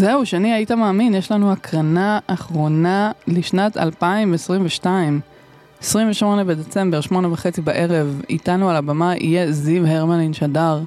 זהו, 0.00 0.26
שני, 0.26 0.52
היית 0.52 0.72
מאמין, 0.72 1.14
יש 1.14 1.32
לנו 1.32 1.52
הקרנה 1.52 2.18
אחרונה 2.26 3.12
לשנת 3.26 3.76
2022. 3.76 5.20
28 5.80 6.44
בדצמבר, 6.44 7.00
שמונה 7.00 7.32
וחצי 7.32 7.60
בערב, 7.60 8.22
איתנו 8.28 8.70
על 8.70 8.76
הבמה 8.76 9.16
יהיה 9.16 9.52
זיו 9.52 9.86
הרמלין 9.86 10.32
שדר, 10.32 10.80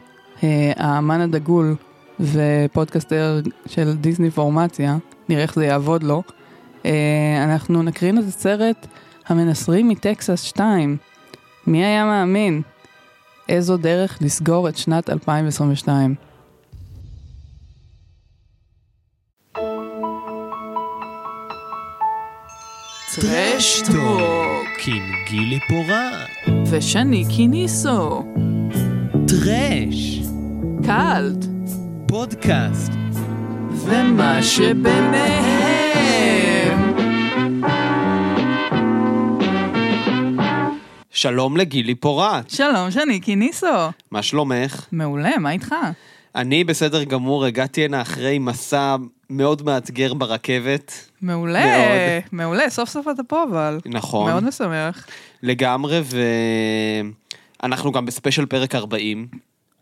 אה, 0.44 0.72
האמן 0.76 1.22
הדגול 1.22 1.76
ופודקאסטר 2.20 3.40
של 3.66 3.94
דיסני 3.94 4.32
פורמציה, 4.32 4.98
נראה 5.30 5.42
איך 5.42 5.56
זה 5.56 5.66
יעבוד 5.66 6.04
לו. 6.04 6.24
אה, 6.86 7.44
אנחנו 7.44 7.84
נקרין 7.84 8.18
את 8.18 8.24
הסרט 8.28 8.88
המנסרים 9.28 9.90
מטקסס 9.90 10.42
2. 10.42 10.98
מי 11.68 11.86
היה 11.86 12.06
מאמין? 12.06 12.62
איזו 13.50 13.78
דרך 13.78 14.18
לסגור 14.22 14.70
את 14.70 14.78
שנת 14.78 15.10
2022. 15.10 16.33
טרשטוק 23.22 24.88
עם 24.88 25.12
גילי 25.30 25.60
פורט, 25.68 26.58
ושני 26.72 27.26
קיניסו, 27.36 28.24
טרש, 29.28 30.20
קאלט 30.86 31.46
פודקאסט, 32.08 32.92
ומה 33.72 34.44
שביניהם. 34.44 35.94
שלום 41.10 41.58
לגילי 41.58 41.96
פורט, 41.96 42.50
שלום, 42.50 42.92
שני 42.92 43.20
קיניסו. 43.20 43.68
מה 44.12 44.22
שלומך? 44.22 44.86
מעולה, 44.92 45.38
מה 45.40 45.52
איתך? 45.52 45.76
אני 46.36 46.64
בסדר 46.64 47.04
גמור, 47.04 47.46
הגעתי 47.46 47.86
הנה 47.86 48.02
אחרי 48.02 48.40
מסע 48.40 48.96
מאוד 49.34 49.62
מאתגר 49.62 50.14
ברכבת, 50.14 51.10
מעולה, 51.22 51.66
מאוד. 51.66 52.24
מעולה, 52.32 52.70
סוף 52.70 52.90
סוף 52.90 53.08
אתה 53.08 53.24
פה 53.24 53.44
אבל. 53.50 53.80
נכון, 53.86 54.32
מאוד 54.32 54.44
משמח. 54.44 55.08
לגמרי, 55.44 56.02
ואנחנו 57.62 57.92
גם 57.92 58.06
בספיישל 58.06 58.46
פרק 58.46 58.76
40, 58.76 59.28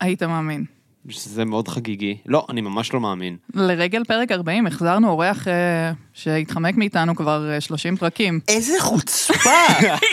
היית 0.00 0.22
מאמין. 0.22 0.64
שזה 1.08 1.44
מאוד 1.44 1.68
חגיגי. 1.68 2.16
לא, 2.26 2.46
אני 2.50 2.60
ממש 2.60 2.92
לא 2.92 3.00
מאמין. 3.00 3.36
לרגל 3.54 4.04
פרק 4.04 4.32
40 4.32 4.66
החזרנו 4.66 5.08
אורח 5.08 5.48
אה, 5.48 5.52
שהתחמק 6.14 6.76
מאיתנו 6.76 7.14
כבר 7.16 7.50
אה, 7.50 7.60
30 7.60 7.96
פרקים. 7.96 8.40
איזה 8.48 8.72
חוצפה! 8.80 9.50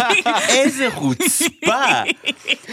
איזה 0.58 0.88
חוצפה! 0.92 1.74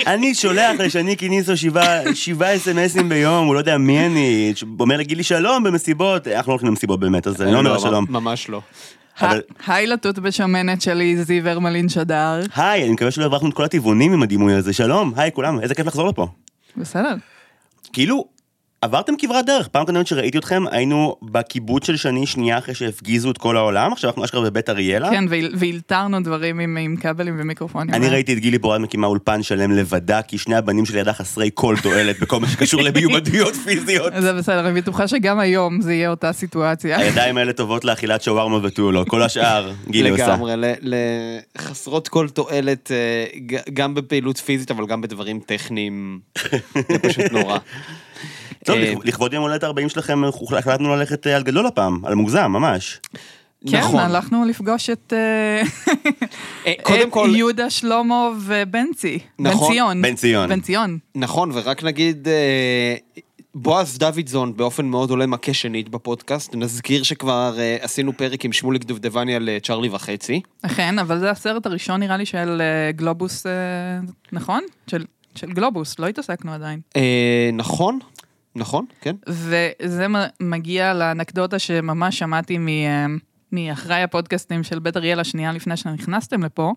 אני 0.06 0.34
שולח 0.34 0.80
לשני 0.80 1.16
קיניסו 1.16 1.56
שבעה 1.56 2.14
שבעה 2.14 2.56
אס.אם.אסים 2.56 3.08
ביום, 3.08 3.46
הוא 3.46 3.54
לא 3.54 3.58
יודע 3.58 3.78
מי 3.78 4.06
אני, 4.06 4.52
אומר 4.80 4.96
לגילי 4.96 5.22
שלום 5.22 5.64
במסיבות, 5.64 6.28
אנחנו 6.28 6.50
לא 6.50 6.52
הולכים 6.52 6.68
למסיבות 6.68 7.00
באמת, 7.00 7.26
אז 7.26 7.42
אני 7.42 7.52
לא 7.52 7.58
אומר 7.58 7.72
לה 7.72 7.78
שלום. 7.78 8.06
ממש 8.08 8.48
לא. 8.48 8.60
אבל- 9.20 9.42
היי 9.66 9.86
לתות 9.86 10.18
בשמנת 10.18 10.82
שלי, 10.82 11.24
זיו 11.24 11.48
הרמלין 11.48 11.88
שדר. 11.88 12.40
היי, 12.56 12.82
אני 12.84 12.92
מקווה 12.92 13.10
שלא 13.10 13.24
הברחנו 13.24 13.48
את 13.48 13.54
כל 13.54 13.64
הטבעונים 13.64 14.12
עם 14.12 14.22
הדימוי 14.22 14.54
הזה, 14.54 14.72
שלום, 14.72 15.12
היי 15.16 15.32
כולם, 15.32 15.60
איזה 15.60 15.74
כיף 15.74 15.86
לחזור 15.86 16.08
לפה. 16.08 16.26
בסדר. 16.76 17.14
כאילו, 17.92 18.28
עברתם 18.82 19.12
כברת 19.18 19.46
דרך, 19.46 19.68
פעם 19.68 19.84
קודמת 19.86 20.06
שראיתי 20.06 20.38
אתכם, 20.38 20.64
היינו 20.70 21.16
בקיבוץ 21.22 21.86
של 21.86 21.96
שני 21.96 22.26
שנייה 22.26 22.58
אחרי 22.58 22.74
שהפגיזו 22.74 23.30
את 23.30 23.38
כל 23.38 23.56
העולם, 23.56 23.92
עכשיו 23.92 24.10
אנחנו 24.10 24.24
אשכרה 24.24 24.40
בבית 24.40 24.70
אריאלה. 24.70 25.10
כן, 25.10 25.24
והלתרנו 25.58 26.20
דברים 26.22 26.60
עם, 26.60 26.76
עם 26.76 26.96
כבלים 26.96 27.36
ומיקרופונים. 27.38 27.94
אני 27.94 28.08
ראיתי 28.08 28.32
את 28.32 28.38
גילי 28.38 28.58
פורט 28.58 28.80
מקימה 28.80 29.06
אולפן 29.06 29.42
שלם 29.42 29.72
לבדה, 29.72 30.22
כי 30.22 30.38
שני 30.38 30.56
הבנים 30.56 30.84
שלי 30.86 31.00
ידה 31.00 31.12
חסרי 31.12 31.50
כל 31.54 31.76
תועלת 31.82 32.20
בכל 32.20 32.40
מה 32.40 32.48
שקשור 32.48 32.82
למיומדויות 32.82 33.54
פיזיות. 33.64 34.12
זה 34.20 34.32
בסדר, 34.32 34.68
אני 34.68 34.80
בטוחה 34.80 35.08
שגם 35.08 35.38
היום 35.38 35.80
זה 35.80 35.94
יהיה 35.94 36.10
אותה 36.10 36.32
סיטואציה. 36.32 36.98
הידיים 36.98 37.36
האלה 37.36 37.52
טובות 37.52 37.84
לאכילת 37.84 38.22
שווארמה 38.22 38.58
ותו 38.62 38.92
לא, 38.92 39.04
כל 39.08 39.22
השאר 39.22 39.72
גילי 39.88 40.08
עושה. 40.10 40.26
לגמרי, 40.26 40.52
ל- 40.56 40.74
לחסרות 41.56 42.08
כל 42.08 42.28
תועלת, 42.28 42.90
אה, 42.90 43.24
גם 43.74 43.94
בפעילות 43.94 44.38
פיזית, 44.38 44.70
אבל 44.70 44.86
גם 44.86 45.00
בדברים 45.00 45.40
טכניים, 45.46 46.18
זה 46.74 46.98
פשוט 46.98 47.32
נורא. 47.32 47.58
טוב, 48.66 48.76
אה, 48.76 48.92
לכ- 48.92 49.04
לכבוד 49.04 49.32
יום 49.32 49.42
הולדת 49.42 49.64
40 49.64 49.88
שלכם, 49.88 50.22
החלטנו 50.58 50.96
ללכת 50.96 51.26
אה, 51.26 51.36
על 51.36 51.42
גדול 51.42 51.66
הפעם, 51.66 52.04
על 52.04 52.14
מוגזם, 52.14 52.46
ממש. 52.52 53.00
כן, 53.70 53.78
נכון. 53.80 54.00
הלכנו 54.00 54.44
לפגוש 54.44 54.90
את 54.90 55.12
אה, 56.66 56.72
קודם 56.82 57.10
כל, 57.10 57.30
יהודה 57.34 57.70
שלמה 57.70 58.28
ובנצי. 58.40 59.18
נכון, 59.38 59.68
בן 59.68 59.74
ציון. 59.74 60.02
בן 60.02 60.14
ציון. 60.14 60.48
בן 60.48 60.60
ציון. 60.60 60.98
נכון, 61.14 61.50
ורק 61.54 61.82
נגיד, 61.84 62.28
בועז 63.54 63.98
דוידזון 63.98 64.56
באופן 64.56 64.84
מאוד 64.86 65.10
עולה 65.10 65.26
מכה 65.26 65.54
שנית 65.54 65.88
בפודקאסט, 65.88 66.54
נזכיר 66.54 67.02
שכבר 67.02 67.54
אה, 67.58 67.76
עשינו 67.80 68.16
פרק 68.16 68.44
עם 68.44 68.52
שמוליק 68.52 68.84
דובדבני 68.84 69.34
על 69.36 69.48
אה, 69.48 69.58
צ'ארלי 69.62 69.88
וחצי. 69.88 70.40
אכן, 70.62 70.98
אבל 70.98 71.18
זה 71.18 71.30
הסרט 71.30 71.66
הראשון 71.66 72.00
נראה 72.00 72.16
לי 72.16 72.26
של 72.26 72.60
אה, 72.62 72.92
גלובוס, 72.92 73.46
אה, 73.46 73.52
נכון? 74.32 74.60
של, 74.86 75.04
של 75.34 75.46
גלובוס, 75.52 75.98
לא 75.98 76.06
התעסקנו 76.06 76.52
עדיין. 76.52 76.80
אה, 76.96 77.50
נכון, 77.52 77.98
נכון, 78.56 78.86
כן. 79.00 79.16
וזה 79.28 80.06
מגיע 80.40 80.94
לאנקדוטה 80.94 81.58
שממש 81.58 82.18
שמעתי 82.18 82.58
מאחראי 83.52 84.02
הפודקאסטים 84.02 84.62
של 84.62 84.78
בית 84.78 84.96
אריאל 84.96 85.20
השנייה 85.20 85.52
לפני 85.52 85.76
שנכנסתם 85.76 86.42
לפה. 86.42 86.72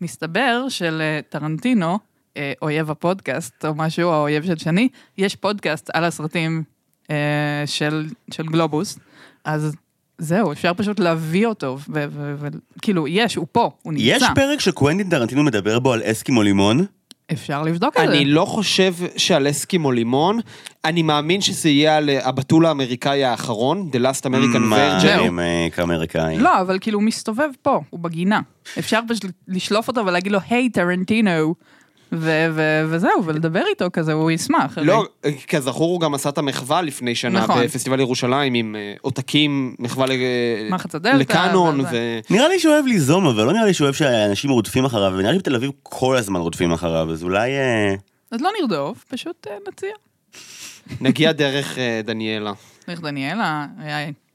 מסתבר 0.00 0.66
שלטרנטינו, 0.68 1.98
אה, 2.36 2.52
אויב 2.62 2.90
הפודקאסט 2.90 3.64
או 3.64 3.74
משהו, 3.74 4.10
האויב 4.10 4.44
של 4.44 4.58
שני, 4.58 4.88
יש 5.18 5.36
פודקאסט 5.36 5.90
על 5.94 6.04
הסרטים 6.04 6.62
אה, 7.10 7.62
של, 7.66 8.06
של 8.30 8.46
גלובוס, 8.46 8.98
אז 9.44 9.76
זהו, 10.18 10.52
אפשר 10.52 10.74
פשוט 10.74 11.00
להביא 11.00 11.46
אותו, 11.46 11.78
וכאילו, 11.88 13.08
יש, 13.08 13.34
הוא 13.34 13.46
פה, 13.52 13.70
הוא 13.82 13.92
נמצא. 13.92 14.04
יש 14.04 14.22
פרק 14.34 14.60
שקוונטין 14.60 15.10
טרנטינו 15.10 15.42
מדבר 15.42 15.78
בו 15.78 15.92
על 15.92 16.02
אסקימו 16.04 16.42
לימון? 16.42 16.86
אפשר 17.32 17.62
לבדוק 17.62 17.96
את 17.96 18.08
זה. 18.08 18.16
אני 18.16 18.24
לא 18.24 18.44
חושב 18.44 18.94
שעל 19.16 19.50
אסקימו 19.50 19.92
לימון, 19.92 20.40
אני 20.84 21.02
מאמין 21.02 21.40
שזה 21.40 21.68
יהיה 21.68 21.96
על 21.96 22.10
אה, 22.10 22.28
הבתול 22.28 22.66
האמריקאי 22.66 23.24
האחרון, 23.24 23.90
The 23.92 23.96
Last 23.96 24.26
American 24.26 24.72
Virgin. 24.72 25.40
כאמריקאי. 25.72 26.38
לא, 26.38 26.60
אבל 26.60 26.78
כאילו 26.80 26.98
הוא 26.98 27.06
מסתובב 27.06 27.48
פה, 27.62 27.80
הוא 27.90 28.00
בגינה. 28.00 28.40
אפשר 28.78 29.00
פשוט 29.08 29.24
לשלוף 29.48 29.88
אותו 29.88 30.06
ולהגיד 30.06 30.32
לו, 30.32 30.38
היי, 30.50 30.68
טרנטינו, 30.68 31.54
ו- 32.14 32.46
ו- 32.52 32.84
וזהו, 32.88 33.24
ולדבר 33.24 33.62
איתו 33.70 33.84
כזה, 33.92 34.12
הוא 34.12 34.30
ישמח. 34.30 34.78
לא, 34.78 35.04
כזכור 35.48 35.92
הוא 35.92 36.00
גם 36.00 36.14
עשה 36.14 36.28
את 36.28 36.38
המחווה 36.38 36.82
לפני 36.82 37.14
שנה 37.14 37.40
נכון. 37.40 37.64
בפסטיבל 37.64 38.00
ירושלים 38.00 38.54
עם 38.54 38.76
אה, 38.76 38.94
עותקים, 39.00 39.74
מחווה 39.78 40.06
ל- 40.06 40.12
לקאנון. 41.18 41.80
ו... 41.80 42.20
נראה 42.30 42.48
לי 42.48 42.58
שהוא 42.58 42.74
אוהב 42.74 42.86
ליזום, 42.86 43.26
אבל 43.26 43.44
לא 43.44 43.52
נראה 43.52 43.64
לי 43.64 43.74
שהוא 43.74 43.84
אוהב 43.84 43.94
שאנשים 43.94 44.50
רודפים 44.50 44.84
אחריו, 44.84 45.12
ונראה 45.16 45.32
לי 45.32 45.38
בתל 45.38 45.54
אביב 45.54 45.70
כל 45.82 46.16
הזמן 46.16 46.40
רודפים 46.40 46.72
אחריו, 46.72 47.12
אז 47.12 47.22
אולי... 47.22 47.50
אה, 47.50 47.94
אז 48.30 48.40
לא 48.40 48.50
נרדוף, 48.60 49.04
פשוט 49.08 49.46
אה, 49.50 49.56
נציע. 49.68 49.90
נגיע 51.00 51.32
דרך 51.32 51.78
דניאלה. 52.04 52.52
איך 52.88 53.00
דניאלה, 53.00 53.66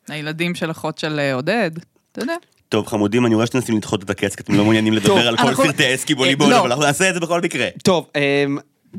הילדים 0.07 0.55
של 0.55 0.71
אחות 0.71 0.97
של 0.97 1.19
עודד, 1.33 1.71
אתה 2.11 2.21
יודע. 2.21 2.35
טוב, 2.69 2.87
חמודים, 2.87 3.25
אני 3.25 3.35
רואה 3.35 3.45
שאתם 3.45 3.57
מנסים 3.57 3.77
לדחות 3.77 4.03
את 4.03 4.09
הקץ, 4.09 4.35
כי 4.35 4.43
אתם 4.43 4.53
לא 4.55 4.63
מעוניינים 4.63 4.93
לדבר 4.93 5.27
על 5.27 5.37
כל 5.37 5.55
סרטי 5.55 5.95
אסקימו 5.95 6.23
אה, 6.23 6.29
ליבון, 6.29 6.49
לא. 6.49 6.59
אבל 6.59 6.67
אנחנו 6.71 6.83
נעשה 6.83 7.09
את 7.09 7.13
זה 7.13 7.19
בכל 7.19 7.41
מקרה. 7.41 7.67
טוב, 7.83 8.07
אמ, 8.15 8.57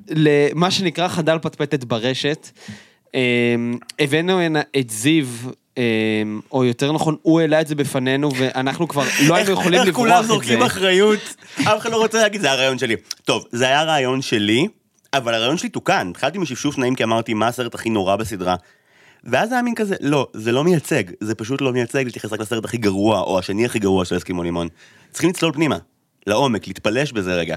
למה 0.09 0.71
שנקרא 0.71 1.09
חדל 1.09 1.39
פטפטת 1.43 1.84
ברשת, 1.84 2.51
אמ, 3.15 3.79
הבאנו 3.99 4.41
הנה 4.41 4.61
את 4.79 4.91
זיו, 4.91 5.27
אמ, 5.77 5.83
או 6.53 6.65
יותר 6.65 6.93
נכון, 6.93 7.17
הוא 7.23 7.41
העלה 7.41 7.61
את 7.61 7.67
זה 7.67 7.75
בפנינו, 7.75 8.31
ואנחנו 8.39 8.89
כבר 8.89 9.05
לא 9.27 9.34
היינו 9.34 9.53
יכולים 9.53 9.81
איך 9.81 9.95
כולם 9.95 10.11
לברוח 10.11 10.19
את 10.19 10.23
זה. 10.23 10.29
זורקים 10.29 10.62
אחריות? 10.62 11.35
אף 11.61 11.79
אחד 11.79 11.91
לא 11.91 11.97
רוצה 11.97 12.19
להגיד, 12.19 12.41
זה 12.41 12.53
הרעיון 12.53 12.79
שלי. 12.79 12.97
טוב, 13.25 13.45
זה 13.53 13.67
היה 13.67 13.83
רעיון 13.83 14.23
שלי, 14.23 14.69
אבל 15.15 15.35
הרעיון 15.35 15.59
שלי 15.59 15.69
תוקן. 15.69 16.09
התחלתי 16.11 16.39
משפשוף 16.39 16.79
נעים 16.79 16.95
כי 16.95 17.05
אמרתי, 17.05 17.35
מה 17.35 17.49
הסרט 17.49 17.75
הכי 17.75 17.91
נורא 17.91 18.17
בסדרה? 18.17 18.56
ואז 19.25 19.53
היה 19.53 19.62
מין 19.62 19.75
כזה, 19.75 19.95
לא, 20.01 20.29
זה 20.33 20.53
לא 20.53 20.65
מייצג, 20.65 21.05
זה 21.21 21.34
פשוט 21.34 21.61
לא 21.61 21.73
מייצג 21.73 22.05
להתייחס 22.05 22.32
רק 22.32 22.41
לסרט 22.41 22.65
הכי 22.65 22.76
גרוע, 22.76 23.20
או 23.20 23.38
השני 23.38 23.65
הכי 23.65 23.79
גרוע 23.79 24.05
של 24.05 24.17
אסקימו 24.17 24.43
לימון. 24.43 24.69
צריכים 25.11 25.31
לצלול 25.31 25.53
פנימה, 25.53 25.79
לעומק, 26.26 26.67
להתפלש 26.67 27.12
בזה 27.12 27.35
רגע. 27.35 27.56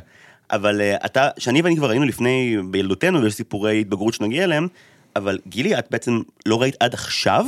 אבל 0.51 0.81
uh, 0.81 1.05
אתה, 1.05 1.29
שאני 1.37 1.61
ואני 1.61 1.75
כבר 1.75 1.89
ראינו 1.89 2.05
לפני, 2.05 2.57
בילדותנו, 2.71 3.21
ויש 3.21 3.33
סיפורי 3.33 3.81
התבגרות 3.81 4.13
שנגיע 4.13 4.43
אליהם, 4.43 4.67
אבל 5.15 5.39
גילי, 5.47 5.79
את 5.79 5.87
בעצם 5.91 6.19
לא 6.45 6.61
ראית 6.61 6.75
עד 6.79 6.93
עכשיו? 6.93 7.45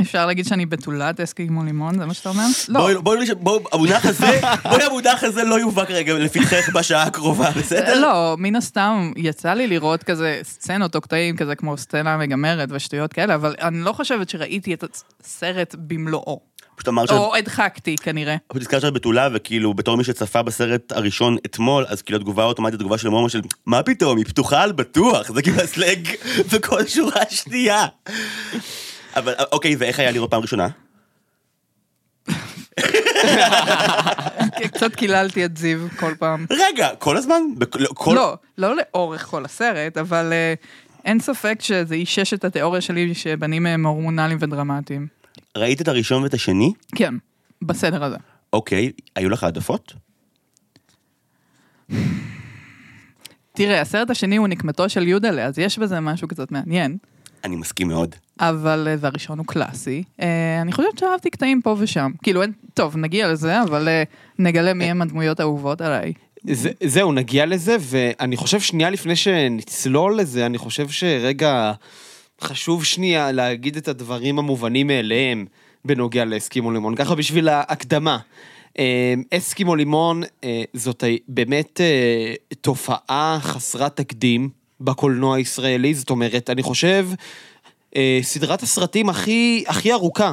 אפשר 0.00 0.26
להגיד 0.26 0.46
שאני 0.46 0.66
בתולת 0.66 1.20
אסקימו 1.20 1.64
לימון, 1.64 1.98
זה 1.98 2.06
מה 2.06 2.14
שאתה 2.14 2.28
אומר? 2.28 2.46
לא. 2.68 3.00
בואי, 3.00 3.26
המונח 3.72 4.06
הזה, 4.06 4.40
בואי 4.62 4.82
המונח 4.82 5.24
הזה 5.24 5.44
לא 5.44 5.60
יובא 5.60 5.84
כרגע 5.84 6.14
לפתחך 6.14 6.68
בשעה 6.74 7.02
הקרובה, 7.02 7.50
בסדר? 7.50 8.00
לא, 8.00 8.36
מן 8.38 8.56
הסתם, 8.56 9.12
יצא 9.16 9.52
לי 9.52 9.66
לראות 9.66 10.02
כזה 10.02 10.40
סצנות 10.42 10.96
או 10.96 11.00
קטעים 11.00 11.36
כזה 11.36 11.54
כמו 11.54 11.76
סצנה 11.76 12.16
מגמרת 12.16 12.68
ושטויות 12.72 13.12
כאלה, 13.12 13.34
אבל 13.34 13.54
אני 13.60 13.80
לא 13.80 13.92
חושבת 13.92 14.28
שראיתי 14.28 14.74
את 14.74 14.84
הסרט 15.22 15.74
במלואו. 15.78 16.50
פשוט 16.80 16.88
אמרת 16.88 17.08
שאת 17.08 17.16
או 17.16 17.36
הדחקתי 17.36 17.96
כנראה. 17.96 18.36
פשוט 18.48 18.62
הזכרת 18.62 18.80
שאת 18.80 18.92
בתולה, 18.92 19.28
וכאילו 19.32 19.74
בתור 19.74 19.96
מי 19.96 20.04
שצפה 20.04 20.42
בסרט 20.42 20.92
הראשון 20.92 21.36
אתמול, 21.46 21.84
אז 21.88 22.02
כאילו 22.02 22.18
התגובה 22.18 22.42
האוטומטית, 22.42 22.74
התגובה 22.74 22.98
של 22.98 23.08
מומו 23.08 23.28
של 23.28 23.40
מה 23.66 23.82
פתאום, 23.82 24.18
היא 24.18 24.24
פתוחה 24.26 24.62
על 24.62 24.72
בטוח, 24.72 25.32
זה 25.32 25.42
כאילו 25.42 25.60
הסלנג 25.60 26.08
בכל 26.52 26.86
שורה 26.86 27.22
שנייה. 27.30 27.86
אבל 29.16 29.34
אוקיי, 29.52 29.76
ואיך 29.78 29.98
היה 29.98 30.10
לראות 30.10 30.30
פעם 30.30 30.42
ראשונה? 30.42 30.68
קצת 34.74 34.94
קיללתי 34.94 35.44
את 35.44 35.56
זיו 35.56 35.78
כל 35.96 36.14
פעם. 36.18 36.46
רגע, 36.50 36.88
כל 36.98 37.16
הזמן? 37.16 37.42
לא, 37.78 37.88
כל... 37.94 38.14
לא, 38.14 38.36
לא 38.58 38.76
לאורך 38.76 39.26
כל 39.26 39.44
הסרט, 39.44 39.96
אבל 39.96 40.32
אה, 40.32 40.54
אין 41.04 41.20
ספק 41.20 41.58
שזה 41.60 41.94
אישש 41.94 42.34
את 42.34 42.44
התיאוריה 42.44 42.80
שלי 42.80 43.14
שבנים 43.14 43.66
הם 43.66 43.86
הורמונליים 43.86 44.38
ודרמטיים. 44.40 45.06
ראית 45.56 45.80
את 45.80 45.88
הראשון 45.88 46.22
ואת 46.22 46.34
השני? 46.34 46.72
כן, 46.94 47.14
בסדר 47.62 48.04
הזה. 48.04 48.16
אוקיי, 48.52 48.92
היו 49.16 49.30
לך 49.30 49.44
העדפות? 49.44 49.94
תראה, 53.52 53.80
הסרט 53.80 54.10
השני 54.10 54.36
הוא 54.36 54.48
נקמתו 54.48 54.88
של 54.88 55.08
יודלה, 55.08 55.44
אז 55.44 55.58
יש 55.58 55.78
בזה 55.78 56.00
משהו 56.00 56.28
קצת 56.28 56.52
מעניין, 56.52 56.98
אני 57.44 57.56
מסכים 57.56 57.88
מאוד. 57.88 58.16
אבל 58.40 58.88
אה, 58.90 58.94
והראשון 58.98 59.38
הוא 59.38 59.46
קלאסי. 59.46 60.02
אה, 60.20 60.60
אני 60.62 60.72
חושבת 60.72 60.98
שאהבתי 60.98 61.30
קטעים 61.30 61.62
פה 61.62 61.76
ושם. 61.78 62.10
כאילו, 62.22 62.42
אין, 62.42 62.52
טוב, 62.74 62.96
נגיע 62.96 63.32
לזה, 63.32 63.62
אבל 63.62 63.88
אה, 63.88 64.02
נגלה 64.38 64.74
מי 64.74 64.84
הם 64.84 65.02
הדמויות 65.02 65.40
האהובות 65.40 65.80
עליי. 65.80 66.12
זה, 66.50 66.70
זהו, 66.84 67.12
נגיע 67.12 67.46
לזה, 67.46 67.76
ואני 67.80 68.36
חושב 68.36 68.60
שנייה 68.60 68.90
לפני 68.90 69.16
שנצלול 69.16 70.16
לזה, 70.18 70.46
אני 70.46 70.58
חושב 70.58 70.88
שרגע 70.88 71.72
חשוב 72.40 72.84
שנייה 72.84 73.32
להגיד 73.32 73.76
את 73.76 73.88
הדברים 73.88 74.38
המובנים 74.38 74.86
מאליהם 74.86 75.46
בנוגע 75.84 76.24
לאסקימו 76.24 76.70
לימון, 76.70 76.94
ככה 76.96 77.14
בשביל 77.14 77.48
ההקדמה. 77.48 78.18
אסקימו 79.30 79.76
לימון 79.76 80.22
זאת 80.74 81.04
באמת 81.28 81.80
תופעה 82.60 83.38
חסרת 83.40 83.96
תקדים 83.96 84.48
בקולנוע 84.80 85.36
הישראלי, 85.36 85.94
זאת 85.94 86.10
אומרת, 86.10 86.50
אני 86.50 86.62
חושב, 86.62 87.06
סדרת 88.22 88.62
הסרטים 88.62 89.08
הכי, 89.08 89.64
הכי 89.66 89.92
ארוכה. 89.92 90.32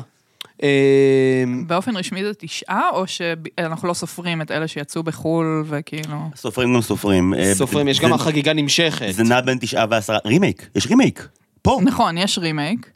אה, 0.63 1.44
באופן 1.68 1.98
רשמי 1.98 2.24
זה 2.24 2.33
תשעה, 2.33 2.89
או 2.94 3.07
שאנחנו 3.07 3.88
לא 3.88 3.94
סופרים 3.94 4.42
את 4.42 4.51
אלה 4.51 4.68
שיצאו 4.68 5.04
בחו"ל 5.04 5.63
וכאילו... 5.68 6.18
סופרים 6.36 6.74
גם 6.74 6.81
סופרים. 6.81 7.33
אה, 7.33 7.56
סופרים, 7.56 7.88
יש 7.88 8.00
גם 8.00 8.13
החגיגה 8.13 8.54
נמשכת. 8.54 9.12
זה 9.12 9.24
נע 9.24 9.42
בין 9.42 9.57
תשעה 9.62 9.86
ועשרה, 9.89 10.18
רימייק, 10.25 10.69
יש 10.75 10.88
רימייק. 10.88 11.27
פה. 11.62 11.80
נכון, 11.83 12.18
יש 12.18 12.38
רימייק. 12.38 12.92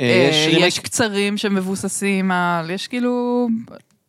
אה, 0.00 0.28
יש, 0.30 0.36
יש 0.36 0.46
רימייק 0.46 0.66
יש 0.66 0.78
קצרים 0.78 1.36
שמבוססים 1.36 2.30
על, 2.30 2.70
יש 2.70 2.86
כאילו 2.86 3.48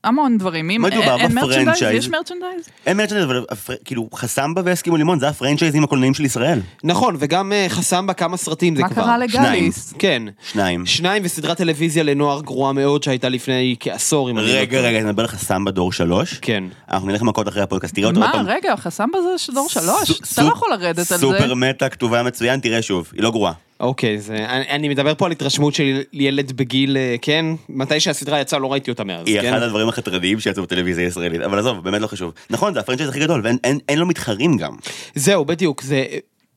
המון 0.04 0.38
דברים. 0.38 0.70
אם 0.70 0.82
מדובר 0.82 1.18
אין- 1.18 1.36
ב 1.36 1.39
franchise. 1.39 1.66
merchandise? 1.68 1.98
יש 2.04 2.10
merchandise? 2.10 2.70
אין 2.86 2.98
merchandise, 2.98 3.26
אבל 3.26 3.42
כאילו 3.86 4.10
חסמבה 4.16 4.62
ואסקימו 4.66 4.98
לימון, 4.98 5.20
זה 5.20 5.28
הפרנצ'ייזים 5.28 5.84
הקולנועיים 5.84 6.14
של 6.14 6.26
ישראל. 6.26 6.60
נכון, 6.84 7.16
וגם 7.20 7.54
אה, 7.54 7.66
חסמבה 7.70 8.14
כמה 8.14 8.38
סרטים 8.38 8.76
זה 8.76 8.82
מה 8.82 8.90
כבר. 8.90 9.04
קרה 9.04 9.18
לגליס? 9.18 9.94
כן. 10.00 10.24
שניים. 10.52 10.86
שניים 10.86 11.24
וסדרת 11.26 11.58
טלוויזיה 11.58 12.04
לנוער 12.04 12.42
גרועה 12.42 12.74
מאוד 12.74 13.04
שהייתה 13.04 13.30
לפני 13.30 13.76
כעשור, 13.80 14.30
לא 14.32 14.42
רגע. 14.42 14.80
רגע, 14.82 15.00
אני 15.00 15.06
מדבר 15.08 15.24
על 15.24 15.36
חסמבה 15.38 15.72
דור 15.72 15.92
שלוש. 15.92 16.40
כן. 16.42 16.64
אנחנו 16.92 17.08
נלך 17.08 17.22
מכות 17.22 17.48
אחרי 17.48 17.62
הפודקאסט, 17.62 17.96
תראה 17.96 18.08
אותו 18.08 18.20
מה. 18.20 18.44
רגע, 18.46 18.76
חסמבה 18.76 19.38
דור 19.38 19.70
שלוש? 19.70 20.22
אתה 20.34 20.42
לא 20.44 20.48
יכול 20.54 20.70
לרדת 20.72 20.98
על 21.00 21.04
זה. 21.04 21.18
super 21.18 21.54
meta, 21.54 21.90
כתובה 21.90 22.24
מצוין, 22.24 22.60
תראה 22.60 22.82
שוב, 22.82 23.12
היא 23.14 23.24
לא 23.24 23.32
גרועה. 23.32 23.54
אוקיי, 23.80 24.20
זה, 24.20 24.36
אני, 24.36 24.70
אני 24.70 24.90
מדבר 24.90 25.16
פה 25.16 25.26
על 25.26 25.32
התרשמות 25.32 25.74
של 25.74 26.02
ילד 26.14 26.52
בגיל, 26.52 26.98
אה, 26.98 27.16
כן? 27.22 27.46
מתי 27.70 28.00
שהסדרה 28.00 28.42
יצאה 28.42 28.60
לא 28.60 28.72
ראיתי 28.72 28.92
אותה 28.92 29.04
מאז, 29.04 29.28
היא 29.28 29.42
כן? 29.42 29.54
אחד 29.54 29.64
הדברים 29.64 29.90
החתרניים 29.90 30.40
שיצאו 30.40 30.64
בטלוויזיה 30.64 31.06
הישראלית, 31.06 31.42
אבל 31.42 31.60
עזוב, 31.60 31.84
באמת 31.84 32.02
לא 32.02 32.08
חשוב. 32.08 32.34
נכון, 32.50 32.74
זה 32.74 32.80
הפרנצ'ייז 32.80 33.10
הכי 33.10 33.20
גדול, 33.20 33.42
ואין 33.44 33.58
אין- 33.64 33.80
אין 33.90 34.00
לו 34.00 34.06
מתחרים 34.06 34.58
גם. 34.58 34.76
זהו, 35.16 35.46
בדיוק, 35.46 35.82
זה... 35.82 36.06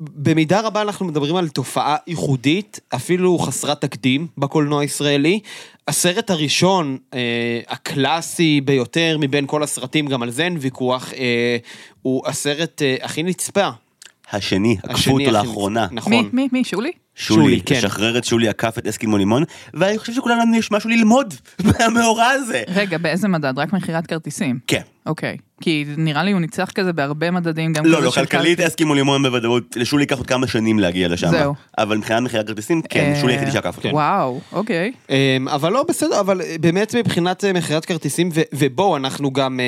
במידה 0.00 0.60
רבה 0.60 0.82
אנחנו 0.82 1.06
מדברים 1.06 1.36
על 1.36 1.48
תופעה 1.48 1.96
ייחודית, 2.06 2.80
אפילו 2.94 3.38
חסרת 3.38 3.80
תקדים 3.80 4.26
בקולנוע 4.38 4.80
הישראלי. 4.80 5.40
הסרט 5.88 6.30
הראשון, 6.30 6.98
אה, 7.14 7.20
הקלאסי 7.68 8.60
ביותר 8.60 9.16
מבין 9.20 9.46
כל 9.46 9.62
הסרטים, 9.62 10.06
גם 10.06 10.22
על 10.22 10.30
זה 10.30 10.44
אין 10.44 10.56
ויכוח, 10.60 11.12
אה, 11.16 11.56
הוא 12.02 12.22
הסרט 12.26 12.82
אה, 12.82 12.96
הכי 13.02 13.22
נצפה. 13.22 13.68
השני, 14.32 14.76
עקפו 14.82 15.10
אותו 15.10 15.30
לאחרונה. 15.30 15.86
נכון. 15.92 16.12
מי, 16.12 16.28
מי, 16.32 16.48
מי, 16.52 16.64
שולי? 16.64 16.90
שולי, 17.14 17.42
שולי, 17.42 17.60
כן. 17.60 17.74
לשחרר 17.74 18.18
את 18.18 18.24
שולי 18.24 18.48
עקף 18.48 18.78
את 18.78 18.86
אסקימו 18.86 19.16
לימון, 19.16 19.42
ואני 19.74 19.98
חושב 19.98 20.12
שכולנו 20.12 20.56
יש 20.56 20.70
משהו 20.70 20.90
ללמוד 20.90 21.34
מהמאורע 21.64 22.26
הזה. 22.26 22.62
רגע, 22.68 22.98
באיזה 22.98 23.28
מדד? 23.28 23.58
רק 23.58 23.72
מכירת 23.72 24.06
כרטיסים. 24.06 24.58
כן. 24.66 24.82
אוקיי. 25.06 25.36
כי 25.60 25.84
נראה 25.96 26.24
לי 26.24 26.32
הוא 26.32 26.40
ניצח 26.40 26.70
כזה 26.74 26.92
בהרבה 26.92 27.30
מדדים, 27.30 27.72
גם 27.72 27.86
לא, 27.86 28.02
לא, 28.02 28.10
כלכלית. 28.10 28.60
אסקימו 28.60 28.94
לימון 28.94 29.22
בוודאות, 29.22 29.76
לשולי 29.76 30.02
ייקח 30.02 30.16
עוד 30.16 30.26
כמה 30.26 30.46
שנים 30.46 30.78
להגיע 30.78 31.08
לשם. 31.08 31.28
זהו. 31.28 31.54
אבל 31.78 31.96
מבחינת 31.96 32.22
מכירת 32.22 32.46
כרטיסים, 32.46 32.82
כן, 32.82 33.12
אה, 33.14 33.20
שולי 33.20 33.32
היחידי 33.32 33.50
שעקף 33.50 33.76
אותו. 33.76 33.88
כן. 33.88 33.94
וואו, 33.94 34.40
אוקיי. 34.52 34.92
אמ, 35.10 35.48
אבל 35.48 35.72
לא, 35.72 35.84
בסדר, 35.88 36.20
אבל 36.20 36.40
אה, 36.40 36.56
באמת 36.60 36.94
מבחינת 36.94 37.44
אה, 37.44 37.52
מכירת 37.52 37.84
כרטיסים, 37.84 38.28
ו- 38.34 38.40
ובואו, 38.52 38.96
אנחנו 38.96 39.32
גם, 39.32 39.60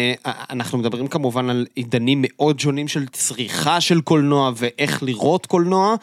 אנחנו 0.50 0.78
מדברים 0.78 1.06
כמובן 1.06 1.50
על 1.50 1.66
עידנים 1.74 2.24
מאוד 2.26 2.60
שונים 2.60 2.88
של 2.88 3.06
צריכה 3.06 3.80
של 3.80 4.00
קולנוע 4.00 4.52
ואיך 4.56 5.02
לראות 5.02 5.46
קולנוע. 5.46 5.94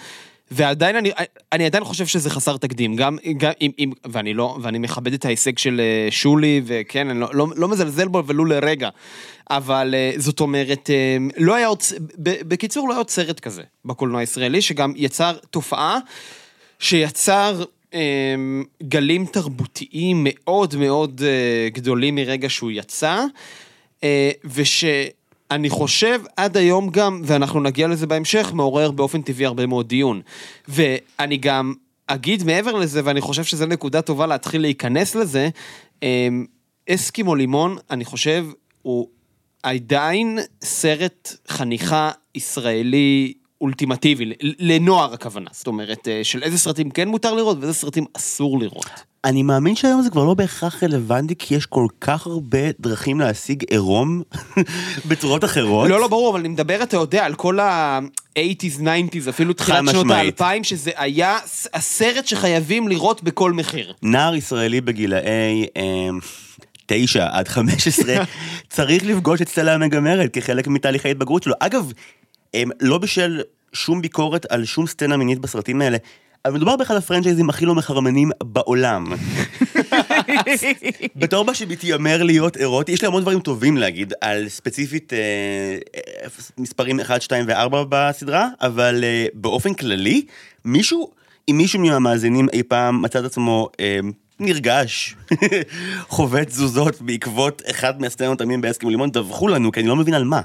ועדיין 0.52 0.96
אני, 0.96 1.12
אני 1.52 1.66
עדיין 1.66 1.84
חושב 1.84 2.06
שזה 2.06 2.30
חסר 2.30 2.58
תקדים, 2.58 2.96
גם, 2.96 3.18
גם 3.38 3.52
אם, 3.62 3.72
אם, 3.80 3.92
ואני 4.06 4.34
לא, 4.34 4.58
ואני 4.62 4.78
מכבד 4.78 5.14
את 5.14 5.26
ההישג 5.26 5.58
של 5.58 5.82
אה, 5.82 6.12
שולי, 6.12 6.62
וכן, 6.66 7.10
אני 7.10 7.20
לא, 7.20 7.28
לא, 7.34 7.48
לא 7.56 7.68
מזלזל 7.68 8.08
בו 8.08 8.24
ולו 8.26 8.46
לרגע, 8.46 8.90
אבל 9.50 9.96
אה, 9.98 10.12
זאת 10.18 10.40
אומרת, 10.40 10.90
אה, 10.90 11.18
לא 11.38 11.56
היה 11.56 11.68
עוד, 11.68 11.80
בקיצור, 12.20 12.88
לא 12.88 12.94
היה 12.94 12.98
עוד 12.98 13.10
סרט 13.10 13.40
כזה 13.40 13.64
בקולנוע 13.86 14.20
הישראלי, 14.20 14.62
שגם 14.62 14.94
יצר 14.96 15.38
תופעה 15.50 16.00
שיצר 16.80 17.64
גלים 18.84 19.26
תרבותיים 19.26 20.28
מאוד 20.30 20.76
מאוד 20.76 21.22
גדולים 21.74 22.16
מרגע 22.16 22.50
שהוא 22.50 22.72
יצא, 22.72 23.24
אה, 24.04 24.32
ושאני 25.50 25.70
חושב 25.70 26.22
עד 26.38 26.58
היום 26.58 26.90
גם, 26.90 27.22
ואנחנו 27.24 27.60
נגיע 27.60 27.88
לזה 27.88 28.08
בהמשך, 28.08 28.52
מעורר 28.54 28.92
באופן 28.92 29.22
טבעי 29.22 29.46
הרבה 29.46 29.66
מאוד 29.66 29.88
דיון. 29.88 30.22
ואני 30.68 31.38
גם 31.38 31.74
אגיד 32.08 32.44
מעבר 32.44 32.74
לזה, 32.74 33.02
ואני 33.04 33.22
חושב 33.22 33.44
שזו 33.44 33.66
נקודה 33.66 34.02
טובה 34.02 34.26
להתחיל 34.28 34.62
להיכנס 34.62 35.16
לזה, 35.16 35.50
אה, 36.04 36.28
אסקימו 36.90 37.36
לימון, 37.36 37.78
אני 37.90 38.06
חושב, 38.06 38.46
הוא 38.82 39.08
עדיין 39.64 40.40
סרט 40.64 41.36
חניכה 41.48 42.12
ישראלי 42.36 43.34
אולטימטיבי, 43.66 44.34
לנוער 44.42 45.14
הכוונה, 45.14 45.50
זאת 45.52 45.68
אומרת, 45.68 46.08
אה, 46.08 46.24
של 46.24 46.44
איזה 46.44 46.58
סרטים 46.58 46.90
כן 46.90 47.08
מותר 47.08 47.34
לראות 47.34 47.58
ואיזה 47.60 47.74
סרטים 47.74 48.06
אסור 48.18 48.60
לראות. 48.60 48.90
אני 49.26 49.44
מאמין 49.44 49.76
שהיום 49.76 50.02
זה 50.02 50.10
כבר 50.10 50.24
לא 50.24 50.34
בהכרח 50.34 50.84
רלוונטי, 50.84 51.36
כי 51.40 51.56
יש 51.56 51.66
כל 51.66 51.88
כך 52.02 52.28
הרבה 52.28 52.60
דרכים 52.80 53.20
להשיג 53.20 53.64
עירום 53.70 54.22
בצורות 55.08 55.44
אחרות. 55.44 55.90
לא, 55.90 56.00
לא, 56.00 56.08
ברור, 56.08 56.32
אבל 56.32 56.40
אני 56.40 56.50
מדבר, 56.50 56.84
אתה 56.84 56.98
יודע, 56.98 57.26
על 57.26 57.36
כל 57.36 57.60
ה-80's, 57.60 58.80
90's, 58.80 59.30
אפילו 59.30 59.54
תחילת 59.54 59.84
שנות. 59.92 60.06
ה-2000, 60.12 60.64
שזה 60.64 60.92
היה 60.96 61.38
הסרט 61.74 62.26
שחייבים 62.26 62.88
לראות 62.88 63.24
בכל 63.24 63.54
מחיר. 63.54 63.94
נער 64.04 64.36
ישראלי 64.36 64.82
בגילאי 64.82 65.66
אמ, 65.76 66.20
תשע 66.86 67.28
עד 67.32 67.48
חמש 67.48 67.88
עשרה 67.88 68.16
צריך 68.76 69.06
לפגוש 69.06 69.42
את 69.42 69.50
סטלה 69.50 69.74
המגמרת 69.74 70.34
כחלק 70.34 70.68
מתהליך 70.68 71.06
ההתבגרות 71.06 71.44
שלו. 71.44 71.54
אגב, 71.60 71.92
אמ, 72.54 72.70
לא 72.82 72.98
בשל 72.98 73.42
שום 73.76 74.02
ביקורת 74.02 74.46
על 74.50 74.66
שום 74.66 74.88
סצנה 74.88 75.18
מינית 75.18 75.40
בסרטים 75.40 75.82
האלה, 75.82 75.98
אבל 76.46 76.54
מדובר 76.54 76.76
באחד 76.76 76.96
הפרנצ'ייזים 76.96 77.50
הכי 77.50 77.66
לא 77.66 77.76
מחרמנים 77.76 78.32
בעולם. 78.44 79.14
בתור 81.16 81.46
מה 81.46 81.54
שמתיימר 81.54 82.24
להיות 82.24 82.58
אירוטי, 82.58 82.92
יש 82.92 83.02
לי 83.02 83.08
המון 83.08 83.22
דברים 83.22 83.40
טובים 83.40 83.78
להגיד 83.78 84.14
על 84.22 84.50
ספציפית 84.50 85.14
אה, 85.14 85.20
אה, 85.96 86.28
מספרים 86.58 87.00
1, 87.00 87.22
2 87.22 87.46
ו-4 87.48 87.76
בסדרה, 87.90 88.48
אבל 88.62 89.04
אה, 89.04 89.26
באופן 89.34 89.74
כללי, 89.74 90.26
מישהו, 90.66 91.12
אם 91.50 91.58
מישהו 91.58 91.80
מהמאזינים 91.80 92.48
אי 92.54 92.64
פעם 92.64 93.02
מצא 93.02 93.20
את 93.20 93.26
עצמו 93.26 93.70
אה, 93.80 94.00
נרגש, 94.40 95.16
חווה 96.16 96.46
תזוזות 96.46 97.02
בעקבות 97.02 97.62
אחד 97.70 98.02
מהסצנות 98.02 98.42
המין 98.42 98.62
בהסכם 98.62 98.90
לימון, 98.90 99.12
דווחו 99.12 99.48
לנו, 99.48 99.72
כי 99.72 99.80
אני 99.80 99.90
לא 99.90 99.96
מבין 99.96 100.14
על 100.14 100.24
מה. 100.24 100.42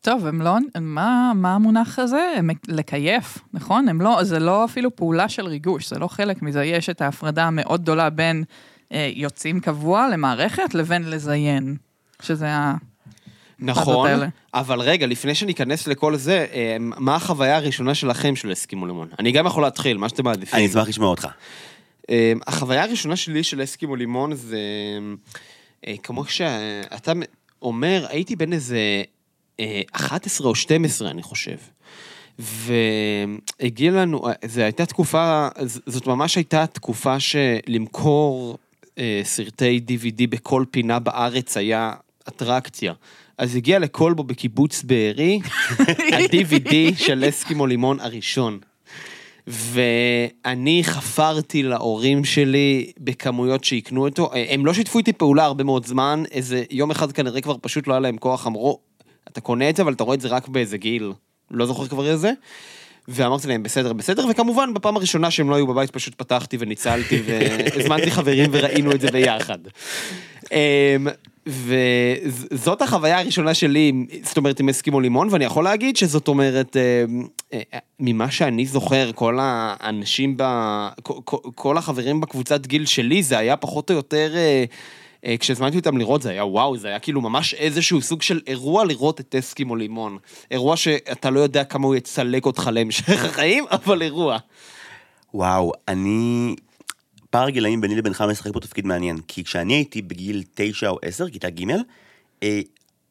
טוב, 0.00 0.26
הם 0.26 0.42
לא, 0.42 0.56
מה, 0.80 1.32
מה 1.34 1.54
המונח 1.54 1.98
הזה? 1.98 2.32
הם 2.36 2.50
לקייף, 2.68 3.38
נכון? 3.52 3.88
הם 3.88 4.00
לא, 4.00 4.24
זה 4.24 4.38
לא 4.38 4.64
אפילו 4.64 4.96
פעולה 4.96 5.28
של 5.28 5.46
ריגוש, 5.46 5.88
זה 5.88 5.98
לא 5.98 6.08
חלק 6.08 6.42
מזה. 6.42 6.64
יש 6.64 6.90
את 6.90 7.00
ההפרדה 7.00 7.44
המאוד 7.44 7.82
גדולה 7.82 8.10
בין 8.10 8.44
אה, 8.92 9.10
יוצאים 9.14 9.60
קבוע 9.60 10.08
למערכת 10.08 10.74
לבין 10.74 11.10
לזיין, 11.10 11.76
שזה 12.22 12.48
ה... 12.48 12.74
נכון. 13.58 14.10
אבל 14.54 14.80
רגע, 14.80 15.06
לפני 15.06 15.34
שניכנס 15.34 15.86
לכל 15.86 16.16
זה, 16.16 16.46
אה, 16.52 16.76
מה 16.80 17.16
החוויה 17.16 17.56
הראשונה 17.56 17.94
שלכם 17.94 18.36
של 18.36 18.52
אסקימו 18.52 18.86
לימון? 18.86 19.08
אני 19.18 19.32
גם 19.32 19.46
יכול 19.46 19.62
להתחיל, 19.62 19.96
מה 19.96 20.08
שאתם 20.08 20.24
מעדיפים. 20.24 20.58
אני 20.58 20.66
אשמח 20.66 20.88
לשמוע 20.88 21.08
אותך. 21.08 21.26
אה, 22.10 22.32
החוויה 22.46 22.82
הראשונה 22.82 23.16
שלי 23.16 23.42
של 23.42 23.62
אסקימו 23.62 23.96
לימון 23.96 24.34
זה, 24.34 24.58
אה, 25.86 25.94
כמו 26.02 26.24
שאתה 26.24 27.12
אומר, 27.62 28.06
הייתי 28.08 28.36
בן 28.36 28.52
איזה 28.52 28.78
11 29.92 30.48
או 30.48 30.54
12, 30.54 31.10
אני 31.10 31.22
חושב. 31.22 31.56
והגיע 32.38 33.90
לנו, 33.90 34.22
זו 34.44 34.60
הייתה 34.60 34.86
תקופה, 34.86 35.48
זאת 35.86 36.06
ממש 36.06 36.36
הייתה 36.36 36.66
תקופה 36.66 37.16
שלמכור 37.20 38.58
אה, 38.98 39.20
סרטי 39.24 39.80
DVD 39.88 40.26
בכל 40.28 40.64
פינה 40.70 40.98
בארץ 40.98 41.56
היה 41.56 41.92
אטרקציה. 42.28 42.92
אז 43.38 43.56
הגיע 43.56 43.78
לקולבו 43.78 44.24
בקיבוץ 44.24 44.82
בארי, 44.82 45.40
ה-DVD 46.12 46.74
של 46.96 47.24
אסקימו 47.28 47.66
לימון 47.66 48.00
הראשון. 48.00 48.58
ואני 49.46 50.80
חפרתי 50.84 51.62
להורים 51.62 52.24
שלי 52.24 52.92
בכמויות 53.00 53.64
שיקנו 53.64 54.06
אותו, 54.06 54.30
הם 54.48 54.66
לא 54.66 54.74
שיתפו 54.74 54.98
איתי 54.98 55.12
פעולה 55.12 55.44
הרבה 55.44 55.64
מאוד 55.64 55.86
זמן, 55.86 56.22
איזה 56.30 56.64
יום 56.70 56.90
אחד 56.90 57.12
כנראה 57.12 57.40
כבר 57.40 57.56
פשוט 57.60 57.86
לא 57.86 57.92
היה 57.92 58.00
להם 58.00 58.16
כוח, 58.16 58.46
אמרו, 58.46 58.78
אתה 59.32 59.40
קונה 59.40 59.70
את 59.70 59.76
זה 59.76 59.82
אבל 59.82 59.92
אתה 59.92 60.04
רואה 60.04 60.14
את 60.14 60.20
זה 60.20 60.28
רק 60.28 60.48
באיזה 60.48 60.78
גיל, 60.78 61.12
לא 61.50 61.66
זוכר 61.66 61.86
כבר 61.88 62.10
איזה. 62.10 62.32
ואמרתי 63.08 63.48
להם 63.48 63.62
בסדר 63.62 63.92
בסדר 63.92 64.26
וכמובן 64.30 64.74
בפעם 64.74 64.96
הראשונה 64.96 65.30
שהם 65.30 65.50
לא 65.50 65.54
היו 65.54 65.66
בבית 65.66 65.90
פשוט 65.90 66.14
פתחתי 66.14 66.56
וניצלתי 66.60 67.22
והזמנתי 67.26 68.10
חברים 68.10 68.50
וראינו 68.52 68.92
את 68.92 69.00
זה 69.00 69.10
ביחד. 69.10 69.58
אמ, 70.52 71.06
וזאת 71.46 72.82
החוויה 72.82 73.18
הראשונה 73.18 73.54
שלי, 73.54 73.92
זאת 74.22 74.36
אומרת 74.36 74.60
עם 74.60 74.68
אסקימו 74.68 75.00
לימון 75.00 75.28
ואני 75.30 75.44
יכול 75.44 75.64
להגיד 75.64 75.96
שזאת 75.96 76.28
אומרת 76.28 76.76
אמ, 76.76 77.26
אה, 77.52 77.60
ממה 78.00 78.30
שאני 78.30 78.66
זוכר 78.66 79.10
כל 79.14 79.38
האנשים 79.40 80.34
ב... 80.36 80.42
כל- 81.54 81.78
החברים 81.78 82.20
בקבוצת 82.20 82.66
גיל 82.66 82.86
שלי 82.86 83.22
זה 83.22 83.38
היה 83.38 83.56
פחות 83.56 83.90
או 83.90 83.96
יותר. 83.96 84.32
אה, 85.24 85.36
כשהזמנתי 85.40 85.76
אותם 85.76 85.98
לראות 85.98 86.22
זה 86.22 86.30
היה 86.30 86.44
וואו, 86.44 86.76
זה 86.76 86.88
היה 86.88 86.98
כאילו 86.98 87.20
ממש 87.20 87.54
איזשהו 87.54 88.02
סוג 88.02 88.22
של 88.22 88.40
אירוע 88.46 88.84
לראות 88.84 89.20
את 89.20 89.34
אסקימו 89.34 89.76
לימון. 89.76 90.18
אירוע 90.50 90.76
שאתה 90.76 91.30
לא 91.30 91.40
יודע 91.40 91.64
כמה 91.64 91.86
הוא 91.86 91.94
יצלק 91.94 92.46
אותך 92.46 92.70
להמשך 92.72 93.24
החיים, 93.24 93.64
אבל 93.84 94.02
אירוע. 94.02 94.38
וואו, 95.34 95.72
אני... 95.88 96.54
פער 97.30 97.46
הגילאים 97.46 97.80
ביני 97.80 97.96
לבינך 97.96 98.24
משחק 98.30 98.52
פה 98.52 98.60
תפקיד 98.60 98.86
מעניין, 98.86 99.18
כי 99.28 99.44
כשאני 99.44 99.74
הייתי 99.74 100.02
בגיל 100.02 100.42
9 100.54 100.88
או 100.88 100.98
10, 101.02 101.28
כיתה 101.28 101.50
ג', 101.50 101.64
אה, 102.42 102.60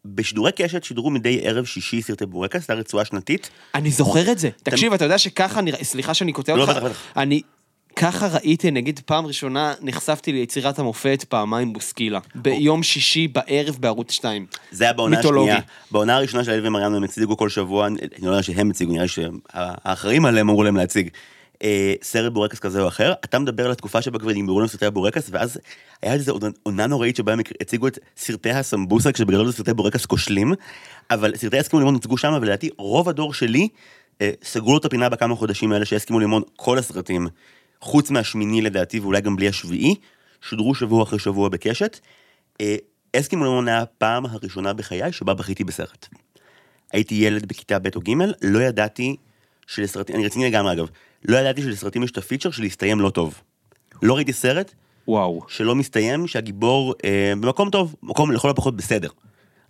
בשידורי 0.06 0.52
קשת 0.52 0.84
שידרו 0.84 1.10
מדי 1.10 1.40
ערב 1.44 1.66
שישי 1.66 2.02
סרטי 2.02 2.26
בורקס, 2.26 2.68
זו 2.68 2.74
הרצועה 2.74 3.06
שנתית. 3.06 3.50
אני 3.76 3.92
זוכר 3.92 4.32
את 4.32 4.40
זה. 4.40 4.50
תקשיב, 4.64 4.94
אתה 4.94 5.06
יודע 5.06 5.18
שככה 5.18 5.62
נראה, 5.62 5.84
סליחה 5.84 6.14
שאני 6.14 6.34
קוטע 6.34 6.56
לא, 6.56 6.64
אותך. 6.64 6.98
אני... 7.18 7.42
ככה 8.00 8.28
ראיתי, 8.28 8.72
נגיד 8.72 9.00
פעם 9.06 9.26
ראשונה 9.26 9.74
נחשפתי 9.82 10.32
ליצירת 10.32 10.80
המופת 10.80 11.26
פעמיים 11.30 11.74
בוסקילה. 11.74 12.20
ביום 12.36 12.84
שישי 12.84 13.28
בערב 13.28 13.78
בערוץ 13.80 14.12
2. 14.12 14.46
זה 14.72 14.84
היה 14.84 14.94
בעונה. 14.94 15.20
השנייה. 15.20 15.60
בעונה 15.92 16.16
הראשונה 16.16 16.44
של 16.44 16.52
אלי 16.52 16.68
ומריאנו 16.68 16.98
הם 16.98 17.04
הציגו 17.04 17.38
כל 17.38 17.50
שבוע, 17.50 17.88
אני 17.88 17.98
לא 18.22 18.30
יודע 18.30 18.44
שהם 18.44 18.70
הציגו, 18.70 18.92
נראה 18.92 19.04
לי 19.04 19.10
שהאחראים 19.10 20.26
עליהם 20.26 20.50
אמרו 20.50 20.64
להם 20.64 20.78
להציג. 20.78 21.10
אה, 21.64 21.94
סרט 22.02 22.34
בורקס 22.34 22.60
כזה 22.60 22.82
או 22.82 22.88
אחר, 22.88 23.14
אתה 23.26 23.40
מדבר 23.40 23.66
על 23.66 23.72
התקופה 23.72 24.02
שבה 24.02 24.20
כבר 24.20 24.32
נגמרו 24.32 24.60
לנו 24.60 24.70
סרטי 24.70 24.86
הבורקס, 24.86 25.30
ואז 25.32 25.60
היה 26.02 26.14
איזו 26.14 26.40
עונה- 26.64 26.88
נוראית 26.88 27.16
שבה 27.16 27.34
הם 27.34 27.40
הציגו 27.62 27.88
את 27.88 28.00
סרטי 28.18 28.52
הסמבוסה, 28.52 29.12
כשבגדול 29.12 29.46
זה 29.48 29.54
סרטי 29.54 29.74
בורקס 29.74 30.06
כושלים, 30.06 30.54
אבל 31.12 31.36
סרטי 31.36 31.60
אסקימו 31.60 31.80
לימון 31.80 31.94
הוצגו 31.94 32.18
שם, 32.18 32.38
ולדעתי 32.42 32.70
רוב 32.78 33.10
הדור 33.10 33.34
שלי 33.34 33.68
אה, 34.22 34.32
סגרו 34.44 34.72
לו 34.72 34.78
את 34.78 34.86
הפינה 34.86 35.10
בכמה 35.10 35.36
חודשים 35.36 35.72
האלה 35.72 35.86
שהסכימו 35.86 36.20
לימון 36.20 36.42
כל 36.56 36.78
הסרטים, 36.78 37.28
חוץ 37.82 38.10
מהשמיני 38.10 38.62
לדעתי 38.62 39.00
ואולי 39.00 39.22
גם 39.22 39.36
בלי 39.36 39.48
השביעי, 39.48 39.96
שודרו 40.42 40.76
שבוע 40.76 41.04
אחרי 41.04 41.20
שבוע 41.20 41.50
בקשת. 41.50 42.00
אה, 42.62 42.76
אסקימו 43.16 43.44
לימון 43.44 43.68
היה 43.68 43.82
הפעם 43.82 44.26
הראשונה 44.26 44.74
בחיי 44.74 45.12
שבה 45.12 45.34
בכיתי 45.34 45.64
בסרט. 45.64 46.08
הייתי 46.94 47.16
ילד 47.16 47.46
בכיתה 47.46 47.80
ב' 47.80 47.88
או 47.96 48.02
ג', 48.02 48.12
לא 48.42 48.60
ידעתי 48.60 49.16
שלסרטים, 49.68 50.16
אני 50.16 50.26
רציני 50.26 50.46
לגמרי 50.46 50.74
אגב, 50.74 50.88
לא 51.26 51.38
ידעתי 51.38 51.62
שלסרטים 51.62 52.04
יש 52.04 52.12
את 52.12 52.18
feature 52.18 52.52
של 52.52 52.62
להסתיים 52.62 53.00
לא 53.00 53.10
טוב. 53.10 53.42
לא 54.02 54.16
ראיתי 54.16 54.34
סרט 54.34 54.74
וואו. 55.08 55.42
שלא 55.48 55.76
מסתיים, 55.76 56.28
שהגיבור 56.28 56.94
אה, 57.06 57.34
במקום 57.40 57.70
טוב, 57.70 57.96
מקום 58.04 58.32
לכל 58.32 58.50
הפחות 58.50 58.76
בסדר. 58.76 59.10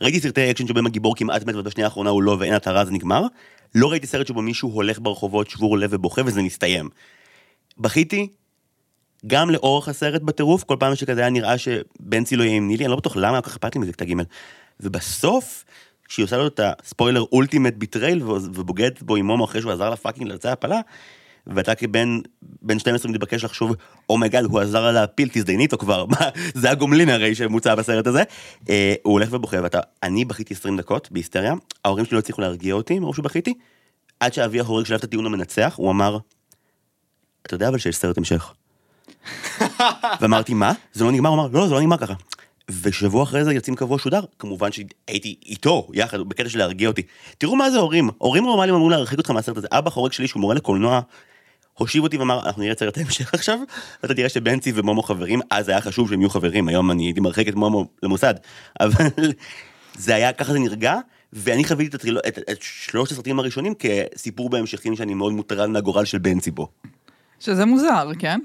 ראיתי 0.01 0.19
סרטי 0.19 0.51
אקשן 0.51 0.67
שבהם 0.67 0.85
הגיבור 0.85 1.15
כמעט 1.15 1.45
מת 1.45 1.55
ובשנייה 1.55 1.87
האחרונה 1.87 2.09
הוא 2.09 2.23
לא 2.23 2.37
ואין 2.39 2.53
התרה 2.53 2.85
זה 2.85 2.91
נגמר. 2.91 3.23
לא 3.75 3.91
ראיתי 3.91 4.07
סרט 4.07 4.27
שבו 4.27 4.41
מישהו 4.41 4.69
הולך 4.69 4.99
ברחובות 4.99 5.49
שבור 5.49 5.77
לב 5.77 5.89
ובוכה 5.93 6.21
וזה 6.25 6.41
מסתיים. 6.41 6.89
בכיתי, 7.79 8.27
גם 9.27 9.50
לאורך 9.50 9.88
הסרט 9.88 10.22
בטירוף, 10.22 10.63
כל 10.63 10.75
פעם 10.79 10.96
שכזה 10.96 11.22
היה 11.22 11.29
נראה 11.29 11.57
שבנצי 11.57 12.36
לא 12.36 12.43
יהיה 12.43 12.55
עם 12.55 12.67
נילי, 12.67 12.84
אני 12.86 12.91
לא 12.91 12.98
בטוח 12.98 13.15
למה 13.15 13.31
היה 13.31 13.41
כל 13.41 13.50
כך 13.50 13.55
אכפת 13.55 13.75
לי 13.75 13.81
מזה 13.81 13.93
כתה 13.93 14.05
ג' 14.05 14.13
ובסוף, 14.79 15.65
כשהיא 16.07 16.24
עושה 16.24 16.38
לו 16.38 16.48
את 16.48 16.60
ה 16.63 16.71
spoiler 16.71 17.24
ultimate 17.31 17.74
betrayal 17.74 18.24
ובוגדת 18.24 19.01
בו 19.01 19.15
עם 19.15 19.25
מומו 19.25 19.46
אחרי 19.46 19.62
שהוא 19.62 19.72
עזר 19.72 19.89
לה 19.89 19.96
fucking 19.96 20.27
לבצע 20.27 20.51
הפלה, 20.51 20.79
ואתה 21.48 21.75
כבן 21.75 22.19
בן 22.41 22.79
12 22.79 23.12
מתבקש 23.12 23.43
לחשוב, 23.43 23.75
oh 24.10 24.18
my 24.18 24.27
God, 24.27 24.46
הוא 24.46 24.60
עזר 24.60 24.84
לה 24.84 24.91
להפיל, 24.91 25.29
תזדייני 25.31 25.63
איתו 25.63 25.77
כבר, 25.77 26.05
מה, 26.05 26.29
זה 26.62 26.72
הגומלין 26.72 27.10
הרי 27.10 27.36
שמוצע 27.36 27.75
בסרט 27.75 28.07
הזה. 28.07 28.24
אה, 28.69 28.93
הוא 29.03 29.13
הולך 29.13 29.29
ובוכה, 29.31 29.57
ואתה, 29.63 29.79
אני 30.03 30.25
בכיתי 30.25 30.53
20 30.53 30.77
דקות 30.77 31.12
בהיסטריה, 31.12 31.53
ההורים 31.86 32.05
שלי 32.05 32.15
לא 32.15 32.19
הצליחו 32.19 32.41
להרגיע 32.41 32.74
אותי 32.74 33.00
מרוב 33.00 33.15
שבכיתי, 33.15 33.53
עד 34.19 34.34
שאבי 34.34 34.60
ההורג 34.60 34.86
שלב 34.86 34.98
את 34.98 35.03
הטיעון 35.03 35.25
המנצח, 35.25 35.74
הוא 35.77 35.91
אמר, 35.91 36.17
אתה 37.48 37.56
יודע 37.56 37.68
אבל 37.68 37.77
שיש 37.77 37.96
סרט 37.96 38.18
המשך. 38.18 38.54
ואמרתי, 40.22 40.54
מה? 40.54 40.74
זה 40.94 41.04
לא 41.04 41.12
נגמר? 41.12 41.30
הוא 41.30 41.38
אמר, 41.39 41.48
לא, 41.60 41.68
זה 41.68 41.74
לא 41.74 41.82
נגמר 41.82 41.98
ככה. 41.98 42.13
ושבוע 42.82 43.24
אחרי 43.24 43.44
זה 43.44 43.54
יוצאים 43.54 43.75
קבוע 43.75 44.00
שודר, 44.00 44.22
כמובן 44.39 44.72
שהייתי 44.72 45.36
איתו, 45.46 45.88
יחד, 45.94 46.20
בקטע 46.20 46.50
של 46.50 46.60
להרגיע 46.60 46.88
אותי. 46.89 47.01
תראו 47.38 47.56
מה 47.56 47.72
זה 47.72 47.77
הורים, 47.77 48.10
הורים 48.18 48.44
נורמליים 48.44 48.75
אמרו 48.75 48.89
להרחיק 48.89 49.18
אותך 49.18 49.32
מהסרט 49.32 49.58
הזה. 49.58 49.68
אבא 49.72 49.89
חורג 49.89 50.12
שלי, 50.12 50.27
שהוא 50.27 50.42
מורה 50.42 50.56
לקולנוע, 50.56 51.01
הושיב 51.74 52.04
אותי 52.04 52.18
ואמר, 52.18 52.46
אנחנו 52.46 52.62
נראה 52.62 52.74
את 52.74 52.80
סרט 52.80 52.98
ההמשך 52.98 53.34
עכשיו, 53.34 53.60
ואתה 54.04 54.13
תראה 54.13 54.30
שבנצי 54.30 54.72
ומומו 54.75 55.04
חברים, 55.04 55.39
אז 55.50 55.70
היה 55.70 55.82
חשוב 55.82 56.10
שהם 56.10 56.22
יהיו 56.22 56.30
חברים, 56.30 56.68
היום 56.68 56.92
אני 56.92 57.04
הייתי 57.04 57.20
מרחיק 57.20 57.48
את 57.48 57.56
מומו 57.56 57.86
למוסד. 58.04 58.34
אבל 58.80 59.08
זה 59.98 60.16
היה, 60.16 60.34
ככה 60.34 60.54
זה 60.54 60.60
נרגע, 60.60 60.96
ואני 61.34 61.63
חוויתי 61.63 61.89
את, 61.89 61.96
הטריל... 61.96 62.20
את, 62.27 62.39
את 62.51 62.62
שלושת 62.62 63.12
הסרטים 63.12 63.39
הראשונים 63.39 63.74
כסיפור 63.80 64.50
בהמשכים 64.50 64.96
שאני 64.96 65.13
מאוד 65.13 65.34
מוטרד 65.34 65.70
מהגורל 65.70 66.06
של 66.06 66.18
בנצי 66.18 66.51
בו. 66.51 66.68
שזה 67.39 67.65
מוזר, 67.65 68.10
כן? 68.20 68.39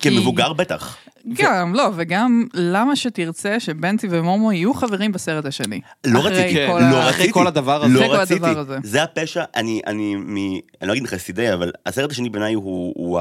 כמבוגר 0.00 0.52
בטח. 0.52 0.96
גם, 1.32 1.74
לא, 1.74 1.90
וגם 1.94 2.46
למה 2.54 2.96
שתרצה 2.96 3.60
שבנצי 3.60 4.06
ומומו 4.10 4.52
יהיו 4.52 4.74
חברים 4.74 5.12
בסרט 5.12 5.46
השני? 5.46 5.80
לא 6.06 6.18
אחרי 6.20 6.30
רציתי, 6.44 6.66
כל 6.66 6.80
לא 6.80 6.96
ה- 6.96 7.00
אחרי 7.00 7.08
רציתי, 7.10 7.32
כל 7.32 7.46
הדבר 7.46 7.84
הזה. 7.84 7.94
לא 7.94 7.98
אחרי 8.00 8.08
כל 8.08 8.16
רציתי, 8.16 8.46
הדבר 8.46 8.60
הזה. 8.60 8.78
זה 8.82 9.02
הפשע, 9.02 9.44
אני, 9.56 9.80
אני, 9.86 10.14
מ, 10.16 10.36
אני 10.82 10.88
לא 10.88 10.92
אגיד 10.92 11.06
חסידי, 11.06 11.52
אבל 11.52 11.72
הסרט 11.86 12.10
השני 12.10 12.30
בעיניי 12.30 12.54
הוא, 12.54 12.92
הוא 12.96 13.20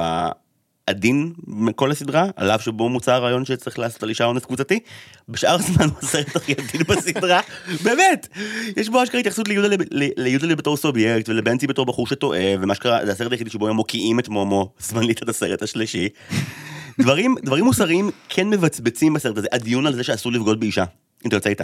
העדין 0.87 1.33
מכל 1.47 1.91
הסדרה, 1.91 2.25
על 2.35 2.51
אף 2.51 2.61
שבו 2.61 2.89
מוצע 2.89 3.15
הרעיון 3.15 3.45
שצריך 3.45 3.79
לעשות 3.79 4.03
על 4.03 4.09
אישה 4.09 4.25
אונס 4.25 4.45
קבוצתי, 4.45 4.79
בשאר 5.29 5.55
הזמן 5.55 5.85
הוא 5.85 5.97
הסרט 6.03 6.35
הכי 6.35 6.51
עדין 6.51 6.81
בסדרה, 6.87 7.41
באמת, 7.83 8.27
יש 8.77 8.89
בו 8.89 9.03
אשכרה 9.03 9.19
התייחסות 9.19 9.47
ליהודה 9.47 10.55
בתור 10.55 10.77
סובייקט 10.77 11.29
ולבנצי 11.29 11.67
בתור 11.67 11.85
בחור 11.85 12.07
שטועה, 12.07 12.53
ומה 12.61 12.75
שקרה, 12.75 13.05
זה 13.05 13.11
הסרט 13.11 13.31
היחידי 13.31 13.49
שבו 13.49 13.67
הם 13.67 13.75
מוקיעים 13.75 14.19
את 14.19 14.29
מומו 14.29 14.73
זמנית 14.79 15.21
עד 15.21 15.29
הסרט 15.29 15.61
השלישי. 15.61 16.09
דברים, 16.99 17.35
דברים 17.43 17.65
מוסריים 17.65 18.11
כן 18.29 18.49
מבצבצים 18.49 19.13
בסרט 19.13 19.37
הזה, 19.37 19.47
הדיון 19.51 19.87
על 19.87 19.95
זה 19.95 20.03
שאסור 20.03 20.31
לבגוד 20.31 20.59
באישה, 20.59 20.83
אם 21.25 21.27
אתה 21.27 21.35
יוצא 21.35 21.49
איתה. 21.49 21.63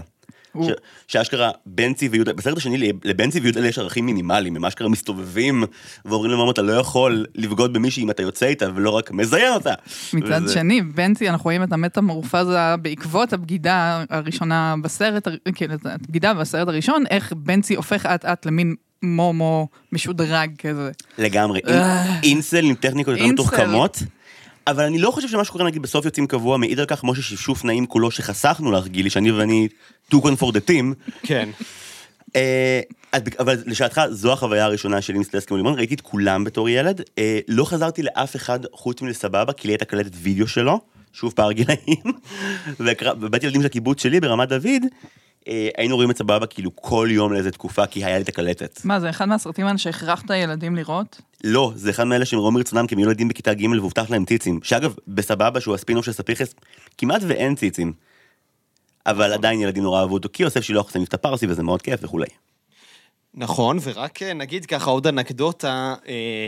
הוא- 0.52 0.72
שאשכרה 1.08 1.52
בנצי 1.66 2.08
ויהודה, 2.08 2.34
בסרט 2.34 2.58
השני 2.58 2.78
לבנצי 3.04 3.40
ויהודה 3.40 3.68
יש 3.68 3.80
ערכים 3.80 4.06
מינימליים, 4.06 4.56
הם 4.56 4.66
אשכרה 4.66 4.90
מסתובבים 4.90 5.64
ואומרים 6.06 6.32
למאמה 6.32 6.52
אתה 6.52 6.62
לא 6.62 6.74
יכול 6.74 7.26
לבגוד 7.36 7.74
במישהי 7.74 8.04
אם 8.04 8.10
אתה 8.10 8.22
יוצא 8.24 8.46
איתה 8.46 8.66
ולא 8.76 8.90
רק 8.90 9.12
מזיין 9.12 9.54
אותה. 9.54 9.74
מצד 10.14 10.42
וזה- 10.44 10.54
שני, 10.54 10.82
בנצי, 10.82 11.30
אנחנו 11.30 11.44
רואים 11.44 11.64
את 11.64 11.74
המטמורפזה 11.74 12.76
בעקבות 12.82 13.34
הבגידה 13.34 14.04
הראשונה 14.10 14.76
בסרט, 14.82 15.28
כאילו, 15.56 15.74
הבגידה 15.86 16.34
בסרט 16.34 16.68
הראשון, 16.68 17.04
איך 17.10 17.34
בנצי 17.34 17.76
הופך 17.76 18.06
אט 18.06 18.26
אט 18.26 18.46
למין 18.46 18.76
מומו 19.04 19.68
משודרג 19.92 20.52
כזה. 20.58 20.92
לגמרי, 21.18 21.60
אה. 21.68 22.20
אינסל 22.24 22.66
עם 22.66 22.76
טכניקות 22.76 23.18
יותר. 23.18 23.32
מתוחכמות. 23.34 24.04
אבל 24.68 24.84
אני 24.84 25.00
לא 25.00 25.12
חושב 25.12 25.28
שמה 25.28 25.46
שקורה 25.46 25.66
נגיד 25.66 25.82
בסוף 25.82 26.06
יוצאים 26.06 26.28
קבוע 26.28 26.58
מעיד 26.58 26.80
על 26.80 26.86
כך 26.86 27.04
משה 27.04 27.22
שפשוף 27.22 27.64
נעים 27.64 27.86
כולו 27.86 28.12
שחסכנו 28.12 28.72
לך 28.72 28.88
גילי 28.88 29.10
שאני 29.10 29.32
ואני 29.32 29.68
two 30.12 30.18
con 30.18 30.42
for 30.42 30.52
the 30.52 30.70
team. 30.70 31.12
כן. 31.24 31.50
אה, 32.36 32.82
אבל 33.40 33.58
לשאלתך, 33.66 34.02
זו 34.10 34.34
החוויה 34.34 34.66
הראשונה 34.66 35.02
שלי 35.02 35.18
עם 35.18 35.24
סטלסקי 35.24 35.54
ולימון, 35.54 35.74
ראיתי 35.74 35.94
את 35.94 36.02
כולם 36.02 36.44
בתור 36.44 36.70
ילד, 36.70 37.02
אה, 37.18 37.40
לא 37.48 37.66
חזרתי 37.66 38.04
לאף 38.04 38.36
אחד 38.36 38.60
חוץ 38.72 39.02
מלסבבה, 39.02 39.54
כי 39.54 39.68
לי 39.68 39.74
הייתה 39.74 39.86
קלטת 39.86 40.12
וידאו 40.14 40.48
שלו, 40.48 40.80
שוב 41.14 41.34
פער 41.36 41.52
גילאים, 41.52 42.04
בבית 43.20 43.44
ילדים 43.44 43.62
של 43.62 43.68
הקיבוץ 43.68 44.02
שלי 44.02 44.20
ברמת 44.20 44.50
דוד, 44.50 44.84
היינו 45.78 45.96
רואים 45.96 46.12
את 46.12 46.18
סבבה 46.18 46.46
כאילו 46.46 46.76
כל 46.76 47.08
יום 47.12 47.34
לאיזה 47.34 47.52
תקופה, 47.52 47.86
כי 47.86 48.06
היה 48.06 48.18
לי 48.18 48.24
את 48.24 48.30
הקלטת. 48.30 48.82
מה, 48.84 49.00
זה 49.00 49.10
אחד 49.10 49.26
מהסרטים 49.26 49.66
האלה 49.66 49.78
שהכרחת 49.78 50.30
ילדים 50.30 50.76
לראות? 50.76 51.22
לא, 51.44 51.72
זה 51.76 51.90
אחד 51.90 52.04
מאלה 52.04 52.26
שהם 52.26 52.40
ראו 52.40 52.52
מרצונם 52.52 52.88
כי 52.88 52.96
הם 52.96 53.02
ילדים 53.02 53.28
בכיתה 53.28 53.54
ג' 53.54 53.66
והובטח 53.66 54.10
להם 54.10 54.26
ציצים, 54.26 54.60
שאגב, 54.64 54.96
בסבבה 55.08 55.62
שהוא 55.62 55.76
הספינוף 55.76 56.06
של 56.06 56.12
ספיחס, 56.12 56.54
כמעט 56.98 57.22
ואין 57.28 57.56
ציצים. 57.56 57.94
אבל 59.06 59.34
עדיין 59.34 59.62
ילדים 59.62 59.84
נורא 59.84 60.02
אהבו 60.02 60.14
אותו, 60.14 60.30
כי 60.34 60.44
יוסף 60.44 60.62
שילוח 60.62 60.86
עושה 60.86 61.00
מבטא 61.00 61.18
פרסי 61.18 61.48
וזה 61.48 61.64
מאוד 61.64 61.82
כיף 61.82 62.00
וכולי. 62.04 62.28
נכון, 63.34 63.78
ורק 63.84 64.24
אה, 64.24 64.34
נגיד 64.34 64.66
ככה 64.66 64.92
עוד 64.92 65.08
אנקדוטה, 65.08 65.96
אה, 66.08 66.48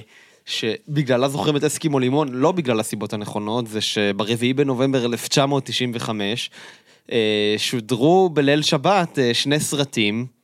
שבגללה 0.52 1.30
זוכרים 1.30 1.56
את 1.56 1.64
אסקימו 1.64 2.00
לימון, 2.00 2.30
לא 2.32 2.52
בגלל 2.52 2.80
הסיבות 2.80 3.14
הנכונות, 3.14 3.68
זה 3.68 3.82
שברביעי 3.82 4.54
בנובמבר 4.54 5.06
1995, 5.06 6.50
אה, 7.12 7.56
שודרו 7.58 8.30
בליל 8.30 8.62
שבת 8.62 9.20
אה, 9.20 9.34
שני 9.34 9.60
סרטים. 9.60 10.41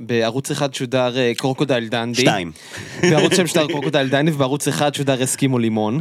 בערוץ 0.00 0.50
אחד 0.50 0.74
שודר 0.74 1.18
אה, 1.18 1.32
קרוקודייל 1.36 1.88
דנדי. 1.88 2.20
שתיים. 2.20 2.52
בערוץ 3.02 3.34
שהם 3.34 3.46
שודר 3.46 3.66
קרוקודייל 3.72 4.08
דנדי, 4.08 4.30
ובערוץ 4.30 4.68
אחד 4.68 4.94
שודר 4.94 5.24
אסקימו 5.24 5.58
לימון. 5.58 6.00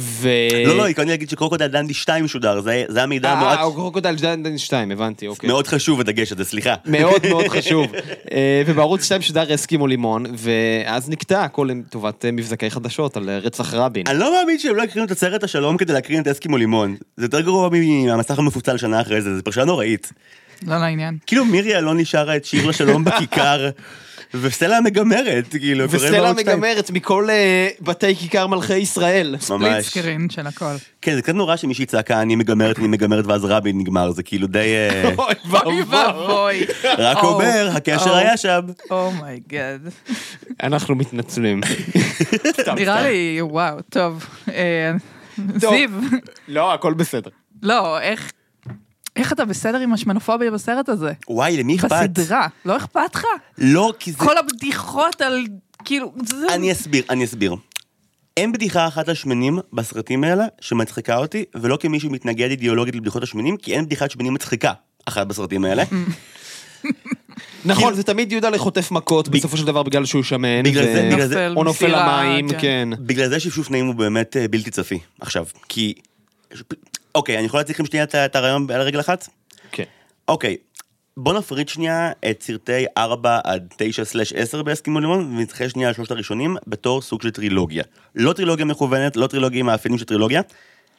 ו... 0.00 0.28
לא, 0.66 0.76
לא, 0.76 0.88
עקרוני 0.88 1.10
להגיד 1.10 1.30
שקרוקודייל 1.30 1.70
דנדי 1.70 1.94
2 1.94 2.28
שודר, 2.28 2.60
זה 2.60 2.84
זה 2.88 3.02
המידע 3.02 3.32
אה, 3.32 3.40
מאוד 3.40 3.74
קרוקודייל 3.74 4.16
דנדי 4.16 4.58
2, 4.58 4.90
הבנתי, 4.90 5.26
אוקיי. 5.26 5.48
מאוד 5.48 5.66
חשוב 5.66 6.00
הדגש 6.00 6.32
הזה, 6.32 6.44
סליחה. 6.44 6.74
מאוד 6.84 7.26
מאוד 7.30 7.48
חשוב. 7.48 7.86
אה, 8.32 8.62
ובערוץ 8.66 9.04
2 9.04 9.22
שודר 9.22 9.54
אסקימו 9.54 9.86
לימון, 9.86 10.24
ואז 10.34 11.08
נקטע 11.10 11.44
הכל 11.44 11.68
לטובת 11.70 12.24
אה, 12.24 12.32
מבזקי 12.32 12.70
חדשות 12.70 13.16
על 13.16 13.28
אה, 13.28 13.38
רצח 13.38 13.74
רבין. 13.74 14.02
אני 14.06 14.18
לא 14.18 14.32
מאמין 14.38 14.58
שהם 14.58 14.76
לא 14.76 14.82
הקרינו 14.82 15.06
את 15.06 15.10
הסרט 15.10 15.44
השלום 15.44 15.76
כדי 15.76 15.92
להקרין 15.92 16.22
את 16.22 16.28
אסקימו 16.28 16.56
לימון. 16.56 16.96
זה 17.16 17.24
יותר 17.24 17.40
גרוע 17.40 17.68
מהמסך 17.68 18.38
המפוצל 18.38 18.76
שנה 18.76 19.00
אחרי 19.00 19.22
זה, 19.22 19.36
זה 19.36 19.42
פרשה 19.42 19.64
נוראית. 19.64 20.12
לא 20.66 20.78
לעניין. 20.78 21.18
כאילו 21.26 21.44
מירי 21.44 21.78
אלוני 21.78 22.04
שרה 22.04 22.36
את 22.36 22.44
שיר 22.44 22.66
לשלום 22.66 23.04
בכיכר, 23.04 23.70
וסטלה 24.34 24.80
מגמרת, 24.80 25.48
כאילו, 25.50 25.86
קורה 25.86 25.96
וסטלה 25.96 26.20
בערוץ 26.20 26.40
שתיים. 26.40 26.58
מגמרת 26.58 26.90
מכל 26.90 27.30
אה, 27.30 27.68
בתי 27.80 28.16
כיכר 28.16 28.46
מלכי 28.46 28.76
ישראל. 28.76 29.36
ממש. 29.50 29.86
סקרין 29.86 30.30
של 30.30 30.46
הכל. 30.46 30.74
כן, 31.02 31.14
זה 31.14 31.22
קצת 31.22 31.34
נורא 31.34 31.56
שמישהי 31.56 31.86
צעקה 31.86 32.22
אני 32.22 32.36
מגמרת, 32.36 32.78
אני 32.78 32.88
מגמרת, 32.88 33.26
ואז 33.26 33.44
רבין 33.44 33.78
נגמר, 33.78 34.10
זה 34.10 34.22
כאילו 34.22 34.46
די... 34.46 34.58
אה, 34.58 35.10
אוי 35.18 35.34
אוי 35.64 35.82
ואבוי. 35.82 36.66
רק 36.98 37.24
אומר, 37.24 37.70
הקשר 37.74 38.16
היה 38.16 38.36
שם. 38.36 38.60
oh 38.90 39.12
my 39.12 39.35
God. 39.35 39.80
אנחנו 40.62 40.94
מתנצלים. 40.94 41.60
סתם, 42.46 42.74
נראה 42.78 42.96
סתם. 42.98 43.06
לי, 43.08 43.38
וואו, 43.42 43.80
טוב. 43.90 44.26
אה, 44.48 44.92
טוב. 45.60 45.74
זיו, 45.74 45.90
לא, 46.48 46.74
הכל 46.74 46.94
בסדר. 46.94 47.30
לא, 47.62 48.00
איך... 48.00 48.32
איך 49.18 49.32
אתה 49.32 49.44
בסדר 49.44 49.78
עם 49.78 49.92
השמנופוביה 49.92 50.50
בסרט 50.50 50.88
הזה? 50.88 51.12
וואי, 51.28 51.56
למי 51.56 51.76
אכפת? 51.76 52.10
בסדרה. 52.10 52.46
לא 52.64 52.76
אכפת 52.76 53.14
לך? 53.14 53.24
לא, 53.58 53.92
כי 53.98 54.12
זה... 54.12 54.18
כל 54.18 54.38
הבדיחות 54.38 55.20
על... 55.20 55.46
כאילו... 55.84 56.12
זה- 56.26 56.54
אני 56.54 56.72
אסביר, 56.72 57.02
אני 57.10 57.24
אסביר. 57.24 57.54
אין 58.36 58.52
בדיחה 58.52 58.88
אחת 58.88 59.08
על 59.08 59.14
שמנים 59.14 59.58
בסרטים 59.72 60.24
האלה 60.24 60.44
שמצחיקה 60.60 61.16
אותי, 61.16 61.44
ולא 61.54 61.78
כמי 61.80 62.00
שמתנגד 62.00 62.50
אידיאולוגית 62.50 62.94
לבדיחות 62.94 63.22
השמנים, 63.22 63.56
כי 63.56 63.74
אין 63.74 63.84
בדיחת 63.86 64.10
שמנים 64.10 64.34
מצחיקה 64.34 64.72
אחת 65.06 65.26
בסרטים 65.26 65.64
האלה. 65.64 65.84
נכון, 67.64 67.94
זה 67.94 68.02
תמיד 68.02 68.32
יהודה 68.32 68.58
חוטף 68.58 68.90
מכות 68.90 69.28
בסופו 69.28 69.56
של 69.56 69.66
דבר 69.66 69.82
בגלל 69.82 70.04
שהוא 70.04 70.22
שמן. 70.22 70.62
בגלל 70.64 70.84
זה- 70.84 71.08
בגלל 71.12 71.26
זה- 71.26 71.48
או 71.56 71.64
נופל 71.64 71.86
למים, 72.02 72.48
כן. 72.48 72.58
כן. 72.60 72.88
בגלל 72.98 73.28
זה 73.28 73.40
שפשוף 73.40 73.70
נעים 73.70 73.86
הוא 73.86 73.94
באמת 73.94 74.36
אה, 74.36 74.48
בלתי 74.48 74.70
צפי. 74.70 74.98
עכשיו, 75.20 75.46
כי... 75.68 75.94
אוקיי, 77.18 77.38
אני 77.38 77.46
יכול 77.46 77.60
להציג 77.60 77.74
לכם 77.74 77.86
שנייה 77.86 78.04
את 78.04 78.36
הרעיון 78.36 78.70
על 78.70 78.80
רגל 78.80 79.00
אחת? 79.00 79.28
כן. 79.72 79.84
אוקיי, 80.28 80.56
בוא 81.16 81.32
נפריד 81.32 81.68
שנייה 81.68 82.12
את 82.30 82.42
סרטי 82.42 82.84
4 82.98 83.38
עד 83.44 83.74
9/10 84.54 84.62
באסקימו 84.62 85.00
לימון, 85.00 85.36
ונתחיל 85.36 85.68
שנייה 85.68 85.88
על 85.88 85.94
שלושת 85.94 86.10
הראשונים 86.10 86.56
בתור 86.66 87.02
סוג 87.02 87.22
של 87.22 87.30
טרילוגיה. 87.30 87.84
לא 88.14 88.32
טרילוגיה 88.32 88.64
מכוונת, 88.64 89.16
לא 89.16 89.26
טרילוגיה 89.26 89.60
עם 89.60 89.66
מאפיינים 89.66 89.98
של 89.98 90.04
טרילוגיה, 90.04 90.40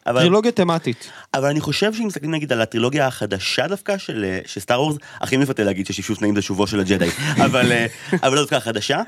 אבל... 0.07 0.19
טרילוגיה 0.19 0.51
תמטית. 0.51 1.11
אבל 1.33 1.49
אני 1.49 1.59
חושב 1.59 1.93
שאם 1.93 2.07
מסתכלים 2.07 2.31
נגיד 2.31 2.53
על 2.53 2.61
הטרילוגיה 2.61 3.07
החדשה 3.07 3.67
דווקא 3.67 3.97
של, 3.97 4.25
אה, 4.25 4.39
סטאר 4.59 4.81
וורס, 4.81 4.97
הכי 5.21 5.37
מפתה 5.37 5.63
להגיד 5.63 5.85
ששיפשוט 5.85 6.21
נעים 6.21 6.35
זה 6.35 6.41
שובו 6.41 6.67
של 6.67 6.79
הג'די, 6.79 7.09
אבל, 7.45 7.71
אה, 7.71 7.85
אבל 8.23 8.35
לא 8.35 8.41
דווקא 8.41 8.55
החדשה, 8.55 9.01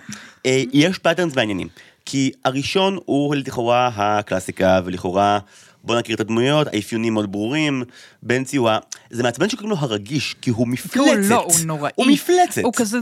אה, 0.46 0.63
יש 0.74 0.98
patterns 0.98 1.36
מעניינים. 1.36 1.68
כי 2.06 2.32
הראשון 2.46 2.98
הוא 3.06 3.36
לכאורה 3.36 3.91
הקלאסיקה, 3.96 4.80
ולכאורה 4.86 5.39
בוא 5.84 6.00
נכיר 6.00 6.16
את 6.16 6.20
הדמויות, 6.20 6.68
האפיונים 6.68 7.14
מאוד 7.14 7.32
ברורים, 7.32 7.84
בנצי 8.24 8.58
הוא 8.58 8.70
ה... 8.70 8.80
זה 9.10 9.24
מעצבן 9.24 9.50
שקוראים 9.50 9.70
לו 9.70 9.78
הרגיש, 9.78 10.36
כי 10.42 10.50
הוא 10.50 10.68
מפלצת. 10.68 10.98
הוא 10.98 11.15
לא, 11.30 11.44
הוא 11.44 11.54
נוראי. 11.65 11.91
הוא 11.96 12.08
מפלצת. 12.08 12.62
הוא 12.63 12.74
כזה... 12.76 12.98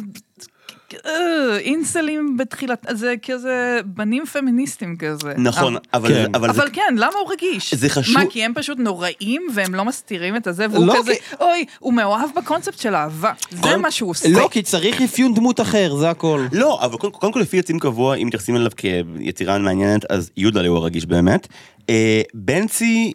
אה, 1.06 1.12
אינסלים 1.58 2.38
בתחילת... 2.38 2.86
זה 2.92 3.14
כזה 3.26 3.80
בנים 3.86 4.26
פמיניסטים 4.26 4.96
כזה. 5.00 5.34
נכון, 5.38 5.76
אבל, 5.94 6.10
כן. 6.10 6.26
אבל, 6.36 6.54
זה 6.54 6.62
אבל 6.62 6.70
כן, 6.74 6.94
למה 6.96 7.14
הוא 7.26 7.32
רגיש? 7.32 7.74
זה 7.74 7.90
חשוב- 7.90 8.18
מה, 8.18 8.24
כי 8.30 8.44
הם 8.46 8.54
פשוט 8.56 8.78
נוראים 8.80 9.48
והם 9.54 9.76
לא 9.76 9.86
מסתירים 9.86 10.36
את 10.36 10.48
הזה, 10.48 10.66
והוא 10.72 10.86
לא, 10.88 10.94
כזה, 10.98 11.14
כי- 11.16 11.36
אוי, 11.42 11.66
הוא 11.80 11.94
מאוהב 11.94 12.30
בקונספט 12.36 12.80
של 12.80 12.96
אהבה. 12.96 13.32
זה 13.52 13.62
קודם- 13.62 13.82
מה 13.82 13.92
שהוא 13.92 14.10
עושה. 14.10 14.30
לא, 14.30 14.48
כי 14.52 14.62
צריך 14.62 15.02
אפיון 15.02 15.34
דמות 15.34 15.60
אחר, 15.60 15.96
זה 15.96 16.10
הכל. 16.10 16.46
לא, 16.54 16.80
אבל 16.86 16.98
קודם, 16.98 17.14
קודם 17.14 17.34
כל 17.34 17.40
לפי 17.40 17.58
יוצאים 17.58 17.80
קבוע, 17.80 18.16
אם 18.16 18.28
מתייחסים 18.28 18.56
אליו 18.56 18.72
כיצירה 18.78 19.58
מעניינת, 19.58 20.12
אז 20.12 20.30
יהודה 20.38 20.68
הוא 20.68 20.78
הרגיש 20.78 21.06
באמת. 21.06 21.48
אה, 21.90 22.22
בנצי 22.34 23.12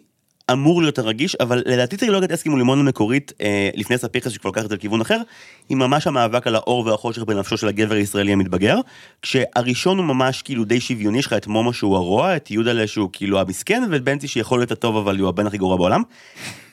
אמור 0.51 0.81
להיות 0.81 0.99
הרגיש, 0.99 1.35
אבל 1.35 1.63
לדעתי 1.65 1.97
טרילוגיית 1.97 2.31
אסקימו 2.31 2.57
לימון 2.57 2.79
המקורית, 2.79 3.33
אה, 3.41 3.69
לפני 3.75 3.97
ספיחס 3.97 4.31
שכבר 4.31 4.49
לקח 4.49 4.63
את 4.65 4.69
זה 4.69 4.75
לכיוון 4.75 5.01
אחר, 5.01 5.21
היא 5.69 5.77
ממש 5.77 6.07
המאבק 6.07 6.47
על 6.47 6.55
האור 6.55 6.85
והחושך 6.85 7.23
בנפשו 7.23 7.57
של 7.57 7.67
הגבר 7.67 7.95
הישראלי 7.95 8.33
המתבגר, 8.33 8.79
כשהראשון 9.21 9.97
הוא 9.97 10.05
ממש 10.05 10.41
כאילו 10.41 10.65
די 10.65 10.79
שוויוני, 10.79 11.19
יש 11.19 11.25
לך 11.25 11.33
את 11.33 11.47
מומו 11.47 11.73
שהוא 11.73 11.95
הרוע, 11.95 12.35
את 12.35 12.51
יהודה 12.51 12.87
שהוא 12.87 13.09
כאילו 13.13 13.39
המסכן, 13.39 13.83
ואת 13.91 14.03
בנצי 14.03 14.27
שיכול 14.27 14.59
להיות 14.59 14.71
הטוב 14.71 14.97
אבל 14.97 15.17
הוא 15.17 15.29
הבן 15.29 15.47
הכי 15.47 15.57
גרוע 15.57 15.77
בעולם. 15.77 16.01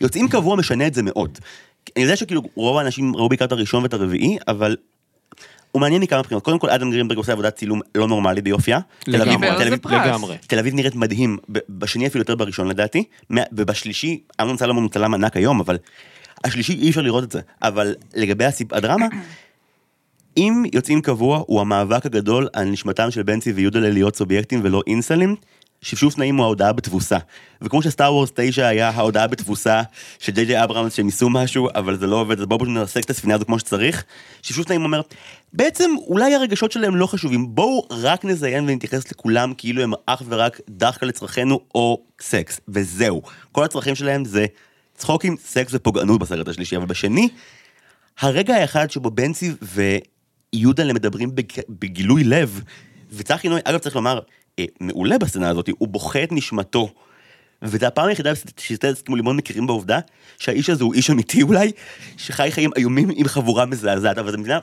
יוצאים 0.00 0.28
קבוע 0.28 0.56
משנה 0.56 0.86
את 0.86 0.94
זה 0.94 1.02
מאוד. 1.02 1.38
אני 1.96 2.04
יודע 2.04 2.16
שכאילו 2.16 2.42
רוב 2.54 2.76
האנשים 2.78 3.16
ראו 3.16 3.28
בעיקר 3.28 3.44
את 3.44 3.52
הראשון 3.52 3.82
ואת 3.82 3.94
הרביעי, 3.94 4.36
אבל 4.48 4.76
הוא 5.72 5.80
מעניין 5.80 6.02
מכמה 6.02 6.22
בחינות. 6.22 6.42
קודם 6.44 6.58
כל, 6.58 6.70
אדם 6.70 6.90
גרינברג 6.90 7.18
עושה 7.18 7.32
עבודת 7.32 7.56
צילום 7.56 7.80
לא 7.94 8.08
נורמלית 8.08 8.44
ביופייה. 8.44 8.78
לגמרי, 9.06 9.48
תל 10.46 10.58
אביב- 10.58 10.74
נראית 10.74 10.94
מדהים, 10.94 11.38
ב- 11.52 11.58
בשני 11.68 12.06
אפילו 12.06 12.22
יותר 12.22 12.34
בראשון 12.34 12.68
לדעתי, 12.68 13.04
ובשלישי, 13.52 14.20
אמנון 14.40 14.56
סלומון 14.56 14.82
הוא 14.82 14.90
צלם 14.90 15.14
ענק 15.14 15.36
היום, 15.36 15.60
אבל 15.60 15.78
השלישי 16.44 16.72
אי 16.74 16.88
אפשר 16.90 17.00
לראות 17.00 17.24
את 17.24 17.32
זה. 17.32 17.40
אבל 17.62 17.94
לגבי 18.14 18.44
הסיפ... 18.44 18.72
הדרמה, 18.72 19.06
אם 20.36 20.62
יוצאים 20.72 21.00
קבוע 21.00 21.42
הוא 21.46 21.60
המאבק 21.60 22.06
הגדול 22.06 22.48
על 22.52 22.64
נשמתם 22.64 23.10
של 23.10 23.22
בנצי 23.22 23.52
ויהודה 23.52 23.80
להיות 23.80 24.16
סובייקטים 24.16 24.60
ולא 24.62 24.82
אינסלים, 24.86 25.36
שפשוף 25.82 26.18
נעים 26.18 26.36
הוא 26.36 26.44
ההודאה 26.44 26.72
בתבוסה. 26.72 27.18
וכמו 27.62 27.82
שסטאר 27.82 28.14
וורס 28.14 28.32
9 28.34 28.66
היה 28.66 28.88
ההודאה 28.88 29.26
בתבוסה 29.26 29.82
של 30.18 30.32
ג'יי 30.32 30.44
ג'יי 30.44 30.64
אברהמס 30.64 30.94
שהם 30.94 31.06
ניסו 31.06 31.30
משהו, 31.30 31.68
אבל 31.74 31.98
זה 31.98 32.06
לא 32.06 32.16
עובד, 32.16 32.40
אז 32.40 32.46
בואו 32.46 32.64
נרסק 32.64 33.04
את 33.04 33.10
הספינה 33.10 33.34
הזו 33.34 33.44
כמו 33.44 33.58
שצריך. 33.58 34.04
שפשוף 34.42 34.68
נעים 34.68 34.84
אומר, 34.84 35.00
בעצם 35.52 35.90
אולי 36.06 36.34
הרגשות 36.34 36.72
שלהם 36.72 36.96
לא 36.96 37.06
חשובים, 37.06 37.54
בואו 37.54 37.86
רק 37.90 38.24
נזיין 38.24 38.64
ונתייחס 38.64 39.12
לכולם 39.12 39.52
כאילו 39.58 39.82
הם 39.82 39.92
אך 40.06 40.22
ורק 40.28 40.60
דאחקה 40.68 41.06
לצרכינו 41.06 41.60
או 41.74 42.02
סקס, 42.20 42.60
וזהו. 42.68 43.22
כל 43.52 43.64
הצרכים 43.64 43.94
שלהם 43.94 44.24
זה 44.24 44.46
צחוקים, 44.94 45.36
סקס 45.44 45.70
ופוגענות 45.74 46.20
בסרט 46.20 46.48
השלישי, 46.48 46.76
אבל 46.76 46.86
בשני, 46.86 47.28
הרגע 48.18 48.54
האחד 48.54 48.90
שבו 48.90 49.10
בנצי 49.10 49.52
ויהודה 49.62 50.92
מדברים 50.92 51.34
בג... 51.34 51.44
בגילוי 51.68 52.24
לב, 52.24 52.60
וצחי 53.12 53.48
נוי, 53.48 53.60
אגב 53.64 53.78
צריך 53.78 53.96
לומר, 53.96 54.20
מעולה 54.80 55.18
בסצנה 55.18 55.50
הזאת, 55.50 55.68
הוא 55.78 55.88
בוכה 55.88 56.22
את 56.22 56.32
נשמתו. 56.32 56.88
וזו 57.62 57.86
הפעם 57.86 58.08
היחידה 58.08 58.32
שסטיידס 58.56 59.02
כמו 59.02 59.16
לימון 59.16 59.36
מכירים 59.36 59.66
בעובדה 59.66 59.98
שהאיש 60.38 60.70
הזה 60.70 60.84
הוא 60.84 60.94
איש 60.94 61.10
אמיתי 61.10 61.42
אולי, 61.42 61.72
שחי 62.16 62.48
חיים 62.52 62.70
איומים 62.76 63.10
עם 63.14 63.28
חבורה 63.28 63.66
מזעזעת, 63.66 64.18
אבל 64.18 64.30
זה 64.30 64.36
מדינה, 64.36 64.58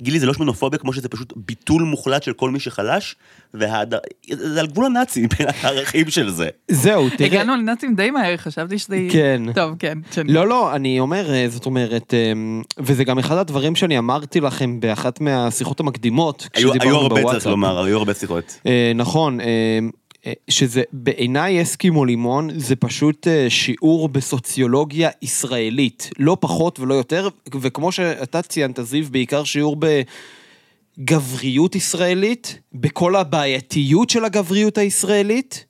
גילי 0.00 0.20
זה 0.20 0.26
לא 0.26 0.34
שמנופוביה 0.34 0.78
כמו 0.78 0.92
שזה 0.92 1.08
פשוט 1.08 1.32
ביטול 1.36 1.82
מוחלט 1.82 2.22
של 2.22 2.32
כל 2.32 2.50
מי 2.50 2.60
שחלש, 2.60 3.16
והד... 3.54 3.94
זה 4.32 4.60
על 4.60 4.66
גבול 4.66 4.86
הנאצי 4.86 5.22
מבחינת 5.24 5.54
הערכים 5.62 6.10
של 6.10 6.30
זה. 6.30 6.48
זהו, 6.70 7.08
תראה. 7.18 7.26
הגענו 7.30 7.56
לנאצים 7.56 7.94
די 7.94 8.10
מהר, 8.10 8.36
חשבתי 8.36 8.78
שזה... 8.78 8.96
כן. 9.12 9.42
טוב, 9.54 9.74
כן. 9.78 9.98
שאני- 10.10 10.32
לא, 10.32 10.48
לא, 10.48 10.74
אני 10.76 11.00
אומר, 11.00 11.30
אה, 11.34 11.46
זאת 11.48 11.66
אומרת, 11.66 12.14
אה, 12.14 12.32
וזה 12.78 13.04
גם 13.04 13.18
אחד 13.18 13.36
הדברים 13.36 13.76
שאני 13.76 13.98
אמרתי 13.98 14.40
לכם 14.40 14.80
באחת 14.80 15.20
מהשיחות 15.20 15.80
המקדימות. 15.80 16.48
היו, 16.54 16.68
כשדיברנו 16.70 16.90
היו 16.90 17.02
הרבה 17.02 17.14
צריך 17.14 17.22
בוואטסאפ. 17.26 17.50
לומר, 17.50 17.84
היו 17.84 17.98
הרבה 17.98 18.14
שיחות. 18.14 18.60
אה, 18.66 18.92
נכון, 18.94 19.40
אה, 19.40 19.46
שזה 20.48 20.82
בעיניי 20.92 21.62
אסקימו 21.62 22.04
לימון 22.04 22.48
זה 22.56 22.76
פשוט 22.76 23.28
אה, 23.28 23.50
שיעור 23.50 24.08
בסוציולוגיה 24.08 25.10
ישראלית, 25.22 26.10
לא 26.18 26.36
פחות 26.40 26.80
ולא 26.80 26.94
יותר, 26.94 27.28
וכמו 27.60 27.92
שאתה 27.92 28.42
ציינת 28.42 28.78
זיו, 28.82 29.04
בעיקר 29.10 29.44
שיעור 29.44 29.76
בגבריות 30.98 31.74
ישראלית, 31.74 32.58
בכל 32.72 33.16
הבעייתיות 33.16 34.10
של 34.10 34.24
הגבריות 34.24 34.78
הישראלית, 34.78 35.64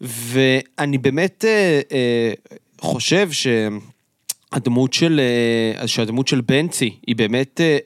ואני 0.00 0.98
באמת 0.98 1.44
אה, 1.44 1.80
אה, 1.92 2.32
חושב 2.80 3.28
שהדמות 3.32 4.92
של, 4.92 5.20
אה, 5.80 5.88
שהדמות 5.88 6.28
של 6.28 6.40
בנצי 6.40 6.90
היא 7.06 7.16
באמת, 7.16 7.60
אה, 7.60 7.66
אה, 7.66 7.78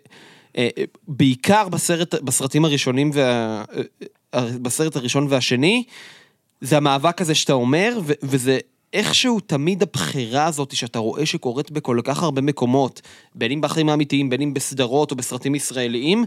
בעיקר 1.09 1.69
בסרט, 1.69 2.15
בסרטים 2.15 2.65
הראשונים 2.65 3.11
וה... 3.15 3.65
אה, 4.35 4.49
בסרט 4.63 4.97
הראשון 4.97 5.27
והשני, 5.31 5.85
זה 6.61 6.77
המאבק 6.77 7.21
הזה 7.21 7.35
שאתה 7.35 7.53
אומר, 7.53 7.99
ו- 8.05 8.13
וזה 8.23 8.59
איכשהו 8.93 9.41
תמיד 9.41 9.83
הבחירה 9.83 10.47
הזאת 10.47 10.77
שאתה 10.77 10.99
רואה 10.99 11.27
שקורית 11.27 11.71
בכל 11.71 12.01
כך 12.05 12.23
הרבה 12.23 12.41
מקומות, 12.41 13.01
בין 13.35 13.53
אם 13.53 13.61
בחיים 13.61 13.89
האמיתיים, 13.89 14.31
בין 14.31 14.41
אם 14.41 14.55
בסדרות 14.55 15.11
או 15.11 15.17
בסרטים 15.17 15.55
ישראליים, 15.55 16.25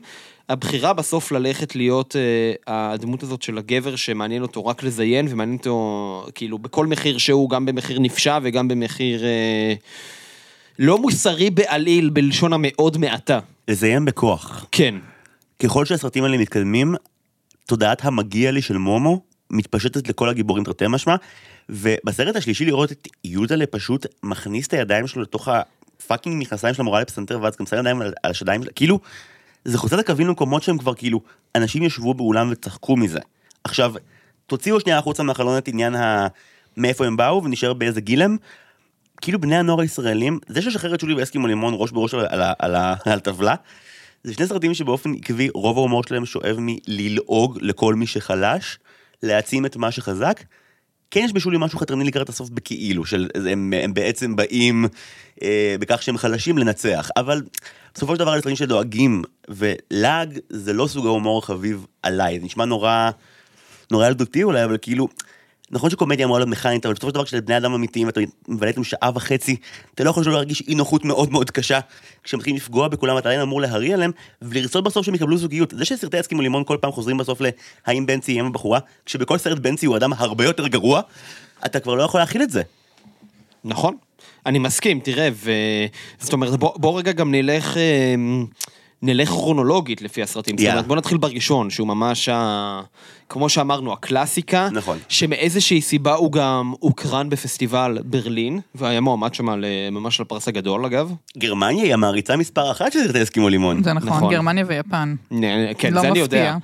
הבחירה 0.50 0.94
בסוף 0.94 1.32
ללכת 1.32 1.76
להיות 1.76 2.16
אה, 2.16 2.92
הדמות 2.94 3.24
הזאת 3.24 3.42
של 3.42 3.58
הגבר 3.58 3.96
שמעניין 3.96 4.42
אותו 4.42 4.66
רק 4.66 4.84
לזיין, 4.84 5.28
ומעניין 5.30 5.58
אותו 5.58 6.26
כאילו 6.36 6.58
בכל 6.58 6.88
מחיר 6.88 7.18
שהוא, 7.18 7.50
גם 7.50 7.66
במחיר 7.66 8.00
נפשע 8.00 8.40
וגם 8.44 8.68
במחיר 8.68 9.26
אה, 9.26 9.74
לא 10.80 10.98
מוסרי 10.98 11.50
בעליל, 11.50 12.10
בלשון 12.10 12.54
המאוד 12.54 12.98
מעטה. 12.98 13.40
לזיין 13.68 14.06
בכוח. 14.06 14.66
כן. 14.72 14.96
ככל 15.64 15.86
שהסרטים 15.86 16.24
האלה 16.24 16.38
מתקדמים, 16.38 16.96
תודעת 17.66 18.06
המגיע 18.06 18.52
לי 18.52 18.62
של 18.62 18.78
מומו 18.78 19.22
מתפשטת 19.50 20.10
לכל 20.10 20.30
הגיבורים 20.30 20.64
תרתי 20.64 20.86
משמע, 20.90 21.16
ובסרט 21.70 22.36
השלישי 22.36 22.66
לראות 22.66 22.92
את 22.92 23.08
יהודלה 23.24 23.66
פשוט 23.66 24.06
מכניס 24.24 24.68
את 24.68 24.74
הידיים 24.74 25.08
שלו 25.08 25.22
לתוך 25.22 25.48
הפאקינג 25.48 26.42
מכנסיים 26.42 26.74
של 26.74 26.82
המורה 26.82 27.02
לפסנתר, 27.02 27.42
ואז 27.42 27.58
גם 27.60 27.66
שם 27.66 27.78
ידיים 27.78 28.02
על 28.02 28.14
השדיים, 28.24 28.62
כאילו, 28.76 29.00
זה 29.66 29.78
חוצה 29.78 29.96
את 29.96 30.00
הקווים 30.00 30.28
למקומות 30.28 30.64
שהם 30.64 30.78
כבר 30.78 30.94
כאילו, 30.94 31.22
אנשים 31.56 31.84
ישבו 31.84 32.14
באולם 32.14 32.50
וצחקו 32.52 32.98
מזה. 32.98 33.20
עכשיו, 33.64 33.94
תוציאו 34.48 34.80
שנייה 34.80 34.98
החוצה 34.98 35.24
מהחלון 35.24 35.58
את 35.58 35.68
עניין 35.68 35.96
ה... 35.96 36.28
מאיפה 36.78 37.06
הם 37.06 37.18
באו 37.18 37.44
ונשאר 37.44 37.74
באיזה 37.74 38.02
גיל 38.02 38.22
הם. 38.22 38.38
כאילו 39.24 39.42
בני 39.42 39.56
הנוער 39.56 39.82
הישראלים, 39.82 40.40
זה 40.48 40.62
ששחרר 40.62 40.96
את 40.96 41.00
שולי 41.00 41.14
ואסקימו 41.14 41.48
לימון 41.48 41.74
ראש 41.78 41.92
בראש 41.92 42.14
על, 42.60 42.76
הטבלה, 43.06 43.56
זה 44.24 44.34
שני 44.34 44.48
סרטים 44.48 44.74
שבאופן 44.74 45.14
עקבי 45.14 45.50
רוב 45.54 45.78
ההומור 45.78 46.04
שלהם 46.04 46.26
שואב 46.26 46.58
מללעוג 46.60 47.58
לכל 47.62 47.96
מי 47.96 48.08
שחלש, 48.08 48.80
להעצים 49.24 49.66
את 49.66 49.76
מה 49.76 49.92
שחזק. 49.92 50.44
כן 51.12 51.22
יש 51.26 51.34
בשולי 51.34 51.58
משהו 51.60 51.80
חתרני 51.80 52.04
לקראת 52.04 52.30
הסוף 52.30 52.50
בכאילו, 52.50 53.06
של 53.06 53.30
הם, 53.52 53.74
הם 53.84 53.94
בעצם 53.94 54.36
באים 54.36 54.86
אה, 55.44 55.76
בכך 55.80 56.04
שהם 56.04 56.18
חלשים 56.18 56.58
לנצח, 56.58 57.10
אבל 57.18 57.42
בסופו 57.96 58.14
של 58.14 58.20
דבר 58.20 58.42
סרטים 58.42 58.56
שדואגים, 58.56 59.24
ולעג 59.50 60.40
זה 60.50 60.74
לא 60.74 60.88
סוג 60.88 61.06
ההומור 61.06 61.40
החביב 61.40 61.86
עליי, 62.04 62.40
זה 62.40 62.46
נשמע 62.46 62.66
נורא, 62.66 63.10
נורא 63.92 64.08
ילדותי 64.08 64.44
אולי, 64.44 64.64
אבל 64.64 64.78
כאילו, 64.82 65.08
נכון 65.74 65.90
שקומדיה 65.90 66.26
אמורה 66.26 66.40
להיות 66.40 66.50
מכנית, 66.50 66.86
אבל 66.86 66.94
בסופו 66.94 67.08
של 67.08 67.14
דבר 67.14 67.26
כשאתם 67.26 67.46
בני 67.46 67.58
אדם 67.58 67.74
אמיתיים 67.74 68.08
ואתה 68.08 68.22
מבלה 68.48 68.70
איתם 68.70 68.84
שעה 68.84 69.12
וחצי, 69.16 69.56
אתה 69.96 70.04
לא 70.04 70.10
יכול 70.10 70.24
שלא 70.24 70.34
להרגיש 70.34 70.64
אי 70.68 70.76
נוחות 70.76 71.06
מאוד 71.06 71.32
מאוד 71.32 71.52
קשה, 71.52 71.80
כשהם 72.24 72.38
מתחילים 72.38 72.58
לפגוע 72.58 72.88
בכולם, 72.88 73.18
אתה 73.18 73.30
עדיין 73.30 73.42
אמור 73.42 73.62
להריע 73.62 73.94
עליהם, 73.94 74.12
ולרצות 74.42 74.84
בסוף 74.84 75.06
שהם 75.06 75.16
יקבלו 75.16 75.38
זוגיות. 75.38 75.74
זה 75.78 75.86
שסרטי 75.86 76.20
אסקימו 76.20 76.42
לימון 76.42 76.64
כל 76.64 76.78
פעם 76.82 76.92
חוזרים 76.92 77.18
בסוף 77.18 77.42
להאם 77.88 78.06
בנצי 78.06 78.32
יהיה 78.32 78.42
עם 78.42 78.48
הבחורה, 78.48 78.80
כשבכל 79.06 79.38
סרט 79.38 79.58
בנצי 79.58 79.86
הוא 79.86 79.98
אדם 79.98 80.14
הרבה 80.14 80.44
יותר 80.44 80.68
גרוע, 80.68 81.02
אתה 81.66 81.80
כבר 81.80 81.96
לא 81.96 82.04
יכול 82.04 82.20
להכיל 82.20 82.44
את 82.44 82.50
זה. 82.50 82.62
נכון, 83.64 83.96
אני 84.46 84.60
מסכים, 84.60 85.00
תראה, 85.00 85.30
ו... 85.34 85.52
זאת 86.20 86.34
אומרת, 86.34 86.60
בוא, 86.60 86.72
בוא 86.76 87.00
רגע 87.00 87.12
גם 87.12 87.32
נלך, 87.32 87.78
אה, 87.78 88.16
נלך 89.06 89.30
כרונולוגית 89.30 90.02
לפי 90.02 90.24
הסרטים. 90.24 90.58
זאת 90.58 90.64
יאללה. 90.64 90.74
אומרת, 90.76 90.88
בוא 90.88 90.96
נתחיל 90.96 91.18
בראשון, 91.18 91.70
שהוא 91.70 91.88
ממש, 91.88 92.30
ה... 92.30 92.82
כמו 93.30 93.50
שאמרנו, 93.50 93.94
הקלאסיקה. 93.94 94.70
נכון. 94.72 94.98
שמאיזושהי 95.10 95.82
סיבה 95.82 96.14
הוא 96.14 96.32
גם 96.32 96.74
הוקרן 96.80 97.30
בפסטיבל 97.30 97.98
ברלין, 98.06 98.60
והיה 98.76 99.02
מועמד 99.02 99.34
שם 99.34 99.50
ל- 99.50 99.66
ממש 99.92 100.20
לפרס 100.20 100.48
הגדול, 100.48 100.86
אגב. 100.86 101.14
גרמניה 101.38 101.84
היא 101.84 101.94
המעריצה 101.94 102.38
מספר 102.38 102.72
אחת 102.72 102.92
של 102.92 103.00
סרטי 103.08 103.24
אסקימו 103.24 103.50
לימון. 103.50 103.84
זה 103.84 103.94
נכון, 103.94 104.10
נכון. 104.10 104.34
גרמניה 104.34 104.66
ויפן. 104.68 105.16
נ- 105.32 105.74
כן, 105.78 105.94
לא 105.94 106.02
זה 106.02 106.08
אני 106.10 106.22
מפתיע. 106.22 106.40
יודע. 106.40 106.58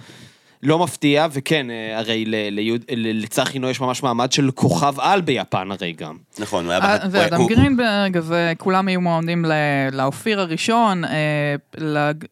לא 0.63 0.79
מפתיע, 0.79 1.27
וכן, 1.31 1.67
אה, 1.71 1.97
הרי 1.99 2.25
ל- 2.25 2.49
ליוד- 2.49 2.83
ל- 2.91 3.21
לצחי 3.23 3.59
נו 3.59 3.69
יש 3.69 3.81
ממש 3.81 4.03
מעמד 4.03 4.31
של 4.31 4.51
כוכב 4.51 4.93
על 4.99 5.21
ביפן 5.21 5.71
הרי 5.71 5.93
גם. 5.93 6.15
נכון, 6.39 6.65
הוא 6.65 6.71
היה... 6.73 6.81
אה, 6.81 6.97
ב- 6.97 7.01
ואדם 7.11 7.37
הוא- 7.41 7.49
גרינברג, 7.49 8.19
וכולם 8.23 8.87
היו 8.87 9.01
מועמדים 9.01 9.45
לאופיר 9.91 10.39
הראשון, 10.41 11.05
אה, 11.05 11.55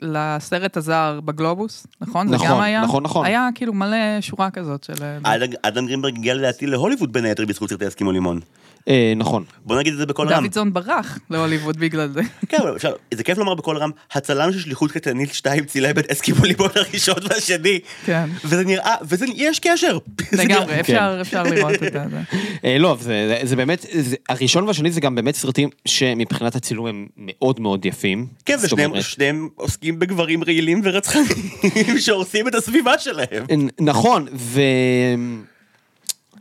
לסרט 0.02 0.78
הזר 0.78 1.20
בגלובוס, 1.26 1.88
נכון? 2.02 2.28
זה 2.28 2.36
נכון, 2.36 2.48
גם 2.50 2.60
היה? 2.62 2.82
נכון, 2.82 3.04
נכון. 3.04 3.26
היה 3.26 3.50
כאילו 3.56 3.74
מלא 3.74 3.98
שורה 4.22 4.50
כזאת 4.50 4.84
של... 4.84 4.94
אה, 5.26 5.36
אדם- 5.36 5.50
אדם 5.62 5.86
גרינברג 5.88 6.18
הגיע 6.18 6.34
לדעתי 6.34 6.66
להוליווד 6.68 7.14
בין 7.14 7.26
היתר 7.26 7.46
בזכות 7.46 7.70
סרטי 7.70 7.88
אסקימו 7.88 8.12
לימון. 8.12 8.40
אה, 8.88 9.14
נכון. 9.16 9.44
בוא 9.66 9.80
נגיד 9.80 9.94
את 9.94 10.00
זה 10.00 10.06
בקול 10.06 10.28
רם. 10.28 10.40
דוידסון 10.40 10.74
ברח 10.74 11.20
להוליווד 11.30 11.78
בגלל 11.78 12.10
זה. 12.10 12.22
כן, 12.50 12.58
אבל 12.62 12.76
אפשר, 12.76 12.94
זה 13.14 13.24
כיף 13.24 13.38
לומר 13.38 13.56
בקול 13.56 13.78
רם, 13.78 13.92
הצלם 14.12 14.52
של 14.52 14.60
שליחות 14.60 14.92
קטנית 14.92 15.34
2 15.34 15.66
צילם 15.66 16.00
את 16.00 16.12
אסקימו 16.12 16.46
לימון 16.46 16.70
הראשון 16.76 17.16
והשני. 17.30 17.80
כן. 18.06 18.30
וזה 18.46 18.66
נראה, 18.66 18.96
וזה, 19.02 19.26
יש 19.36 19.60
קשר. 19.60 19.98
לגמרי, 20.34 20.80
אפשר 20.80 21.18
אפשר 21.22 21.44
לראות 21.44 21.84
את 21.84 21.94
זה. 21.94 22.04
אה, 22.66 22.78
לא, 22.78 22.98
זה, 23.44 23.56
באמת, 23.56 23.86
הראשון 24.30 24.64
והשני 24.64 24.92
זה 24.92 25.02
גם 25.02 25.16
באמת 25.16 25.36
סרטים 25.36 25.70
שמבחינת 25.86 26.56
הצילום 26.56 26.88
הם 26.88 27.08
מאוד 27.18 27.60
מאוד 27.60 27.86
יפים. 27.86 28.28
כן, 28.46 28.58
ושניהם 28.94 29.50
עוסקים 29.56 30.00
בגברים 30.00 30.44
רעילים 30.44 30.82
ורצחניים 30.84 32.00
שהורסים 32.06 32.48
את 32.48 32.56
הסביבה 32.56 32.98
שלהם. 32.98 33.46
נכון, 33.80 34.28
ו... 34.34 34.62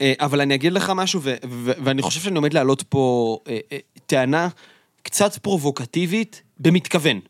אה, 0.00 0.12
אבל 0.20 0.40
אני 0.40 0.54
אגיד 0.54 0.72
לך 0.72 0.92
משהו, 0.96 1.20
ואני 1.84 2.02
חושב 2.02 2.20
שאני 2.20 2.36
עומד 2.36 2.54
להעלות 2.54 2.82
פה 2.82 3.38
אה, 3.48 3.58
אה, 3.72 3.78
טענה 4.06 4.48
קצת 5.02 5.36
פרובוקטיבית, 5.36 6.42
במתכוון. 6.60 7.20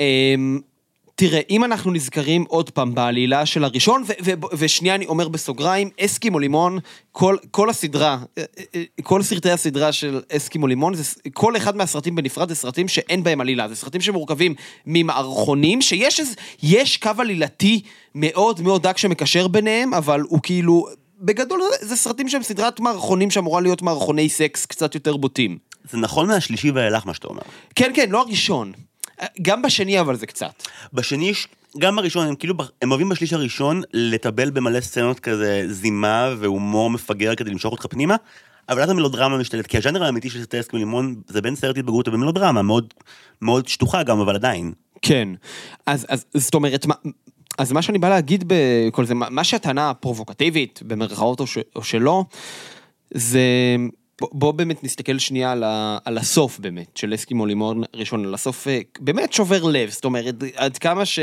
אה, 0.00 0.34
תראה, 1.14 1.40
אם 1.50 1.64
אנחנו 1.64 1.92
נזכרים 1.92 2.44
עוד 2.48 2.70
פעם 2.70 2.94
בעלילה 2.94 3.46
של 3.46 3.64
הראשון, 3.64 4.04
ושנייה 4.52 4.94
אני 4.94 5.06
אומר 5.06 5.28
בסוגריים, 5.28 5.90
אסקימו 6.00 6.38
לימון, 6.38 6.78
כל, 7.12 7.36
כל 7.50 7.70
הסדרה, 7.70 8.18
כל 9.02 9.22
סרטי 9.22 9.50
הסדרה 9.50 9.92
של 9.92 10.20
אסקימו 10.32 10.66
לימון, 10.66 10.94
זה, 10.94 11.04
כל 11.32 11.56
אחד 11.56 11.76
מהסרטים 11.76 12.14
בנפרד 12.14 12.48
זה 12.48 12.54
סרטים 12.54 12.88
שאין 12.88 13.22
בהם 13.22 13.40
עלילה, 13.40 13.68
זה 13.68 13.76
סרטים 13.76 14.00
שמורכבים 14.00 14.54
ממערכונים, 14.86 15.82
שיש 15.82 16.20
איזה, 16.20 16.34
יש 16.62 16.96
קו 16.96 17.10
עלילתי 17.18 17.80
מאוד 18.14 18.60
מאוד 18.60 18.82
דק 18.82 18.98
שמקשר 18.98 19.48
ביניהם, 19.48 19.94
אבל 19.94 20.20
הוא 20.20 20.40
כאילו, 20.42 20.86
בגדול 21.20 21.60
זה- 21.80 21.96
סרטים 21.96 22.28
שהם 22.28 22.42
סדרת 22.42 22.80
מערכונים 22.80 23.30
שאמורה 23.30 23.60
להיות 23.60 23.82
מערכוני 23.82 24.28
סקס 24.28 24.66
קצת 24.66 24.94
יותר 24.94 25.16
בוטים. 25.16 25.58
זה 25.90 25.98
נכון 25.98 26.26
מהשלישי 26.26 26.70
ואילך 26.70 27.06
מה 27.06 27.14
שאתה 27.14 27.28
אומר. 27.28 27.42
כן, 27.74 27.90
כן, 27.94 28.10
לא 28.10 28.20
הראשון. 28.20 28.72
גם 29.42 29.62
בשני 29.62 30.00
אבל 30.00 30.16
זה 30.16 30.26
קצת. 30.26 30.62
בשני 30.92 31.28
יש, 31.28 31.48
גם 31.78 31.96
בראשון, 31.96 32.26
הם 32.28 32.34
כאילו, 32.34 32.54
הם 32.82 32.90
אוהבים 32.90 33.08
בשליש 33.08 33.32
הראשון 33.32 33.82
לטבל 33.92 34.50
במלא 34.50 34.80
סצנות 34.80 35.20
כזה 35.20 35.64
זימה 35.68 36.34
והומור 36.38 36.90
מפגר 36.90 37.34
כדי 37.34 37.50
למשוך 37.50 37.72
אותך 37.72 37.86
פנימה, 37.90 38.16
אבל 38.68 38.82
אז 38.82 38.90
המלודרמה 38.90 39.38
משתלט, 39.38 39.66
כי 39.66 39.78
הז'אנר 39.78 40.04
האמיתי 40.04 40.30
של 40.30 40.38
סרטי 40.38 40.60
אסקימו 40.60 40.78
לימון 40.78 41.14
זה 41.28 41.42
בין 41.42 41.56
סרט 41.56 41.78
התבגרות 41.78 42.08
ובין 42.08 42.20
מלודרמה, 42.20 42.62
מאוד, 42.62 42.94
מאוד 43.42 43.68
שטוחה 43.68 44.02
גם, 44.02 44.20
אבל 44.20 44.34
עדיין. 44.34 44.72
כן. 45.02 45.28
אז, 45.86 46.06
אז 46.08 46.24
זאת 46.34 46.54
אומרת, 46.54 46.86
מה, 46.86 46.94
אז 47.58 47.72
מה 47.72 47.82
שאני 47.82 47.98
בא 47.98 48.08
להגיד 48.08 48.44
בכל 48.46 49.04
זה, 49.04 49.14
מה 49.14 49.44
שהטענה 49.44 49.90
הפרובוקטיבית, 49.90 50.80
במרכאות 50.86 51.40
או, 51.40 51.46
ש, 51.46 51.58
או 51.76 51.84
שלא, 51.84 52.24
זה... 53.14 53.40
בוא 54.32 54.52
באמת 54.52 54.84
נסתכל 54.84 55.18
שנייה 55.18 55.52
על, 55.52 55.64
ה, 55.64 55.98
על 56.04 56.18
הסוף 56.18 56.58
באמת, 56.58 56.96
של 56.96 57.14
אסקימו 57.14 57.46
לימון 57.46 57.82
ראשון, 57.94 58.24
על 58.24 58.34
הסוף 58.34 58.68
אה, 58.68 58.80
באמת 59.00 59.32
שובר 59.32 59.64
לב, 59.64 59.90
זאת 59.90 60.04
אומרת, 60.04 60.34
עד 60.56 60.78
כמה, 60.78 61.04
ש, 61.04 61.18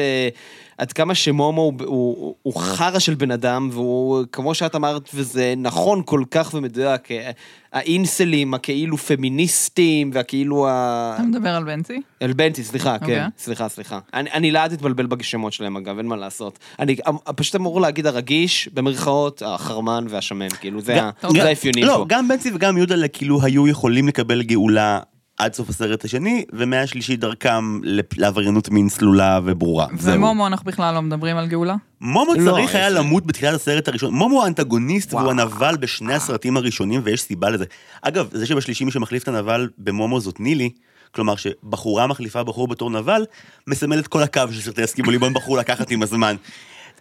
עד 0.78 0.94
כמה 0.94 1.16
שמומו 1.16 1.62
הוא, 1.62 1.74
הוא, 1.86 2.36
הוא 2.42 2.56
חרא 2.56 3.00
של 3.00 3.16
בן 3.16 3.32
אדם, 3.32 3.70
והוא, 3.72 4.24
כמו 4.32 4.54
שאת 4.54 4.76
אמרת, 4.76 5.10
וזה 5.14 5.54
נכון 5.58 6.02
כל 6.06 6.24
כך 6.32 6.54
ומדויק, 6.54 7.12
אה, 7.12 7.32
האינסלים, 7.74 8.54
הכאילו 8.54 8.98
פמיניסטים, 8.98 10.12
והכאילו 10.14 10.68
ה... 10.68 11.14
אתה 11.16 11.24
מדבר 11.24 11.50
על 11.50 11.64
בנצי? 11.64 12.02
אלבנטי, 12.22 12.64
סליחה, 12.64 13.00
כן, 13.00 13.06
אוקיי. 13.06 13.24
סליחה, 13.38 13.70
סליחה. 13.70 14.00
אני, 14.14 14.32
אני 14.32 14.52
לאט 14.52 14.74
אתבלבל 14.74 15.06
בשמות 15.06 15.54
שלהם 15.54 15.78
אגב, 15.78 15.98
אין 15.98 16.06
מה 16.06 16.16
לעשות. 16.16 16.60
אני 16.80 16.96
פשוט 17.36 17.56
אמור 17.56 17.82
להגיד 17.82 18.08
הרגיש, 18.08 18.70
במרכאות, 18.74 19.42
החרמן 19.46 20.06
והשמן, 20.10 20.50
כאילו 20.50 20.82
זה 20.82 21.04
ה-. 21.04 21.10
זה 21.32 21.44
האפיונים 21.44 21.84
לא, 21.86 21.96
פה. 21.98 22.06
גם 22.08 22.28
בנצי 22.28 22.52
וגם 22.56 22.78
יהודה 22.78 23.08
כאילו 23.08 23.44
היו 23.44 23.68
יכולים 23.68 24.08
לקבל 24.08 24.44
גאולה 24.44 25.00
עד 25.38 25.54
סוף 25.54 25.70
הסרט 25.70 26.06
השני, 26.06 26.46
ומהשלישי 26.54 27.16
דרכם 27.16 27.80
לעבריינות 28.18 28.70
מין 28.70 28.90
סלולה 28.90 29.40
וברורה. 29.46 29.88
זהו. 30.00 30.16
ומומו, 30.16 30.48
אנחנו 30.48 30.66
בכלל 30.66 30.94
לא 30.94 31.02
מדברים 31.02 31.38
על 31.38 31.48
גאולה? 31.48 31.76
מומו 32.02 32.34
לא, 32.34 32.52
צריך 32.52 32.76
היה 32.76 32.90
למות 32.90 33.26
בתחילת 33.26 33.54
הסרט 33.54 33.88
הראשון. 33.88 34.14
מומו 34.14 34.44
האנטגוניסט 34.44 35.14
וואו. 35.14 35.24
והוא 35.24 35.32
הנבל 35.32 35.78
בשני 35.80 36.14
הסרטים 36.14 36.58
הראשונים, 36.58 37.02
ויש 37.04 37.22
סיבה 37.22 37.50
לזה. 37.50 37.66
אגב, 38.02 38.30
זה 38.32 38.46
שבשלישי 38.46 38.86
מי 38.86 38.92
שמחליף 38.92 39.24
את 39.24 39.28
הנבל 39.28 39.70
במומו 39.78 40.20
זאת 40.20 40.40
נילי, 40.40 40.70
כלומר 41.12 41.36
שבחורה 41.36 42.08
מחליפה 42.08 42.44
בחור 42.44 42.68
בתור 42.68 42.90
נבל, 42.90 43.26
מסמל 43.68 44.00
את 44.00 44.08
כל 44.08 44.24
הקו 44.24 44.42
של 44.52 44.62
סרטי 44.62 44.84
הסכימו 44.84 45.12
ליבון 45.12 45.34
בחור 45.34 45.58
לקחת 45.58 45.92
עם 45.92 46.04
הזמן. 46.04 46.36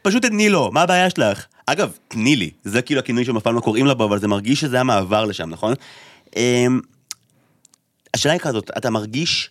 פשוט 0.03 0.25
תתני 0.25 0.49
לו, 0.49 0.71
מה 0.73 0.83
הבעיה 0.83 1.11
שלך? 1.11 1.47
אגב, 1.67 1.93
תני 2.09 2.37
לי, 2.37 2.51
זה 2.65 2.83
כאילו 2.83 3.01
הכינוי 3.01 3.25
שהם 3.25 3.37
אף 3.37 3.43
פעם 3.43 3.55
לא 3.55 3.61
קוראים 3.61 3.87
לה 3.87 3.95
בו, 3.95 4.05
אבל 4.05 4.19
זה 4.19 4.29
מרגיש 4.29 4.61
שזה 4.61 4.81
המעבר 4.81 5.25
לשם, 5.25 5.51
נכון? 5.51 5.75
השאלה 8.15 8.33
היא 8.33 8.41
כזאת, 8.41 8.71
אתה 8.77 8.91
מרגיש 8.91 9.51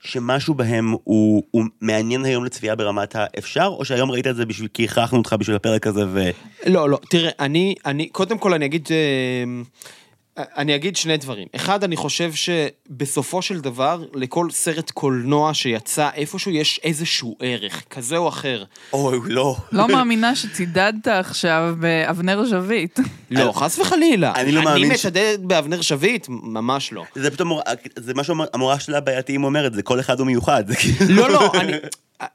שמשהו 0.00 0.54
בהם 0.54 0.94
הוא, 1.04 1.42
הוא 1.50 1.64
מעניין 1.80 2.24
היום 2.24 2.44
לצפייה 2.44 2.76
ברמת 2.76 3.16
האפשר, 3.16 3.66
או 3.66 3.84
שהיום 3.84 4.10
ראית 4.10 4.26
את 4.26 4.36
זה 4.36 4.46
בשביל, 4.46 4.68
כי 4.74 4.84
הכרחנו 4.84 5.18
אותך 5.18 5.32
בשביל 5.38 5.56
הפרק 5.56 5.86
הזה 5.86 6.04
ו... 6.08 6.30
לא, 6.66 6.90
לא, 6.90 6.98
תראה, 7.10 7.30
אני, 7.40 7.74
אני, 7.86 8.08
קודם 8.08 8.38
כל 8.38 8.54
אני 8.54 8.64
אגיד, 8.64 8.88
אה, 8.90 9.62
אני 10.56 10.74
אגיד 10.74 10.96
שני 10.96 11.16
דברים. 11.16 11.48
אחד, 11.56 11.84
אני 11.84 11.96
חושב 11.96 12.32
שבסופו 12.32 13.42
של 13.42 13.60
דבר, 13.60 14.04
לכל 14.14 14.50
סרט 14.50 14.90
קולנוע 14.90 15.54
שיצא, 15.54 16.08
איפשהו 16.14 16.50
יש 16.50 16.80
איזשהו 16.84 17.36
ערך, 17.40 17.82
כזה 17.90 18.16
או 18.16 18.28
אחר. 18.28 18.64
אוי, 18.92 19.18
לא. 19.24 19.56
לא 19.72 19.88
מאמינה 19.88 20.36
שצידדת 20.36 21.08
עכשיו 21.08 21.74
באבנר 21.78 22.44
ז'ביט. 22.44 23.00
לא, 23.30 23.52
חס 23.52 23.78
וחלילה. 23.78 24.32
אני 24.36 24.52
לא 24.52 24.62
מאמין 24.62 24.84
אני 24.84 24.94
מצדד 24.94 25.38
באבנר 25.40 25.80
שביט? 25.80 26.26
ממש 26.28 26.92
לא. 26.92 27.04
זה 27.14 27.30
פתאום, 27.30 27.60
זה 27.96 28.14
מה 28.14 28.24
שהמורה 28.24 28.80
של 28.80 28.94
הבעייתיים 28.94 29.44
אומרת, 29.44 29.74
זה 29.74 29.82
כל 29.82 30.00
אחד 30.00 30.18
הוא 30.18 30.26
מיוחד. 30.26 30.64
כאילו... 30.78 31.14
לא, 31.16 31.30
לא, 31.30 31.52
אני... 31.54 31.72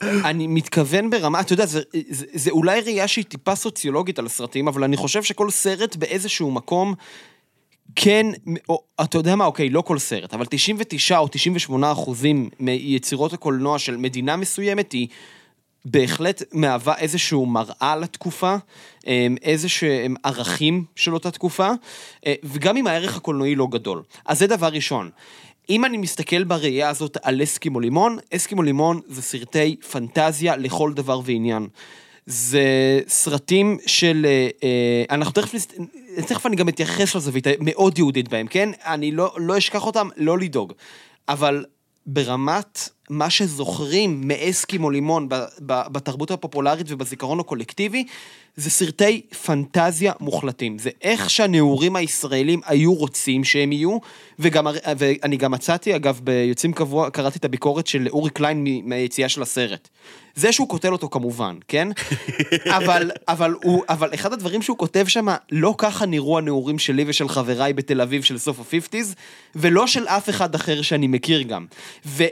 אני 0.02 0.48
מתכוון 0.48 1.10
ברמה, 1.10 1.40
אתה 1.40 1.54
יודע, 1.54 1.66
זה, 1.66 1.82
זה, 2.10 2.26
זה 2.34 2.52
אולי 2.52 2.82
ראייה 2.82 3.08
שהיא 3.08 3.26
טיפה 3.26 3.56
סוציולוגית 3.56 4.20
על 4.20 4.26
הסרטים, 4.26 4.68
אבל 4.68 4.84
אני 4.84 4.98
חושב 4.98 5.24
שכל 5.24 5.50
סרט 5.50 5.96
באיזשהו 5.96 6.52
מקום, 6.52 6.94
כן, 7.96 8.26
או, 8.70 8.82
אתה 9.04 9.18
יודע 9.18 9.36
מה, 9.36 9.46
אוקיי, 9.46 9.70
לא 9.70 9.82
כל 9.82 10.00
סרט, 10.00 10.34
אבל 10.34 10.46
99 10.50 11.18
או 11.18 11.28
98 11.28 11.92
אחוזים 11.92 12.50
מיצירות 12.60 13.34
הקולנוע 13.34 13.80
של 13.80 13.98
מדינה 13.98 14.36
מסוימת 14.36 14.92
היא 14.92 15.08
בהחלט 15.86 16.44
מהווה 16.54 16.98
איזשהו 16.98 17.46
מראה 17.46 17.96
לתקופה, 17.96 18.56
אמ, 19.08 19.36
איזה 19.42 19.70
שהם 19.70 20.16
ערכים 20.24 20.86
של 20.96 21.14
אותה 21.14 21.32
תקופה, 21.32 21.70
אה, 22.26 22.34
וגם 22.44 22.78
אם 22.78 22.88
הערך 22.88 23.18
הקולנועי 23.18 23.56
לא 23.56 23.68
גדול. 23.72 24.04
אז 24.26 24.40
זה 24.40 24.48
דבר 24.48 24.68
ראשון. 24.68 25.10
אם 25.70 25.86
אני 25.86 25.98
מסתכל 25.98 26.44
בראייה 26.44 26.90
הזאת 26.90 27.18
על 27.24 27.44
אסקימו 27.44 27.80
לימון, 27.80 28.18
אסקימו 28.36 28.64
לימון 28.64 29.02
זה 29.08 29.22
סרטי 29.22 29.76
פנטזיה 29.92 30.56
לכל 30.56 30.94
דבר 30.94 31.22
ועניין. 31.26 31.68
זה 32.26 33.00
סרטים 33.08 33.78
של, 33.86 34.26
אה, 34.26 34.50
אה, 34.64 35.16
אנחנו 35.16 35.34
תכף, 35.34 35.66
תכף 36.28 36.46
אני 36.46 36.56
גם 36.56 36.70
אתייחס 36.70 37.16
לזווית 37.16 37.48
המאוד 37.48 37.98
יהודית 37.98 38.28
בהם, 38.28 38.48
כן? 38.48 38.70
אני 38.86 39.12
לא, 39.12 39.36
לא 39.38 39.58
אשכח 39.58 39.86
אותם, 39.86 40.10
לא 40.18 40.38
לדאוג. 40.38 40.74
אבל 41.30 41.66
ברמת 42.06 42.90
מה 43.10 43.30
שזוכרים 43.30 44.22
מאסקימו 44.28 44.90
לימון 44.90 45.30
ב- 45.30 45.36
ב- 45.66 45.88
בתרבות 45.92 46.32
הפופולרית 46.32 46.88
ובזיכרון 46.90 47.40
הקולקטיבי, 47.40 48.06
זה 48.58 48.70
סרטי 48.70 49.22
פנטזיה 49.46 50.14
מוחלטים. 50.20 50.78
זה 50.80 50.90
איך 51.02 51.30
שהנעורים 51.30 51.96
הישראלים 51.96 52.62
היו 52.66 52.94
רוצים 52.94 53.44
שהם 53.44 53.72
יהיו, 53.72 53.98
וגם, 54.40 54.68
ואני 54.98 55.38
גם 55.38 55.52
מצאתי, 55.52 55.96
אגב, 55.96 56.20
ביוצאים 56.24 56.74
קבוע, 56.74 57.10
קראתי 57.10 57.40
את 57.40 57.46
הביקורת 57.46 57.88
של 57.88 58.08
אורי 58.10 58.30
קליין 58.30 58.68
מהיציאה 58.84 59.30
של 59.30 59.42
הסרט. 59.42 59.90
זה 60.36 60.52
שהוא 60.52 60.70
קוטל 60.70 60.92
אותו 60.92 61.10
כמובן, 61.10 61.56
כן? 61.68 61.88
אבל, 62.78 63.12
אבל, 63.28 63.56
הוא, 63.64 63.84
אבל 63.90 64.14
אחד 64.14 64.34
הדברים 64.34 64.62
שהוא 64.62 64.78
כותב 64.78 65.06
שם, 65.08 65.28
לא 65.52 65.76
ככה 65.78 66.06
נראו 66.06 66.38
הנעורים 66.38 66.80
שלי 66.80 67.04
ושל 67.08 67.30
חבריי 67.30 67.74
בתל 67.74 68.02
אביב 68.02 68.24
של 68.24 68.38
סוף 68.38 68.60
ה-50's, 68.60 69.16
ולא 69.56 69.88
של 69.88 70.08
אף 70.08 70.30
אחד 70.30 70.56
אחר 70.56 70.82
שאני 70.82 71.08
מכיר 71.08 71.42
גם. 71.42 71.66
ו, 72.06 72.24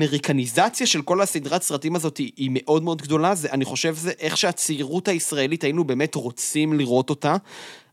והאמריקניזציה 0.00 0.86
של 0.86 1.02
כל 1.02 1.20
הסדרת 1.20 1.62
סרטים 1.62 1.96
הזאת 1.96 2.16
היא, 2.16 2.32
היא 2.36 2.50
מאוד 2.52 2.82
מאוד 2.82 3.02
גדולה, 3.02 3.34
זה, 3.34 3.48
אני 3.52 3.64
חושב 3.64 3.94
זה 3.94 4.12
איך 4.20 4.36
שהצעירות 4.36 5.08
הישראלית 5.08 5.64
היינו 5.64 5.84
באמת 5.84 6.14
רוצים 6.14 6.72
לראות 6.72 7.10
אותה. 7.10 7.36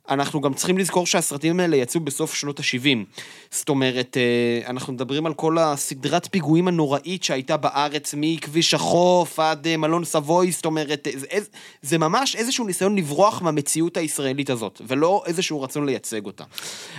אנחנו 0.09 0.41
גם 0.41 0.53
צריכים 0.53 0.77
לזכור 0.77 1.05
שהסרטים 1.05 1.59
האלה 1.59 1.75
יצאו 1.75 1.99
בסוף 1.99 2.33
שנות 2.33 2.59
ה-70. 2.59 3.19
זאת 3.51 3.69
אומרת, 3.69 4.17
אה, 4.17 4.69
אנחנו 4.69 4.93
מדברים 4.93 5.25
על 5.25 5.33
כל 5.33 5.57
הסדרת 5.57 6.27
פיגועים 6.31 6.67
הנוראית 6.67 7.23
שהייתה 7.23 7.57
בארץ, 7.57 8.13
מכביש 8.17 8.73
החוף 8.73 9.39
עד 9.39 9.67
אה, 9.67 9.77
מלון 9.77 10.05
סבוי, 10.05 10.51
זאת 10.51 10.65
אומרת, 10.65 11.07
אה, 11.07 11.11
זה, 11.15 11.27
זה, 11.81 11.97
ממש 11.97 12.35
איזשהו 12.35 12.65
ניסיון 12.65 12.95
לברוח 12.95 13.41
מהמציאות 13.41 13.97
הישראלית 13.97 14.49
הזאת, 14.49 14.81
ולא 14.87 15.23
איזשהו 15.25 15.61
רצון 15.61 15.85
לייצג 15.85 16.25
אותה. 16.25 16.43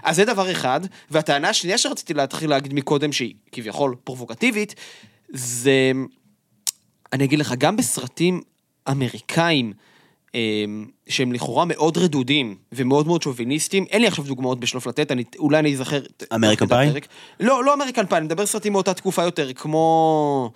אז 0.03 0.17
זה 0.17 0.25
דבר 0.25 0.53
אחד, 0.53 0.81
והטענה 1.11 1.49
השנייה 1.49 1.79
שרציתי 1.79 2.15
להתחיל 2.15 2.51
להגיד 2.51 2.75
מקודם, 2.75 3.13
שהיא 3.13 3.35
כביכול 3.53 3.95
פרובוקטיבית, 4.05 4.75
זה, 5.29 5.93
אני 7.13 7.25
אגיד 7.25 7.39
לך, 7.39 7.55
גם 7.59 7.77
בסרטים 7.77 8.41
אמריקאים, 8.91 9.67
אמ, 9.67 9.92
שהם 11.09 11.33
לכאורה 11.33 11.65
מאוד 11.65 11.99
רדודים 11.99 12.57
ומאוד 12.73 13.07
מאוד 13.07 13.23
שוביניסטים, 13.23 13.85
אין 13.91 14.01
לי 14.01 14.07
עכשיו 14.07 14.25
דוגמאות 14.25 14.61
בשלוף 14.61 14.87
לתת, 14.87 15.11
אני, 15.11 15.25
אולי 15.39 15.59
אני 15.59 15.73
אזכר... 15.75 16.01
אמריקן 16.35 16.67
פאי? 16.67 16.91
לא, 17.41 17.65
לא 17.65 17.75
אמריקן 17.75 18.07
פאי, 18.07 18.19
אני 18.19 18.27
מדבר 18.27 18.47
סרטים 18.47 18.73
מאותה 18.73 18.95
תקופה 18.95 19.23
יותר, 19.23 19.53
כמו... 19.53 20.51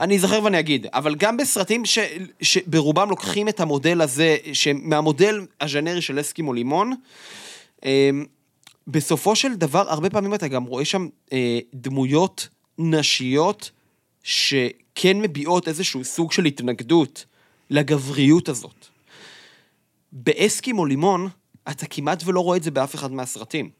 אני 0.00 0.16
אזכר 0.16 0.44
ואני 0.44 0.58
אגיד, 0.58 0.86
אבל 0.92 1.14
גם 1.14 1.36
בסרטים 1.36 1.84
ש, 1.84 1.98
שברובם 2.42 3.10
לוקחים 3.10 3.48
את 3.48 3.60
המודל 3.60 4.00
הזה, 4.00 4.36
מהמודל 4.74 5.40
הז'נרי 5.60 6.00
של 6.00 6.20
אסקימו 6.20 6.52
לימון, 6.52 6.92
אמ, 7.84 8.24
בסופו 8.86 9.36
של 9.36 9.54
דבר, 9.54 9.90
הרבה 9.90 10.10
פעמים 10.10 10.34
אתה 10.34 10.48
גם 10.48 10.64
רואה 10.64 10.84
שם 10.84 11.08
אה, 11.32 11.58
דמויות 11.74 12.48
נשיות 12.78 13.70
שכן 14.22 15.20
מביעות 15.20 15.68
איזשהו 15.68 16.04
סוג 16.04 16.32
של 16.32 16.44
התנגדות 16.44 17.24
לגבריות 17.70 18.48
הזאת. 18.48 18.91
באסקימו 20.12 20.86
לימון, 20.86 21.28
אתה 21.70 21.86
כמעט 21.86 22.22
ולא 22.26 22.40
רואה 22.40 22.56
את 22.56 22.62
זה 22.62 22.70
באף 22.70 22.94
אחד 22.94 23.12
מהסרטים. 23.12 23.70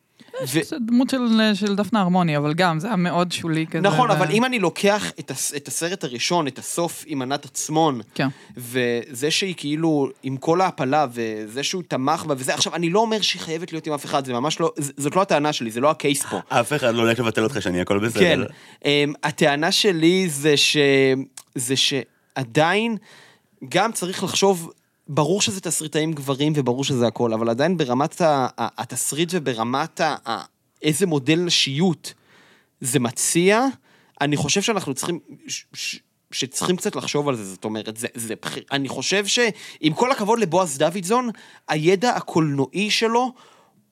ו- 0.42 0.62
זה 0.62 0.76
דמות 0.86 1.10
של, 1.10 1.40
של 1.54 1.76
דפנה 1.76 2.00
הרמוני, 2.00 2.36
אבל 2.36 2.54
גם, 2.54 2.80
זה 2.80 2.86
היה 2.86 2.96
מאוד 2.96 3.32
שולי 3.32 3.66
כזה. 3.66 3.80
נכון, 3.80 4.10
ו- 4.10 4.12
אבל 4.12 4.30
אם 4.30 4.44
אני 4.44 4.58
לוקח 4.58 5.10
את, 5.18 5.30
הס, 5.30 5.54
את 5.56 5.68
הסרט 5.68 6.04
הראשון, 6.04 6.46
את 6.46 6.58
הסוף 6.58 7.04
עם 7.06 7.22
ענת 7.22 7.44
עצמון, 7.44 8.00
כן. 8.14 8.28
וזה 8.56 9.30
שהיא 9.30 9.54
כאילו 9.56 10.08
עם 10.22 10.36
כל 10.36 10.60
ההפלה, 10.60 11.06
וזה 11.12 11.62
שהוא 11.62 11.82
תמך 11.88 12.24
בה 12.24 12.34
וזה, 12.38 12.54
עכשיו, 12.54 12.74
אני 12.74 12.90
לא 12.90 13.00
אומר 13.00 13.20
שהיא 13.20 13.42
חייבת 13.42 13.72
להיות 13.72 13.86
עם 13.86 13.92
אף 13.92 14.04
אחד, 14.04 14.24
זה 14.24 14.32
ממש 14.32 14.60
לא, 14.60 14.72
זאת 14.76 15.16
לא 15.16 15.22
הטענה 15.22 15.52
שלי, 15.52 15.70
זה 15.70 15.80
לא 15.80 15.90
הקייס 15.90 16.22
פה. 16.22 16.38
אף 16.48 16.72
אחד 16.72 16.94
לא 16.94 17.02
הולך 17.02 17.18
לבטל 17.18 17.44
אותך 17.44 17.62
שאני 17.62 17.80
הכל 17.80 17.98
בסדר. 17.98 18.20
כן. 18.20 18.40
Um, 18.82 19.14
הטענה 19.22 19.72
שלי 19.72 20.28
זה, 20.28 20.56
ש... 20.56 20.76
זה 21.54 21.74
שעדיין 21.76 22.96
גם 23.68 23.92
צריך 23.92 24.24
לחשוב, 24.24 24.70
ברור 25.08 25.40
שזה 25.40 25.60
תסריטאים 25.60 26.12
גברים 26.12 26.52
וברור 26.56 26.84
שזה 26.84 27.06
הכל, 27.06 27.32
אבל 27.32 27.48
עדיין 27.48 27.76
ברמת 27.76 28.22
התסריט 28.58 29.28
וברמת 29.32 30.00
ה... 30.00 30.16
איזה 30.82 31.06
מודל 31.06 31.38
נשיות 31.38 32.14
זה 32.80 32.98
מציע, 32.98 33.66
אני 34.20 34.36
חושב 34.36 34.62
שאנחנו 34.62 34.94
צריכים... 34.94 35.18
ש... 35.48 35.64
ש... 35.74 35.98
שצריכים 36.32 36.76
קצת 36.76 36.96
לחשוב 36.96 37.28
על 37.28 37.36
זה, 37.36 37.44
זאת 37.44 37.64
אומרת, 37.64 37.96
זה, 37.96 38.06
זה 38.14 38.34
בחיר... 38.42 38.62
אני 38.72 38.88
חושב 38.88 39.26
שעם 39.26 39.92
כל 39.94 40.12
הכבוד 40.12 40.38
לבועז 40.38 40.78
דוידזון, 40.78 41.30
הידע 41.68 42.10
הקולנועי 42.10 42.90
שלו 42.90 43.32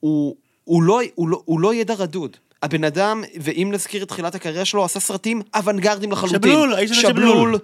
הוא, 0.00 0.36
הוא, 0.64 0.82
לא, 0.82 1.00
הוא, 1.14 1.28
לא, 1.28 1.42
הוא 1.44 1.60
לא 1.60 1.74
ידע 1.74 1.94
רדוד. 1.94 2.36
הבן 2.62 2.84
אדם, 2.84 3.22
ואם 3.40 3.70
נזכיר 3.72 4.02
את 4.02 4.08
תחילת 4.08 4.34
הקריירה 4.34 4.64
שלו, 4.64 4.84
עשה 4.84 5.00
סרטים 5.00 5.42
אוונגרדים 5.54 6.12
לחלוטין. 6.12 6.38
שבלול, 6.38 6.74
האיש 6.74 6.90
הזה 6.90 7.00
שבלול. 7.00 7.54
אה, 7.54 7.60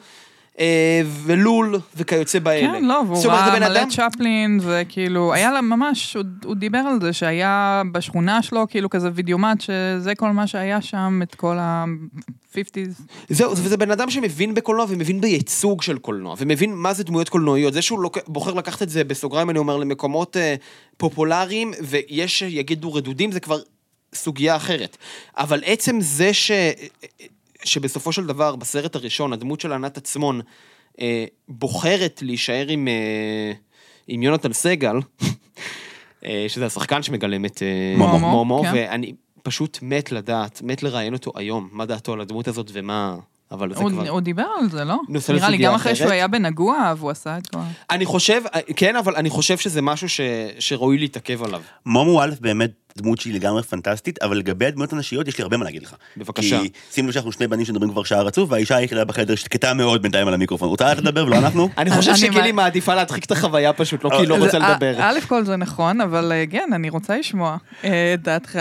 ולול, 1.25 1.79
וכיוצא 1.97 2.39
באלה. 2.39 2.73
כן, 2.73 2.85
לא, 2.85 3.03
והוא 3.07 3.27
ראה 3.27 3.59
מלא 3.59 3.67
אדם- 3.67 3.89
צ'פלין, 3.91 4.61
וכאילו, 4.63 5.33
היה 5.33 5.53
לה 5.53 5.61
ממש, 5.61 6.15
הוא, 6.15 6.23
הוא 6.45 6.55
דיבר 6.55 6.79
על 6.79 7.01
זה 7.01 7.13
שהיה 7.13 7.83
בשכונה 7.93 8.43
שלו, 8.43 8.67
כאילו 8.71 8.91
כזה 8.91 9.11
וידאומט, 9.15 9.61
שזה 9.61 10.15
כל 10.17 10.31
מה 10.31 10.47
שהיה 10.47 10.83
שם, 10.83 11.21
את 11.23 11.35
כל 11.35 11.59
ה-50's. 11.59 13.03
זהו, 13.29 13.51
וזה 13.51 13.77
בן 13.77 13.91
אדם 13.91 14.11
שמבין 14.11 14.55
בקולנוע 14.55 14.87
ומבין 14.89 15.21
בייצוג 15.21 15.83
של 15.83 15.99
קולנוע, 15.99 16.35
ומבין 16.39 16.75
מה 16.75 16.95
זה 16.95 17.05
דמויות 17.05 17.29
קולנועיות. 17.29 17.73
זה 17.73 17.83
שהוא 17.83 18.01
לוק... 18.01 18.19
בוחר 18.29 18.55
לקחת 18.55 18.83
את 18.83 18.89
זה 18.89 19.05
בסוגריים, 19.05 19.51
אני 19.51 19.59
אומר, 19.59 19.77
למקומות 19.77 20.37
אה, 20.37 20.55
פופולריים, 20.97 21.73
ויש 21.83 22.39
שיגידו 22.39 22.95
רדודים, 22.95 23.33
זה 23.33 23.41
כבר 23.41 23.59
סוגיה 24.15 24.57
אחרת. 24.57 24.97
אבל 25.37 25.61
עצם 25.67 26.01
זה 26.01 26.33
ש... 26.35 26.51
שבסופו 27.67 28.13
של 28.13 28.27
דבר, 28.27 28.57
בסרט 28.57 28.97
הראשון, 28.97 29.33
הדמות 29.33 29.61
של 29.61 29.73
ענת 29.73 29.97
עצמון 29.97 30.41
אה, 31.01 31.25
בוחרת 31.49 32.23
להישאר 32.23 32.67
עם, 32.69 32.89
אה, 32.89 33.53
עם 34.09 34.23
יונתן 34.23 34.53
סגל, 34.53 34.97
אה, 36.27 36.45
שזה 36.49 36.67
השחקן 36.67 37.03
שמגלם 37.03 37.45
את 37.45 37.63
אה, 37.63 37.95
מומו. 37.99 38.19
מומו, 38.19 38.63
כן. 38.63 38.73
ואני 38.75 39.13
פשוט 39.43 39.79
מת 39.83 40.13
לדעת, 40.13 40.63
מת 40.63 40.83
לראיין 40.83 41.13
אותו 41.13 41.33
היום, 41.35 41.69
מה 41.73 41.87
דעתו 41.87 42.13
על 42.13 42.21
הדמות 42.21 42.49
הזאת 42.49 42.71
ומה... 42.73 43.17
אבל 43.51 43.75
זה 43.75 43.81
הוא, 43.81 43.91
כבר... 43.91 44.09
הוא 44.09 44.21
דיבר 44.21 44.47
על 44.61 44.71
זה, 44.71 44.85
לא? 44.85 44.99
נראה 45.09 45.51
לי, 45.51 45.57
גם 45.57 45.75
אחרי. 45.75 45.97
שהוא 45.97 46.11
היה 46.11 46.29
בנגוע, 46.29 46.95
והוא 46.97 47.11
עשה 47.11 47.39
את 47.39 47.47
כל... 47.47 47.59
אני 47.91 48.05
חושב, 48.05 48.43
כן, 48.77 48.97
אבל 48.97 49.17
אני 49.17 49.31
חושב 49.31 49.59
שזה 49.59 49.83
משהו 49.83 50.09
ש, 50.09 50.21
שראוי 50.59 50.99
להתעכב 50.99 51.43
עליו. 51.43 51.63
מומו 51.87 52.23
א' 52.23 52.31
באמת 52.41 52.86
דמות 52.97 53.21
שהיא 53.21 53.35
לגמרי 53.35 53.63
פנטסטית, 53.63 54.23
אבל 54.23 54.37
לגבי 54.37 54.67
הדמויות 54.67 54.93
הנשיות 54.93 55.29
יש 55.29 55.39
לי 55.39 55.43
הרבה 55.43 55.57
מה 55.57 55.65
להגיד 55.65 55.83
לך. 55.83 55.95
בבקשה. 56.17 56.61
כי 56.61 56.69
שימו 56.93 57.09
לב 57.09 57.15
שאנחנו 57.15 57.33
שני 57.33 57.47
בנים 57.47 57.65
שמדברים 57.65 57.91
כבר 57.91 58.03
שעה 58.03 58.23
רצוף, 58.23 58.51
והאישה 58.53 58.77
היחידה 58.77 59.05
בחדר 59.05 59.35
שקטה 59.35 59.75
מאוד 59.75 60.03
בינתיים 60.03 60.29
על 60.29 60.35
המיקרופון. 60.35 60.69
רוצה 60.69 60.93
את 60.93 60.99
לדבר 60.99 61.27
ולא 61.27 61.37
אנחנו? 61.37 61.69
אני 61.79 61.91
חושב 61.91 62.17
שגילי 62.17 62.53
מעדיפה 62.53 62.95
להדחיק 62.95 63.25
את 63.25 63.31
החוויה 63.31 63.73
פשוט, 63.73 64.05
לא 64.05 64.11
כי 64.11 64.17
היא 64.17 64.29
לא 64.29 64.37
רוצה 64.37 64.59
א- 64.59 64.71
לדבר. 64.71 64.95
א' 65.01 65.19
כל 65.29 65.45
זה 65.45 65.57
נכון, 65.57 66.01
אבל 66.01 66.33
אה, 66.33 66.45
כן, 66.51 66.71
אני 66.75 66.91
רוצה 66.91 67.17
לשמוע 67.19 67.57
אה, 67.85 68.15
את 68.15 68.23
דעתך. 68.23 68.59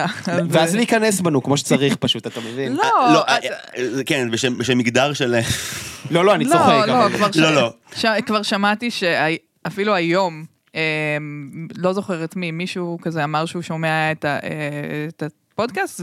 ואז 0.49 0.75
להיכנס 0.75 1.21
בנו 1.21 1.43
כמו 1.43 1.57
שצריך 1.57 1.95
פשוט, 1.95 2.27
אתה 2.27 2.39
מבין? 2.51 2.73
לא, 2.75 2.83
לא, 3.13 3.23
אה, 3.27 3.37
אה, 3.37 3.37
אה, 3.77 4.03
כן, 4.05 4.31
בשם 4.31 4.77
מגדר 4.77 5.13
של... 5.13 5.35
לא, 6.11 6.25
לא, 6.25 6.35
אני 6.35 6.45
צוחק. 6.45 6.85
לא, 6.87 7.03
לא, 7.03 7.09
כבר 7.09 7.27
לא, 7.35 7.51
לא. 7.51 7.73
כבר 8.25 8.41
שמעתי 8.41 8.91
שאפילו 8.91 9.95
היום 9.95 10.45
אה, 10.49 10.54
לא 11.77 11.93
זוכרת 11.93 12.35
מי, 12.35 12.51
מישהו 12.51 12.97
כזה 13.01 13.23
אמר 13.23 13.45
שהוא 13.45 13.61
שומע 13.61 14.11
את, 14.11 14.25
ה, 14.25 14.39
אה, 14.43 14.49
את 15.07 15.23
הפודקאסט, 15.53 16.01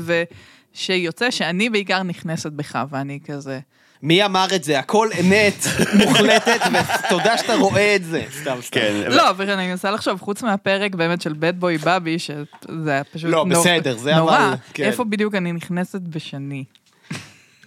ושיוצא 0.74 1.30
שאני 1.30 1.70
בעיקר 1.70 2.02
נכנסת 2.02 2.52
בך, 2.52 2.78
ואני 2.90 3.18
כזה... 3.26 3.60
מי 4.02 4.24
אמר 4.24 4.46
את 4.54 4.64
זה? 4.64 4.78
הכל 4.78 5.08
אמת 5.20 5.54
מוחלטת, 6.04 6.60
ותודה 7.06 7.38
שאתה 7.38 7.54
רואה 7.54 7.96
את 7.96 8.04
זה. 8.04 8.24
סתם, 8.40 8.56
סתם. 8.62 8.80
כן, 8.80 8.94
לא, 9.08 9.30
אבל 9.30 9.50
אני 9.50 9.68
מנסה 9.68 9.90
לחשוב, 9.90 10.20
חוץ 10.20 10.42
מהפרק 10.42 10.94
באמת 10.94 11.22
של 11.22 11.32
bad 11.32 11.62
boy 11.62 11.84
בבי, 11.86 12.18
שזה 12.18 12.44
היה 12.90 13.04
פשוט 13.04 13.30
לא, 13.30 13.44
נור- 13.46 13.60
בסדר, 13.60 13.96
זה 13.96 14.14
נורא, 14.16 14.38
אבל- 14.38 14.54
כן. 14.74 14.84
איפה 14.84 15.04
בדיוק 15.04 15.34
אני 15.34 15.52
נכנסת 15.52 16.00
בשני? 16.00 16.64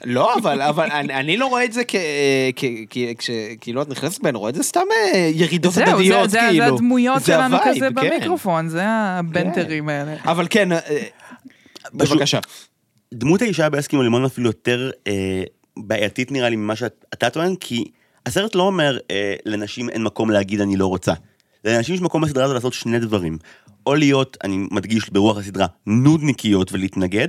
לא, 0.03 0.35
אבל, 0.37 0.61
אבל 0.61 0.91
אני, 0.91 1.13
אני 1.13 1.37
לא 1.37 1.45
רואה 1.47 1.65
את 1.65 1.73
זה 1.73 1.83
כ... 1.87 1.95
כ, 2.55 2.65
כ 2.89 2.97
כש, 3.17 3.29
כאילו 3.61 3.81
את 3.81 3.89
נכנסת 3.89 4.21
בהן, 4.21 4.35
רואה 4.35 4.49
את 4.49 4.55
זה 4.55 4.63
סתם 4.63 4.81
אה, 5.13 5.31
ירידות 5.33 5.73
זהו, 5.73 5.85
זה- 5.85 5.93
הדדיות, 5.93 6.29
זה- 6.29 6.39
כאילו. 6.49 6.65
זה 6.65 6.73
הדמויות 6.73 7.19
זה 7.19 7.25
שלנו 7.25 7.55
ה 7.55 7.59
vibe, 7.59 7.75
כזה 7.75 7.87
כן. 7.87 7.93
במיקרופון, 8.09 8.67
זה 8.69 8.83
הבנטרים 8.87 9.89
האלה. 9.89 10.15
אבל 10.25 10.47
כן, 10.49 10.71
אה, 10.71 10.79
בבקשה. 11.93 12.39
דמות 13.13 13.41
האישה 13.41 13.69
באסקימו 13.69 14.03
לימון 14.03 14.25
אפילו 14.25 14.47
יותר 14.49 14.91
אה, 15.07 15.43
בעייתית 15.77 16.31
נראה 16.31 16.49
לי 16.49 16.55
ממה 16.55 16.75
שאתה 16.75 17.29
טוען, 17.29 17.55
כי 17.55 17.83
הסרט 18.25 18.55
לא 18.55 18.63
אומר 18.63 18.97
אה, 19.11 19.35
לנשים 19.45 19.89
אין 19.89 20.03
מקום 20.03 20.31
להגיד 20.31 20.61
אני 20.61 20.75
לא 20.77 20.87
רוצה. 20.87 21.13
לנשים 21.65 21.95
יש 21.95 22.01
מקום 22.01 22.21
בסדרה 22.21 22.45
הזו 22.45 22.53
לעשות 22.53 22.73
שני 22.73 22.99
דברים. 22.99 23.37
או 23.87 23.95
להיות, 23.95 24.37
אני 24.43 24.67
מדגיש 24.71 25.09
ברוח 25.09 25.37
הסדרה, 25.37 25.65
נודניקיות 25.87 26.73
ולהתנגד, 26.73 27.27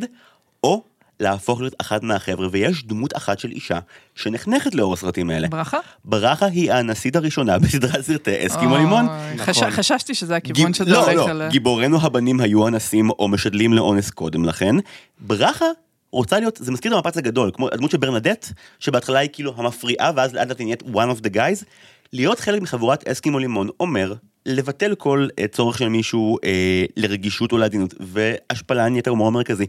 או 0.65 0.85
להפוך 1.21 1.61
להיות 1.61 1.75
אחת 1.81 2.03
מהחבר'ה, 2.03 2.49
ויש 2.51 2.85
דמות 2.87 3.17
אחת 3.17 3.39
של 3.39 3.51
אישה 3.51 3.79
שנחנכת 4.15 4.75
לאור 4.75 4.93
הסרטים 4.95 5.31
האלה. 5.31 5.49
ברכה? 5.49 5.79
ברכה 6.05 6.47
היא 6.47 6.73
הנשית 6.73 7.17
הראשונה 7.17 7.59
בסדרת 7.63 8.01
סרטי 8.01 8.47
אסקימו 8.47 8.77
לימון. 8.77 9.05
נכון. 9.35 9.45
חש- 9.55 9.63
חששתי 9.71 10.15
שזה 10.15 10.37
הכיוון 10.37 10.65
גיב- 10.67 10.75
שזה 10.77 10.91
לא, 10.91 11.05
הולך 11.05 11.17
לא, 11.17 11.31
אליו. 11.31 11.49
גיבורינו 11.51 11.99
הבנים 12.03 12.41
היו 12.41 12.69
אנסים 12.69 13.11
או 13.11 13.29
משדלים 13.29 13.73
לאונס 13.73 14.11
קודם 14.11 14.45
לכן. 14.45 14.77
ברכה 15.21 15.65
רוצה 16.13 16.39
להיות, 16.41 16.57
זה 16.63 16.73
מזכיר 16.73 16.93
את 16.93 17.05
המפץ 17.05 17.17
הגדול, 17.19 17.51
כמו 17.55 17.69
הדמות 17.73 17.91
של 17.91 17.97
ברנדט, 17.99 18.47
שבהתחלה 18.79 19.19
היא 19.19 19.31
כאילו 19.33 19.53
המפריעה, 19.57 20.11
ואז 20.17 20.35
לאט 20.35 20.49
לאט 20.49 20.59
היא 20.61 20.65
נהיית 20.67 20.83
one 20.83 21.19
of 21.19 21.27
the 21.27 21.35
guys. 21.35 21.65
להיות 22.13 22.41
חלק 22.41 22.63
מחבורת 22.63 23.09
אסקימו 23.09 23.39
לימון 23.39 23.69
אומר 23.81 24.15
לבטל 24.47 24.95
כל 24.95 25.29
אה, 25.39 25.47
צורך 25.49 25.79
של 25.79 25.89
מישהו 25.89 26.39
אה, 26.45 26.85
לרגישות 26.97 27.53
או 27.53 27.59
לעדינות, 27.59 27.95
והשפלה 28.01 28.89
נהיית 28.89 29.07
ההומור 29.07 29.27
המרכזי. 29.27 29.67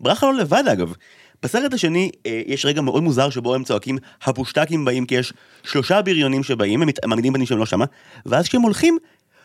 ברכה 0.00 0.26
לא 0.26 0.34
לבד 0.34 0.64
אגב. 0.72 0.94
בסרט 1.42 1.74
השני 1.74 2.10
אה, 2.26 2.42
יש 2.46 2.66
רגע 2.66 2.80
מאוד 2.80 3.02
מוזר 3.02 3.30
שבו 3.30 3.54
הם 3.54 3.64
צועקים 3.64 3.98
הפושטקים 4.22 4.84
באים 4.84 5.06
כי 5.06 5.14
יש 5.14 5.32
שלושה 5.62 6.02
בריונים 6.02 6.42
שבאים, 6.42 6.82
הם 6.82 6.88
מעמידים 7.06 7.32
פנים 7.32 7.46
שהם 7.46 7.58
לא 7.58 7.66
שמה, 7.66 7.84
ואז 8.26 8.48
כשהם 8.48 8.62
הולכים 8.62 8.98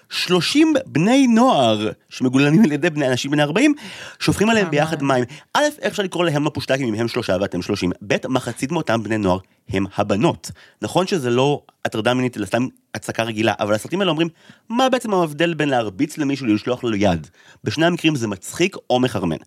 30 0.10 0.74
בני 0.86 1.28
נוער 1.28 1.90
שמגולמים 2.10 2.64
על 2.64 2.72
ידי 2.72 2.90
בני 2.90 3.08
אנשים 3.08 3.32
בני 3.32 3.44
40, 3.44 3.74
שופכים 4.20 4.50
עליהם 4.50 4.72
ביחד 4.72 5.04
מים. 5.04 5.24
א', 5.54 5.60
איך 5.82 5.92
אפשר 5.92 6.04
לקרוא 6.04 6.26
להם 6.26 6.48
הפושטקים 6.48 6.88
אם 6.88 6.94
הם 6.94 7.08
שלושה 7.08 7.38
ואתם 7.42 7.62
30? 7.62 7.92
ב', 8.08 8.28
מחצית 8.28 8.72
מאותם 8.72 9.04
בני 9.04 9.18
נוער 9.18 9.38
הם 9.70 9.86
הבנות. 9.96 10.52
נכון 10.82 11.08
שזה 11.08 11.30
לא 11.30 11.62
הטרדה 11.86 12.14
מינית 12.14 12.38
אלא 12.38 12.46
סתם 12.46 12.68
הצקה 12.94 13.24
רגילה, 13.24 13.54
אבל 13.60 13.74
הסרטים 13.74 14.00
האלה 14.00 14.12
אומרים, 14.12 14.30
מה 14.70 14.90
בעצם 14.90 15.14
ההבדל 15.14 15.54
בין 15.54 15.70
להרביץ 15.70 16.18
למישהו 16.18 16.46
ללשלוח 16.46 16.84
לו 16.84 16.96
יד? 16.96 17.28
בשני 17.64 17.86
המקרים 17.86 18.16
זה 18.16 18.28
מצחיק 18.28 18.76
או 18.90 19.00
מחרמן. 19.00 19.38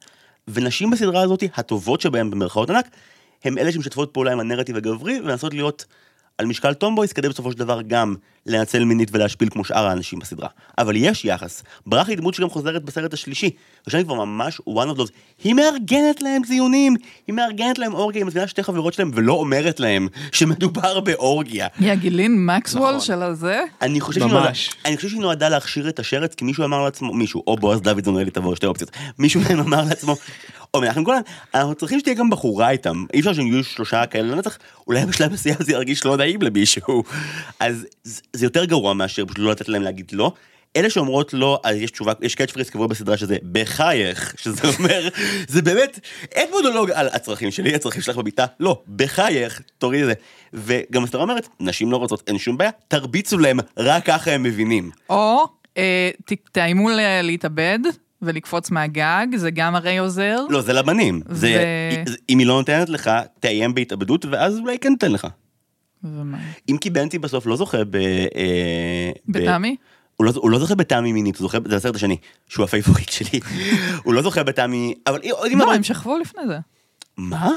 ונשים 0.49 0.91
בסדרה 0.91 1.23
הזאת, 1.23 1.45
הטובות 1.57 2.01
שבהן 2.01 2.31
במרכאות 2.31 2.71
ענק, 2.71 2.89
הם 3.45 3.59
אלה 3.59 3.73
שמשתפות 3.73 4.11
פעולה 4.13 4.33
עם 4.33 4.41
הנרטיב 4.41 4.77
הגברי 4.77 5.21
ומנסות 5.21 5.55
להיות 5.55 5.85
על 6.39 6.47
משקל 6.47 6.75
tomboys 6.75 7.13
כדי 7.13 7.29
בסופו 7.29 7.53
של 7.53 7.59
דבר 7.59 7.83
גם 7.83 8.15
לנצל 8.49 8.85
מינית 8.85 9.09
ולהשפיל 9.13 9.49
כמו 9.49 9.65
שאר 9.65 9.87
האנשים 9.87 10.19
בסדרה. 10.19 10.49
אבל 10.79 10.97
יש 10.97 11.25
יחס. 11.25 11.63
ברכה 11.87 12.11
היא 12.11 12.19
דמות 12.19 12.35
שגם 12.35 12.51
חוזרת 12.51 12.85
בסרט 12.85 13.15
השלישי, 13.15 13.51
ושם 13.87 13.99
היא 13.99 14.05
כבר 14.05 14.15
ממש 14.15 14.61
one 14.69 14.95
of 14.95 14.99
those. 14.99 15.11
היא 15.45 15.55
מארגנת 15.55 16.23
להם 16.23 16.43
ציונים, 16.43 16.97
היא 17.27 17.35
מארגנת 17.35 17.79
להם 17.79 17.95
אורגיה, 17.95 18.21
היא 18.21 18.27
מזמינה 18.27 18.47
שתי 18.47 18.63
חברות 18.63 18.95
שלהם 18.95 19.11
ולא 19.15 19.33
אומרת 19.33 19.81
להם 19.81 20.09
שמדובר 20.33 21.01
באורגיה. 21.01 21.67
היא 21.79 21.93
הגיליין 21.93 22.47
מקסוול 22.47 22.89
נכון. 22.89 23.01
של 23.01 23.23
הזה? 23.23 23.63
אני 23.83 24.01
חושב, 24.01 24.25
נועדה. 24.25 24.51
אני 24.85 24.97
חושב 24.97 25.09
שהיא 25.09 25.21
נועדה 25.21 25.49
להכשיר 25.49 25.89
את 25.89 25.99
השרץ, 25.99 26.35
כי 26.35 26.45
מישהו 26.45 26.65
אמר 26.65 26.85
לעצמו, 26.85 27.15
מישהו, 27.15 27.43
או 27.47 27.57
בועז 27.57 27.81
דוידזון, 27.81 28.19
אלי 28.19 28.31
תבור, 28.31 28.57
שתי 28.57 28.67
אופציות, 28.67 28.91
מישהו 29.19 29.41
מהם 29.41 29.61
אמר 29.61 29.85
לעצמו, 29.85 30.17
או 30.75 30.81
מנחם 30.81 31.03
גולן, 31.03 31.21
אנחנו 31.55 31.75
צריכים 31.75 32.01
שתהיה 32.01 32.15
גם 32.15 32.31
בחורה 32.31 32.71
איתם, 32.71 33.05
אי 33.15 33.21
אפשר 33.21 33.33
שיהיו 33.33 33.65
שלושה 33.65 34.07
כאלה 34.07 34.35
לנצח, 34.35 34.59
אולי 34.87 35.07
בשלב 35.07 35.33
מסוים 35.33 35.57
זה 35.61 35.73
ירגיש 35.73 36.05
לא 36.05 36.17
נעים 36.17 36.43
למישהו, 36.43 37.05
אז 37.61 37.87
זה 38.39 38.41
זה 38.41 38.47
יותר 38.47 38.65
גרוע 38.65 38.95
מאשר 38.95 39.25
פשוט 39.25 39.39
לא 39.39 39.51
לתת 39.51 39.69
להם 39.69 39.83
להגיד 39.83 40.11
לא. 40.13 40.33
אלה 40.77 40.91
שאומרות 40.91 41.35
לא, 41.35 41.61
אז 41.65 41.77
יש 41.77 41.91
תשובה, 41.91 42.13
יש 42.21 42.35
קאץ' 42.35 42.51
פריס 42.51 42.71
קבוע 42.71 42.87
בסדרה 42.87 43.17
שזה 43.17 43.37
בחייך, 43.53 44.35
שזה 44.39 44.69
אומר, 44.79 45.09
זה 45.49 45.63
באמת, 45.63 46.01
אין 46.33 46.51
מונולוג 46.51 46.91
על 46.91 47.09
הצרכים 47.13 47.51
שלי, 47.51 47.75
הצרכים 47.75 48.03
שלך 48.03 48.17
במיטה, 48.17 48.47
לא, 48.61 48.83
בחייך, 48.97 49.63
תוריד 49.79 50.01
את 50.03 50.07
זה. 50.07 50.15
וגם 50.53 51.05
הסדרה 51.05 51.23
אומרת, 51.23 51.49
נשים 51.61 51.93
לא 51.93 51.97
רוצות, 51.97 52.23
אין 52.27 52.39
שום 52.39 52.59
בעיה, 52.59 52.71
תרביצו 52.89 53.39
להם, 53.39 53.59
רק 53.77 54.05
ככה 54.05 54.31
הם 54.31 54.43
מבינים. 54.43 54.91
או 55.11 55.45
אה, 55.77 56.11
תאיימו 56.53 56.89
להתאבד 57.23 57.79
ולקפוץ 58.23 58.71
מהגג, 58.71 59.27
זה 59.37 59.51
גם 59.51 59.75
הרי 59.75 59.99
עוזר. 59.99 60.37
לא, 60.51 60.61
זה 60.61 60.73
לבנים. 60.73 61.23
זה, 61.29 61.65
ו- 62.09 62.13
אם 62.29 62.39
היא 62.39 62.47
לא 62.47 62.55
נותנת 62.55 62.89
לך, 62.89 63.11
תאיים 63.41 63.75
בהתאבדות, 63.75 64.25
ואז 64.25 64.59
אולי 64.59 64.79
כן 64.79 64.93
תיתן 64.99 65.13
לך. 65.13 65.27
ומה? 66.05 66.39
אם 66.69 66.77
כי 66.81 66.91
בנצי 66.91 67.19
בסוף 67.19 67.47
לא 67.47 67.57
זוכה 67.57 67.85
ב... 67.85 67.97
אה, 67.97 69.11
בתמי? 69.29 69.77
הוא 70.17 70.25
לא, 70.25 70.33
הוא 70.37 70.51
לא 70.51 70.59
זוכה 70.59 70.75
בתמי 70.75 71.13
מינית, 71.13 71.37
הוא 71.37 71.43
זוכה, 71.43 71.59
זה 71.65 71.77
הסרט 71.77 71.95
השני, 71.95 72.17
שהוא 72.49 72.65
הפייבוריט 72.65 73.09
שלי. 73.09 73.41
הוא 74.05 74.15
לא 74.15 74.23
זוכה 74.23 74.43
בתמי, 74.43 74.95
אבל 75.07 75.21
אם... 75.25 75.33
אם 75.53 75.59
לא, 75.59 75.75
הם 75.75 75.83
שכבו 75.83 76.19
לפני 76.19 76.43
זה, 76.47 76.59
מה? 77.17 77.51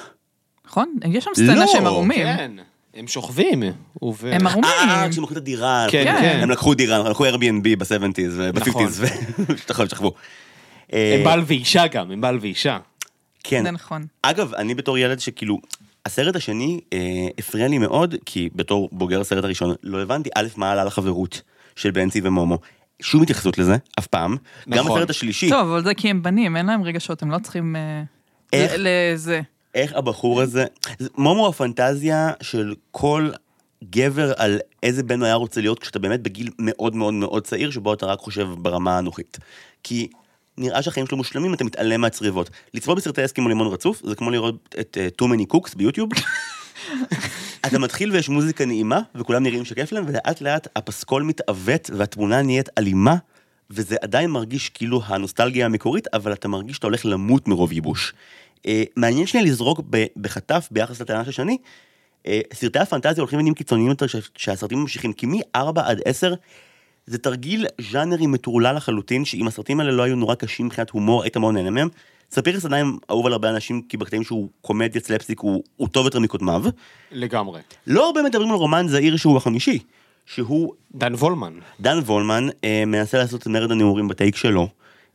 נכון? 0.66 0.96
יש 1.06 1.24
שם 1.24 1.32
סצנה 1.34 1.56
לא, 1.56 1.68
שהם 1.68 1.86
ערומים. 1.86 2.26
כן, 2.26 2.52
הם 2.94 3.08
שוכבים. 3.08 3.64
הם 3.64 4.48
ערומים. 4.48 4.64
אה, 4.64 5.08
כשהם 5.10 5.24
לקחו 5.24 5.34
את 5.34 5.38
הדירה. 5.38 5.86
כן, 5.90 6.08
נכון. 6.08 6.22
כן. 6.22 6.40
הם 6.42 6.52
לקחו 6.52 6.74
דירה, 6.74 6.98
הם 6.98 7.08
לקחו 7.08 7.26
Airbnb 7.26 7.76
ב-70's 7.78 8.22
נכון. 8.54 8.86
וב-50's, 8.86 9.52
נכון, 9.70 9.90
שכבו. 9.90 10.14
הם 10.90 11.00
אה, 11.00 11.22
בעל 11.26 11.44
ואישה 11.48 11.88
גם, 11.88 12.12
הם 12.12 12.22
בעל 12.22 12.38
ואישה. 12.42 12.78
כן. 13.44 13.64
זה 13.64 13.72
נכון. 13.72 14.06
אגב, 14.22 14.54
אני 14.54 14.76
בתור 14.76 14.98
ילד 14.98 15.20
שכאילו, 15.20 15.60
הסרט 16.06 16.36
השני 16.36 16.80
אה, 16.94 17.00
הפריע 17.38 17.68
לי 17.68 17.78
מאוד, 17.78 18.16
כי 18.26 18.50
בתור 18.56 18.90
בוגר 18.92 19.22
הסרט 19.22 19.44
הראשון, 19.44 19.76
לא 19.84 20.02
הבנתי, 20.02 20.30
א', 20.36 20.48
מה 20.58 20.72
עלה 20.72 20.84
לחברות 20.84 21.42
של 21.76 21.92
בנצי 21.92 22.22
ומומו. 22.24 22.58
שום 23.02 23.22
התייחסות 23.24 23.58
לזה, 23.58 23.76
אף 24.00 24.08
פעם. 24.08 24.38
גם 24.70 24.80
נכון. 24.86 24.98
בסרט 24.98 25.10
השלישי, 25.10 25.50
טוב, 25.50 25.70
אבל 25.70 25.84
זה 25.84 25.94
כי 25.94 26.10
הם 26.10 26.24
בנים, 26.24 26.58
אין 26.58 26.66
להם 26.66 26.84
רגשות, 26.84 27.22
הם 27.24 27.32
לא 27.32 27.38
צריכים... 27.40 27.76
אה, 27.76 28.04
איך? 28.54 28.72
לזה. 28.78 29.42
איך 29.76 29.94
הבחור 29.96 30.42
הזה, 30.42 30.66
זה- 31.00 31.10
מומו 31.18 31.48
הפנטזיה 31.48 32.32
של 32.42 32.76
כל 32.92 33.30
גבר 33.90 34.34
על 34.38 34.60
איזה 34.84 35.04
בן 35.04 35.20
הוא 35.20 35.26
היה 35.26 35.36
רוצה 35.36 35.62
להיות 35.62 35.80
כשאתה 35.80 36.00
באמת 36.00 36.22
בגיל 36.22 36.50
מאוד 36.60 36.96
מאוד 36.96 37.14
מאוד 37.14 37.44
צעיר, 37.48 37.72
שבו 37.72 37.94
אתה 37.94 38.06
רק 38.06 38.20
חושב 38.20 38.48
ברמה 38.58 38.96
האנוכית. 38.96 39.38
כי 39.84 40.08
נראה 40.62 40.82
שהחיים 40.82 41.08
שלו 41.08 41.18
מושלמים, 41.18 41.54
אתה 41.54 41.64
מתעלם 41.64 42.02
מהצריבות. 42.02 42.50
לצפות 42.74 42.98
בסרטי 42.98 43.26
אסקימו 43.26 43.50
לימון 43.50 43.68
רצוף, 43.68 44.02
זה 44.06 44.16
כמו 44.16 44.32
לראות 44.32 44.76
את 44.80 44.98
uh, 44.98 45.24
Too 45.24 45.28
Many 45.28 45.56
Cooks 45.56 45.78
ביוטיוב. 45.78 46.10
אתה 47.66 47.80
מתחיל 47.80 48.12
ויש 48.12 48.30
מוזיקה 48.30 48.66
נעימה, 48.66 49.02
וכולם 49.16 49.44
נראים 49.44 49.66
שכיף 49.66 49.92
להם, 49.92 50.04
ולאט 50.08 50.42
לאט 50.42 50.68
הפסקול 50.76 51.24
מתעוות 51.24 51.90
והתמונה 51.94 52.42
נהיית 52.42 52.70
אלימה, 52.78 53.16
וזה 53.70 53.96
עדיין 54.02 54.30
מרגיש 54.30 54.70
כאילו 54.70 55.02
הנוסטלגיה 55.06 55.66
המקורית, 55.66 56.08
אבל 56.14 56.34
אתה 56.34 56.48
מרגיש 56.48 56.76
שאתה 56.76 56.88
הולך 56.88 57.06
למות 57.06 57.48
מרוב 57.48 57.72
ייבוש. 57.72 58.14
אה, 58.68 58.84
מעניין 58.96 59.28
שנייה 59.28 59.46
לזרוק 59.46 59.82
בחטף 60.18 60.68
ביחס 60.72 61.02
לטענה 61.02 61.26
של 61.26 61.32
שני, 61.32 61.58
אה, 62.28 62.40
סרטי 62.54 62.80
הפנטזיה 62.80 63.22
הולכים 63.22 63.40
ונהיים 63.40 63.56
קיצוניים 63.56 63.90
יותר 63.90 64.06
שהסרטים 64.38 64.80
ממשיכים, 64.80 65.14
כי 65.14 65.26
מ-4 65.26 65.82
עד 65.84 66.02
10 66.06 66.34
זה 67.12 67.18
תרגיל 67.18 67.66
ז'אנרי 67.92 68.28
מטורלל 68.28 68.76
לחלוטין, 68.76 69.26
שאם 69.26 69.48
הסרטים 69.48 69.80
האלה 69.80 69.92
לא 69.92 70.04
היו 70.04 70.16
נורא 70.16 70.36
קשים 70.36 70.66
מבחינת 70.66 70.90
הומור, 70.90 71.24
היית 71.24 71.38
מאוד 71.38 71.54
נהנה 71.54 71.70
מהם. 71.70 71.90
ספיחס 72.32 72.66
עדיין 72.66 72.98
אהוב 73.10 73.26
על 73.26 73.34
הרבה 73.34 73.50
אנשים, 73.50 73.82
כי 73.82 73.98
בקטעים 73.98 74.24
שהוא 74.24 74.50
קומדיה 74.62 75.02
סלפסטיק 75.02 75.40
הוא, 75.40 75.64
הוא 75.78 75.88
טוב 75.88 76.06
יותר 76.06 76.20
מקודמיו. 76.20 76.64
לגמרי. 77.12 77.62
לא 77.88 78.08
הרבה 78.08 78.22
מדברים 78.22 78.50
על 78.50 78.56
רומן 78.56 78.88
זעיר 78.88 79.18
שהוא 79.18 79.38
החמישי, 79.38 79.80
שהוא 80.26 80.74
דן 80.96 81.14
וולמן. 81.14 81.54
דן 81.80 81.98
וולמן 81.98 82.48
אה, 82.64 82.84
מנסה 82.88 83.18
לעשות 83.18 83.48
מרד 83.48 83.72
הנעורים 83.72 84.08
ב 84.08 84.13
take 84.13 84.36
שלו, 84.36 84.68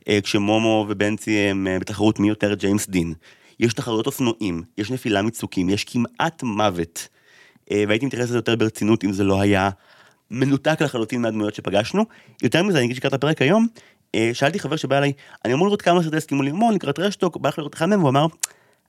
אה, 0.07 0.19
כשמומו 0.23 0.85
ובנצי 0.89 1.37
הם 1.37 1.67
אה, 1.67 1.79
בתחרות 1.79 2.19
מי 2.19 2.27
יותר 2.27 2.53
ג'יימס 2.53 2.89
דין. 2.89 3.13
יש 3.59 3.73
תחרויות 3.73 4.05
אופנועים, 4.05 4.63
יש 4.77 4.91
נפילה 4.91 5.21
מצוקים, 5.21 5.69
יש 5.69 5.83
כמעט 5.83 6.43
מוות. 6.43 7.07
אה, 7.71 7.83
והייתי 7.87 8.05
מתייחס 8.05 8.25
לזה 8.25 8.37
יותר 8.37 8.55
ברצינות 8.55 9.03
אם 9.03 9.11
זה 9.11 9.23
לא 9.23 9.41
היה 9.41 9.69
מנותק 10.31 10.81
לחלוטין 10.81 11.21
מהדמויות 11.21 11.55
שפגשנו. 11.55 12.05
יותר 12.43 12.63
מזה, 12.63 12.77
אני 12.77 12.85
אגיד 12.85 12.95
שקראת 12.95 13.13
הפרק 13.13 13.41
היום, 13.41 13.67
אה, 14.15 14.29
שאלתי 14.33 14.59
חבר 14.59 14.75
שבא 14.75 14.97
אליי, 14.97 15.13
אני 15.45 15.53
אמור 15.53 15.67
לראות 15.67 15.81
כמה 15.81 16.03
סרטי 16.03 16.17
הסכימו 16.17 16.43
לימון 16.43 16.73
לקראת 16.73 16.99
רשטוק, 16.99 17.37
בא 17.37 17.49
לך 17.49 17.59
לראות 17.59 17.75
אחד 17.75 17.85
מהם, 17.85 17.99
והוא 17.99 18.09
אמר, 18.09 18.25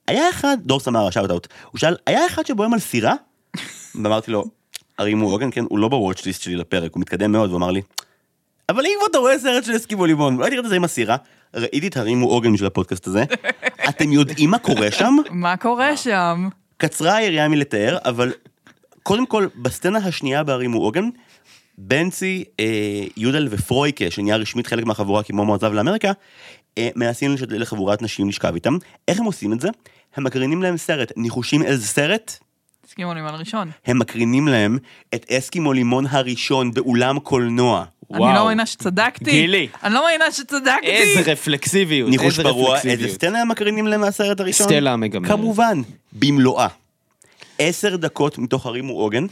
היה 0.06 0.30
אחד, 0.30 0.56
דור 0.60 0.80
סמרה, 0.80 1.12
שאוט 1.12 1.30
אאוט, 1.30 1.48
הוא 1.70 1.78
שאל, 1.78 1.96
היה 2.06 2.26
אחד 2.26 2.46
שבו 2.46 2.64
הם 2.64 2.72
על 2.72 2.78
סירה? 2.78 3.14
ואמרתי 3.94 4.30
לו, 4.30 4.44
הרי 4.98 5.12
אם 5.12 5.18
הוא 5.18 5.32
עוגן, 5.32 5.50
כן, 5.50 5.64
הוא 5.68 5.78
לא 5.78 5.88
בוואץ' 5.88 6.26
ליסט 6.26 6.42
שלי 6.42 6.56
לפרק, 6.56 6.92
הוא 6.94 7.00
מתקדם 7.00 7.32
מאוד, 7.32 7.50
והוא 7.50 7.58
אמר 7.58 7.70
לי, 7.70 7.82
אבל 8.68 8.86
אם 8.86 8.98
אתה 9.10 9.18
רואה 9.18 9.38
סרט 9.38 9.64
של 9.64 9.76
אסקימו 9.76 10.06
לימון, 10.06 10.36
אולי 10.36 10.50
תראה 10.50 10.60
את 10.60 10.68
זה 10.68 10.76
עם 10.76 10.84
הסירה, 10.84 11.16
ראיתי 11.54 11.88
את 11.88 11.96
הרימו 11.96 12.26
עוגן 12.26 12.56
של 12.56 12.66
הפודקאסט 12.66 13.06
הזה, 13.06 13.24
אתם 13.88 14.12
יודעים 14.12 14.50
מה 14.50 14.58
קורה 14.58 14.90
שם? 14.90 15.16
מה 15.30 15.56
קורה 15.56 15.96
שם? 15.96 16.48
קצרה 16.76 17.16
היריעה 17.16 17.48
מלתאר, 17.48 17.98
אבל 18.04 18.32
קודם 19.02 19.26
כל, 19.26 19.46
בסצנה 19.56 19.98
השנייה 19.98 20.44
בהרימו 20.44 20.78
עוגן, 20.78 21.08
בנצי, 21.80 22.44
אה, 22.60 23.04
יודל 23.16 23.48
ופרויקה, 23.50 24.10
שנהיה 24.10 24.36
רשמית 24.36 24.66
חלק 24.66 24.84
מהחבורה 24.84 25.22
כי 25.22 25.32
מומו 25.32 25.54
עזב 25.54 25.72
לאמריקה, 25.72 26.12
אה, 26.78 26.88
מנסים 26.96 27.34
לחבורת 27.48 28.02
נשים 28.02 28.28
לשכב 28.28 28.54
איתם. 28.54 28.78
איך 29.08 29.20
הם 29.20 29.24
עושים 29.24 29.52
את 29.52 29.60
זה? 29.60 29.68
הם 30.16 30.24
מקרינים 30.24 30.62
להם 30.62 30.76
סרט. 30.76 31.12
ניחושים 31.16 31.62
איזה 31.62 31.86
סרט? 31.86 32.38
הסכימו 32.86 33.14
לי 33.14 33.20
על 33.20 33.34
הראשון. 33.34 33.70
הם 33.86 33.98
מקרינים 33.98 34.48
להם 34.48 34.78
את 35.14 35.32
אסקימו 35.32 35.72
לימון 35.72 36.06
הראשון 36.10 36.74
באולם 36.74 37.18
קולנוע. 37.18 37.84
אני 38.14 38.20
לא 38.20 38.44
מאמינה 38.44 38.66
שצדקתי. 38.66 39.30
גילי. 39.30 39.68
אני 39.84 39.94
לא 39.94 40.04
מאמינה 40.04 40.32
שצדקתי. 40.32 40.86
איזה 40.86 41.32
רפלקסיביות, 41.32 42.10
ניחוש 42.10 42.26
איזה 42.26 42.42
פרוע, 42.42 42.78
איזה. 42.84 43.08
סצנה 43.08 43.40
הם 43.40 43.48
מקרינים 43.48 43.86
להם 43.86 44.00
מהסרט 44.00 44.40
הראשון? 44.40 44.66
סטלה 44.66 44.92
המגמרת. 44.92 45.30
כמובן, 45.30 45.82
במלואה. 46.12 46.68
עשר 47.58 47.96
דקות 47.96 48.38
מתוך 48.38 48.66
הרימו 48.66 48.92
עוגן, 48.92 49.26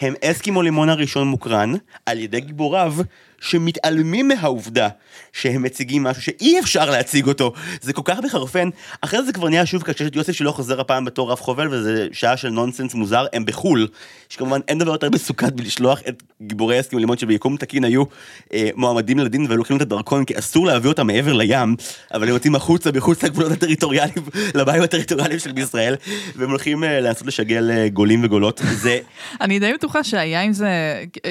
הם 0.00 0.14
אסקימו 0.24 0.62
לימון 0.62 0.88
הראשון 0.88 1.28
מוקרן 1.28 1.72
על 2.06 2.18
ידי 2.18 2.40
גיבוריו 2.40 2.94
שמתעלמים 3.40 4.28
מהעובדה 4.28 4.88
שהם 5.32 5.62
מציגים 5.62 6.02
משהו 6.02 6.22
שאי 6.22 6.60
אפשר 6.60 6.90
להציג 6.90 7.26
אותו. 7.26 7.52
זה 7.80 7.92
כל 7.92 8.02
כך 8.04 8.18
מחרפן. 8.24 8.68
אחרי 9.00 9.22
זה 9.22 9.32
כבר 9.32 9.48
נהיה 9.48 9.66
שוב 9.66 9.82
קשה 9.82 10.06
את 10.06 10.16
יוסף 10.16 10.32
שלא 10.32 10.52
חוזר 10.52 10.80
הפעם 10.80 11.04
בתור 11.04 11.32
רב 11.32 11.38
חובל 11.38 11.68
וזה 11.70 12.06
שעה 12.12 12.36
של 12.36 12.48
נונסנס 12.48 12.94
מוזר, 12.94 13.26
הם 13.32 13.44
בחול. 13.44 13.88
שכמובן 14.28 14.60
אין 14.68 14.78
דבר 14.78 14.92
יותר 14.92 15.10
מסוכן 15.10 15.46
מלשלוח 15.56 16.00
את 16.08 16.22
גיבורי 16.42 16.80
אסקימו 16.80 17.00
לימון 17.00 17.18
שביקום 17.18 17.56
תקין 17.56 17.84
היו 17.84 18.04
אה, 18.52 18.68
מועמדים 18.74 19.18
לדין 19.18 19.46
ולוקחים 19.48 19.76
את 19.76 19.82
הדרכון 19.82 20.24
כי 20.24 20.38
אסור 20.38 20.66
להביא 20.66 20.88
אותם 20.88 21.06
מעבר 21.06 21.32
לים, 21.32 21.76
אבל 22.14 22.28
הם 22.28 22.34
יוצאים 22.34 22.54
החוצה 22.54 22.90
מחוץ 22.92 23.22
לגבולות 23.24 23.52
הטריטוריאליים, 23.52 24.24
לבית 24.58 24.82
הטריטוריאליים 24.82 25.38
של 25.38 25.58
ישראל, 25.58 25.94
והם 26.36 26.50
הולכים 26.50 26.84
אה, 26.84 27.00
לנסות 27.00 27.26
לשגל 27.26 27.70
אה, 27.70 27.88
גולים 27.88 28.24
וגולות. 28.24 28.60
זה 28.72 28.98
אני 29.40 29.58
די 29.58 29.72
בטוחה 29.72 30.04
שהיה 30.04 30.42
עם 30.42 30.52
זה, 30.52 30.68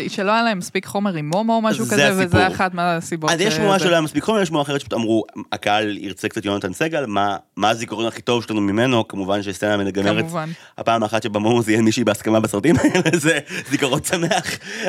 שלא 0.08 0.32
היה 0.32 0.44
להם 0.44 0.58
מספיק 0.58 0.86
חומר 0.86 1.14
עם 1.14 1.30
מומו 1.30 1.56
או 1.56 1.62
משהו 1.62 1.86
זה 2.02 2.22
הסיפור. 2.22 2.26
וזה 2.40 2.48
אחת 2.48 2.74
מהסיבות. 2.74 3.32
אז 3.32 3.42
יש 3.42 3.54
שמועה 3.54 3.78
זה- 3.80 3.84
שלא 3.86 3.92
היה 3.92 4.02
מספיק 4.02 4.24
חומר, 4.24 4.42
יש 4.42 4.48
שמועה 4.48 4.64
אחרת 4.64 4.80
שפשוט 4.80 4.94
אמרו, 4.94 5.24
הקהל 5.52 5.98
ירצה 5.98 6.30
קצת 6.30 6.46
יונתן 6.46 6.74
סגל, 6.74 7.06
מה 7.06 7.38
מה 7.56 7.70
הזיכרון 7.70 8.06
הכי 8.06 8.22
טוב 8.22 8.44
שלנו 8.44 8.62
ממנו, 8.62 9.08
כמובן 9.08 9.44
שסצנה 9.44 9.78
מגמרת, 9.78 10.20
כמובן. 10.26 10.50
הפעם 10.78 11.04
האחת 11.04 11.24
שבה 11.24 11.43
מומו 11.43 11.62
זיין 11.62 11.86
מישהי 11.86 12.04
בהסכמה 12.04 12.40
בסרטים 12.40 12.76
האלה, 12.80 13.18
זה 13.26 13.40
זיכרון 13.70 14.04
שמח, 14.04 14.46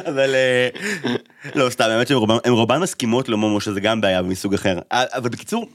אבל 0.07 0.35
אה, 0.35 0.69
לא 1.55 1.71
סתם, 1.71 1.85
האמת 1.85 2.09
שהם 2.09 2.19
רובן- 2.53 2.79
מסכימות 2.81 3.29
למומו, 3.29 3.61
שזה 3.61 3.81
גם 3.81 4.01
בעיה 4.01 4.23
מסוג 4.23 4.55
אחר, 4.55 4.79
אה, 4.93 5.05
אבל 5.15 5.29
בקיצור, 5.29 5.67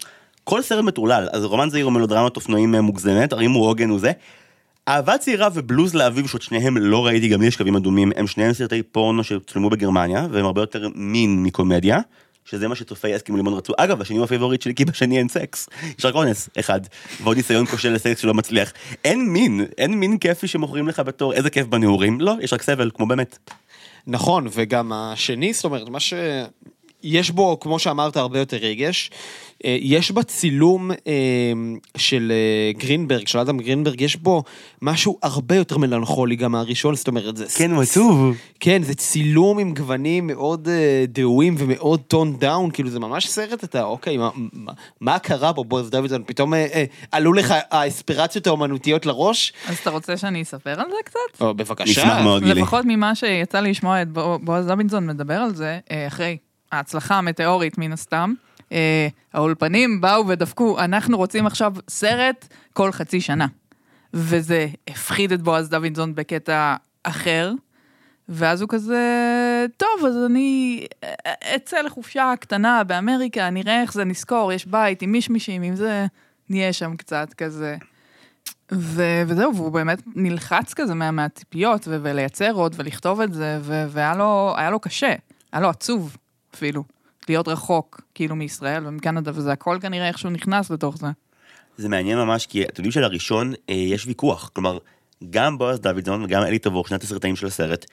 כל 0.43 0.61
סרט 0.61 0.83
מטורלל, 0.83 1.27
אז 1.33 1.43
רומן 1.43 1.69
זעיר 1.69 1.85
הוא 1.85 1.93
מלודרמת 1.93 2.35
אופנועים 2.35 2.75
מוגזמת, 2.75 3.33
הרימו 3.33 3.59
עוגן 3.67 3.89
הוא 3.89 3.99
זה. 3.99 4.11
אהבה 4.87 5.17
צעירה 5.17 5.47
ובלוז 5.53 5.95
לאביב 5.95 6.27
שעוד 6.27 6.41
שניהם 6.41 6.77
לא 6.77 7.05
ראיתי 7.05 7.27
גם 7.27 7.41
לי 7.41 7.47
יש 7.47 7.57
קווים 7.57 7.75
אדומים 7.75 8.11
הם 8.15 8.27
שניהם 8.27 8.53
סרטי 8.53 8.83
פורנו 8.83 9.23
שצולמו 9.23 9.69
בגרמניה 9.69 10.27
והם 10.31 10.45
הרבה 10.45 10.61
יותר 10.61 10.87
מין 10.95 11.43
מקומדיה 11.43 11.99
שזה 12.45 12.67
מה 12.67 12.75
שצופי 12.75 13.15
אסקימו 13.15 13.37
לימון 13.37 13.53
רצו. 13.53 13.73
אגב 13.77 14.01
השני 14.01 14.17
הוא 14.17 14.23
הפייבוריט 14.23 14.61
שלי 14.61 14.75
כי 14.75 14.85
בשני 14.85 15.17
אין 15.17 15.29
סקס. 15.29 15.69
יש 15.99 16.05
רק 16.05 16.15
אונס 16.15 16.49
אחד 16.59 16.79
ועוד 17.23 17.37
ניסיון 17.37 17.65
כושל 17.65 17.93
לסקס 17.93 18.19
שלא 18.19 18.33
מצליח. 18.33 18.73
אין 19.05 19.29
מין 19.29 19.65
אין 19.77 19.93
מין 19.93 20.17
כיפי 20.17 20.47
שמוכרים 20.47 20.87
לך 20.87 20.99
בתור 20.99 21.33
איזה 21.33 21.49
כיף 21.49 21.67
בנעורים. 21.67 22.21
לא 22.21 22.35
יש 22.41 22.53
רק 22.53 22.61
סבל 22.61 22.91
כמו 22.93 23.05
באמת. 23.05 23.49
נכון, 24.07 24.47
וגם 24.51 24.93
השני, 24.93 25.53
זאת 25.53 25.65
אומרת, 25.65 25.89
מה 25.89 25.99
ש... 25.99 26.13
יש 27.03 27.31
בו, 27.31 27.59
כמו 27.59 27.79
שאמרת, 27.79 28.17
הרבה 28.17 28.39
יותר 28.39 28.57
רגש. 28.57 29.11
אה, 29.65 29.77
יש 29.81 30.11
בצילום 30.11 30.91
אה, 30.91 31.53
של 31.97 32.31
אה, 32.35 32.71
גרינברג, 32.79 33.27
של 33.27 33.39
אדם 33.39 33.57
גרינברג, 33.57 34.01
יש 34.01 34.15
בו 34.15 34.43
משהו 34.81 35.17
הרבה 35.23 35.55
יותר 35.55 35.77
מלנכולי 35.77 36.35
גם 36.35 36.51
מהראשון, 36.51 36.95
זאת 36.95 37.07
אומרת, 37.07 37.37
זה... 37.37 37.45
כן, 37.57 37.71
הוא 37.71 37.81
עצוב. 37.81 38.35
כן, 38.59 38.83
זה 38.83 38.95
צילום 38.95 39.59
עם 39.59 39.73
גוונים 39.73 40.27
מאוד 40.27 40.67
דהויים 41.07 41.55
ומאוד 41.57 41.99
toned 41.99 42.37
down, 42.39 42.71
כאילו 42.71 42.89
זה 42.89 42.99
ממש 42.99 43.27
סרט, 43.27 43.63
אתה, 43.63 43.83
אוקיי, 43.83 44.17
מה, 44.17 44.29
מה, 44.53 44.71
מה 45.01 45.19
קרה 45.19 45.51
בו, 45.51 45.63
בועז 45.63 45.89
דוידסון? 45.89 46.23
פתאום 46.25 46.53
אה, 46.53 46.65
אה, 46.73 46.83
עלו 47.11 47.33
לך 47.33 47.53
האספירציות 47.71 48.47
האומנותיות 48.47 49.05
לראש? 49.05 49.53
אז 49.67 49.77
אתה 49.77 49.89
רוצה 49.89 50.17
שאני 50.17 50.41
אספר 50.41 50.79
על 50.81 50.89
זה 50.89 50.97
קצת? 51.05 51.41
או, 51.41 51.53
בבקשה. 51.53 51.83
נשמח 52.01 52.17
מאוד 52.23 52.43
גילי. 52.43 52.61
לפחות 52.61 52.85
ממה 52.87 53.15
שיצא 53.15 53.59
לי 53.59 53.69
לשמוע 53.69 54.01
את 54.01 54.09
בו- 54.09 54.39
בועז 54.43 54.67
דוידסון 54.67 55.07
מדבר 55.07 55.33
על 55.33 55.55
זה, 55.55 55.79
אחרי 56.07 56.37
ההצלחה 56.73 57.15
המטאורית 57.15 57.77
מן 57.77 57.93
הסתם, 57.93 58.33
אה, 58.71 59.07
האולפנים 59.33 60.01
באו 60.01 60.27
ודפקו, 60.27 60.79
אנחנו 60.79 61.17
רוצים 61.17 61.47
עכשיו 61.47 61.73
סרט 61.89 62.47
כל 62.73 62.91
חצי 62.91 63.21
שנה. 63.21 63.47
וזה 64.13 64.67
הפחיד 64.87 65.31
את 65.31 65.41
בועז 65.41 65.69
דוידסון 65.69 66.15
בקטע 66.15 66.75
אחר, 67.03 67.51
ואז 68.29 68.61
הוא 68.61 68.69
כזה, 68.69 69.05
טוב, 69.77 70.05
אז 70.07 70.17
אני 70.25 70.85
אצא 71.55 71.81
לחופשה 71.81 72.33
קטנה 72.39 72.83
באמריקה, 72.83 73.49
נראה 73.49 73.81
איך 73.81 73.93
זה 73.93 74.03
נזכור, 74.03 74.53
יש 74.53 74.65
בית 74.65 75.01
עם 75.01 75.11
מישמישים, 75.11 75.61
עם 75.61 75.75
זה, 75.75 76.05
נהיה 76.49 76.73
שם 76.73 76.95
קצת 76.95 77.33
כזה. 77.33 77.77
ו- 78.71 79.23
וזהו, 79.27 79.55
והוא 79.55 79.71
באמת 79.71 80.01
נלחץ 80.15 80.73
כזה 80.73 80.93
מה- 80.93 81.11
מהציפיות, 81.11 81.87
ו- 81.87 81.97
ולייצר 82.01 82.51
עוד 82.51 82.75
ולכתוב 82.77 83.21
את 83.21 83.33
זה, 83.33 83.59
ו- 83.61 83.85
והיה 83.89 84.15
לו, 84.15 84.55
לו 84.71 84.79
קשה, 84.79 85.13
היה 85.51 85.61
לו 85.61 85.69
עצוב 85.69 86.17
אפילו, 86.55 86.83
להיות 87.29 87.47
רחוק 87.47 88.01
כאילו 88.15 88.35
מישראל 88.35 88.87
ומקנדה, 88.87 89.31
וזה 89.33 89.51
הכל 89.51 89.77
כנראה 89.81 90.07
איכשהו 90.07 90.29
נכנס 90.29 90.69
לתוך 90.69 90.97
זה. 90.97 91.07
זה 91.77 91.89
מעניין 91.89 92.17
ממש 92.17 92.45
כי 92.45 92.63
אתם 92.63 92.71
יודעים 92.77 92.91
שלראשון 92.91 93.53
אה, 93.69 93.75
יש 93.75 94.07
ויכוח 94.07 94.49
כלומר 94.53 94.77
גם 95.29 95.57
בועז 95.57 95.79
דוידסון 95.79 96.23
וגם 96.23 96.43
אלי 96.43 96.59
תבור 96.59 96.87
שני 96.87 96.95
התסריטאים 96.95 97.35
של 97.35 97.47
הסרט 97.47 97.85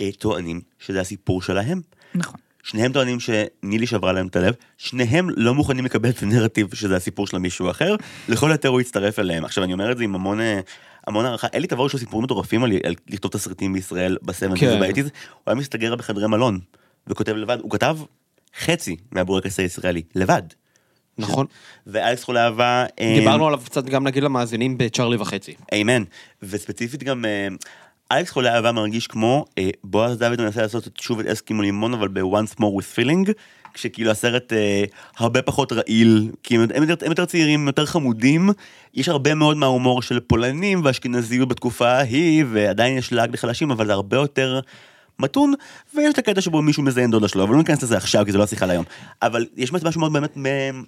אה, 0.00 0.08
טוענים 0.18 0.60
שזה 0.78 1.00
הסיפור 1.00 1.42
שלהם. 1.42 1.80
נכון. 2.14 2.40
שניהם 2.62 2.92
טוענים 2.92 3.18
שנילי 3.20 3.86
שברה 3.86 4.12
להם 4.12 4.26
את 4.26 4.36
הלב, 4.36 4.54
שניהם 4.78 5.30
לא 5.36 5.54
מוכנים 5.54 5.84
לקבל 5.84 6.08
את 6.08 6.22
הנרטיב 6.22 6.74
שזה 6.74 6.96
הסיפור 6.96 7.26
של 7.26 7.38
מישהו 7.38 7.70
אחר, 7.70 7.96
לכל 8.28 8.50
היותר 8.50 8.68
הוא 8.68 8.80
יצטרף 8.80 9.18
אליהם. 9.18 9.44
עכשיו 9.44 9.64
אני 9.64 9.72
אומר 9.72 9.92
את 9.92 9.98
זה 9.98 10.04
עם 10.04 10.14
המון, 10.14 10.40
אה, 10.40 10.60
המון 11.06 11.24
הערכה, 11.24 11.46
אלי 11.54 11.66
תבור 11.66 11.86
יש 11.86 11.92
לו 11.92 11.98
סיפורים 11.98 12.24
מטורפים 12.24 12.64
על, 12.64 12.72
על 12.84 12.94
לכתוב 13.08 13.30
תסריטים 13.30 13.72
בישראל 13.72 14.16
בסבנטיז 14.22 14.68
כן. 14.68 14.76
ובאייטיז, 14.76 15.04
הוא 15.04 15.12
היה 15.46 15.54
מסתגר 15.54 15.96
בחדרי 15.96 16.26
מלון 16.26 16.58
וכותב 17.06 17.32
לבד, 17.32 17.58
הוא 17.60 17.70
כתב 17.70 17.96
חצי 18.58 18.96
מהבורקס 19.12 19.60
הישראלי, 19.60 20.02
לבד. 20.14 20.42
נכון. 21.18 21.46
ואלכס 21.86 22.24
חולה 22.24 22.44
אהבה, 22.44 22.84
אה, 23.00 23.14
דיברנו 23.18 23.46
עליו 23.46 23.60
קצת 23.64 23.84
גם 23.84 24.06
נגיד 24.06 24.22
למאזינים 24.22 24.78
בצ'רלי 24.78 25.16
וחצי. 25.16 25.54
איימן. 25.72 26.02
וספציפית 26.42 27.02
גם, 27.02 27.24
אה, 27.24 27.48
אלכס 28.12 28.30
חולה 28.30 28.54
אהבה 28.54 28.72
מרגיש 28.72 29.06
כמו 29.06 29.44
אה, 29.58 29.70
בועז 29.84 30.18
דוד 30.18 30.40
מנסה 30.40 30.62
לעשות 30.62 30.88
שוב 31.00 31.20
את 31.20 31.26
אסקימו 31.26 31.62
לימון, 31.62 31.94
אבל 31.94 32.08
ב-once 32.08 32.54
more 32.60 32.80
with 32.80 32.98
feeling, 32.98 33.32
כשכאילו 33.74 34.10
הסרט 34.10 34.52
אה, 34.52 34.84
הרבה 35.18 35.42
פחות 35.42 35.72
רעיל, 35.72 36.30
כי 36.42 36.56
הם, 36.56 36.66
הם, 36.74 36.90
יותר, 36.90 37.06
הם 37.06 37.12
יותר 37.12 37.24
צעירים, 37.24 37.66
יותר 37.66 37.86
חמודים, 37.86 38.50
יש 38.94 39.08
הרבה 39.08 39.34
מאוד 39.34 39.56
מההומור 39.56 40.02
של 40.02 40.20
פולנים 40.20 40.80
ואשכנזיות 40.84 41.48
בתקופה 41.48 41.88
ההיא, 41.88 42.44
ועדיין 42.52 42.98
יש 42.98 43.12
לעג 43.12 43.32
לחלשים, 43.32 43.70
אבל 43.70 43.86
זה 43.86 43.92
הרבה 43.92 44.16
יותר... 44.16 44.60
מתון, 45.20 45.54
ויש 45.94 46.12
את 46.12 46.18
הקטע 46.18 46.40
שבו 46.40 46.62
מישהו 46.62 46.82
מזיין 46.82 47.10
דודה 47.10 47.28
שלו, 47.28 47.44
אבל 47.44 47.52
לא 47.52 47.58
ניכנס 47.58 47.82
לזה 47.82 47.96
עכשיו 47.96 48.24
כי 48.24 48.32
זה 48.32 48.38
לא 48.38 48.42
השיחה 48.42 48.66
להיום. 48.66 48.84
אבל 49.22 49.46
יש 49.56 49.72
משהו 49.72 50.00
מאוד 50.00 50.12
באמת, 50.12 50.36
מ- 50.36 50.82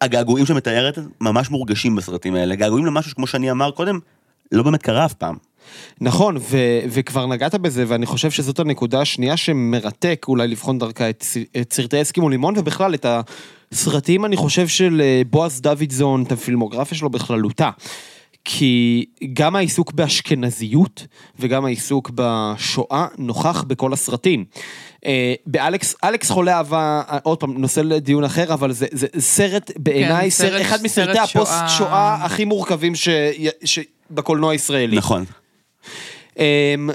הגעגועים 0.00 0.46
שמתארת 0.46 0.98
ממש 1.20 1.50
מורגשים 1.50 1.96
בסרטים 1.96 2.34
האלה, 2.34 2.54
געגועים 2.54 2.86
למשהו 2.86 3.10
שכמו 3.10 3.26
שאני 3.26 3.50
אמר 3.50 3.70
קודם, 3.70 3.98
לא 4.52 4.62
באמת 4.62 4.82
קרה 4.82 5.04
אף 5.04 5.14
פעם. 5.14 5.36
נכון, 6.00 6.36
ו- 6.36 6.80
וכבר 6.88 7.26
נגעת 7.26 7.54
בזה, 7.54 7.84
ואני 7.88 8.06
חושב 8.06 8.30
שזאת 8.30 8.58
הנקודה 8.58 9.00
השנייה 9.00 9.36
שמרתק 9.36 10.26
אולי 10.28 10.48
לבחון 10.48 10.78
דרכה 10.78 11.10
את, 11.10 11.24
את 11.60 11.72
סרטי 11.72 12.02
אסקימו 12.02 12.28
לימון, 12.28 12.54
ובכלל 12.56 12.94
את 12.94 13.06
הסרטים, 13.72 14.24
אני 14.24 14.36
חושב, 14.36 14.68
של 14.68 15.00
אה, 15.04 15.22
בועז 15.30 15.60
דוידזון, 15.60 16.22
את 16.22 16.32
הפילמוגרפיה 16.32 16.98
שלו 16.98 17.10
בכללותה. 17.10 17.70
כי 18.44 19.04
גם 19.32 19.56
העיסוק 19.56 19.92
באשכנזיות 19.92 21.06
וגם 21.38 21.64
העיסוק 21.64 22.10
בשואה 22.14 23.06
נוכח 23.18 23.62
בכל 23.62 23.92
הסרטים. 23.92 24.44
אה, 25.06 25.34
באלכס, 25.46 25.94
אלכס 26.04 26.30
חולה 26.30 26.56
אהבה, 26.56 27.02
אה, 27.10 27.18
עוד 27.22 27.38
פעם, 27.40 27.58
נושא 27.58 27.80
לדיון 27.80 28.24
אחר, 28.24 28.52
אבל 28.54 28.72
זה, 28.72 28.86
זה 28.92 29.06
סרט 29.18 29.70
בעיניי, 29.76 30.22
כן, 30.24 30.30
סרט, 30.30 30.52
סרט- 30.52 30.60
אחד 30.60 30.78
מסרטי 30.82 31.12
סרט 31.18 31.28
שואה. 31.28 31.42
הפוסט 31.42 31.78
שואה 31.78 32.14
הכי 32.14 32.44
מורכבים 32.44 32.94
ש... 32.94 33.08
ש... 33.64 33.78
בקולנוע 34.10 34.52
הישראלי. 34.52 34.96
נכון. 34.96 35.24
אמ, 36.38 36.90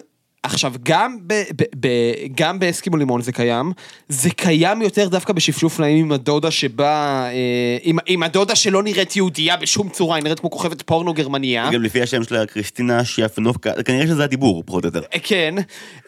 עכשיו, 0.45 0.73
גם, 0.83 1.17
ב, 1.27 1.33
ב, 1.33 1.63
ב, 1.79 1.87
גם 2.35 2.59
באסקימו 2.59 2.97
לימון 2.97 3.21
זה 3.21 3.31
קיים, 3.31 3.71
זה 4.09 4.29
קיים 4.29 4.81
יותר 4.81 5.07
דווקא 5.07 5.33
בשפשוף 5.33 5.79
נעים 5.79 6.05
עם 6.05 6.11
הדודה 6.11 6.51
שבאה, 6.51 7.25
אה, 7.31 7.77
עם, 7.81 7.97
עם 8.05 8.23
הדודה 8.23 8.55
שלא 8.55 8.83
נראית 8.83 9.15
יהודייה 9.15 9.57
בשום 9.57 9.89
צורה, 9.89 10.15
היא 10.15 10.23
נראית 10.23 10.39
כמו 10.39 10.51
כוכבת 10.51 10.81
פורנו 10.81 11.13
גרמניה. 11.13 11.69
גם 11.71 11.83
לפי 11.83 12.01
השם 12.01 12.23
שלה, 12.23 12.45
קריסטינה 12.45 13.05
שיאפנובקה, 13.05 13.83
כנראה 13.83 14.07
שזה 14.07 14.23
הדיבור, 14.23 14.63
פחות 14.65 14.83
או 14.83 14.87
יותר. 14.87 15.01
אה, 15.13 15.19
כן, 15.23 15.55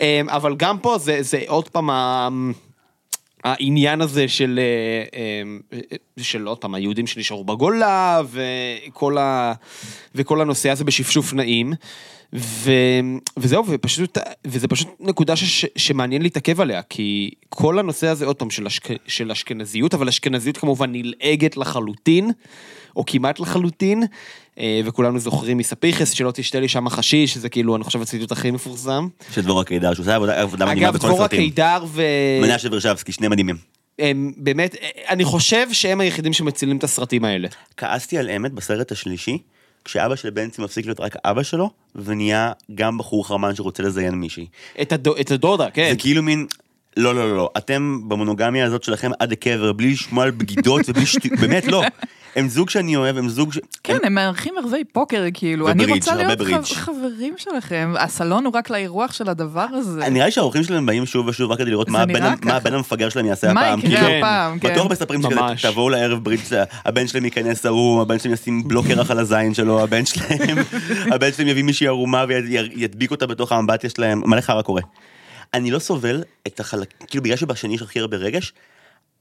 אמ, 0.02 0.30
אבל 0.30 0.56
גם 0.56 0.80
פה 0.80 0.98
זה, 0.98 1.18
זה 1.22 1.42
עוד 1.48 1.70
פעם, 1.70 1.90
ה- 1.90 2.28
העניין 3.44 4.02
הזה 4.02 4.28
של, 4.28 4.60
אה, 4.60 5.20
אה, 5.74 5.98
של 6.24 6.48
עוד 6.48 6.58
פעם, 6.58 6.76
היהודים 6.76 7.08
שנשארו 7.08 7.44
בגולה, 7.44 8.22
וכל, 8.32 9.18
ה, 9.18 9.54
וכל 10.16 10.42
הנושא 10.42 10.70
הזה 10.70 10.84
בשפשוף 10.84 11.34
נעים. 11.34 11.74
ו, 12.34 12.72
וזהו, 13.38 13.64
ופשוט, 13.68 14.18
וזה 14.48 14.68
פשוט 14.68 14.88
נקודה 15.00 15.36
ש, 15.36 15.66
שמעניין 15.76 16.22
להתעכב 16.22 16.62
עליה, 16.62 16.82
כי 16.82 17.32
כל 17.50 17.80
הנושא 17.80 18.08
הזה, 18.08 18.26
עוד 18.26 18.36
פעם, 18.36 18.50
של, 18.50 18.68
אשכ, 18.68 18.88
של 19.08 19.32
אשכנזיות, 19.32 19.94
אבל 19.94 20.08
אשכנזיות 20.08 20.58
כמובן 20.58 20.92
נלעגת 20.92 21.58
לחלוטין, 21.58 22.32
או 22.96 23.04
כמעט 23.06 23.40
לחלוטין, 23.40 24.04
אה, 24.60 24.82
וכולנו 24.86 25.20
זוכרים 25.20 25.58
מספיחס, 25.58 26.12
שלא 26.12 26.32
תשתה 26.32 26.60
לי 26.60 26.68
שם 26.68 26.90
חשיש, 26.90 27.34
שזה 27.34 27.50
כאילו, 27.50 27.76
אני 27.76 27.84
חושב, 27.84 28.02
הציטוט 28.02 28.32
הכי 28.32 28.52
מפורסם. 28.52 29.08
של 29.34 29.42
דבורה 29.42 29.64
קידר, 29.64 29.94
שהוא 29.94 30.04
עושה 30.04 30.16
עבודה, 30.16 30.66
מדהימה 30.66 30.72
אגב, 30.72 30.94
בכל 30.94 31.08
דבורה 31.08 31.26
הסרטים. 31.26 31.50
קידר 31.50 31.84
ו... 31.88 32.02
מנשה 32.42 32.68
ורשבסקי, 32.72 33.12
שני 33.12 33.28
מדהימים. 33.28 33.56
הם 34.00 34.34
באמת, 34.38 34.76
אני 35.10 35.24
חושב 35.24 35.74
שהם 35.74 36.02
היחידים 36.02 36.34
שמצילים 36.34 36.78
את 36.78 36.84
הסרטים 36.84 37.26
האלה. 37.26 37.48
כעסתי 37.78 38.18
על 38.18 38.30
אמת 38.30 38.52
בסרט 38.52 38.92
השלישי, 38.92 39.38
כשאבא 39.88 40.16
של 40.16 40.30
בנצי 40.30 40.62
מפסיק 40.62 40.86
להיות 40.86 41.00
רק 41.00 41.16
אבא 41.26 41.44
שלו, 41.44 41.70
ונהיה 41.96 42.52
גם 42.76 42.98
בחור 42.98 43.28
חרמן 43.28 43.56
שרוצה 43.56 43.84
לזיין 43.84 44.16
מישהי. 44.16 44.48
את, 44.82 44.92
הדו, 44.92 45.16
את 45.22 45.32
הדודה, 45.32 45.70
כן. 45.70 45.88
זה 45.92 45.98
כאילו 45.98 46.24
מין... 46.24 46.48
לא, 46.98 47.16
לא, 47.16 47.30
לא, 47.30 47.38
לא, 47.38 47.50
אתם 47.58 48.02
במונוגמיה 48.08 48.66
הזאת 48.66 48.84
שלכם 48.84 49.12
עד 49.20 49.32
הקבר, 49.32 49.74
בלי 49.74 49.92
לשמוע 49.92 50.24
על 50.24 50.32
בגידות 50.32 50.82
ובלי 50.90 51.06
שטויות, 51.06 51.40
באמת 51.40 51.66
לא. 51.66 51.84
הם 52.38 52.48
זוג 52.50 52.70
שאני 52.70 52.96
אוהב, 52.96 53.18
הם 53.18 53.30
זוג 53.30 53.54
ש... 53.54 53.60
כן, 53.84 53.98
הם 54.04 54.14
מארחים 54.16 54.54
ערבי 54.58 54.84
פוקר, 54.92 55.24
כאילו. 55.34 55.70
אני 55.70 55.86
רוצה 55.86 56.12
הרבה 56.12 56.24
להיות 56.24 56.40
ברידג'. 56.40 56.64
ח- 56.64 56.74
חברים 56.74 57.34
שלכם. 57.38 57.94
הסלון 58.00 58.46
הוא 58.46 58.54
רק 58.56 58.70
לאירוח 58.70 59.14
של 59.14 59.30
הדבר 59.30 59.66
הזה. 59.74 60.10
נראה 60.10 60.26
לי 60.26 60.32
שהאורחים 60.32 60.64
שלהם 60.64 60.86
באים 60.86 61.06
שוב 61.06 61.28
ושוב 61.28 61.52
רק 61.52 61.58
כדי 61.58 61.70
לראות 61.70 61.90
מה 61.90 62.02
הבן- 62.02 62.14
נראה 62.14 62.30
מה 62.30 62.38
ככה. 62.38 62.56
הבן 62.56 62.74
המפגר 62.74 63.10
שלהם 63.10 63.26
יעשה 63.26 63.54
מה 63.54 63.62
הפעם. 63.62 63.80
יקרה 63.80 63.92
כאילו, 64.02 64.18
הפעם, 64.18 64.60
כן. 64.60 64.74
בטוח 64.74 64.92
מספרים 64.92 65.22
שכזה, 65.22 65.36
ממש. 65.36 65.66
תבואו 65.66 65.90
לערב 65.90 66.24
ברידג', 66.24 66.44
הבן 66.86 67.08
שלהם 67.08 67.26
ייכנס 67.26 67.66
ערום, 67.66 68.00
הבן 68.00 68.20
שלהם 68.20 68.34
ישים 68.34 68.68
בלוק 68.68 68.88
קרח 68.88 69.12
על 69.12 69.20
הזין 69.20 69.54
שלו, 69.54 69.84
הבן 69.84 70.06
שלהם, 70.06 70.58
הבן 71.14 71.32
שלהם 71.32 71.48
יביא 71.48 71.64
מישהי 71.64 71.88
ערומה 71.88 72.26
וידביק 72.28 73.12
אותה 73.12 73.28
בתוך 73.28 73.52
האמבטיה 73.52 73.90
שלהם, 73.90 74.22
מלא 74.26 74.42
חרא 74.42 74.62
קורה. 74.62 74.82
אני 75.54 75.72
לא 75.72 75.80
סובל 75.80 76.24
את 76.48 76.60
החלק, 76.60 76.94
כאילו 77.08 77.24
בגלל 77.24 77.36
שבשני 77.38 77.76
יש 77.76 77.82
הכי 77.82 78.00
הרבה 78.00 78.18
רגש, 78.18 78.54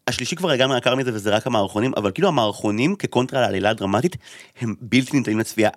השלישי 0.09 0.37
כבר 0.37 0.51
הגענו 0.51 0.77
יקר 0.77 0.95
מזה 0.95 1.11
וזה 1.15 1.31
רק 1.37 1.47
המערכונים, 1.47 1.93
אבל 1.97 2.11
כאילו 2.11 2.29
המערכונים 2.29 2.97
כקונטרה 2.97 3.41
לעלילה 3.41 3.71
הדרמטית, 3.71 4.17
הם 4.61 4.75
בלתי 4.81 5.17
ניתנים 5.17 5.39
לצפייה. 5.39 5.71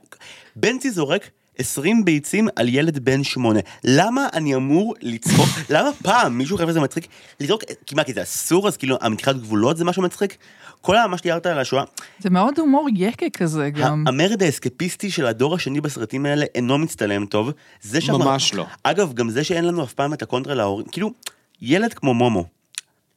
בנצי 0.55 0.91
זורק 0.91 1.29
20 1.57 2.05
ביצים 2.05 2.47
על 2.55 2.69
ילד 2.69 2.99
בן 2.99 3.23
שמונה. 3.23 3.59
למה 3.83 4.27
אני 4.33 4.55
אמור 4.55 4.95
לצחוק? 5.01 5.47
למה 5.73 5.89
פעם 6.03 6.37
מישהו 6.37 6.57
חושב 6.57 6.69
שזה 6.69 6.79
מצחיק? 6.79 7.07
לזרוק, 7.39 7.63
כי 7.85 7.95
מה, 7.95 8.03
כי 8.03 8.13
זה 8.13 8.21
אסור? 8.21 8.67
אז 8.67 8.77
כאילו 8.77 8.97
המתיחת 9.01 9.35
גבולות 9.35 9.77
זה 9.77 9.85
משהו 9.85 10.03
מצחיק? 10.03 10.37
כל 10.81 10.95
מה 11.07 11.17
שתיארת 11.17 11.45
על 11.45 11.59
השואה, 11.59 11.83
זה 12.19 12.29
מאוד 12.29 12.59
הומור 12.59 12.87
יקה 12.95 13.25
כזה 13.33 13.69
גם. 13.69 14.03
המרד 14.07 14.43
האסקפיסטי 14.43 15.11
של 15.11 15.25
הדור 15.25 15.55
השני 15.55 15.81
בסרטים 15.81 16.25
האלה 16.25 16.45
אינו 16.55 16.77
מצטלם 16.77 17.25
טוב. 17.25 17.51
זה 17.81 17.99
שהמ- 18.01 18.11
ממש 18.11 18.53
לא. 18.53 18.65
אגב, 18.83 19.13
גם 19.13 19.29
זה 19.29 19.43
שאין 19.43 19.65
לנו 19.65 19.83
אף 19.83 19.93
פעם 19.93 20.13
את 20.13 20.21
הקונטרה 20.21 20.53
להורים, 20.55 20.85
כאילו, 20.91 21.11
ילד 21.61 21.93
כמו 21.93 22.13
מומו, 22.13 22.45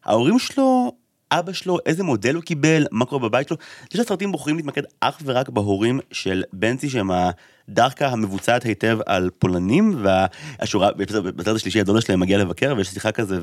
ההורים 0.05 0.39
שלו, 0.39 0.93
אבא 1.39 1.53
שלו, 1.53 1.79
איזה 1.87 2.05
מודל 2.05 2.35
הוא 2.35 2.43
קיבל, 2.43 2.87
מה 2.91 3.05
קורה 3.05 3.29
בבית 3.29 3.49
שלו, 3.49 3.57
יש 3.95 4.01
הסרטים 4.01 4.33
בוחרים 4.33 4.57
להתמקד 4.57 4.83
אך 5.01 5.19
ורק 5.25 5.49
בהורים 5.49 6.01
של 6.11 6.43
בנצי 6.53 6.89
שהם 6.89 7.11
הדרכה 7.11 8.07
המבוצעת 8.07 8.63
היטב 8.63 8.99
על 9.07 9.31
פולנים, 9.39 10.03
והשורה, 10.03 10.91
בסרט 11.37 11.57
השלישי 11.57 11.81
הדודה 11.81 12.01
שלהם 12.01 12.21
מגיע 12.21 12.39
לבקר 12.39 12.75
ויש 12.77 12.89
שיחה 12.89 13.13
כזה, 13.13 13.39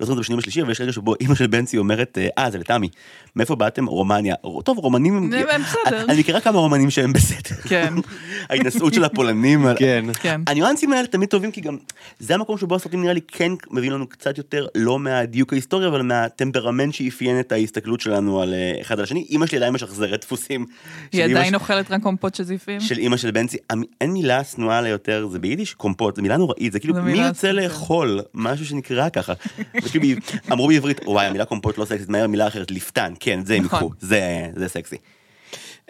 ולא 0.00 0.06
זוכר 0.06 0.12
את 0.12 0.16
זה 0.16 0.20
בשני 0.20 0.36
בשלישי, 0.36 0.62
אבל 0.62 0.70
יש 0.70 0.80
רגע 0.80 0.92
שבו 0.92 1.14
אימא 1.20 1.34
של 1.34 1.46
בנצי 1.46 1.78
אומרת, 1.78 2.18
אה, 2.38 2.50
זה 2.50 2.58
לתמי, 2.58 2.88
מאיפה 3.36 3.56
באתם? 3.56 3.86
רומניה. 3.86 4.34
טוב, 4.64 4.78
רומנים 4.78 5.16
הם... 5.16 5.32
הם 5.32 5.62
בסדר. 5.62 6.04
אני 6.08 6.20
מכירה 6.20 6.40
כמה 6.40 6.58
רומנים 6.58 6.90
שהם 6.90 7.12
בסדר. 7.12 7.56
כן. 7.68 7.94
ההתנשאות 8.50 8.94
של 8.94 9.04
הפולנים. 9.04 9.66
כן. 9.78 10.04
כן. 10.20 10.40
הניואנסים 10.46 10.92
האלה 10.92 11.06
תמיד 11.06 11.28
טובים 11.28 11.50
כי 11.50 11.60
גם 11.60 11.76
זה 12.18 12.34
המקום 12.34 12.58
שבו 12.58 12.74
הסרטים 12.74 13.02
נראה 13.02 13.12
לי 13.12 13.20
כן 13.28 13.52
מביאים 13.70 13.92
לנו 13.92 14.06
קצת 14.06 14.38
יותר 14.38 14.66
לא 14.74 14.98
מהדיוק 14.98 15.52
ההיסטורי 15.52 15.86
אבל 15.88 16.02
מהטמפרמנט 16.02 16.94
שאפיין 16.94 17.40
את 17.40 17.52
ההסתכלות 17.52 18.00
שלנו 18.00 18.42
על 18.42 18.54
אה, 18.54 18.80
אחד 18.80 18.98
על 18.98 19.04
השני. 19.04 19.26
אמא 19.30 19.46
שלי 19.46 19.56
עדיין 19.56 19.74
משחזרת 19.74 20.20
דפוסים. 20.20 20.66
היא 21.12 21.24
עדיין 21.24 21.54
אוכלת 21.54 21.90
רק 21.90 22.02
קומפות 22.02 22.34
של 22.34 22.44
זיפים? 22.44 22.80
של 22.80 22.98
אימא 22.98 23.16
של 23.16 23.30
בנצי, 23.30 23.56
אין 24.00 24.12
מילה 24.12 24.44
שנואה 24.44 24.80
לה 24.80 24.88
יותר, 24.88 25.28
זה 25.32 25.38
ביידיש 25.38 25.74
קומפוט, 25.74 26.16
זה 26.16 26.22
מילה 26.22 26.36
נוראית, 26.36 26.72
זה 26.72 26.80
כאילו 26.80 26.94
זה 26.94 27.00
מי 27.00 27.12
מילה 27.12 27.26
יוצא 27.26 27.38
סקסית. 27.38 27.54
לאכול 27.54 28.20
משהו 28.34 28.66
שנקרא 28.66 29.08
ככה. 29.08 29.32
כאילו, 29.90 30.20
אמרו 30.52 30.68
בעברית, 30.68 31.00
וואי 31.06 31.26
המילה 31.26 31.44
קומפוט 31.44 31.78
לא 31.78 31.84
סקסית, 31.84 32.08
מהר 32.08 32.26
מילה 32.26 32.48
אחרת, 32.48 32.70
ליפתן, 32.70 33.12
כן, 33.20 33.44
זה 33.44 33.54
הם 33.54 33.64
נכון. 33.64 33.78
יקחו, 33.78 33.90
זה 34.00 34.50
זה 34.54 34.68
סקסי. 34.68 34.96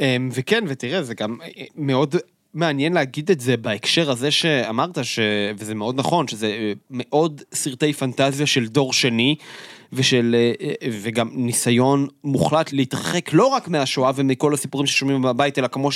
אמ, 0.00 0.28
וכן, 0.32 0.64
ותראה, 0.68 1.02
זה 1.02 1.14
גם 1.14 1.36
אה, 1.42 1.64
מאוד 1.76 2.16
מעניין 2.54 2.92
להגיד 2.92 3.30
את 3.30 3.40
זה 3.40 3.56
בהקשר 3.56 4.10
הזה 4.10 4.30
שאמרת, 4.30 4.98
ש... 5.04 5.18
וזה 5.58 5.74
מאוד 5.74 5.98
נכון, 5.98 6.28
שזה 6.28 6.46
אה, 6.46 6.72
מאוד 6.90 7.42
סרטי 7.54 7.92
פנטזיה 7.92 8.46
של 8.46 8.66
דור 8.66 8.92
שני, 8.92 9.36
ושל, 9.92 10.36
אה, 10.60 10.74
וגם 11.02 11.30
ניסיון 11.32 12.06
מוחלט 12.24 12.72
להתרחק 12.72 13.32
לא 13.32 13.46
רק 13.46 13.68
מהשואה 13.68 14.10
ומכל 14.14 14.54
הסיפורים 14.54 14.86
ששומעים 14.86 15.22
בבית, 15.22 15.58
אלא 15.58 15.66
כמו 15.66 15.90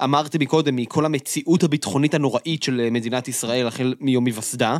שאמרתי 0.00 0.38
מקודם, 0.38 0.76
מכל 0.76 1.04
המציאות 1.04 1.62
הביטחונית 1.62 2.14
הנוראית 2.14 2.62
של 2.62 2.80
אה, 2.80 2.90
מדינת 2.90 3.28
ישראל 3.28 3.66
החל 3.66 3.94
מיום 4.00 4.26
היווסדה, 4.26 4.76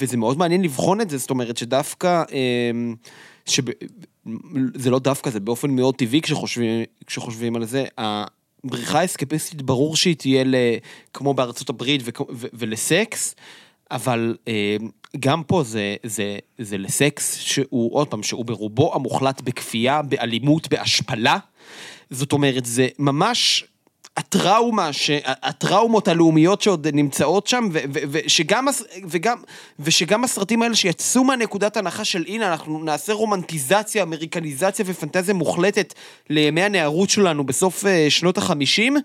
וזה 0.00 0.16
מאוד 0.16 0.38
מעניין 0.38 0.62
לבחון 0.62 1.00
את 1.00 1.10
זה, 1.10 1.18
זאת 1.18 1.30
אומרת 1.30 1.56
שדווקא... 1.56 2.22
אמ, 2.32 2.94
שב... 3.46 3.62
זה 4.74 4.90
לא 4.90 4.98
דווקא, 4.98 5.30
זה 5.30 5.40
באופן 5.40 5.70
מאוד 5.70 5.94
טבעי 5.94 6.20
כשחושבים, 6.20 6.84
כשחושבים 7.06 7.56
על 7.56 7.64
זה. 7.64 7.84
הבריחה 7.98 9.00
האסקפיסטית 9.00 9.62
ברור 9.62 9.96
שהיא 9.96 10.16
תהיה 10.16 10.44
ל... 10.44 10.54
כמו 11.14 11.34
בארצות 11.34 11.68
הברית 11.68 12.02
וכ... 12.04 12.20
ו... 12.20 12.46
ולסקס, 12.52 13.34
אבל 13.90 14.36
אה, 14.48 14.76
גם 15.20 15.42
פה 15.42 15.62
זה, 15.62 15.96
זה, 16.02 16.38
זה 16.58 16.78
לסקס 16.78 17.38
שהוא, 17.38 17.94
עוד 17.94 18.08
פעם, 18.08 18.22
שהוא 18.22 18.44
ברובו 18.44 18.94
המוחלט 18.94 19.40
בכפייה, 19.40 20.02
באלימות, 20.02 20.68
בהשפלה. 20.68 21.38
זאת 22.10 22.32
אומרת, 22.32 22.64
זה 22.64 22.88
ממש 22.98 23.64
הטראומה, 24.16 24.92
ש... 24.92 25.10
הטראומות 25.24 26.08
הלאומיות 26.08 26.62
שעוד 26.62 26.86
נמצאות 26.92 27.46
שם, 27.46 27.68
ו... 27.72 27.78
ו... 27.94 27.98
ושגם... 28.10 28.66
וגם... 29.08 29.38
ושגם 29.78 30.24
הסרטים 30.24 30.62
האלה 30.62 30.74
שיצאו 30.74 31.24
מהנקודת 31.24 31.76
הנחה 31.76 32.04
של 32.04 32.24
הנה, 32.28 32.52
אנחנו 32.52 32.84
נעשה 32.84 33.12
רומנטיזציה, 33.12 34.02
אמריקניזציה 34.02 34.84
ופנטזיה 34.88 35.34
מוחלטת 35.34 35.94
לימי 36.30 36.62
הנערות 36.62 37.10
שלנו 37.10 37.46
בסוף 37.46 37.86
אה, 37.86 38.06
שנות 38.08 38.38
החמישים, 38.38 38.96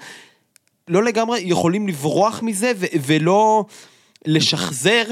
לא 0.87 1.03
לגמרי 1.03 1.39
יכולים 1.43 1.87
לברוח 1.87 2.41
מזה 2.43 2.71
ו- 2.75 2.85
ולא 3.05 3.65
לשחזר 4.25 5.03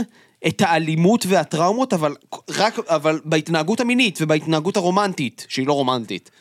את 0.48 0.62
האלימות 0.62 1.26
והטראומות, 1.26 1.94
אבל 1.94 2.16
רק, 2.50 2.80
אבל 2.80 3.20
בהתנהגות 3.26 3.80
המינית 3.80 4.20
ובהתנהגות 4.22 4.78
הרומנטית, 4.78 5.46
שהיא 5.50 5.68
לא 5.68 5.74
רומנטית. 5.74 6.32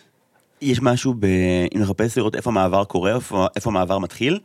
יש 0.61 0.83
משהו 0.83 1.15
ב... 1.19 1.27
אם 1.75 1.81
נחפש 1.81 2.19
לראות 2.19 2.35
איפה 2.35 2.51
המעבר 2.51 2.85
קורה, 2.85 3.15
איפה, 3.15 3.47
איפה 3.57 3.71
המעבר 3.71 3.99
מתחיל, 3.99 4.39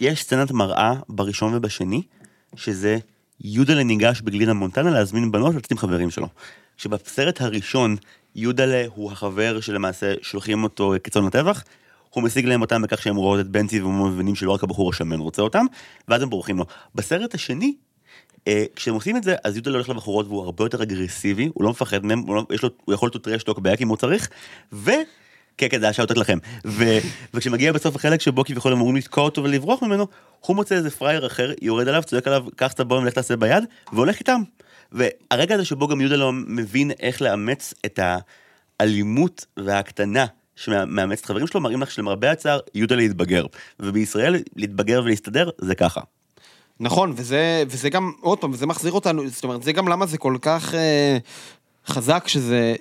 יש 0.00 0.22
סצנת 0.22 0.50
מראה 0.50 0.94
בראשון 1.08 1.54
ובשני, 1.54 2.02
שזה 2.56 2.98
יודלה 3.40 3.82
ניגש 3.82 4.20
בגלינה 4.20 4.52
מונטנה 4.52 4.90
להזמין 4.90 5.32
בנות 5.32 5.54
לצאת 5.54 5.70
עם 5.70 5.78
חברים 5.78 6.10
שלו. 6.10 6.28
שבסרט 6.76 7.40
הראשון, 7.40 7.96
יודלה 8.36 8.84
הוא 8.94 9.12
החבר 9.12 9.60
שלמעשה 9.60 10.14
שולחים 10.22 10.64
אותו 10.64 10.94
כצאן 11.04 11.24
לטבח, 11.26 11.64
הוא 12.10 12.22
משיג 12.22 12.46
להם 12.46 12.60
אותם 12.60 12.82
בכך 12.82 13.02
שהם 13.02 13.16
רואות 13.16 13.40
את 13.40 13.48
בנצי 13.48 13.80
והם 13.80 14.06
מבינים 14.06 14.34
שלא 14.34 14.50
רק 14.50 14.62
הבחור 14.62 14.90
השמן 14.90 15.20
רוצה 15.20 15.42
אותם, 15.42 15.64
ואז 16.08 16.22
הם 16.22 16.30
בורחים 16.30 16.58
לו. 16.58 16.64
בסרט 16.94 17.34
השני, 17.34 17.74
כשהם 18.76 18.94
עושים 18.94 19.16
את 19.16 19.22
זה, 19.22 19.34
אז 19.44 19.56
יהודה 19.56 19.70
הולך 19.70 19.88
לבחורות 19.88 20.26
והוא 20.26 20.44
הרבה 20.44 20.64
יותר 20.64 20.82
אגרסיבי, 20.82 21.50
הוא 21.54 21.64
לא 21.64 21.70
מפחד 21.70 22.06
מהם, 22.06 22.18
הוא, 22.18 22.36
לא, 22.36 22.46
לו, 22.62 22.68
הוא 22.84 22.94
יכול 22.94 23.10
to 23.10 23.18
trash 23.18 23.48
talk 23.48 23.58
back 23.58 23.80
אם 23.80 23.88
הוא 23.88 23.96
צריך, 23.96 24.28
ו... 24.72 24.90
כן, 25.56 25.66
כן, 25.70 25.80
זה 25.80 25.86
היה 25.86 25.92
שאותת 25.92 26.18
לכם. 26.18 26.38
ו... 26.66 26.84
וכשמגיע 27.34 27.72
בסוף 27.72 27.96
החלק 27.96 28.20
שבו 28.20 28.44
כביכול 28.44 28.72
אמורים 28.72 28.96
לתקוע 28.96 29.24
אותו 29.24 29.44
ולברוח 29.44 29.82
ממנו, 29.82 30.06
הוא 30.40 30.56
מוצא 30.56 30.74
איזה 30.74 30.90
פראייר 30.90 31.26
אחר, 31.26 31.52
יורד 31.62 31.88
עליו, 31.88 32.02
צועק 32.02 32.26
עליו, 32.26 32.44
קח 32.56 32.72
את 32.72 32.80
הבום, 32.80 33.06
לך 33.06 33.14
תעשה 33.14 33.36
ביד, 33.36 33.64
והולך 33.92 34.18
איתם. 34.18 34.42
והרגע 34.92 35.54
הזה 35.54 35.64
שבו 35.64 35.88
גם 35.88 36.00
יהודה 36.00 36.16
לא 36.16 36.32
מבין 36.32 36.90
איך 37.00 37.22
לאמץ 37.22 37.74
את 37.86 38.00
האלימות 38.80 39.46
וההקטנה 39.56 40.26
את 41.12 41.24
החברים 41.24 41.46
שלו, 41.46 41.60
מראים 41.60 41.82
לך 41.82 41.90
שלמרבה 41.90 42.30
הצער, 42.30 42.60
יהודה 42.74 42.96
להתבגר. 42.96 43.46
ובישראל, 43.80 44.36
להתבגר 44.56 45.02
ולהסתדר, 45.04 45.50
זה 45.58 45.74
ככה. 45.74 46.00
נכון, 46.82 47.12
וזה, 47.16 47.64
וזה 47.66 47.90
גם, 47.90 48.12
עוד 48.20 48.38
פעם, 48.38 48.50
וזה 48.52 48.66
מחזיר 48.66 48.92
אותנו, 48.92 49.28
זאת 49.28 49.44
אומרת, 49.44 49.62
זה 49.62 49.72
גם 49.72 49.88
למה 49.88 50.06
זה 50.06 50.18
כל 50.18 50.36
כך 50.42 50.74
אה, 50.74 51.18
חזק, 51.86 52.24
שזה, 52.28 52.74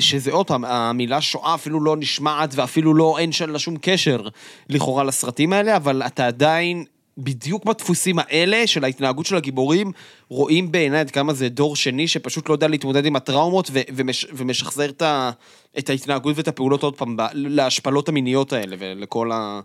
שזה 0.00 0.32
עוד 0.32 0.46
פעם, 0.46 0.64
המילה 0.64 1.20
שואה 1.20 1.54
אפילו 1.54 1.80
לא 1.80 1.96
נשמעת, 1.96 2.50
ואפילו 2.54 2.94
לא, 2.94 3.18
אין 3.18 3.30
לה 3.48 3.58
שום 3.58 3.76
קשר 3.80 4.28
לכאורה 4.68 5.04
לסרטים 5.04 5.52
האלה, 5.52 5.76
אבל 5.76 6.02
אתה 6.02 6.26
עדיין 6.26 6.84
בדיוק 7.18 7.64
בדפוסים 7.64 8.18
האלה 8.18 8.66
של 8.66 8.84
ההתנהגות 8.84 9.26
של 9.26 9.36
הגיבורים, 9.36 9.92
רואים 10.28 10.72
בעיניי 10.72 11.00
עד 11.00 11.10
כמה 11.10 11.34
זה 11.34 11.48
דור 11.48 11.76
שני 11.76 12.08
שפשוט 12.08 12.48
לא 12.48 12.54
יודע 12.54 12.68
להתמודד 12.68 13.06
עם 13.06 13.16
הטראומות 13.16 13.70
ו- 13.72 13.80
ומש- 13.96 14.26
ומשחזר 14.32 14.88
את, 14.88 15.02
ה- 15.02 15.30
את 15.78 15.90
ההתנהגות 15.90 16.36
ואת 16.36 16.48
הפעולות 16.48 16.82
עוד 16.82 16.96
פעם 16.96 17.16
ב- 17.16 17.22
להשפלות 17.34 18.08
המיניות 18.08 18.52
האלה 18.52 18.76
ולכל 18.78 19.32
ה... 19.32 19.60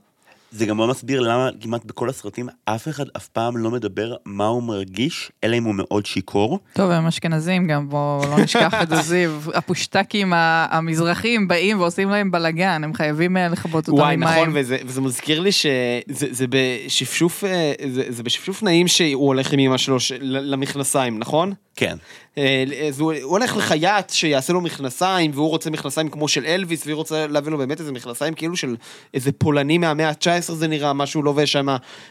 זה 0.54 0.66
גם 0.66 0.78
לא 0.78 0.88
מסביר 0.88 1.20
למה 1.22 1.49
כמעט 1.62 1.86
בכל 1.86 2.10
הסרטים 2.10 2.49
אף 2.66 2.88
אחד 2.88 3.06
אף 3.18 3.28
פעם 3.28 3.58
לא 3.58 3.72
מדבר 3.72 4.16
מה 4.26 4.45
הוא 4.45 4.64
מרגיש, 4.64 5.32
אלא 5.43 5.58
אם 5.58 5.64
הוא 5.64 5.74
מאוד 5.76 6.06
שיכור. 6.06 6.60
טוב, 6.74 6.91
הם 6.91 7.08
אשכנזים 7.08 7.68
גם, 7.68 7.89
בואו 7.89 8.26
לא 8.30 8.43
נשכח 8.43 8.74
את 8.84 8.89
זיו. 9.04 9.32
הפושטקים 9.54 10.34
המזרחים 10.36 11.47
באים 11.47 11.80
ועושים 11.80 12.10
להם 12.10 12.32
בלאגן, 12.32 12.84
הם 12.84 12.93
חייבים 12.93 13.38
אה, 13.38 13.47
לכבות 13.47 13.88
אותם 13.88 14.01
וואי, 14.01 14.14
עם 14.14 14.24
נכון, 14.24 14.36
מים. 14.49 14.51
וזה, 14.56 14.78
וזה 14.86 15.01
מזכיר 15.01 15.39
לי 15.39 15.51
שזה 15.51 16.28
זה 16.32 16.45
בשפשוף, 16.49 17.43
אה, 17.43 17.74
זה, 17.89 18.04
זה 18.10 18.24
בשפשוף 18.24 18.64
נעים 18.64 18.88
שהוא 18.88 19.28
הולך 19.28 19.54
עם 19.54 19.60
אמא 19.60 19.78
שלו 19.78 19.97
למכנסיים, 20.22 21.20
נכון? 21.20 21.54
כן. 21.76 21.97
אה, 22.38 22.63
אז 22.88 22.99
הוא, 22.99 23.13
הוא 23.13 23.32
הולך 23.32 23.57
לחייט 23.57 24.09
שיעשה 24.09 24.53
לו 24.53 24.61
מכנסיים, 24.61 25.32
והוא 25.34 25.49
רוצה 25.49 25.69
מכנסיים 25.69 26.09
כמו 26.09 26.28
של 26.28 26.45
אלוויס, 26.45 26.86
והיא 26.86 26.95
רוצה 26.95 27.28
להביא 27.28 27.51
לו 27.51 27.57
באמת 27.57 27.80
איזה 27.80 27.91
מכנסיים 27.91 28.34
כאילו 28.34 28.55
של 28.55 28.76
איזה 29.13 29.32
פולני 29.32 29.78
מהמאה 29.78 30.09
ה-19 30.09 30.53
זה 30.53 30.67
נראה, 30.67 30.93
מה 30.93 31.05
שהוא 31.05 31.24
לובש 31.24 31.51
שם, 31.51 31.67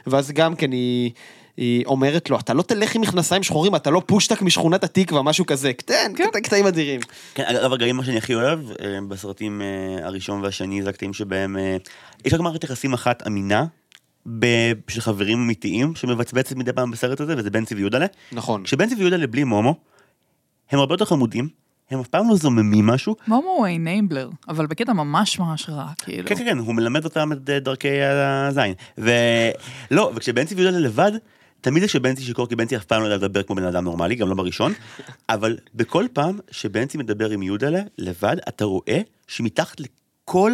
ואז 0.06 0.30
גם 0.30 0.56
כן 0.56 0.72
היא... 0.72 1.10
היא 1.56 1.86
אומרת 1.86 2.30
לו, 2.30 2.38
אתה 2.38 2.54
לא 2.54 2.62
תלך 2.62 2.94
עם 2.94 3.00
מכנסיים 3.00 3.42
שחורים, 3.42 3.76
אתה 3.76 3.90
לא 3.90 4.02
פושטק 4.06 4.42
משכונת 4.42 4.84
התקווה, 4.84 5.22
משהו 5.22 5.46
כזה. 5.46 5.72
קטן, 5.72 6.12
קטע 6.14 6.40
קטעים 6.40 6.66
אדירים. 6.66 7.00
כן, 7.34 7.42
אגב, 7.46 7.62
הרגעים 7.62 7.96
מה 7.96 8.04
שאני 8.04 8.18
הכי 8.18 8.34
אוהב 8.34 8.58
אה, 8.70 8.98
בסרטים 9.08 9.62
אה, 9.62 10.06
הראשון 10.06 10.42
והשני 10.42 10.82
זה 10.82 10.90
הקטעים 10.90 11.12
שבהם 11.12 11.56
יש 12.24 12.34
רק 12.34 12.40
מערכת 12.40 12.64
יחסים 12.64 12.92
אחת 12.92 13.26
אמינה. 13.26 13.64
ב- 14.26 14.72
של 14.88 15.00
חברים 15.00 15.38
אמיתיים 15.38 15.94
שמבצבצת 15.94 16.56
מדי 16.56 16.72
פעם 16.72 16.90
בסרט 16.90 17.20
הזה 17.20 17.34
וזה 17.38 17.50
בנצי 17.50 17.74
ויודלה. 17.74 18.06
נכון. 18.32 18.62
כשבנצי 18.62 18.94
ויודלה 18.94 19.26
בלי 19.26 19.44
מומו, 19.44 19.74
הם 20.70 20.78
הרבה 20.78 20.94
יותר 20.94 21.04
חמודים, 21.04 21.48
הם 21.90 22.00
אף 22.00 22.08
פעם 22.08 22.28
לא 22.28 22.36
זוממים 22.36 22.86
משהו. 22.86 23.16
מומו 23.26 23.50
הוא 23.50 23.66
אנייבלר, 23.66 24.30
אבל 24.48 24.66
בקטע 24.66 24.92
ממש 24.92 25.38
ממש 25.38 25.68
רע, 25.68 25.86
כאילו. 25.98 26.28
כן 26.28 26.34
כן 26.34 26.44
כן, 26.44 26.58
הוא 26.58 26.74
מלמד 26.74 27.04
אותם 27.04 27.32
את 27.32 27.50
אה, 27.50 27.60
דרכי 27.60 28.02
הזין. 28.02 28.74
ולא, 28.98 30.12
וכשבנצי 30.14 30.54
ויודלה 30.54 30.78
לבד, 30.78 31.12
תמיד 31.60 31.82
זה 31.82 31.88
כשבנצי 31.88 32.22
שיכור, 32.22 32.48
כי 32.48 32.56
בנצי 32.56 32.76
אף 32.76 32.84
פעם 32.84 33.02
לא 33.02 33.06
יודע 33.06 33.16
לדבר 33.16 33.42
כמו 33.42 33.56
בן 33.56 33.64
אדם 33.64 33.84
נורמלי, 33.84 34.14
גם 34.14 34.28
לא 34.28 34.34
בראשון, 34.34 34.72
אבל 35.28 35.56
בכל 35.74 36.06
פעם 36.12 36.38
שבנצי 36.50 36.98
מדבר 36.98 37.30
עם 37.30 37.42
יודלה 37.42 37.80
לבד, 37.98 38.36
אתה 38.48 38.64
רואה 38.64 39.00
שמתחת 39.28 39.80
לכל 39.80 40.52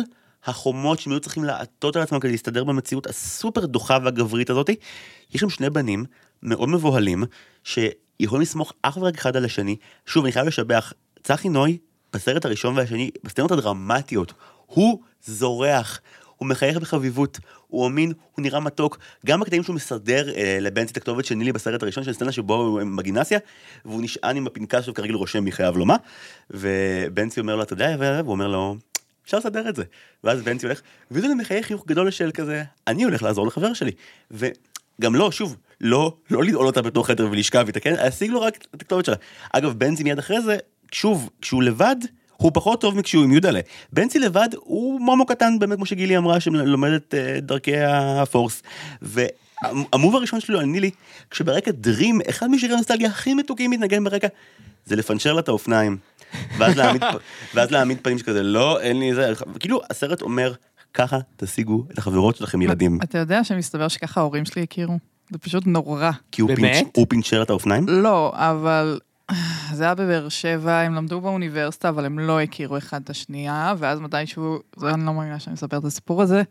החומות 0.49 0.99
שהם 0.99 1.12
היו 1.12 1.20
צריכים 1.20 1.44
לעטות 1.44 1.96
על 1.96 2.03
עצמם 2.03 2.20
כדי 2.20 2.30
להסתדר 2.30 2.64
במציאות 2.64 3.07
הסופר 3.07 3.66
דוחה 3.66 3.99
והגברית 4.05 4.51
הזאתי, 4.51 4.76
יש 5.34 5.40
שם 5.40 5.51
שני 5.51 5.70
בנים 5.70 6.05
מאוד 6.42 6.68
מבוהלים, 6.68 7.24
שיכולים 7.64 8.42
לסמוך 8.42 8.72
אך 8.82 8.96
ורק 8.96 9.14
אחד 9.14 9.36
על 9.36 9.44
השני. 9.44 9.76
שוב, 10.07 10.24
אני 10.24 10.32
חייב 10.32 10.46
לשבח, 10.46 10.92
צחי 11.22 11.49
נוי, 11.49 11.78
בסרט 12.12 12.44
הראשון 12.44 12.76
והשני, 12.76 13.11
בסצנות 13.24 13.51
הדרמטיות, 13.51 14.32
הוא 14.66 15.01
זורח. 15.24 16.01
הוא 16.38 16.49
מחייך 16.49 16.78
בחביבות, 16.78 17.38
הוא 17.66 17.86
אמין, 17.86 18.12
הוא 18.34 18.42
נראה 18.42 18.61
מתוק. 18.61 18.99
גם 19.26 19.40
בקטעים 19.40 19.62
שהוא 19.62 19.76
מסדר 19.76 20.34
אה, 20.34 20.59
לבנצי 20.61 20.92
את 20.92 20.96
הכתובת 20.96 21.24
של 21.24 21.34
נילי 21.34 21.53
בסרט 21.53 21.82
הראשון 21.82 22.05
של 22.05 22.12
סצנה 22.12 22.32
שבו 22.32 22.55
הוא 22.55 22.80
בגינסיה, 22.96 23.38
והוא 23.84 24.03
נשען 24.03 24.36
עם 24.36 24.46
הפנקס 24.46 24.84
שהוא 24.84 24.94
כרגיל 24.94 25.14
רושם 25.14 25.44
מי 25.44 25.53
חייב 25.53 25.76
לו 25.76 25.86
מה, 25.86 25.96
ובנצי 26.51 27.40
אומר 27.40 27.57
לו, 27.57 27.62
אתה 27.62 27.72
יודע, 27.72 27.96
והוא 27.99 28.32
אומר 28.32 28.49
לו, 28.49 28.76
אפשר 29.29 29.39
לסדר 29.39 29.68
את 29.68 29.76
זה. 29.76 29.85
ואז 30.24 30.43
בנצי 30.43 30.66
הולך, 30.66 30.81
וזה 31.11 31.29
מחייך 31.35 31.66
חיוך 31.66 31.85
גדול 31.87 32.11
של 32.11 32.31
כזה, 32.35 32.62
אני 32.87 33.05
הולך 33.05 33.22
לעזור 33.22 33.47
לחבר 33.47 33.72
שלי. 33.72 33.91
וגם 34.31 35.14
לא, 35.14 35.33
שוב, 35.33 35.57
לא, 35.81 36.16
לא 36.31 36.45
לדאול 36.45 36.66
אותה 36.66 36.83
בתוך 36.83 37.07
חדר 37.07 37.29
ולשכב 37.31 37.64
איתה, 37.66 37.81
כן? 37.81 37.93
להשיג 37.93 38.31
לו 38.31 38.41
רק 38.41 38.57
את 38.74 38.83
הכתובת 38.83 39.05
שלה. 39.05 39.14
אגב, 39.53 39.72
בנצי 39.72 40.05
מיד 40.05 40.18
אחרי 40.18 40.41
זה, 40.41 40.57
שוב, 40.93 41.31
כשהוא 41.41 41.62
לבד, 41.62 41.97
הוא 42.37 42.51
פחות 42.55 42.81
טוב 42.81 42.97
מכשהוא 42.97 43.24
עם 43.24 43.33
יודלה. 43.33 43.61
בנצי 43.93 44.18
לבד 44.18 44.49
הוא 44.55 45.01
מומו 45.01 45.26
קטן, 45.26 45.59
באמת 45.59 45.76
כמו 45.76 45.87
שגילי 45.87 46.16
אמרה, 46.16 46.41
שלומד 46.41 46.91
את 46.91 47.14
אה, 47.18 47.41
דרכי 47.41 47.76
הפורס. 47.81 48.62
והמוב 49.03 50.16
הראשון 50.16 50.41
שלו 50.41 50.59
על 50.59 50.66
נילי, 50.66 50.91
כשברקע 51.31 51.70
דרים, 51.70 52.20
אחד 52.29 52.51
משירי 52.51 52.74
הנוסטלגיה 52.74 53.09
הכי 53.09 53.35
מתוקים 53.35 53.70
מתנגן 53.70 54.05
ברקע, 54.05 54.29
זה 54.89 54.97
לפנצ'ר 54.97 55.32
לה 55.32 55.41
את 55.41 55.49
האופניים. 55.49 55.97
ואז 56.59 56.76
להעמיד, 56.76 57.03
ואז 57.55 57.70
להעמיד 57.70 57.99
פנים 58.03 58.18
שכזה, 58.18 58.43
לא, 58.43 58.80
אין 58.80 59.01
לי 59.01 59.14
זה, 59.14 59.32
כאילו 59.61 59.80
הסרט 59.91 60.22
אומר, 60.22 60.53
ככה 60.95 61.18
תשיגו 61.36 61.84
את 61.93 61.99
החברות 61.99 62.36
שלכם 62.36 62.62
ילדים. 62.62 62.99
אתה 63.03 63.18
יודע 63.18 63.45
שמסתבר 63.45 63.89
שככה 63.89 64.20
ההורים 64.20 64.45
שלי 64.45 64.62
הכירו? 64.62 64.99
זה 65.30 65.39
פשוט 65.39 65.66
נורא. 65.66 66.11
כי 66.32 66.43
הוא? 66.43 66.55
פינצ', 66.55 66.86
הוא 66.97 67.07
פינצ'ר 67.09 67.43
את 67.43 67.51
האופניים? 67.51 67.89
לא, 67.89 68.32
אבל 68.34 68.99
זה 69.76 69.84
היה 69.84 69.95
בבאר 69.95 70.28
שבע, 70.28 70.80
הם 70.80 70.95
למדו 70.95 71.20
באוניברסיטה, 71.20 71.89
אבל 71.89 72.05
הם 72.05 72.18
לא 72.18 72.41
הכירו 72.41 72.78
אחד 72.78 73.01
את 73.05 73.11
השנייה, 73.11 73.74
ואז 73.78 74.01
מתישהו, 74.01 74.59
זה 74.76 74.91
אני 74.91 75.07
לא 75.07 75.14
מאמינה 75.14 75.39
שאני 75.39 75.55
מספר 75.55 75.78
את 75.78 75.84
הסיפור 75.84 76.22
הזה. 76.22 76.43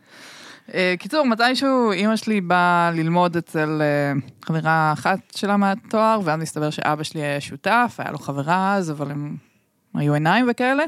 אה, 0.74 0.96
קיצור, 1.00 1.26
מתישהו 1.26 1.92
אימא 1.92 2.16
שלי 2.16 2.42
באה 2.42 2.92
ללמוד 2.92 3.38
אצל 3.38 3.82
אה, 3.82 4.20
חברה 4.46 4.94
אחת 4.94 5.20
שלה 5.36 5.58
מהתואר, 5.58 6.20
ואז 6.24 6.40
מסתבר 6.40 6.70
שאבא 6.70 7.04
שלי 7.04 7.22
היה 7.22 7.42
שותף, 7.42 7.96
היה 7.98 8.12
לו 8.12 8.18
חברה 8.18 8.76
אז, 8.76 8.92
אבל 8.92 9.12
הם 9.12 9.36
היו 9.94 10.14
עיניים 10.14 10.46
וכאלה. 10.50 10.84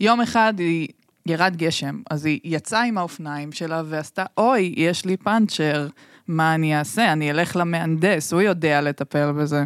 יום 0.00 0.20
אחד 0.20 0.54
היא... 0.58 0.88
ירד 1.26 1.56
גשם, 1.56 2.00
אז 2.10 2.26
היא 2.26 2.40
יצאה 2.44 2.82
עם 2.84 2.98
האופניים 2.98 3.52
שלה 3.52 3.82
ועשתה, 3.86 4.24
אוי, 4.38 4.74
יש 4.76 5.04
לי 5.04 5.16
פאנצ'ר, 5.16 5.88
מה 6.28 6.54
אני 6.54 6.78
אעשה? 6.78 7.12
אני 7.12 7.30
אלך 7.30 7.56
למהנדס, 7.56 8.32
הוא 8.32 8.40
יודע 8.40 8.80
לטפל 8.80 9.32
בזה. 9.32 9.64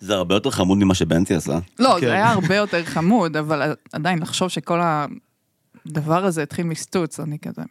זה 0.00 0.14
הרבה 0.14 0.34
יותר 0.34 0.50
חמוד 0.50 0.78
ממה 0.78 0.94
שבנצי 0.94 1.34
עשה. 1.34 1.58
לא, 1.78 1.96
כן. 2.00 2.06
זה 2.06 2.12
היה 2.12 2.30
הרבה 2.30 2.56
יותר 2.56 2.84
חמוד, 2.84 3.36
אבל 3.36 3.74
עדיין 3.92 4.18
לחשוב 4.18 4.48
שכל 4.48 4.80
הדבר 5.86 6.24
הזה 6.24 6.42
התחיל 6.42 6.66
מסטוץ, 6.66 7.20
אני 7.20 7.38
כזה... 7.38 7.62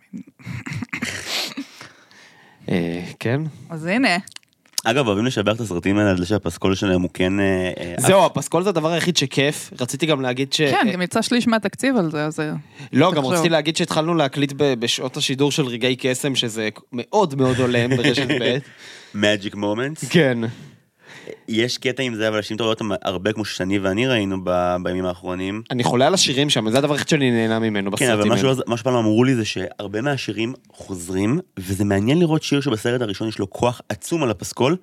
אה, 2.70 3.03
כן. 3.20 3.41
אז 3.70 3.86
הנה, 3.86 4.18
אגב, 4.86 5.07
אוהבים 5.07 5.26
לשבח 5.26 5.55
את 5.55 5.59
הסרטים 5.59 5.97
האלה 5.97 6.09
על 6.09 6.18
זה 6.18 6.26
שהפסקול 6.26 6.76
שלהם 6.76 7.01
הוא 7.01 7.09
כן... 7.14 7.39
אה, 7.39 7.72
אה, 7.80 7.95
זהו, 7.97 8.26
הפסקול 8.26 8.64
זה 8.64 8.70
הדבר 8.70 8.91
היחיד 8.91 9.18
שכיף. 9.18 9.72
רציתי 9.82 10.05
גם 10.05 10.22
להגיד 10.22 10.53
ש... 10.53 10.61
כן, 10.61 10.88
גם 10.93 11.01
יצא 11.01 11.22
שליש 11.22 11.47
מהתקציב 11.47 11.97
על 11.97 12.11
זה, 12.11 12.26
אז... 12.26 12.39
לא, 12.93 13.11
גם. 13.11 13.26
רציתי 13.26 13.49
להגיד 13.49 13.78
שהתחלנו 13.78 14.14
להקליט 14.14 14.53
ב- 14.57 14.74
בשעות 14.74 15.18
השידור 15.18 15.51
של 15.51 15.66
רגעי 15.66 15.95
קסם, 15.99 16.36
שזה 16.36 16.70
מאוד 16.93 17.36
מאוד 17.36 17.59
הולם 17.59 17.95
ברשת 17.95 18.28
ב'. 18.41 18.57
Magic 19.24 19.53
Moments. 19.55 20.09
כן. 20.09 20.38
יש 21.47 21.78
קטע 21.78 22.03
עם 22.03 22.15
זה, 22.15 22.28
אבל 22.28 22.38
אנשים 22.38 22.57
רואה 22.59 22.69
אותם 22.69 22.89
הרבה 23.01 23.34
כמו 23.34 23.45
ששני 23.45 23.80
ואני 23.80 24.07
ראינו 24.07 24.38
ב- 24.43 24.76
בימים 24.84 25.05
האחרונים. 25.05 25.61
אני 25.71 25.84
חולה 25.84 26.07
על 26.07 26.13
השירים 26.13 26.49
שם, 26.49 26.69
זה 26.69 26.78
הדבר 26.78 26.93
היחיד 26.93 27.07
שאני 27.09 27.32
נהנה 27.32 27.59
ממנו 27.59 27.91
כן, 27.91 28.05
אבל 28.05 28.15
בסרטים 28.15 28.32
האלה. 28.32 28.41
שלא- 28.55 28.63
מה 28.67 28.78
שפעם 28.78 28.95
אמרו 28.95 29.24
לי 29.24 29.36
זה 29.36 29.45
שהרבה 29.45 30.01
מהשירים 30.01 30.53
חוזרים, 30.71 31.39
וזה 31.59 31.86
מעניין 31.86 32.19
לראות 32.19 32.43
שיר 32.43 32.61
שבסרט 32.61 33.01
הראשון 33.01 33.28
יש 33.28 33.39
לו 33.39 33.49
כוח 33.49 33.82
עצום 33.89 34.24
על 34.24 34.32
הפסקול, 34.32 34.76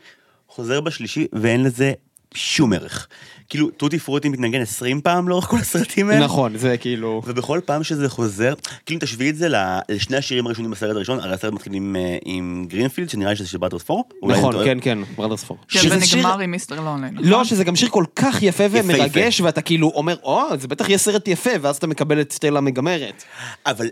חוזר 0.48 0.80
בשלישי 0.80 1.26
ואין 1.32 1.62
לזה 1.64 1.92
שום 2.34 2.72
ערך. 2.72 3.06
כאילו, 3.48 3.70
טוטי 3.70 3.98
פרוטי 3.98 4.28
מתנגן 4.28 4.60
20 4.60 5.00
פעם 5.00 5.28
לאורך 5.28 5.44
כל 5.44 5.56
הסרטים 5.56 6.10
האלה. 6.10 6.24
נכון, 6.24 6.58
זה 6.58 6.76
כאילו... 6.76 7.22
ובכל 7.26 7.60
פעם 7.64 7.84
שזה 7.84 8.08
חוזר, 8.08 8.54
כאילו 8.86 9.00
אם 9.00 9.06
תשווי 9.06 9.30
את 9.30 9.36
זה 9.36 9.48
לשני 9.88 10.16
השירים 10.16 10.46
הראשונים 10.46 10.70
בסרט 10.70 10.96
הראשון, 10.96 11.20
הרי 11.20 11.34
הסרט 11.34 11.52
מתחיל 11.52 11.72
עם, 11.74 11.96
אה, 11.96 12.18
עם 12.24 12.66
Greenfields, 12.68 13.10
שנראה 13.10 13.30
לי 13.30 13.36
שזה 13.36 13.48
של 13.48 13.58
Brothers 13.58 13.82
Four. 13.82 14.04
נכון. 14.22 14.64
כן, 14.64 14.78
כן, 14.80 14.98
Brothers 15.16 15.44
Four. 15.44 15.58
כן, 15.68 15.78
שזה 15.78 16.16
ונגמר 16.16 16.38
עם 16.38 16.50
Mr. 16.50 16.80
Lonely. 16.80 17.10
נכון? 17.10 17.28
לא, 17.28 17.44
שזה 17.44 17.64
גם 17.64 17.76
שיר 17.76 17.88
כל 17.88 18.04
כך 18.16 18.42
יפה 18.42 18.64
ומרגש. 18.70 19.40
ואתה 19.40 19.62
כאילו 19.62 19.92
אומר, 19.94 20.16
או, 20.22 20.42
זה 20.58 20.68
בטח 20.68 20.88
יהיה 20.88 20.98
סרט 20.98 21.28
יפה, 21.28 21.50
ואז 21.60 21.76
אתה 21.76 21.86
מקבל 21.86 22.20
את 22.20 22.32
סטלה 22.32 22.60
מגמרת. 22.60 23.24
אבל 23.66 23.86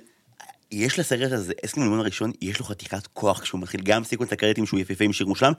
יש 0.73 0.99
לסרט 0.99 1.33
הזה, 1.33 1.53
אסקימו 1.64 1.83
לימון 1.83 1.99
הראשון, 1.99 2.33
יש 2.43 2.59
לו 2.59 2.64
חתיכת 2.64 3.07
כוח 3.07 3.41
כשהוא 3.41 3.61
מתחיל, 3.61 3.81
גם 3.85 4.05
סיקוונס 4.05 4.33
הקרדיטים 4.33 4.66
שהוא 4.66 4.81
יפהפה 4.81 5.05
עם 5.05 5.12
שיר 5.12 5.27
מושלם, 5.27 5.53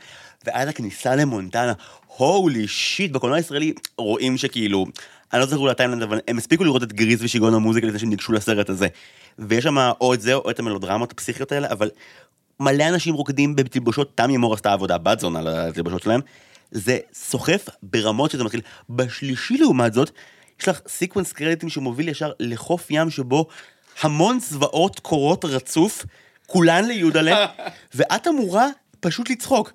ועד 0.45 0.67
הכניסה 0.67 1.15
למונטנה, 1.15 1.73
holy 2.17 2.67
shit, 2.67 3.11
בקולנוע 3.11 3.37
הישראלי 3.37 3.73
רואים 3.97 4.37
שכאילו, 4.37 4.85
אני 5.33 5.39
לא 5.39 5.45
זוכר 5.45 5.61
אולי 5.61 5.75
טיימלנד, 5.75 6.01
אבל 6.01 6.19
הם 6.27 6.37
הספיקו 6.37 6.63
לראות 6.63 6.83
את 6.83 6.93
גריז 6.93 7.23
ושיגעון 7.23 7.53
המוזיקה 7.53 7.87
לפני 7.87 7.99
שהם 7.99 8.09
ניגשו 8.09 8.33
לסרט 8.33 8.69
הזה. 8.69 8.87
ויש 9.39 9.63
שם 9.63 9.77
או 10.01 10.13
את 10.13 10.21
זה 10.21 10.33
או 10.33 10.49
את 10.49 10.59
המלודרמות 10.59 11.11
הפסיכיות 11.11 11.51
האלה, 11.51 11.71
אבל 11.71 11.89
מלא 12.59 12.87
אנשים 12.87 13.13
רוקדים 13.13 13.55
בתלבושות, 13.55 14.11
תמי 14.15 14.37
מור 14.37 14.53
עשתה 14.53 14.73
עבודה 14.73 14.97
בת 14.97 15.19
זונה 15.19 15.39
על 15.39 15.47
התלבושות 15.47 16.03
שלהם, 16.03 16.21
זה 16.71 16.99
סוחף 17.13 17.69
ברמות 17.83 18.31
שזה 18.31 18.43
מתחיל. 18.43 18.61
בשלישי 18.89 19.57
לעומת 19.57 19.93
זאת, 19.93 20.11
יש 20.61 20.67
לך 20.67 20.81
סיקוונס 20.87 21.33
קרדיטים 21.33 21.69
שמוביל 21.69 22.09
ישר 22.09 22.31
לחוף 22.39 22.87
ים 22.89 23.09
שבו 23.09 23.47
המון 24.01 24.39
זוועות 24.39 24.99
קורות 24.99 25.45
רצוף, 25.45 26.05
כולן 26.47 26.85
ליודלה, 26.85 27.45
ואת 27.95 28.27
אמורה 28.27 28.67
פשוט 28.99 29.29
לצחוק. 29.29 29.71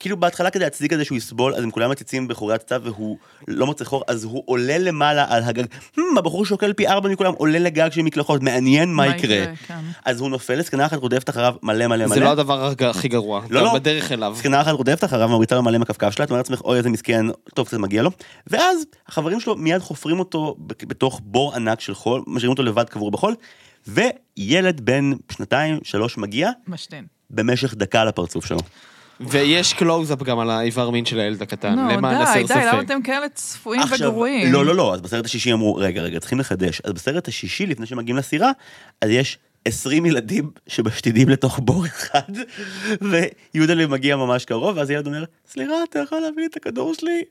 כאילו 0.00 0.16
בהתחלה 0.16 0.50
כדי 0.50 0.64
להצדיק 0.64 0.92
את 0.92 0.98
זה 0.98 1.04
שהוא 1.04 1.18
יסבול, 1.18 1.54
אז 1.54 1.62
הם 1.62 1.70
כולם 1.70 1.90
מציצים 1.90 2.28
בחורי 2.28 2.54
הצו 2.54 2.74
והוא 2.82 3.16
לא 3.48 3.66
מוצא 3.66 3.84
חור, 3.84 4.04
אז 4.08 4.24
הוא 4.24 4.42
עולה 4.46 4.78
למעלה 4.78 5.26
על 5.28 5.42
הגג. 5.42 5.64
"הם, 5.96 6.18
הבחור 6.18 6.46
שוקל 6.46 6.72
פי 6.72 6.88
ארבע 6.88 7.08
מכולם, 7.08 7.32
עולה 7.36 7.58
לגג 7.58 7.92
של 7.92 8.02
מקלחות, 8.02 8.42
מעניין 8.42 8.94
מה 8.94 9.06
יקרה. 9.06 9.44
כן. 9.66 9.78
אז 10.04 10.20
הוא 10.20 10.30
נופל, 10.30 10.62
זקנה 10.62 10.86
אחת 10.86 10.98
רודפת 10.98 11.30
אחריו 11.30 11.54
מלא 11.62 11.86
מלא 11.86 12.06
מלא. 12.06 12.14
זה 12.14 12.20
לא 12.20 12.30
הדבר 12.30 12.72
הכי 12.90 13.08
גרוע. 13.08 13.42
לא, 13.50 13.62
לא. 13.62 13.74
בדרך 13.74 14.12
אליו. 14.12 14.34
זקנה 14.36 14.60
אחת 14.60 14.72
רודפת 14.72 15.04
אחריו, 15.04 15.28
מריצה 15.28 15.54
לו 15.54 15.62
מלא 15.62 15.76
עם 15.76 15.82
הכפכף 15.82 16.10
שלה, 16.10 16.24
את 16.24 16.30
אומרת 16.30 16.50
לעצמך, 16.50 16.64
אוי 16.64 16.78
איזה 16.78 16.90
מסכן, 16.90 17.26
טוב 17.54 17.66
קצת 17.66 17.76
מגיע 17.76 18.02
לו. 18.02 18.10
ואז 18.46 18.78
החברים 19.08 19.40
שלו 19.40 19.56
מיד 19.56 19.78
חופרים 19.78 20.18
אותו 20.18 20.56
בתוך 20.58 21.20
בור 21.24 21.54
ענק 21.54 21.80
של 21.80 21.94
חול, 21.94 22.22
משאירים 22.26 22.50
אותו 22.50 22.62
לבד 22.62 22.84
קבור 22.84 23.10
בחול, 23.10 23.34
וילד 23.88 24.80
בן 24.80 25.12
שנתיים, 25.32 25.78
שלוש 25.82 26.18
מגיע, 26.18 26.50
משתין. 26.66 27.06
במשך 27.30 27.74
דקה 27.74 28.00
על 28.00 28.08
הפרצוף 28.08 28.46
שלו. 28.46 28.58
ויש 29.20 29.72
קלוז-אפ 29.72 30.22
גם 30.22 30.38
על 30.38 30.50
האיבר 30.50 30.90
מין 30.90 31.04
של 31.04 31.20
הילד 31.20 31.42
הקטן, 31.42 31.74
נו, 31.74 31.88
למען 31.88 32.16
די, 32.16 32.22
הסר 32.22 32.54
די, 32.54 32.60
למה 32.60 32.72
ספק. 32.72 32.84
אתם 32.84 33.02
כאלה 33.02 33.28
צפויים 33.28 33.82
וגרועים? 33.90 34.52
לא, 34.52 34.66
לא, 34.66 34.74
לא, 34.74 34.94
אז 34.94 35.00
בסרט 35.00 35.24
השישי 35.24 35.52
אמרו, 35.52 35.74
רגע, 35.74 36.02
רגע, 36.02 36.20
צריכים 36.20 36.40
לחדש. 36.40 36.80
אז 36.84 36.92
בסרט 36.92 37.28
השישי, 37.28 37.66
לפני 37.66 37.86
שמגיעים 37.86 38.16
לסירה, 38.16 38.50
אז 39.02 39.10
יש 39.10 39.38
20 39.64 40.06
ילדים 40.06 40.50
שמשתינים 40.66 41.28
לתוך 41.28 41.58
בור 41.62 41.86
אחד, 41.86 42.32
ויהודלה 43.54 43.86
מגיע 43.86 44.16
ממש 44.16 44.44
קרוב, 44.44 44.76
ואז 44.76 44.90
ילד 44.90 45.06
אומר, 45.06 45.24
סליחה, 45.46 45.74
אתה 45.90 45.98
יכול 45.98 46.18
להביא 46.18 46.42
לי 46.42 46.46
את 46.46 46.56
הכדור 46.56 46.94
שלי? 46.94 47.22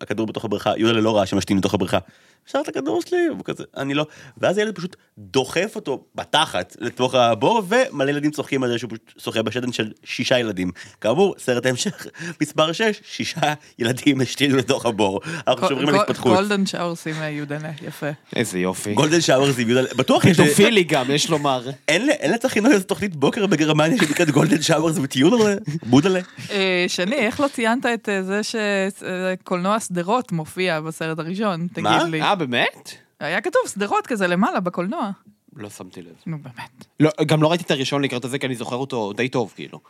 הכדור 0.00 0.26
בתוך 0.26 0.44
הבריכה, 0.44 0.72
יהודלה 0.76 1.00
לא 1.00 1.16
ראה 1.16 1.26
שמשתינים 1.26 1.58
לתוך 1.58 1.74
הבריכה. 1.74 1.98
אפשר 2.46 2.58
את 2.62 2.68
הכדור 2.68 3.02
שלי? 3.02 3.26
הוא 3.26 3.38
כזה, 3.44 3.64
אני 3.76 3.94
לא. 3.94 4.06
ואז 4.38 4.58
הילד 4.58 4.74
פשוט 4.74 4.96
דוחף 5.18 5.72
אותו 5.76 6.04
בתחת 6.14 6.76
לתוך 6.80 7.14
הבור, 7.14 7.62
ומלא 7.68 8.10
ילדים 8.10 8.30
צוחקים 8.30 8.62
על 8.62 8.70
זה 8.70 8.78
שהוא 8.78 8.90
פשוט 8.90 9.12
שוחה 9.18 9.42
בשתן 9.42 9.72
של 9.72 9.92
שישה 10.04 10.38
ילדים. 10.38 10.70
כאמור, 11.00 11.34
סרט 11.38 11.66
המשך, 11.66 12.06
מספר 12.40 12.72
6, 12.72 13.00
שישה 13.04 13.52
ילדים 13.78 14.20
השתינו 14.20 14.56
לתוך 14.56 14.86
הבור. 14.86 15.20
אנחנו 15.46 15.68
שומרים 15.68 15.88
על 15.88 15.94
התפתחות. 15.94 16.36
גולדן 16.36 16.66
שאורסים 16.66 17.14
יודנה, 17.30 17.70
יפה. 17.82 18.10
איזה 18.36 18.58
יופי. 18.58 18.94
גולדן 18.94 19.20
שאוורס 19.20 19.58
עם 19.58 19.68
יהודה, 19.68 19.94
בטוח 19.94 20.24
יש, 20.24 20.40
פדופילי 20.40 20.84
גם, 20.84 21.10
יש 21.10 21.30
לומר. 21.30 21.70
אין 21.88 22.32
לצחינוי 22.32 22.72
איזה 22.72 22.84
תוכנית 22.84 23.16
בוקר 23.16 23.46
בגרמניה 23.46 23.98
שנקראת 23.98 24.30
גולדן 24.30 24.62
שאוורס 24.62 24.96
וטיונר, 25.02 25.58
בודלה. 25.86 26.20
אה, 26.50 26.84
שני, 26.88 27.16
איך 27.16 27.40
לא 27.40 27.48
ציינת 27.48 27.86
את 27.86 28.08
אה, 28.08 28.22
זה 28.22 28.40
שקולנוע 28.42 29.80
שדרות 29.80 30.32
מופיע 30.32 30.80
בסרט 30.80 31.18
הראשון? 31.18 31.66
מה? 31.78 31.98
תגיד 31.98 32.12
לי. 32.12 32.22
אה, 32.22 32.34
באמת? 32.34 32.92
היה 33.20 33.40
כתוב 33.40 33.62
שדרות 33.66 34.06
כזה 34.06 34.26
למעלה 34.26 34.60
בקולנוע. 34.60 35.10
לא 35.56 35.70
שמתי 35.70 36.02
לב. 36.02 36.14
נו 36.26 36.38
באמת. 36.38 36.84
לא, 37.00 37.10
גם 37.26 37.42
לא 37.42 37.48
ראיתי 37.48 37.64
את 37.64 37.70
הראשון 37.70 38.02
לקראת 38.04 38.24
הזה, 38.24 38.38
כי 38.38 38.46
אני 38.46 38.54
זוכר 38.54 38.76
אותו 38.76 39.12
די 39.12 39.28
טוב, 39.28 39.52
כאילו. 39.56 39.80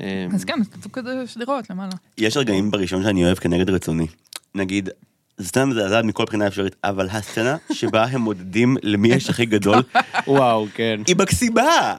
אה, 0.00 0.26
אז 0.34 0.44
כן, 0.44 0.64
כתוב 0.64 0.92
כזה 0.92 1.26
שדרות 1.26 1.70
למעלה. 1.70 1.92
יש 2.18 2.36
רגעים 2.36 2.70
בראשון 2.70 3.02
שאני 3.02 3.24
אוהב 3.24 3.38
כנגד 3.38 3.70
רצוני. 3.70 4.06
נגיד, 4.54 4.88
סצנה 5.42 5.64
מזעזעת 5.64 6.04
מכל 6.04 6.24
בחינה 6.24 6.46
אפשרית, 6.46 6.76
אבל 6.84 7.08
הסצנה 7.10 7.56
שבה 7.72 8.04
הם 8.04 8.20
מודדים 8.20 8.76
למי 8.82 9.08
יש 9.08 9.30
הכי 9.30 9.46
גדול, 9.46 9.82
וואו, 10.26 10.66
כן. 10.74 11.00
היא 11.06 11.16
מקסימה! 11.16 11.94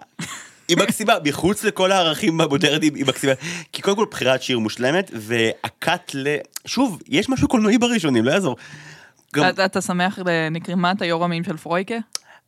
היא 0.68 0.78
מקסימה, 0.78 1.14
מחוץ 1.24 1.64
לכל 1.64 1.92
הערכים 1.92 2.42
המודרניים, 2.42 2.96
היא 2.96 3.06
מקסימה. 3.06 3.34
כי 3.72 3.82
קודם 3.82 3.98
כל 3.98 4.06
בחירת 4.12 4.42
שיר 4.42 4.60
מושלמת, 4.60 5.12
והקאט 5.14 6.12
ל... 6.14 6.36
שוב, 6.66 7.02
יש 7.08 7.30
משהו 7.30 7.48
קולנועי 7.48 7.78
בראשונים, 7.78 8.26
לא 8.26 8.32
יעזור. 8.32 8.56
גם- 9.36 9.50
אתה- 9.50 9.66
אתה 9.66 9.82
שמח 9.82 10.20
לנקרימת 10.26 11.02
היורמים 11.02 11.44
של 11.44 11.58
פרויקה? 11.58 11.96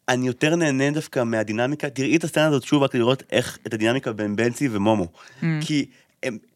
אני 0.10 0.28
יותר 0.28 0.56
נהנה 0.56 0.92
דווקא 0.92 1.24
מהדינמיקה, 1.24 1.90
תראי 1.90 2.16
את 2.16 2.24
הסצנה 2.24 2.46
הזאת 2.46 2.64
שוב 2.64 2.84
רק 2.84 2.96
לראות 2.96 3.24
איך, 3.32 3.58
את 3.68 3.74
הדינמיקה 3.74 4.12
בין 4.14 4.36
בנצי 4.36 4.70
ומומו. 4.72 5.08
כי 5.62 5.80
הם, 5.80 5.86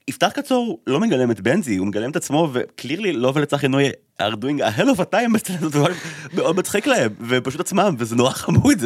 יפתח 0.07 0.32
קצור 0.34 0.80
לא 0.88 0.99
מגלם 0.99 1.32
את 1.32 1.41
בנזי, 1.41 1.78
הוא 1.78 1.88
מגלם 1.88 2.11
את 2.11 2.15
עצמו, 2.15 2.49
וקלירלי 2.53 3.13
לא 3.13 3.32
ולצחי 3.36 3.68
נוי 3.68 3.89
are 4.22 4.36
doing 4.36 4.61
a 4.61 4.80
hell 4.80 4.95
of 4.95 4.99
a 4.99 5.13
time 5.13 5.34
בסצנה 5.34 5.57
הזאת, 5.61 5.89
ממש 5.89 5.97
מאוד 6.34 6.55
מצחיק 6.57 6.88
להם, 6.88 7.11
ופשוט 7.28 7.61
עצמם, 7.61 7.95
וזה 7.99 8.15
נורא 8.15 8.32
חמוד. 8.32 8.80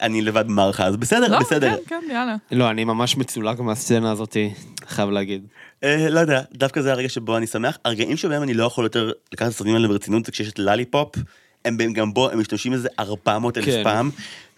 אני 0.00 0.22
לבד 0.22 0.46
במערכה, 0.46 0.84
אז 0.84 0.96
בסדר, 0.96 1.28
לא, 1.28 1.38
בסדר. 1.38 1.70
כן, 1.70 1.82
כן, 1.86 2.14
יאללה. 2.14 2.36
לא, 2.52 2.70
אני 2.70 2.84
ממש 2.84 3.16
מצולק 3.16 3.60
מהסצנה 3.60 4.10
הזאת, 4.10 4.36
חייב 4.86 5.10
להגיד. 5.10 5.46
אה, 5.84 6.10
לא 6.10 6.20
יודע, 6.20 6.42
דווקא 6.52 6.80
זה 6.80 6.92
הרגע 6.92 7.08
שבו 7.08 7.36
אני 7.36 7.46
שמח. 7.46 7.78
הרגעים 7.84 8.16
שבהם 8.16 8.42
אני 8.42 8.54
לא 8.54 8.64
יכול 8.64 8.84
יותר 8.84 9.12
לקחת 9.32 9.48
את 9.48 9.52
הסרטים 9.52 9.74
האלה 9.74 9.88
ברצינות 9.88 10.26
זה 10.26 10.32
כשיש 10.32 10.48
את 10.48 10.58
לליפופ, 10.58 11.16
הם 11.64 11.76
בהם 11.76 11.92
גם 11.92 12.14
בו, 12.14 12.30
הם 12.30 12.40
משתמשים 12.40 12.72
בזה 12.72 12.88
400 12.98 13.58
אלף 13.58 13.66
כן. 13.66 13.84
פעם. 13.84 14.10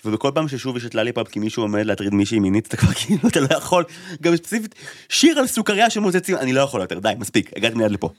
ובכל 0.05 0.31
פעם 0.35 0.49
ששוב 0.49 0.77
יש 0.77 0.85
את 0.85 0.95
לליפופ 0.95 1.29
כי 1.29 1.39
מישהו 1.39 1.63
עומד 1.63 1.87
להטריד 1.87 2.15
מישהי 2.15 2.39
מינית, 2.39 2.67
אתה 2.67 2.77
כבר 2.77 2.93
כאילו, 3.07 3.29
אתה 3.29 3.41
לא 3.41 3.57
יכול, 3.57 3.85
גם 4.23 4.37
ספציפית, 4.37 4.75
שיר 5.09 5.39
על 5.39 5.47
סוכריה 5.47 5.91
שמוצצים, 5.91 6.37
אני 6.37 6.53
לא 6.53 6.61
יכול 6.61 6.81
יותר, 6.81 6.99
די, 6.99 7.13
מספיק, 7.19 7.51
הגעתי 7.57 7.75
מיד 7.75 7.91
לפה. 7.91 8.11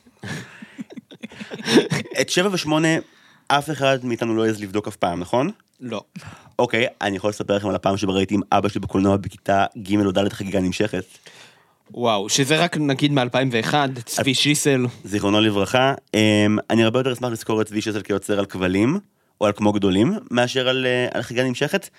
את 2.21 2.29
שבע 2.29 2.49
ושמונה, 2.51 2.87
אף 3.47 3.69
אחד 3.69 4.05
מאיתנו 4.05 4.35
לא 4.35 4.45
העז 4.45 4.61
לבדוק 4.61 4.87
אף 4.87 4.95
פעם, 4.95 5.19
נכון? 5.19 5.51
לא. 5.81 6.01
אוקיי, 6.59 6.85
אני 7.01 7.15
יכול 7.15 7.29
לספר 7.29 7.55
לכם 7.55 7.69
על 7.69 7.75
הפעם 7.75 7.97
שבה 7.97 8.13
ראיתי 8.13 8.35
עם 8.35 8.41
אבא 8.51 8.69
שלי 8.69 8.81
בקולנוע 8.81 9.17
בכיתה 9.17 9.65
ג' 9.77 10.05
או 10.05 10.11
ד' 10.11 10.33
חגיגה 10.33 10.59
נמשכת. 10.59 11.03
וואו, 11.93 12.29
שזה 12.29 12.63
רק 12.63 12.77
נגיד 12.77 13.11
מ-2001, 13.11 13.73
צבי 14.05 14.33
שיסל. 14.33 14.85
זיכרונו 15.03 15.41
לברכה. 15.41 15.93
אמ, 16.13 16.57
אני 16.69 16.83
הרבה 16.83 16.99
יותר 16.99 17.13
אשמח 17.13 17.31
לזכור 17.31 17.61
את 17.61 17.67
צבי 17.67 17.81
שזל 17.81 18.01
כיוצר 18.01 18.39
על 18.39 18.45
כבלים, 18.45 18.99
או 19.41 19.45
על 19.45 19.51
כמו 19.55 19.73
גדולים, 19.73 20.13
מאשר 20.31 20.69
על, 20.69 20.85
אה, 20.85 21.07
על 21.13 21.21
חגיגה 21.21 21.43
נמשכת. 21.43 21.89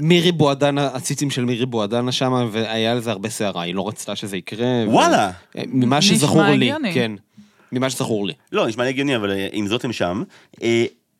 מירי 0.00 0.32
בועדנה, 0.32 0.86
הציצים 0.86 1.30
של 1.30 1.44
מירי 1.44 1.66
בועדנה 1.66 2.12
שם, 2.12 2.48
והיה 2.52 2.94
לזה 2.94 3.10
הרבה 3.10 3.28
סערה, 3.28 3.62
היא 3.62 3.74
לא 3.74 3.88
רצתה 3.88 4.16
שזה 4.16 4.36
יקרה. 4.36 4.66
וואלה. 4.86 5.30
אה, 5.58 5.62
ממה 5.66 6.02
שזכור 6.02 6.42
לי, 6.42 6.72
הגיוני. 6.72 6.94
כן. 6.94 7.12
ממה 7.72 7.90
שזכור 7.90 8.26
לי. 8.26 8.32
לא, 8.52 8.66
נשמע 8.66 8.84
לי 8.84 8.90
הגיוני, 8.90 9.16
אבל 9.16 9.30
אה, 9.30 9.48
עם 9.52 9.66
זאת 9.66 9.84
הם 9.84 9.92
שם. 9.92 10.22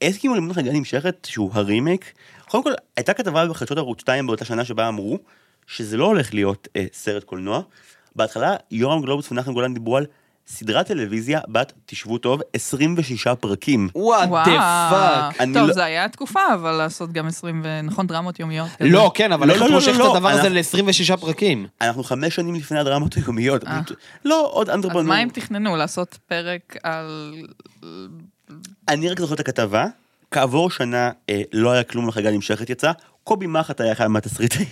הסכימו 0.03 0.35
למנות 0.35 0.57
חגיגה 0.57 0.73
נמשכת, 0.73 1.27
שהוא 1.31 1.51
הרימייק. 1.53 2.13
קודם 2.49 2.65
כל, 2.65 2.73
הייתה 2.97 3.15
כתבה 3.15 3.47
בחדשות 3.47 3.79
ערוץ 3.79 4.01
2 4.01 4.27
באותה 4.27 4.45
שנה 4.45 4.65
שבה 4.65 4.89
אמרו, 4.89 5.19
שזה 5.67 5.97
לא 5.97 6.05
הולך 6.05 6.35
להיות 6.35 6.69
אה, 6.77 6.85
סרט 6.93 7.25
קולנוע. 7.25 7.61
בהתחלה, 8.17 8.57
יורם 8.71 9.03
גלובוס 9.03 9.33
ומנחם 9.33 9.53
גולן 9.53 9.75
דיברו 9.75 9.97
על 9.97 10.07
סדרת 10.47 10.87
טלוויזיה 10.87 11.41
בת, 11.49 11.73
תשבו 11.87 12.19
טוב, 12.19 12.41
26 12.53 13.27
פרקים. 13.41 13.89
what 13.95 14.29
the 14.49 14.89
fuck. 14.91 15.37
טוב, 15.55 15.57
לא- 15.69 15.73
זה 15.73 15.85
היה 15.85 16.09
תקופה, 16.09 16.41
אבל 16.55 16.71
לעשות 16.73 17.13
גם 17.13 17.27
20, 17.27 17.61
ו- 17.65 17.81
נכון, 17.83 18.07
דרמות 18.07 18.41
יומיות. 18.41 18.69
כזה. 18.79 18.89
לא, 18.91 19.11
כן, 19.15 19.33
אבל 19.33 19.47
לא, 19.47 19.53
איך 19.53 19.61
לא, 19.63 19.67
אתה 19.67 19.75
לא, 19.75 19.81
מושך 19.81 19.97
לא, 19.99 20.11
את 20.11 20.17
הדבר 20.17 20.29
הזה 20.29 20.41
אנחנו- 20.49 20.55
ל-26 20.87 21.17
פרקים? 21.17 21.67
אנחנו 21.81 22.05
חמש 22.05 22.35
שנים 22.35 22.55
לפני 22.55 22.79
הדרמות 22.79 23.15
היומיות. 23.15 23.65
אה. 23.65 23.81
לא, 24.25 24.49
עוד 24.53 24.69
אז 24.71 24.75
אנדרבנו. 24.77 25.09
מה 25.09 25.17
הם 25.19 25.29
תכננו? 25.29 25.77
לעשות 25.77 26.19
פרק 26.27 26.77
על... 26.83 27.35
אני 28.89 29.09
רק 29.09 29.21
זוכר 29.21 29.35
את 29.35 29.41
הכתבה, 29.41 29.87
כעבור 30.31 30.71
שנה 30.71 31.11
אה, 31.31 31.43
לא 31.53 31.71
היה 31.73 31.83
כלום 31.83 32.09
לחגיגה 32.09 32.31
נמשכת 32.31 32.71
יצא, 32.71 32.93
קובי 33.25 33.47
מחט 33.47 33.81
היה 33.81 33.93
אחד 33.93 34.07
מהתסריטאים. 34.07 34.67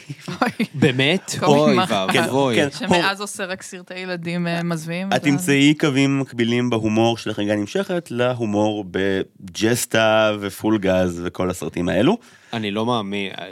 באמת? 0.74 1.34
קובי 1.38 1.58
אוי 1.60 1.76
מחט. 1.76 2.08
ואבוי. 2.14 2.56
כן. 2.56 2.68
שמאז 2.78 3.20
עושה 3.20 3.44
רק 3.44 3.62
סרטי 3.62 3.94
ילדים 3.98 4.46
אה, 4.46 4.62
מזוויעים. 4.62 5.08
את 5.16 5.22
תמצאי 5.22 5.74
קווים 5.80 6.20
מקבילים 6.20 6.70
בהומור 6.70 7.16
של 7.18 7.30
החגיגה 7.30 7.56
נמשכת 7.56 8.08
להומור 8.10 8.84
בג'סטה 8.90 10.32
ופול 10.40 10.78
גז 10.78 11.20
וכל 11.24 11.50
הסרטים 11.50 11.88
האלו. 11.88 12.18
אני 12.52 12.70
לא 12.70 12.86
מאמין, 12.86 13.30
אה, 13.40 13.46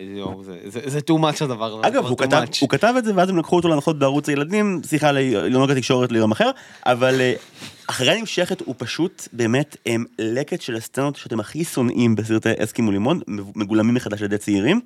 זה- 0.86 0.98
too 0.98 1.18
much 1.20 1.44
הדבר 1.44 1.64
הזה. 1.64 1.88
אגב, 1.88 2.04
הוא 2.06 2.18
כתב, 2.68 2.94
את 2.98 3.04
זה 3.04 3.12
ואז 3.16 3.28
הם 3.28 3.38
לקחו 3.38 3.56
אותו 3.56 3.68
להנחות 3.68 3.98
בערוץ 3.98 4.28
הילדים, 4.28 4.80
סליחה, 4.84 5.12
לעונג 5.12 5.70
התקשורת 5.70 6.12
ליום 6.12 6.30
אחר, 6.32 6.50
אבל 6.86 7.20
החגיגה 7.88 8.14
נמשכת 8.14 8.60
הוא 8.60 8.74
פשוט 8.78 9.28
באמת 9.32 9.76
הם, 9.86 10.04
לקט 10.18 10.60
של 10.60 10.76
הסצנות 10.76 11.16
שאתם 11.16 11.40
הכי 11.40 11.64
שונאים 11.64 12.14
בסרטי 12.14 12.48
אסקימו 12.58 12.90
לימון, 12.90 13.20
מגולמים 13.56 13.94
מחדש 13.94 14.20
על 14.20 14.24
ידי 14.24 14.38
צעירים. 14.38 14.80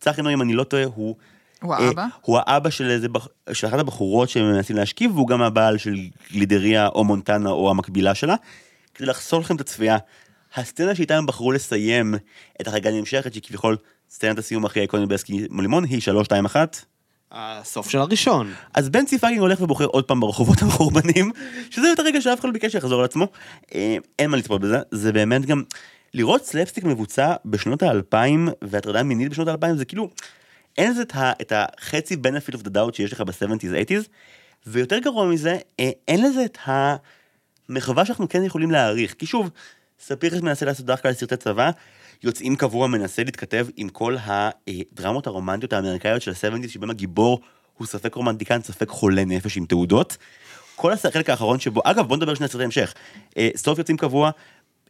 צחי 0.00 0.22
נוי, 0.22 0.34
אם 0.34 0.42
אני 0.42 0.54
לא 0.54 0.64
טועה, 0.64 0.84
הוא... 0.84 1.16
הוא 1.62 1.74
אה, 1.74 1.78
האבא? 1.78 2.06
הוא 2.22 2.38
האבא 2.38 2.70
של, 2.70 2.90
איזה. 2.90 3.08
של 3.52 3.66
אחת 3.66 3.78
הבחורות 3.78 4.28
שהם 4.28 4.52
מנסים 4.52 4.76
להשכיב, 4.76 5.14
והוא 5.14 5.28
גם 5.28 5.42
הבעל 5.42 5.78
של 5.78 5.96
גלידריה 6.32 6.88
או 6.88 7.04
מונטנה 7.04 7.50
או 7.50 7.70
המקבילה 7.70 8.14
שלה. 8.14 8.34
כדי 8.94 9.06
לחסוך 9.06 9.44
לכם 9.44 9.56
את 9.56 9.60
הצפייה, 9.60 9.96
הסצנה 10.54 10.94
שאיתה 10.94 11.16
הם 11.16 11.26
בחרו 11.26 11.52
לסיים 11.52 12.14
את 12.60 12.68
החגיגה 12.68 12.90
הנמשכת, 12.90 13.32
שהיא 13.32 13.42
כביכול 13.42 13.76
סצנת 14.10 14.38
הסיום 14.38 14.64
הכי 14.64 14.80
איקונית 14.80 15.08
באסקימו 15.08 15.46
לימון, 15.50 15.84
היא 15.84 16.00
321. 16.00 16.84
הסוף 17.32 17.90
של 17.90 17.98
הראשון. 17.98 18.52
אז 18.74 18.88
בנצי 18.88 19.18
פאקינג 19.18 19.40
הולך 19.40 19.60
ובוחר 19.60 19.84
עוד 19.84 20.04
פעם 20.04 20.20
ברחובות 20.20 20.62
המחורבנים, 20.62 21.30
שזה 21.70 21.88
יותר 21.88 22.02
רגע 22.02 22.20
שאף 22.20 22.40
אחד 22.40 22.48
לא 22.48 22.52
ביקש 22.52 22.72
שיחזור 22.72 22.98
על 22.98 23.04
עצמו. 23.04 23.28
אה, 23.74 23.96
אין 24.18 24.30
מה 24.30 24.36
לצפות 24.36 24.60
בזה, 24.60 24.78
זה 24.90 25.12
באמת 25.12 25.46
גם... 25.46 25.62
לראות 26.14 26.44
סלפסטיק 26.44 26.84
מבוצע 26.84 27.34
בשנות 27.44 27.82
האלפיים 27.82 28.48
והטרדה 28.62 29.02
מינית 29.02 29.30
בשנות 29.30 29.48
האלפיים 29.48 29.76
זה 29.76 29.84
כאילו 29.84 30.10
אין 30.78 30.90
לזה 30.90 31.02
את, 31.02 31.16
ה, 31.16 31.32
את 31.40 31.52
החצי 31.56 32.14
benefit 32.14 32.54
of 32.54 32.58
the 32.58 32.70
doubt 32.74 32.94
שיש 32.96 33.12
לך 33.12 33.20
ב-70's 33.20 33.90
80's 33.90 34.08
ויותר 34.66 34.98
גרוע 34.98 35.26
מזה 35.26 35.58
אה, 35.80 35.90
אין 36.08 36.22
לזה 36.22 36.44
את 36.44 36.58
המחווה 36.64 38.04
שאנחנו 38.04 38.28
כן 38.28 38.44
יכולים 38.44 38.70
להעריך 38.70 39.14
כי 39.14 39.26
שוב 39.26 39.50
ספירס 40.00 40.40
מנסה 40.40 40.66
לעשות 40.66 40.86
דווקא 40.86 41.08
על 41.08 41.14
סרטי 41.14 41.36
צבא 41.36 41.70
יוצאים 42.22 42.56
קבוע 42.56 42.86
מנסה 42.86 43.24
להתכתב 43.24 43.66
עם 43.76 43.88
כל 43.88 44.16
הדרמות 44.26 45.26
הרומנטיות 45.26 45.72
האמריקאיות 45.72 46.22
של 46.22 46.30
ה-70's 46.30 46.68
שבהם 46.68 46.90
הגיבור 46.90 47.40
הוא 47.76 47.86
ספק 47.86 48.14
רומנטיקן, 48.14 48.62
ספק 48.62 48.88
חולה 48.88 49.24
נפש 49.24 49.56
עם 49.56 49.66
תעודות. 49.66 50.16
כל 50.76 50.92
החלק 50.92 51.30
האחרון 51.30 51.60
שבו, 51.60 51.80
אגב 51.84 52.08
בוא 52.08 52.16
נדבר 52.16 52.34
שני 52.34 52.48
סרטי 52.48 52.64
המשך. 52.64 52.94
אה, 53.36 53.48
סוף 53.56 53.78
יוצאים 53.78 53.96
קבוע, 53.96 54.30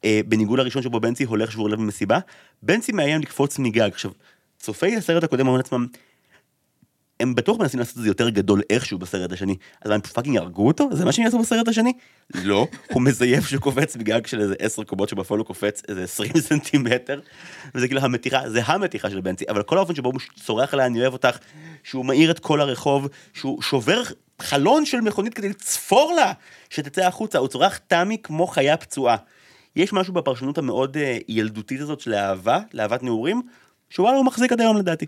אה, 0.05 0.20
בניגוד 0.26 0.59
לראשון 0.59 0.83
שבו 0.83 1.01
בנצי 1.01 1.24
הולך 1.24 1.53
שבור 1.53 1.68
לב 1.68 1.79
במסיבה, 1.79 2.18
בנצי 2.62 2.93
מאיים 2.93 3.20
לקפוץ 3.20 3.59
מגג. 3.59 3.91
עכשיו, 3.93 4.11
צופי 4.59 4.97
הסרט 4.97 5.24
הקודם 5.24 5.47
אומרים 5.47 5.57
לעצמם, 5.57 5.87
הם 7.21 7.35
בטוח 7.35 7.59
מנסים 7.59 7.81
לעשות 7.81 7.97
את 7.97 8.03
זה 8.03 8.09
יותר 8.09 8.29
גדול 8.29 8.62
איכשהו 8.71 8.99
בסרט 8.99 9.33
השני, 9.33 9.57
אז 9.83 9.91
הם 9.91 10.01
fucking 10.01 10.37
יהרגו 10.37 10.66
אותו? 10.66 10.89
זה 10.93 11.05
מה 11.05 11.12
שהם 11.12 11.25
יעשו 11.25 11.39
בסרט 11.39 11.69
השני? 11.69 11.93
לא, 12.35 12.66
הוא 12.93 13.03
מזייף 13.03 13.47
שקופץ 13.47 13.97
מגג 13.97 14.27
של 14.27 14.41
איזה 14.41 14.55
עשר 14.59 14.85
קומות 14.85 15.09
שבפועל 15.09 15.39
הוא 15.39 15.47
קופץ 15.47 15.83
איזה 15.89 16.03
20 16.05 16.33
סנטימטר, 16.49 17.21
וזה 17.75 17.87
כאילו 17.87 18.01
המתיחה, 18.01 18.51
זה 18.51 18.61
המתיחה 18.64 19.11
של 19.11 19.21
בנצי, 19.21 19.45
אבל 19.49 19.62
כל 19.62 19.79
האופן 19.79 19.95
שבו 19.95 20.09
הוא 20.09 20.21
צורח 20.45 20.75
עליה 20.75 20.87
אני 20.87 21.01
אוהב 21.01 21.12
אותך, 21.12 21.39
שהוא 21.85 22.05
מאיר 22.05 22.31
את 22.31 22.39
כל 22.39 22.61
הרחוב, 22.61 23.09
שהוא 23.35 23.62
שובר 23.62 24.03
חלון 24.41 24.87
של 24.87 25.01
מכונית 25.01 25.35
כדי 25.35 25.49
לצפור 25.49 26.12
לה 26.16 26.33
שתצא 26.71 27.07
החוצה, 27.07 27.39
הוא 27.39 27.49
צורח 27.49 27.77
תמי 27.77 28.16
כמו 28.23 28.47
חיה 28.47 28.77
פצועה. 28.77 29.16
יש 29.77 29.93
משהו 29.93 30.12
בפרשנות 30.12 30.59
המאוד 30.59 30.97
אה, 30.97 31.19
ילדותית 31.29 31.81
הזאת 31.81 32.01
של 32.01 32.14
אהבה, 32.14 32.59
לאהבת 32.75 33.03
נעורים, 33.03 33.43
שוואלה 33.91 34.16
הוא 34.16 34.25
מחזיק 34.27 34.53
עד 34.53 34.61
היום 34.61 34.77
לדעתי. 34.77 35.07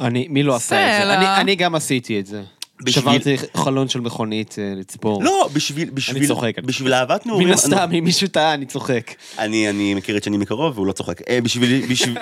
אני, 0.00 0.26
מי 0.30 0.42
לא 0.42 0.54
עשה 0.56 0.76
את 0.86 1.00
זה? 1.00 1.04
סלע. 1.04 1.14
אני, 1.34 1.40
אני 1.40 1.56
גם 1.56 1.74
עשיתי 1.74 2.20
את 2.20 2.26
זה. 2.26 2.42
בשביל- 2.82 3.02
שברתי 3.02 3.36
חלון 3.56 3.88
של 3.88 4.00
מכונית 4.00 4.56
אה, 4.58 4.72
לצפור. 4.76 5.24
לא, 5.24 5.48
בשביל, 5.52 5.90
בשביל, 5.90 6.26
צוחק, 6.26 6.58
אני 6.58 6.66
בשביל 6.66 6.94
אהבת 6.94 7.26
נעורים, 7.26 7.48
מן 7.48 7.54
הסתם, 7.54 7.90
אם 7.98 8.04
מישהו 8.04 8.28
טעה, 8.28 8.54
אני 8.54 8.66
צוחק. 8.66 9.10
אני, 9.38 9.70
אני 9.70 9.94
מכיר 9.94 10.16
את 10.16 10.24
שני 10.24 10.36
מקרוב 10.36 10.74
והוא 10.74 10.86
לא 10.86 10.92
צוחק. 10.92 11.22
אה, 11.28 11.40
בשביל, 11.40 11.86
בשביל, 11.90 12.18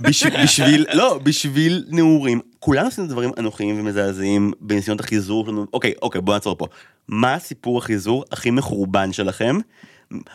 בשביל, 0.00 0.42
בשביל, 0.42 0.86
לא, 0.92 1.18
בשביל 1.22 1.84
נעורים, 1.88 2.40
כולנו 2.58 2.88
עשינו 2.88 3.06
דברים 3.06 3.30
אנוכיים 3.38 3.80
ומזעזעים 3.80 4.52
בניסיונות 4.60 5.00
החיזור 5.00 5.44
שלנו. 5.46 5.66
אוקיי, 5.72 5.92
אוקיי, 6.02 6.20
בוא 6.20 6.34
נעצור 6.34 6.56
פה. 6.58 6.66
מה 7.08 7.38
סיפור 7.38 7.78
החיזור 7.78 8.24
הכי 8.32 8.50
מחורבן 8.50 9.12
שלכם? 9.12 9.58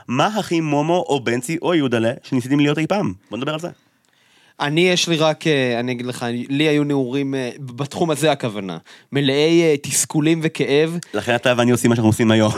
מה 0.08 0.28
הכי 0.28 0.62
מומו 0.62 1.06
או 1.10 1.24
בנצי 1.24 1.58
או 1.62 1.74
יהודלה 1.74 2.12
שניסיתם 2.24 2.60
להיות 2.60 2.78
אי 2.78 2.88
פעם? 2.88 3.14
בוא 3.30 3.38
נדבר 3.38 3.54
על 3.54 3.60
זה. 3.60 3.70
אני, 4.62 4.82
יש 4.82 5.08
לי 5.08 5.18
רק, 5.18 5.48
אה, 5.48 5.80
אני 5.80 5.92
אגיד 5.92 6.06
לך, 6.06 6.26
לי 6.50 6.64
היו 6.64 6.84
נעורים, 6.84 7.36
אה, 7.36 7.50
בתחום 7.60 8.12
הזה 8.12 8.32
הכוונה, 8.32 8.78
מלאי 9.12 9.62
אה, 9.62 9.76
תסכולים 9.82 10.40
וכאב, 10.44 10.98
לכן 11.14 11.36
אתה 11.36 11.54
ואני 11.58 11.72
עושים 11.72 11.90
מה 11.90 11.96
שאנחנו 11.96 12.10
עושים 12.10 12.32
היום. 12.32 12.52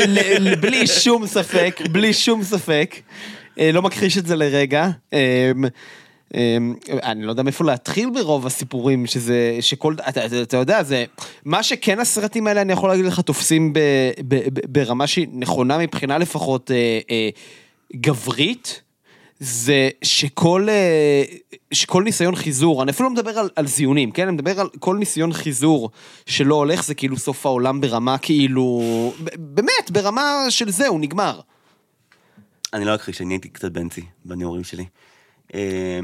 בלי 0.60 0.86
שום 1.02 1.26
ספק, 1.26 1.80
בלי 1.92 2.12
שום 2.12 2.42
ספק, 2.42 2.96
לא 3.56 3.82
מכחיש 3.82 4.18
את 4.18 4.26
זה 4.26 4.36
לרגע. 4.36 4.88
אה, 5.12 5.52
אה, 6.34 6.56
אני 7.02 7.22
לא 7.22 7.30
יודע 7.30 7.42
מאיפה 7.42 7.64
להתחיל 7.64 8.10
ברוב 8.10 8.46
הסיפורים, 8.46 9.06
שזה, 9.06 9.56
שכל, 9.60 9.94
אתה, 10.08 10.26
אתה, 10.26 10.42
אתה 10.42 10.56
יודע, 10.56 10.82
זה, 10.82 11.04
מה 11.44 11.62
שכן 11.62 11.98
הסרטים 11.98 12.46
האלה, 12.46 12.60
אני 12.60 12.72
יכול 12.72 12.90
להגיד 12.90 13.04
לך, 13.04 13.20
תופסים 13.20 13.72
ב, 13.72 13.78
ב, 14.28 14.34
ב, 14.34 14.60
ברמה 14.68 15.06
שהיא 15.06 15.26
נכונה 15.32 15.78
מבחינה 15.78 16.18
לפחות 16.18 16.70
אה, 16.70 16.98
אה, 17.10 17.28
גברית. 17.96 18.82
זה 19.40 19.88
שכל, 20.02 20.66
אה, 20.68 21.24
שכל 21.72 22.02
ניסיון 22.02 22.36
חיזור, 22.36 22.82
אני 22.82 22.90
אפילו 22.90 23.08
לא 23.08 23.14
מדבר 23.14 23.38
על, 23.38 23.48
על 23.56 23.66
זיונים, 23.66 24.12
כן? 24.12 24.22
אני 24.22 24.32
מדבר 24.32 24.60
על 24.60 24.68
כל 24.78 24.96
ניסיון 24.96 25.32
חיזור 25.32 25.90
שלא 26.26 26.54
הולך, 26.54 26.84
זה 26.84 26.94
כאילו 26.94 27.16
סוף 27.16 27.46
העולם 27.46 27.80
ברמה 27.80 28.18
כאילו... 28.18 28.82
באמת, 29.38 29.90
ברמה 29.90 30.46
של 30.48 30.70
זהו, 30.70 30.98
נגמר. 30.98 31.40
אני 32.74 32.84
לא 32.84 32.94
אכחיש, 32.94 33.20
אני 33.20 33.34
הייתי 33.34 33.48
קצת 33.48 33.72
בנצי 33.72 34.02
בנעורים 34.24 34.64
שלי. 34.64 34.86
אה, 35.54 36.00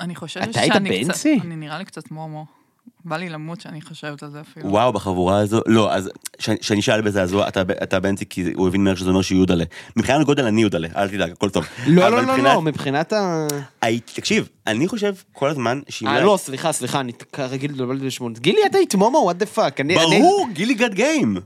אני 0.00 0.14
חושבת 0.14 0.48
אתה 0.48 0.60
היית 0.60 0.72
שאני 0.72 1.00
קצת... 1.00 1.08
בנצי? 1.08 1.38
אני 1.42 1.56
נראה 1.56 1.78
לי 1.78 1.84
קצת 1.84 2.10
מומו. 2.10 2.57
בא 3.04 3.16
לי 3.16 3.28
למות 3.28 3.60
שאני 3.60 3.80
חושבת 3.82 4.22
על 4.22 4.30
זה 4.30 4.40
אפילו. 4.40 4.70
וואו, 4.70 4.92
בחבורה 4.92 5.38
הזו, 5.38 5.60
לא, 5.66 5.92
אז 5.92 6.10
ש- 6.38 6.50
שאני 6.60 6.82
שאל 6.82 7.00
בזעזוע, 7.00 7.48
אתה, 7.48 7.62
אתה 7.82 8.00
בנצי, 8.00 8.24
כי 8.30 8.44
הוא 8.54 8.68
הבין 8.68 8.84
מהר 8.84 8.94
שזה 8.94 9.10
אומר 9.10 9.22
שהוא 9.22 9.40
יודלה. 9.40 9.64
מבחינת 9.96 10.26
גודל 10.26 10.44
אני 10.44 10.62
יודלה, 10.62 10.88
אל 10.96 11.08
תדאג, 11.08 11.30
הכל 11.30 11.50
טוב. 11.50 11.64
לא, 11.86 12.08
לא, 12.08 12.16
לא, 12.16 12.22
מבחינת- 12.22 12.54
לא, 12.54 12.62
מבחינת 12.62 13.12
ה... 13.12 13.46
הייתי, 13.82 14.12
תקשיב, 14.14 14.48
אני 14.66 14.88
חושב 14.88 15.14
כל 15.32 15.48
הזמן 15.50 15.80
שאם... 15.88 16.08
אה, 16.08 16.20
לא, 16.20 16.36
סליחה, 16.40 16.72
סליחה, 16.72 17.00
אני 17.00 17.12
כרגיל 17.32 17.70
לבלבל 17.72 18.06
בשמות. 18.06 18.38
גילי, 18.38 18.60
אתה 18.70 18.78
היית 18.78 18.94
מומו, 18.94 19.18
what 19.18 19.36
the 19.36 19.46
fuck. 19.46 19.80
ברור, 19.94 20.48
גילי 20.52 20.74
got 20.74 20.94
game. 20.94 21.36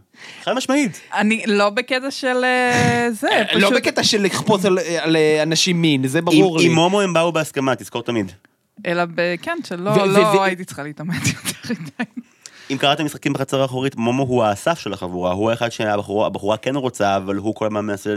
חד 0.44 0.52
משמעית. 0.52 1.00
אני 1.14 1.42
לא 1.46 1.70
בקטע 1.70 2.10
של 2.10 2.44
אה, 2.44 3.08
זה, 3.12 3.28
לא 3.54 3.58
פשוט... 3.58 3.72
בקטע 3.72 4.04
של 4.04 4.22
לכפות 4.22 4.64
על- 4.64 4.78
אה, 5.16 5.42
אנשים 5.42 5.82
מין, 5.82 6.06
זה 6.06 6.22
ברור 6.22 6.58
לי. 6.58 6.66
עם 6.66 6.72
מומו 6.74 7.00
הם 7.00 7.12
באו 7.12 7.32
בהסכמה, 7.32 7.74
תזכור 7.76 8.02
תמיד. 8.02 8.32
אלא. 8.86 9.04
כן, 9.42 9.58
שלא 9.64 9.96
לא 10.06 10.42
הייתי 10.44 10.64
צריכה 10.64 10.82
להתאמץ 10.82 11.22
יותר 11.26 11.82
מדי. 11.82 12.22
אם 12.70 12.76
קראתם 12.76 13.04
משחקים 13.04 13.32
בחצר 13.32 13.62
האחורית, 13.62 13.96
מומו 13.96 14.22
הוא 14.22 14.42
האסף 14.44 14.78
של 14.78 14.92
החבורה, 14.92 15.32
הוא 15.32 15.50
האחד 15.50 15.68
שהבחורה 15.68 16.26
הבחורה 16.26 16.56
כן 16.56 16.76
רוצה, 16.76 17.16
אבל 17.16 17.36
הוא 17.36 17.54
כל 17.54 17.66
הזמן 17.66 17.86
מנסה 17.86 18.14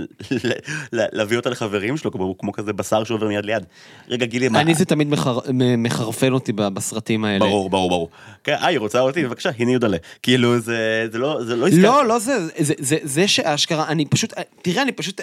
להביא 0.94 1.38
אותה 1.38 1.50
לחברים 1.50 1.98
שלו, 1.98 2.12
כמו- 2.12 2.24
הוא 2.24 2.36
כמו 2.40 2.52
כזה 2.52 2.74
בשר 2.74 3.04
שעובר 3.04 3.28
מיד 3.28 3.46
ליד. 3.46 3.64
רגע, 4.10 4.26
גילי, 4.26 4.50
מה... 4.50 4.62
אני 4.62 4.76
זה 4.76 4.86
תמיד 4.86 5.10
מחר- 5.10 5.40
מחרפן 5.78 6.34
אותי 6.34 6.54
בסרטים 6.54 7.26
האלה. 7.26 7.40
ברור, 7.40 7.70
ברור, 7.70 7.90
ברור. 7.90 8.10
כן, 8.44 8.54
אה, 8.54 8.68
היא 8.68 8.80
רוצה 8.80 9.00
אותי, 9.00 9.24
בבקשה, 9.24 9.50
הנה 9.58 9.72
יודלה. 9.72 9.98
כאילו, 10.24 10.60
זה 10.60 11.08
זה 11.12 11.18
לא, 11.18 11.44
זה 11.44 11.56
לא. 11.56 11.68
לא, 11.72 12.06
לא 12.06 12.20
זה, 12.20 12.48
זה, 12.58 12.74
זה, 12.80 12.98
זה 13.04 13.28
שאשכרה, 13.28 13.88
אני 13.88 14.06
פשוט, 14.06 14.34
תראה, 14.62 14.82
אני 14.82 14.92
פשוט 14.92 15.22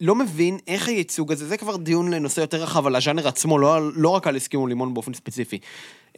לא 0.00 0.14
מבין 0.14 0.58
איך 0.68 0.88
הייצוג 0.88 1.32
הזה, 1.32 1.46
זה 1.46 1.56
כבר 1.56 1.76
דיון 1.76 2.12
לנושא 2.12 2.40
יותר 2.40 2.62
רחב 2.62 2.86
על 2.86 2.96
הז'אנר 2.96 3.28
עצמו, 3.28 3.58
לא, 3.58 3.92
לא 3.96 4.08
רק 4.08 4.26
על 4.26 4.36
הסכימו 4.36 4.66
לימון 4.66 4.94
באופן 4.94 5.14
ספציפי. 5.14 5.58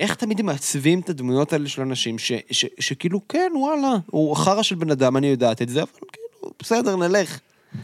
איך 0.00 0.14
תמיד 0.14 0.40
הם 0.40 0.46
מעצבים 0.46 1.00
את 1.00 1.10
הדמויות 1.10 1.52
האלה 1.52 1.68
של 1.68 1.82
אנשים, 1.82 2.18
ש, 2.18 2.32
ש, 2.50 2.66
שכאילו, 2.80 3.28
כן, 3.28 3.52
וואלה, 3.56 3.96
הוא 4.06 4.36
חרא 4.36 4.62
של 4.62 4.74
בן 4.74 4.90
אדם, 4.90 5.16
אני 5.16 5.26
יודעת 5.26 5.62
את 5.62 5.68
זה, 5.68 5.82
אבל 5.82 5.90
כאילו, 6.12 6.52
בסדר, 6.62 6.96
נלך. 6.96 7.38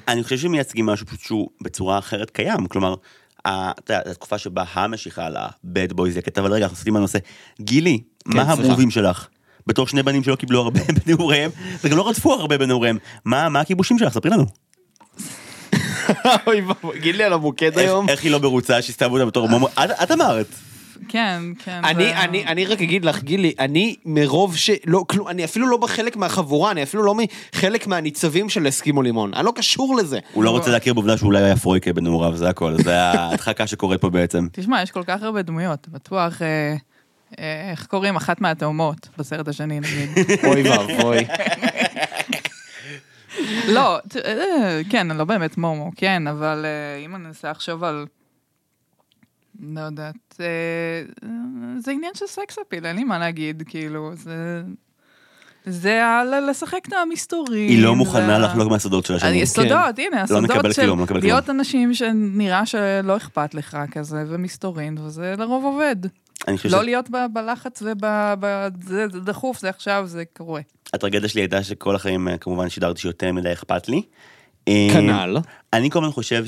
אני 0.08 0.22
חושב 0.22 0.36
שמייצגים 0.36 0.86
משהו 0.86 1.06
פשוט 1.06 1.20
שהוא 1.20 1.50
בצורה 1.60 1.98
אחרת 1.98 2.30
קיים, 2.30 2.66
כלומר, 2.66 2.94
אתה 3.40 3.72
יודע, 3.88 4.10
התקופה 4.10 4.38
שבה 4.38 4.64
המשיכה 4.72 5.26
על 5.26 5.36
ה-bad 5.36 5.92
boys 5.94 6.18
יקט, 6.18 6.38
אבל 6.38 6.52
רגע, 6.52 6.64
אנחנו 6.64 6.76
סוטים 6.76 6.94
מהנושא. 6.94 7.18
גילי, 7.60 8.00
מה 8.26 8.44
סליחה. 8.44 8.62
המובים 8.62 8.90
שלך? 8.90 9.28
בתור 9.66 9.86
שני 9.86 10.02
בנים 10.02 10.24
שלא 10.24 10.36
קיבלו 10.36 10.60
הרבה 10.60 10.80
בנעוריהם, 11.06 11.50
וגם 11.84 11.96
לא 11.96 12.08
רדפו 12.08 12.32
הרבה 12.32 12.58
בנעוריהם, 12.58 12.98
מה 13.24 13.48
מה 13.48 13.60
הכיבושים 13.60 13.98
שלך? 13.98 14.12
ספרי 14.14 14.30
לנו. 14.30 14.44
אוי 16.46 16.60
ואבוי, 16.60 17.00
גיד 17.00 17.14
לי 17.14 17.24
על 17.24 17.32
המוקד 17.32 17.78
היום. 17.78 18.08
איך 18.08 18.22
היא 18.22 18.30
לא 18.30 18.40
מרוצה 18.40 18.82
שהסתובבו 18.82 19.14
אותה 19.14 19.26
בתור 19.26 19.48
מומו? 19.48 19.68
את 20.02 20.10
אמרת. 20.10 20.46
כן, 21.08 21.42
כן. 21.64 21.80
אני, 21.84 22.04
זה- 22.04 22.20
אני, 22.20 22.46
אני 22.46 22.66
רק 22.66 22.82
אגיד 22.82 23.04
לך, 23.04 23.22
גילי, 23.22 23.52
אני 23.58 23.96
מרוב 24.04 24.56
ש... 24.56 24.70
לא, 24.86 25.04
כלום, 25.08 25.28
אני 25.28 25.44
אפילו 25.44 25.66
לא 25.68 25.76
בחלק 25.76 26.16
מהחבורה, 26.16 26.70
אני 26.70 26.82
אפילו 26.82 27.02
לא 27.02 27.14
מחלק 27.14 27.86
מהניצבים 27.86 28.48
של 28.48 28.68
אסקימו 28.68 29.02
לימון. 29.02 29.34
אני 29.34 29.44
לא 29.44 29.52
קשור 29.56 29.96
לזה. 29.96 30.18
הוא 30.32 30.44
לא 30.44 30.50
רוצה 30.50 30.70
להכיר 30.70 30.94
בעובדה 30.94 31.16
שאולי 31.18 31.42
היה 31.42 31.56
פרויקה 31.56 31.92
בנעוריו, 31.92 32.36
זה 32.36 32.48
הכל, 32.48 32.74
זה 32.82 33.00
ההדחקה 33.00 33.66
שקורית 33.66 34.00
פה 34.00 34.10
בעצם. 34.10 34.46
תשמע, 34.52 34.82
יש 34.82 34.90
כל 34.90 35.02
כך 35.06 35.22
הרבה 35.22 35.42
דמויות, 35.42 35.88
בטוח... 35.88 36.42
אה, 36.42 36.74
אה, 37.38 37.70
איך 37.70 37.86
קוראים? 37.86 38.16
אחת 38.16 38.40
מהתאומות 38.40 39.08
בסרט 39.18 39.48
השני, 39.48 39.80
נגיד. 39.80 40.10
אוי 40.46 40.62
ואבוי. 40.70 41.18
לא, 43.68 43.98
אה, 44.24 44.80
כן, 44.90 45.10
אני 45.10 45.18
לא 45.18 45.24
באמת 45.24 45.58
מומו, 45.58 45.90
כן, 45.96 46.26
אבל 46.26 46.64
אה, 46.64 47.04
אם 47.04 47.16
אני 47.16 47.26
אנסה 47.26 47.50
לחשוב 47.50 47.84
על... 47.84 48.06
לא 49.60 49.80
יודעת, 49.80 50.29
אה, 50.40 51.28
זה 51.78 51.90
עניין 51.90 52.12
של 52.14 52.26
סקס 52.26 52.56
אפיל, 52.68 52.86
אין 52.86 52.96
לי 52.96 53.04
מה 53.04 53.18
להגיד, 53.18 53.62
כאילו, 53.66 54.10
זה... 54.14 54.62
זה 55.66 56.04
ה- 56.04 56.24
ל- 56.24 56.50
לשחק 56.50 56.80
את 56.88 56.92
המסתורים. 56.92 57.68
היא 57.70 57.82
לא 57.82 57.94
מוכנה 57.94 58.28
וה- 58.28 58.38
לחלוק 58.38 58.70
מהסודות 58.70 59.06
שלה 59.06 59.16
אני- 59.22 59.46
שלנו. 59.46 59.68
סודות, 59.68 59.98
הנה, 59.98 60.16
לא 60.16 60.20
הסודות 60.22 60.42
נקבל 60.50 60.72
של 60.72 60.82
כלום, 60.82 60.98
לא 60.98 61.04
נקבל 61.04 61.20
כלום. 61.20 61.30
להיות 61.32 61.50
אנשים 61.50 61.94
שנראה 61.94 62.66
שלא 62.66 63.16
אכפת 63.16 63.54
לך 63.54 63.78
כזה, 63.92 64.24
ומסתורין, 64.28 64.98
וזה 64.98 65.34
לרוב 65.38 65.64
עובד. 65.64 65.96
לא 66.70 66.84
להיות 66.84 67.10
ב- 67.10 67.26
בלחץ 67.32 67.82
וזה 67.82 67.94
זה 69.08 69.20
דחוף, 69.20 69.60
זה 69.60 69.68
עכשיו, 69.68 70.02
זה 70.06 70.24
קורה. 70.36 70.60
שהטרגדיה 70.90 71.28
שלי 71.28 71.40
הייתה 71.40 71.62
שכל 71.62 71.96
החיים 71.96 72.28
אה, 72.28 72.38
כמובן 72.38 72.68
שידרתי 72.68 73.00
שיותר 73.00 73.32
מדי 73.32 73.52
אכפת 73.52 73.88
לי. 73.88 74.02
כנ"ל. 74.92 75.36
אני 75.72 75.90
כל 75.90 75.98
הזמן 75.98 76.10
חושב 76.12 76.44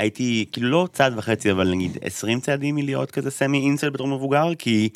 שהייתי 0.00 0.44
כאילו 0.52 0.70
לא 0.70 0.88
צעד 0.92 1.18
וחצי 1.18 1.52
אבל 1.52 1.70
נגיד 1.70 1.98
20 2.02 2.40
צעדים 2.40 2.74
מלהיות 2.74 3.10
כזה 3.10 3.30
סמי 3.30 3.60
אינסל 3.60 3.90
בתור 3.90 4.08
מבוגר 4.08 4.54
כי 4.58 4.88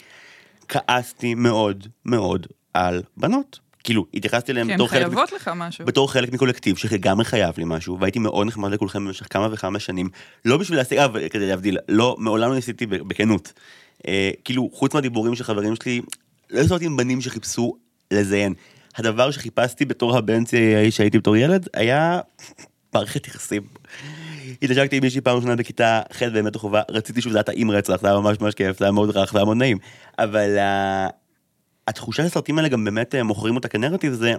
כעסתי 0.69 1.35
מאוד 1.35 1.87
מאוד 2.07 2.47
על 2.75 3.03
בנות. 3.17 3.59
כאילו 3.85 4.07
התייחסתי 4.15 4.53
הן 4.53 4.75
בתור 4.75 4.89
חלק. 4.89 5.07
בתור 5.85 6.13
חלק 6.13 6.33
מקולקטיב 6.33 6.77
שלגמרי 6.77 7.25
חייב 7.25 7.55
לי 7.59 7.65
משהו 7.67 8.01
והייתי 8.01 8.19
מאוד 8.19 8.47
נחמד 8.47 8.73
לכולכם 8.73 9.05
במשך 9.05 9.27
כמה 9.31 9.49
וכמה 9.53 9.79
שנים 9.79 10.09
לא 10.45 10.57
בשביל 10.57 10.79
להשיג, 10.79 10.99
אגב 10.99 11.29
כדי 11.29 11.47
להבדיל, 11.47 11.79
לא 11.89 12.17
מעולם 12.19 12.49
לא 12.49 12.55
ניסיתי 12.55 12.87
בכנות. 12.87 13.53
אה, 14.09 14.31
כאילו 14.45 14.71
חוץ 14.73 14.95
מהדיבורים 14.95 15.35
של 15.35 15.45
חברים 15.45 15.77
שלי 15.77 16.01
לא 16.51 16.61
הסתובבתי 16.61 16.87
עם 16.87 16.97
בנים 16.97 17.21
שחיפשו 17.21 17.77
לזיין. 18.11 18.55
הדבר 18.97 19.31
שחיפשתי 19.31 19.85
בתור 19.85 20.17
הבן 20.17 20.43
שהייתי 20.91 21.19
בתור 21.19 21.37
ילד 21.37 21.69
היה 21.75 22.21
מערכת 22.95 23.27
יחסים. 23.27 23.63
התנשקתי 24.63 24.97
עם 24.97 25.03
מישהי 25.03 25.21
פעם 25.21 25.37
ראשונה 25.37 25.57
בכיתה 25.57 26.01
ח' 26.13 26.23
באמת 26.23 26.57
החובה, 26.57 26.83
רציתי 26.91 27.23
שזה 27.23 27.39
היה 27.39 27.43
טעים 27.43 27.71
רצח, 27.71 28.01
זה 28.01 28.07
היה 28.09 28.17
ממש 28.17 28.41
ממש 28.41 28.55
כיף, 28.55 28.79
זה 28.79 28.85
היה 28.85 28.93
מאוד 28.93 29.17
רך, 29.17 29.33
זה 29.33 29.39
היה 29.39 29.45
מאוד 29.45 29.57
נעים. 29.57 29.79
אבל 30.19 30.59
אה, 30.59 31.09
התחושה 31.89 32.23
שהסרטים 32.23 32.59
האלה 32.59 32.69
גם 32.69 32.85
באמת 32.85 33.15
אה, 33.15 33.23
מוכרים 33.23 33.57
אותה 33.57 33.69
כנרטיב 33.69 34.13
זה 34.13 34.35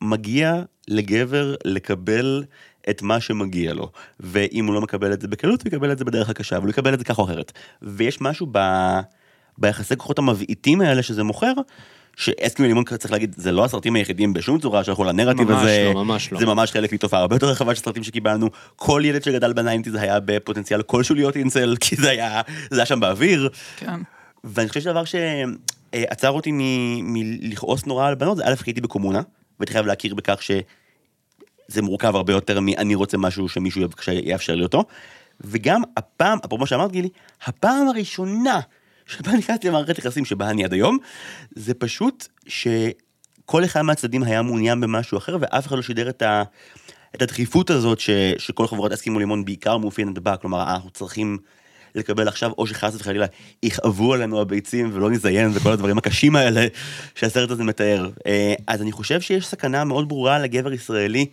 מגיע 0.00 0.62
לגבר 0.88 1.54
לקבל 1.64 2.44
את 2.90 3.02
מה 3.02 3.20
שמגיע 3.20 3.74
לו, 3.74 3.90
ואם 4.20 4.66
הוא 4.66 4.74
לא 4.74 4.80
מקבל 4.80 5.12
את 5.12 5.20
זה 5.20 5.28
בקלות, 5.28 5.62
הוא 5.62 5.68
יקבל 5.68 5.92
את 5.92 5.98
זה 5.98 6.04
בדרך 6.04 6.28
הקשה, 6.28 6.56
אבל 6.56 6.64
הוא 6.64 6.70
יקבל 6.70 6.94
את 6.94 6.98
זה 6.98 7.04
כך 7.04 7.18
או 7.18 7.24
אחרת. 7.24 7.52
ויש 7.82 8.20
משהו 8.20 8.46
ב... 8.52 8.58
ביחסי 9.58 9.96
כוחות 9.96 10.18
המבעיטים 10.18 10.80
האלה 10.80 11.02
שזה 11.02 11.22
מוכר, 11.22 11.52
שאסקימו 12.16 12.68
לימון 12.68 12.84
צריך 12.84 13.12
להגיד, 13.12 13.34
זה 13.38 13.52
לא 13.52 13.64
הסרטים 13.64 13.94
היחידים 13.94 14.32
בשום 14.32 14.58
צורה 14.58 14.84
שהלכו 14.84 15.04
לנרטיב 15.04 15.50
ממש 15.50 15.62
הזה, 15.62 15.90
לא, 15.94 16.04
ממש 16.04 16.32
לא. 16.32 16.38
זה 16.38 16.46
ממש 16.46 16.72
חלק 16.72 16.92
מתופעה 16.92 17.20
הרבה 17.20 17.36
יותר 17.36 17.46
רחבה 17.48 17.74
של 17.74 17.82
סרטים 17.82 18.02
שקיבלנו, 18.04 18.48
כל 18.76 19.02
ילד 19.04 19.24
שגדל 19.24 19.52
בניינטיז 19.52 19.94
היה 19.94 20.20
בפוטנציאל 20.20 20.82
כלשהו 20.82 21.14
להיות 21.14 21.36
אינסל, 21.36 21.76
כי 21.80 21.96
זה 21.96 22.10
היה, 22.10 22.40
זה 22.70 22.80
היה 22.80 22.86
שם 22.86 23.00
באוויר, 23.00 23.48
כן. 23.76 24.00
ואני 24.44 24.68
חושב 24.68 24.80
שדבר 24.80 25.02
שעצר 25.04 26.30
אותי 26.30 26.50
מ- 26.52 27.12
מלכעוס 27.12 27.86
נורא 27.86 28.08
על 28.08 28.14
בנות, 28.14 28.36
זה 28.36 28.44
א', 28.46 28.54
הייתי 28.66 28.80
בקומונה, 28.80 29.20
והייתי 29.60 29.72
חייב 29.72 29.86
להכיר 29.86 30.14
בכך 30.14 30.42
שזה 30.42 31.82
מורכב 31.82 32.16
הרבה 32.16 32.32
יותר 32.32 32.60
מ"אני 32.60 32.94
רוצה 32.94 33.18
משהו 33.18 33.48
שמישהו 33.48 33.82
יאפשר 34.12 34.54
לי 34.54 34.62
אותו", 34.62 34.84
וגם 35.40 35.82
הפעם, 35.96 36.38
אפרופו 36.44 36.66
שאמרת 36.66 36.92
גילי, 36.92 37.08
הפעם 37.44 37.88
הראשונה 37.88 38.60
שבה 39.10 39.32
נכנסתי 39.32 39.68
למערכת 39.68 39.98
יחסים 39.98 40.24
שבה 40.24 40.50
אני 40.50 40.64
עד 40.64 40.72
היום, 40.72 40.98
זה 41.54 41.74
פשוט 41.74 42.28
שכל 42.46 43.64
אחד 43.64 43.82
מהצדדים 43.82 44.22
היה 44.22 44.42
מעוניין 44.42 44.80
במשהו 44.80 45.18
אחר, 45.18 45.36
ואף 45.40 45.66
אחד 45.66 45.76
לא 45.76 45.82
שידר 45.82 46.08
את 46.08 46.22
ה... 46.22 46.42
את 47.14 47.22
הדחיפות 47.22 47.70
הזאת 47.70 48.00
ש, 48.00 48.10
שכל 48.38 48.66
חברות 48.66 48.92
אסקימו 48.92 49.18
לימון 49.18 49.44
בעיקר 49.44 49.78
מאופיינת 49.78 50.18
בה, 50.18 50.36
כלומר 50.36 50.62
אנחנו 50.62 50.90
צריכים 50.90 51.38
לקבל 51.94 52.28
עכשיו 52.28 52.50
או 52.58 52.66
שחס 52.66 52.94
וחלילה 52.94 53.26
יכאבו 53.62 54.14
עלינו 54.14 54.40
הביצים 54.40 54.90
ולא 54.92 55.10
נזיין 55.10 55.50
וכל 55.54 55.72
הדברים 55.72 55.98
הקשים 55.98 56.36
האלה 56.36 56.66
שהסרט 57.14 57.50
הזה 57.50 57.64
מתאר. 57.64 58.10
אה, 58.26 58.54
אז 58.66 58.82
אני 58.82 58.92
חושב 58.92 59.20
שיש 59.20 59.46
סכנה 59.46 59.84
מאוד 59.84 60.08
ברורה 60.08 60.38
לגבר 60.38 60.72
ישראלי, 60.72 61.26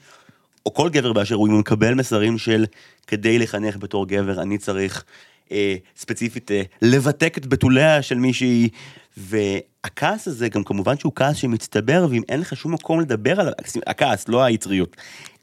או 0.66 0.74
כל 0.74 0.90
גבר 0.90 1.14
באשר 1.14 1.36
הוא, 1.36 1.48
אם 1.48 1.52
הוא 1.52 1.60
מקבל 1.60 1.94
מסרים 1.94 2.38
של 2.38 2.66
כדי 3.08 3.40
לחנך 3.40 3.78
בתור 3.78 4.08
גבר 4.08 4.42
אני 4.42 4.58
צריך 4.58 5.04
אה, 5.52 5.76
ספציפית 5.98 6.52
אה, 6.52 6.62
לבתק 6.82 7.38
את 7.38 7.48
בתוליה 7.48 8.02
של 8.02 8.18
מישהי. 8.18 8.70
והכעס 9.18 10.28
הזה 10.28 10.50
גם 10.50 10.64
כמובן 10.64 10.98
שהוא 10.98 11.12
כעס 11.16 11.38
שמצטבר 11.38 12.08
ואם 12.10 12.22
אין 12.30 12.40
לך 12.40 12.56
שום 12.56 12.74
מקום 12.74 13.00
לדבר 13.00 13.40
על 13.40 13.54
הכעס 13.88 14.28
לא 14.28 14.44
היצריות. 14.44 14.96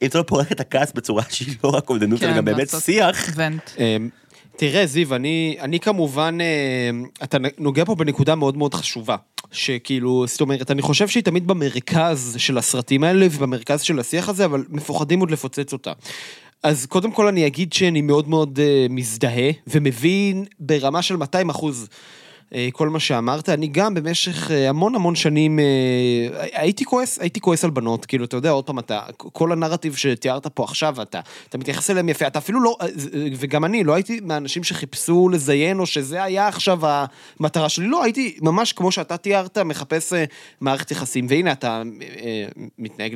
אם 0.03 0.07
אתה 0.07 0.19
לא 0.19 0.23
פורק 0.23 0.53
את 0.53 0.61
הכעס 0.61 0.93
בצורה 0.93 1.23
שהיא 1.31 1.57
לא 1.65 1.69
רק 1.69 1.89
אובדנות 1.89 2.23
אלא 2.23 2.37
גם 2.37 2.45
באמת 2.45 2.69
שיח. 2.81 3.29
vent. 3.37 3.71
אמ, 3.79 4.09
תראה, 4.57 4.87
זיו, 4.87 5.15
אני, 5.15 5.57
אני 5.61 5.81
כמובן, 5.81 6.39
אמ, 6.41 7.05
אתה 7.23 7.39
נוגע 7.59 7.85
פה 7.85 7.95
בנקודה 7.95 8.35
מאוד 8.35 8.57
מאוד 8.57 8.75
חשובה. 8.75 9.17
שכאילו, 9.53 10.27
זאת 10.27 10.41
אומרת, 10.41 10.71
אני 10.71 10.83
חושב 10.83 11.09
שהיא 11.09 11.23
תמיד 11.23 11.47
במרכז 11.47 12.35
של 12.39 12.59
הסרטים 12.59 13.05
האלה 13.05 13.27
ובמרכז 13.31 13.83
של 13.83 13.99
השיח 13.99 14.29
הזה, 14.29 14.45
אבל 14.45 14.65
מפחדים 14.69 15.21
עוד 15.21 15.31
לפוצץ 15.31 15.73
אותה. 15.73 15.93
אז 16.65 16.87
קודם 16.87 17.13
כל 17.13 17.27
אני 17.27 17.47
אגיד 17.47 17.73
שאני 17.73 18.01
מאוד 18.01 18.29
מאוד 18.29 18.59
uh, 18.59 18.93
מזדהה 18.93 19.51
ומבין 19.67 20.45
ברמה 20.61 21.03
של 21.03 21.17
200 21.17 21.51
אחוז 21.51 21.89
אה, 21.91 21.97
כל 22.73 22.89
מה 22.89 23.01
שאמרת, 23.01 23.49
אני 23.49 23.67
גם 23.67 23.95
במשך 23.95 24.51
אה, 24.51 24.69
המון 24.69 24.95
המון 24.95 25.15
שנים 25.15 25.59
אה, 25.59 25.65
הייתי 26.53 26.85
כועס, 26.85 27.19
הייתי 27.21 27.41
כועס 27.41 27.65
על 27.65 27.71
בנות, 27.71 28.07
כאילו, 28.07 28.25
אתה 28.25 28.37
יודע, 28.37 28.51
עוד 28.51 28.65
פעם, 28.65 28.79
אתה, 28.79 29.01
כל 29.17 29.53
הנרטיב 29.53 29.97
שתיארת 29.97 30.47
פה 30.47 30.65
עכשיו, 30.65 31.03
אתה, 31.03 31.21
אתה 31.49 31.59
מתייחס 31.59 31.91
אליהם 31.91 32.09
יפה, 32.09 32.27
אתה 32.27 32.39
אפילו 32.39 32.61
לא, 32.61 32.77
וגם 33.39 33.65
אני, 33.65 33.85
לא 33.85 33.95
הייתי 33.95 34.21
מהאנשים 34.23 34.65
שחיפשו 34.65 35.29
לזיין, 35.29 35.79
או 35.79 35.87
שזה 35.87 36.23
היה 36.23 36.49
עכשיו 36.49 36.79
המטרה 37.41 37.69
שלי, 37.69 37.87
לא, 37.87 38.05
הייתי 38.05 38.37
ממש 38.43 38.73
כמו 38.73 38.93
שאתה 38.93 39.17
תיארת, 39.17 39.59
מחפש 39.59 40.13
מערכת 40.61 40.91
יחסים, 40.91 41.27
והנה, 41.29 41.53
אתה 41.53 41.83
מתנהג 42.79 43.15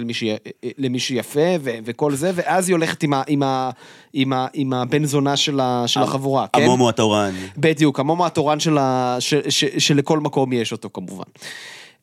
למישהי 0.78 1.16
יפה, 1.16 1.40
ו, 1.60 1.70
וכל 1.84 2.14
זה, 2.14 2.30
ואז 2.34 2.68
היא 2.68 2.74
הולכת 2.74 3.02
עם, 3.02 3.14
ה, 3.14 3.22
עם, 3.26 3.42
ה, 3.42 3.70
עם, 4.12 4.32
ה, 4.32 4.46
עם 4.52 4.72
הבן 4.72 5.04
זונה 5.04 5.36
של, 5.36 5.60
ה, 5.60 5.84
של 5.86 6.00
החבורה, 6.00 6.46
כן? 6.52 6.62
המומו 6.62 6.88
התורן. 6.88 7.34
בדיוק, 7.56 8.00
המומו 8.00 8.26
התורן 8.26 8.60
של 8.60 8.78
ה... 8.78 9.16
ש, 9.28 9.34
ש, 9.48 9.64
שלכל 9.64 10.18
מקום 10.18 10.52
יש 10.52 10.72
אותו 10.72 10.90
כמובן. 10.92 11.24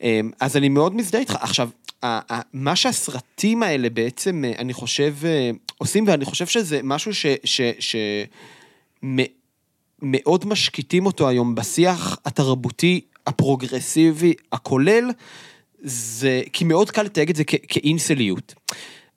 אמ, 0.01 0.31
אז 0.39 0.57
אני 0.57 0.69
מאוד 0.69 0.95
מזדהה 0.95 1.21
איתך. 1.21 1.37
עכשיו, 1.41 1.69
מה 2.53 2.75
שהסרטים 2.75 3.63
האלה 3.63 3.89
בעצם, 3.89 4.43
אה, 4.45 4.51
אני 4.57 4.73
חושב, 4.73 5.15
אה, 5.25 5.51
עושים, 5.77 6.07
ואני 6.07 6.25
חושב 6.25 6.45
שזה 6.45 6.79
משהו 6.83 7.13
ש... 7.13 7.25
ש, 7.43 7.61
ש 7.79 7.95
מאוד 10.01 10.45
משקיטים 10.45 11.05
אותו 11.05 11.29
היום 11.29 11.55
בשיח 11.55 12.17
התרבותי 12.25 13.01
הפרוגרסיבי 13.27 14.33
הכולל, 14.51 15.11
זה, 15.83 16.41
כי 16.53 16.63
מאוד 16.63 16.91
קל 16.91 17.03
לתייג 17.03 17.29
את 17.29 17.35
זה 17.35 17.43
כאינסליות. 17.43 18.53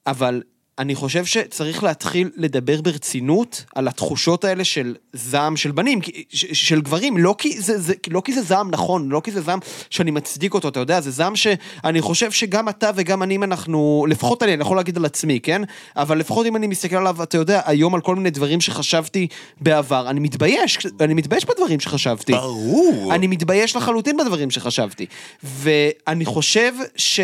אבל 0.06 0.42
אני 0.78 0.94
חושב 0.94 1.24
שצריך 1.24 1.82
להתחיל 1.82 2.30
לדבר 2.36 2.80
ברצינות 2.80 3.64
על 3.74 3.88
התחושות 3.88 4.44
האלה 4.44 4.64
של 4.64 4.94
זעם 5.12 5.56
של 5.56 5.70
בנים, 5.70 5.98
של 6.32 6.80
גברים, 6.80 7.18
לא 7.18 7.34
כי 7.38 7.60
זה, 7.60 7.80
זה, 7.80 7.94
לא 8.10 8.22
כי 8.24 8.32
זה 8.32 8.42
זעם 8.42 8.70
נכון, 8.70 9.08
לא 9.08 9.20
כי 9.24 9.30
זה 9.30 9.40
זעם 9.40 9.58
שאני 9.90 10.10
מצדיק 10.10 10.54
אותו, 10.54 10.68
אתה 10.68 10.80
יודע, 10.80 11.00
זה 11.00 11.10
זעם 11.10 11.36
שאני 11.36 12.00
חושב 12.00 12.30
שגם 12.30 12.68
אתה 12.68 12.90
וגם 12.94 13.22
אני, 13.22 13.36
אם 13.36 13.42
אנחנו, 13.42 14.06
לפחות 14.08 14.42
אני, 14.42 14.54
אני 14.54 14.62
יכול 14.62 14.76
להגיד 14.76 14.96
על 14.96 15.04
עצמי, 15.04 15.40
כן? 15.40 15.62
אבל 15.96 16.18
לפחות 16.18 16.46
אם 16.46 16.56
אני 16.56 16.66
מסתכל 16.66 16.96
עליו, 16.96 17.22
אתה 17.22 17.36
יודע, 17.36 17.60
היום 17.64 17.94
על 17.94 18.00
כל 18.00 18.16
מיני 18.16 18.30
דברים 18.30 18.60
שחשבתי 18.60 19.26
בעבר, 19.60 20.10
אני 20.10 20.20
מתבייש, 20.20 20.78
אני 21.00 21.14
מתבייש 21.14 21.44
בדברים 21.44 21.80
שחשבתי. 21.80 22.32
ברור. 22.32 23.14
אני 23.14 23.26
מתבייש 23.26 23.76
לחלוטין 23.76 24.16
בדברים 24.16 24.50
שחשבתי. 24.50 25.06
ואני 25.42 26.24
חושב 26.24 26.72
ש... 26.96 27.20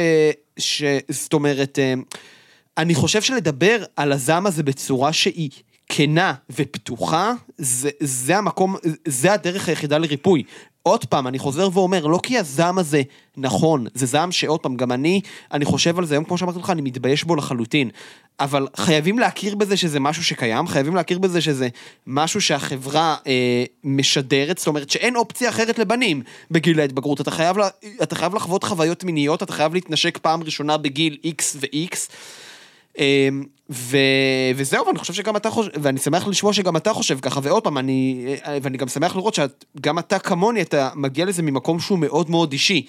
ש... 0.58 0.82
זאת 1.08 1.32
אומרת... 1.32 1.78
אני 2.78 2.94
חושב 2.94 3.22
שלדבר 3.22 3.84
על 3.96 4.12
הזעם 4.12 4.46
הזה 4.46 4.62
בצורה 4.62 5.12
שהיא 5.12 5.50
כנה 5.88 6.34
ופתוחה, 6.50 7.32
זה, 7.58 7.90
זה 8.00 8.36
המקום, 8.38 8.76
זה 9.08 9.32
הדרך 9.32 9.68
היחידה 9.68 9.98
לריפוי. 9.98 10.42
עוד 10.82 11.04
פעם, 11.04 11.26
אני 11.26 11.38
חוזר 11.38 11.68
ואומר, 11.72 12.06
לא 12.06 12.20
כי 12.22 12.38
הזעם 12.38 12.78
הזה 12.78 13.02
נכון, 13.36 13.86
זה 13.94 14.06
זעם 14.06 14.32
שעוד 14.32 14.60
פעם, 14.60 14.76
גם 14.76 14.92
אני, 14.92 15.20
אני 15.52 15.64
חושב 15.64 15.98
על 15.98 16.06
זה, 16.06 16.14
היום 16.14 16.24
כמו 16.24 16.38
שאמרתי 16.38 16.58
לך, 16.58 16.70
אני 16.70 16.82
מתבייש 16.82 17.24
בו 17.24 17.36
לחלוטין. 17.36 17.90
אבל 18.40 18.66
חייבים 18.76 19.18
להכיר 19.18 19.54
בזה 19.54 19.76
שזה 19.76 20.00
משהו 20.00 20.24
שקיים, 20.24 20.66
חייבים 20.66 20.94
להכיר 20.94 21.18
בזה 21.18 21.40
שזה 21.40 21.68
משהו 22.06 22.40
שהחברה 22.40 23.16
אה, 23.26 23.64
משדרת, 23.84 24.58
זאת 24.58 24.66
אומרת 24.66 24.90
שאין 24.90 25.16
אופציה 25.16 25.48
אחרת 25.48 25.78
לבנים 25.78 26.22
בגיל 26.50 26.80
ההתבגרות. 26.80 27.20
אתה 27.20 27.30
חייב, 27.30 27.56
אתה 28.02 28.14
חייב 28.14 28.34
לחוות 28.34 28.64
חוויות 28.64 29.04
מיניות, 29.04 29.42
אתה 29.42 29.52
חייב 29.52 29.74
להתנשק 29.74 30.18
פעם 30.18 30.42
ראשונה 30.42 30.76
בגיל 30.76 31.16
X 31.26 31.42
ו-X. 31.56 31.96
אמ, 32.98 33.44
ו... 33.70 33.96
וזהו, 34.56 34.86
ואני 34.86 34.98
חושב 34.98 35.12
שגם 35.12 35.36
אתה 35.36 35.50
חושב, 35.50 35.70
ואני 35.82 35.98
שמח 35.98 36.26
לשמוע 36.26 36.52
שגם 36.52 36.76
אתה 36.76 36.92
חושב 36.92 37.18
ככה, 37.20 37.40
ועוד 37.42 37.64
פעם, 37.64 37.78
אני, 37.78 38.26
ואני 38.62 38.78
גם 38.78 38.88
שמח 38.88 39.16
לראות 39.16 39.34
שגם 39.34 39.98
אתה 39.98 40.18
כמוני, 40.18 40.62
אתה 40.62 40.90
מגיע 40.94 41.24
לזה 41.24 41.42
ממקום 41.42 41.80
שהוא 41.80 41.98
מאוד 41.98 42.30
מאוד 42.30 42.52
אישי. 42.52 42.86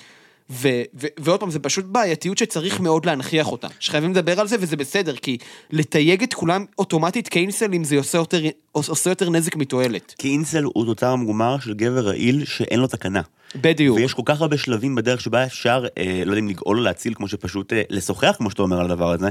ו, 0.50 0.68
ו, 0.94 1.08
ועוד 1.20 1.40
פעם, 1.40 1.52
זה 1.52 1.60
פשוט 1.60 1.86
בעייתיות 1.86 2.38
שצריך 2.38 2.80
מאוד 2.80 3.06
להנכיח 3.06 3.52
אותה. 3.52 3.68
שחייבים 3.80 4.12
לדבר 4.12 4.40
על 4.40 4.48
זה 4.48 4.56
וזה 4.60 4.76
בסדר, 4.76 5.16
כי 5.16 5.38
לתייג 5.72 6.24
את 6.24 6.34
כולם 6.34 6.66
אוטומטית 6.80 7.28
כאינסלים 7.28 7.84
זה 7.84 7.98
עושה 7.98 8.18
יותר, 8.18 8.42
עושה 8.72 9.10
יותר 9.10 9.30
נזק 9.30 9.56
מתועלת. 9.56 10.16
כי 10.18 10.32
אינסל 10.32 10.64
הוא 10.64 10.86
תוצר 10.86 11.16
מוגמר 11.16 11.60
של 11.60 11.74
גבר 11.74 12.08
רעיל 12.08 12.46
שאין 12.46 12.80
לו 12.80 12.88
תקנה. 12.88 13.22
בדיוק. 13.56 13.98
ויש 13.98 14.14
כל 14.14 14.22
כך 14.26 14.42
הרבה 14.42 14.58
שלבים 14.58 14.96
בדרך 14.96 15.22
שבה 15.22 15.44
אפשר, 15.46 15.86
אה, 15.98 16.22
לא 16.26 16.32
יודע 16.32 16.40
אם 16.40 16.50
לגאול 16.50 16.78
או 16.78 16.84
להציל, 16.84 17.14
כמו 17.14 17.28
שפשוט 17.28 17.74
אה, 17.74 17.82
לשוחח, 17.90 18.36
כמו 18.38 18.50
שאתה 18.50 18.62
אומר 18.62 18.80
על 18.80 18.86
הדבר 18.86 19.12
הזה. 19.12 19.30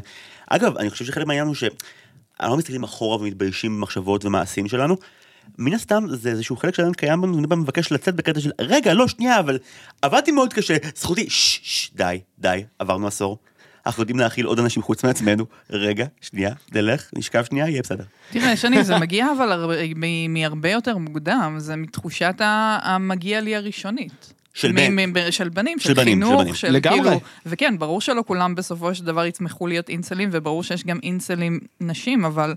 אגב, 0.51 0.77
אני 0.77 0.91
חושב 0.91 1.05
שחלק 1.05 1.27
מהעניין 1.27 1.47
הוא 1.47 1.55
שאנחנו 1.55 2.51
לא 2.51 2.57
מסתכלים 2.57 2.83
אחורה 2.83 3.17
ומתביישים 3.17 3.77
במחשבות 3.77 4.25
ומעשים 4.25 4.69
שלנו. 4.69 4.97
מן 5.59 5.73
הסתם 5.73 6.05
זה 6.09 6.31
איזשהו 6.31 6.57
חלק 6.57 6.75
שלנו 6.75 6.93
קיים 6.93 7.21
בנו, 7.21 7.39
אני 7.39 7.47
מבקש 7.57 7.93
לצאת 7.93 8.15
בקטע 8.15 8.41
של 8.41 8.51
רגע 8.61 8.95
לא 8.95 9.09
שנייה 9.09 9.41
אבל 9.41 9.59
עבדתי 10.03 10.33
מאוד 10.33 10.53
קשה 10.53 10.77
זכותי 10.97 11.31
ששש 11.31 11.91
די 11.95 12.21
די 12.39 12.65
עברנו 12.79 13.07
עשור 13.07 13.39
אנחנו 13.87 14.03
יודעים 14.03 14.19
להכיל 14.19 14.47
עוד 14.47 14.59
אנשים 14.59 14.83
חוץ 14.83 15.05
מעצמנו 15.05 15.47
רגע 15.71 16.07
שנייה 16.21 16.55
נלך 16.73 17.11
נשכב 17.17 17.45
שנייה 17.45 17.69
יהיה 17.69 17.83
בסדר. 17.83 18.05
תראה 18.31 18.57
שני 18.57 18.85
זה 18.85 18.99
מגיע 18.99 19.27
אבל 19.39 19.83
מהרבה 20.29 20.71
יותר 20.71 20.99
מוקדם 20.99 21.55
זה 21.59 21.77
מתחושת 21.77 22.35
המגיע 22.41 23.41
לי 23.41 23.57
הראשונית. 23.57 24.35
של 24.55 24.73
בן. 24.73 24.77
של 24.77 24.89
בנים, 24.89 25.15
של 25.15 25.31
של 25.31 25.49
בנים, 25.49 25.79
של 25.79 25.95
חינוך, 25.95 26.41
בנים. 26.41 26.55
של 26.55 26.71
לגמרי. 26.71 27.01
כאילו, 27.03 27.21
וכן, 27.47 27.79
ברור 27.79 28.01
שלא 28.01 28.25
כולם 28.27 28.55
בסופו 28.55 28.95
של 28.95 29.05
דבר 29.05 29.27
יצמחו 29.27 29.67
להיות 29.67 29.89
אינסלים, 29.89 30.29
וברור 30.33 30.63
שיש 30.63 30.85
גם 30.85 30.99
אינסלים 31.03 31.61
נשים, 31.81 32.25
אבל 32.25 32.55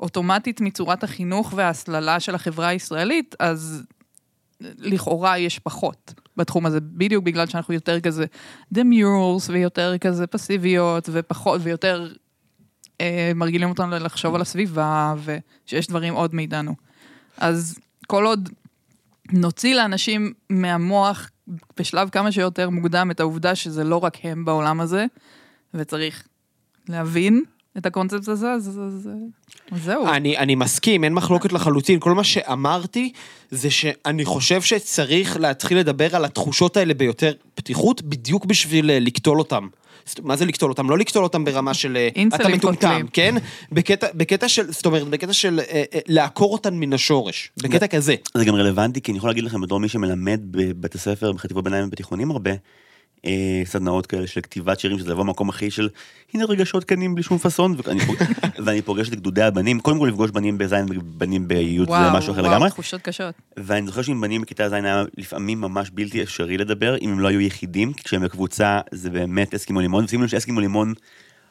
אוטומטית 0.00 0.60
מצורת 0.60 1.04
החינוך 1.04 1.52
וההסללה 1.56 2.20
של 2.20 2.34
החברה 2.34 2.68
הישראלית, 2.68 3.34
אז 3.38 3.82
לכאורה 4.60 5.38
יש 5.38 5.58
פחות 5.58 6.14
בתחום 6.36 6.66
הזה, 6.66 6.80
בדיוק 6.80 7.24
בגלל 7.24 7.46
שאנחנו 7.46 7.74
יותר 7.74 8.00
כזה 8.00 8.24
דמיורס, 8.72 9.48
ויותר 9.48 9.98
כזה 9.98 10.26
פסיביות, 10.26 11.08
ופחות, 11.12 11.60
ויותר 11.64 12.12
אה, 13.00 13.32
מרגילים 13.34 13.68
אותנו 13.68 13.90
לחשוב 13.90 14.34
על 14.34 14.40
הסביבה, 14.40 15.14
ושיש 15.24 15.86
דברים 15.86 16.14
עוד 16.14 16.34
מאיתנו. 16.34 16.74
אז 17.36 17.78
כל 18.06 18.26
עוד 18.26 18.48
נוציא 19.32 19.74
לאנשים 19.74 20.32
מהמוח 20.50 21.30
בשלב 21.78 22.08
כמה 22.08 22.32
שיותר 22.32 22.70
מוקדם 22.70 23.10
את 23.10 23.20
העובדה 23.20 23.54
שזה 23.54 23.84
לא 23.84 23.96
רק 23.96 24.16
הם 24.22 24.44
בעולם 24.44 24.80
הזה, 24.80 25.06
וצריך 25.74 26.28
להבין 26.88 27.42
את 27.78 27.86
הקונספט 27.86 28.28
הזה, 28.28 28.50
אז, 28.50 28.68
אז, 28.68 28.78
אז, 28.78 29.08
אז 29.70 29.84
זהו. 29.84 30.06
אני, 30.08 30.38
אני 30.38 30.54
מסכים, 30.54 31.04
אין 31.04 31.14
מחלוקת 31.14 31.52
לחלוטין. 31.52 32.00
כל 32.00 32.12
מה 32.12 32.24
שאמרתי 32.24 33.12
זה 33.50 33.70
שאני 33.70 34.24
חושב 34.24 34.62
שצריך 34.62 35.36
להתחיל 35.40 35.78
לדבר 35.78 36.16
על 36.16 36.24
התחושות 36.24 36.76
האלה 36.76 36.94
ביותר 36.94 37.32
פתיחות, 37.54 38.02
בדיוק 38.02 38.44
בשביל 38.44 38.90
אה, 38.90 39.00
לקטול 39.00 39.38
אותם. 39.38 39.68
מה 40.22 40.36
זה 40.36 40.44
לקטול 40.44 40.70
אותם? 40.70 40.90
לא 40.90 40.98
לקטול 40.98 41.24
אותם 41.24 41.44
ברמה 41.44 41.74
של 41.74 41.96
אה, 41.96 42.08
אינסלים 42.16 42.40
אתה 42.40 42.56
מטומטם, 42.56 42.88
קוטלים. 42.88 43.06
כן? 43.12 43.34
בקטע, 43.72 44.06
בקטע 44.14 44.48
של, 44.48 44.72
זאת 44.72 44.86
אומרת, 44.86 45.08
בקטע 45.08 45.32
של 45.32 45.60
אה, 45.60 45.84
אה, 45.94 46.00
לעקור 46.08 46.52
אותן 46.52 46.74
מן 46.74 46.92
השורש. 46.92 47.50
בקטע 47.62 47.86
כזה. 47.86 48.14
זה 48.34 48.44
גם 48.44 48.54
רלוונטי, 48.54 49.00
כי 49.00 49.12
אני 49.12 49.18
יכול 49.18 49.30
להגיד 49.30 49.44
לכם 49.44 49.60
בתור 49.60 49.80
מי 49.80 49.88
שמלמד 49.88 50.40
בבתי 50.50 50.98
ספר, 50.98 51.32
בחטיבות 51.32 51.64
ביניים 51.64 51.84
ובתיכונים 51.84 52.30
הרבה, 52.30 52.50
אה, 53.26 53.62
סדנאות 53.64 54.06
כאלה 54.06 54.26
של 54.26 54.40
כתיבת 54.40 54.80
שירים, 54.80 54.98
שזה 54.98 55.10
לבוא 55.10 55.24
במקום 55.24 55.48
הכי 55.48 55.70
של, 55.70 55.88
הנה 56.34 56.44
רגשות 56.44 56.84
כנים 56.84 57.14
בלי 57.14 57.22
שום 57.22 57.38
פאסון, 57.38 57.76
ואני, 57.84 58.00
פוג... 58.00 58.16
ואני 58.64 58.82
פוגש 58.82 59.08
את 59.08 59.14
גדודי 59.14 59.42
הבנים, 59.42 59.80
קודם 59.80 59.98
כל 59.98 60.06
לפגוש 60.06 60.30
בנים 60.30 60.58
בז' 60.58 60.74
ובנים 60.88 61.48
בי' 61.48 61.78
זה 61.78 62.10
משהו 62.12 62.32
אחר 62.32 62.42
לגמרי, 62.42 62.70
תחושות 62.70 63.02
קשות. 63.02 63.34
ואני 63.56 63.86
זוכר 63.86 64.02
שעם 64.02 64.20
בנים 64.20 64.40
בכיתה 64.40 64.68
ז' 64.68 64.72
היה 64.72 65.04
לפעמים 65.16 65.60
ממש 65.60 65.90
בלתי 65.94 66.22
אפשרי 66.22 66.56
לדבר, 66.56 66.96
אם 67.00 67.10
הם 67.10 67.20
לא 67.20 67.28
היו 67.28 67.40
יחידים, 67.40 67.92
כי 67.92 68.02
כשהם 68.02 68.24
בקבוצה 68.24 68.80
זה 68.90 69.10
באמת 69.10 69.54
אסקימו 69.54 69.80
לימון, 69.80 70.04
ושימו 70.04 70.22
לב 70.22 70.28
שאסקימו 70.28 70.60
לימון 70.60 70.94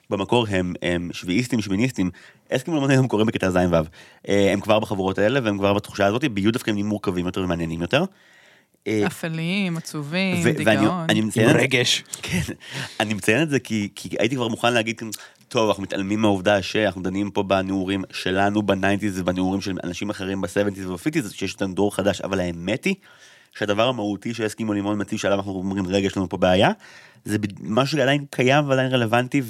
במקור 0.09 0.45
הם, 0.49 0.73
הם 0.81 1.09
שביעיסטים, 1.13 1.61
שמיניסטים, 1.61 2.09
אסקימו 2.49 2.77
לימון 2.77 2.91
היום 2.91 3.07
קוראים 3.07 3.27
בכיתה 3.27 3.51
ז' 3.51 3.55
ו', 3.55 3.75
אה, 4.29 4.53
הם 4.53 4.59
כבר 4.59 4.79
בחבורות 4.79 5.19
האלה 5.19 5.39
והם 5.43 5.57
כבר 5.57 5.73
בתחושה 5.73 6.05
הזאת, 6.05 6.25
בי' 6.25 6.51
דווקא 6.51 6.71
הם 6.71 6.77
מורכבים 6.77 7.25
יותר 7.25 7.41
ומעניינים 7.41 7.81
יותר. 7.81 8.03
אה, 8.87 9.07
אפלים, 9.07 9.77
עצובים, 9.77 10.35
ו- 10.35 10.43
ואני 10.43 10.57
דיכאון. 10.57 11.05
אני 11.09 11.19
עם 11.19 11.29
רגש. 11.37 12.03
כן, 12.21 12.41
אני 12.99 13.13
מציין 13.13 13.41
את 13.41 13.49
זה 13.49 13.59
כי, 13.59 13.89
כי 13.95 14.09
הייתי 14.19 14.35
כבר 14.35 14.47
מוכן 14.47 14.73
להגיד, 14.73 14.99
כאן, 14.99 15.09
טוב, 15.47 15.67
אנחנו 15.69 15.83
מתעלמים 15.83 16.21
מהעובדה 16.21 16.61
שאנחנו 16.61 17.01
דנים 17.01 17.31
פה 17.31 17.43
בנעורים 17.43 18.03
שלנו 18.11 18.61
ב 18.61 18.68
nineties 18.68 19.19
ובנעורים 19.19 19.61
של 19.61 19.77
אנשים 19.83 20.09
אחרים 20.09 20.41
ב 20.41 20.46
seventies 20.46 20.85
וב 20.85 20.94
fifties, 20.94 21.31
שיש 21.31 21.61
לנו 21.61 21.73
דור 21.73 21.95
חדש, 21.95 22.21
אבל 22.21 22.39
האמת 22.39 22.85
היא 22.85 22.95
שהדבר 23.57 23.87
המהותי 23.87 24.33
שאסקימו 24.33 24.73
לימון 24.73 25.01
מציב 25.01 25.19
שעליו 25.19 25.37
אנחנו 25.37 25.51
אומרים, 25.51 25.87
רגע, 25.87 26.05
יש 26.05 26.17
לנו 26.17 26.29
פה 26.29 26.37
בעיה, 26.37 26.71
זה 27.25 27.37
ב- 27.37 27.45
משהו 27.61 27.97
שעדיין 27.97 28.25
קיים 28.29 28.69
ועדיין 28.69 28.91
רלוונטי, 28.91 29.41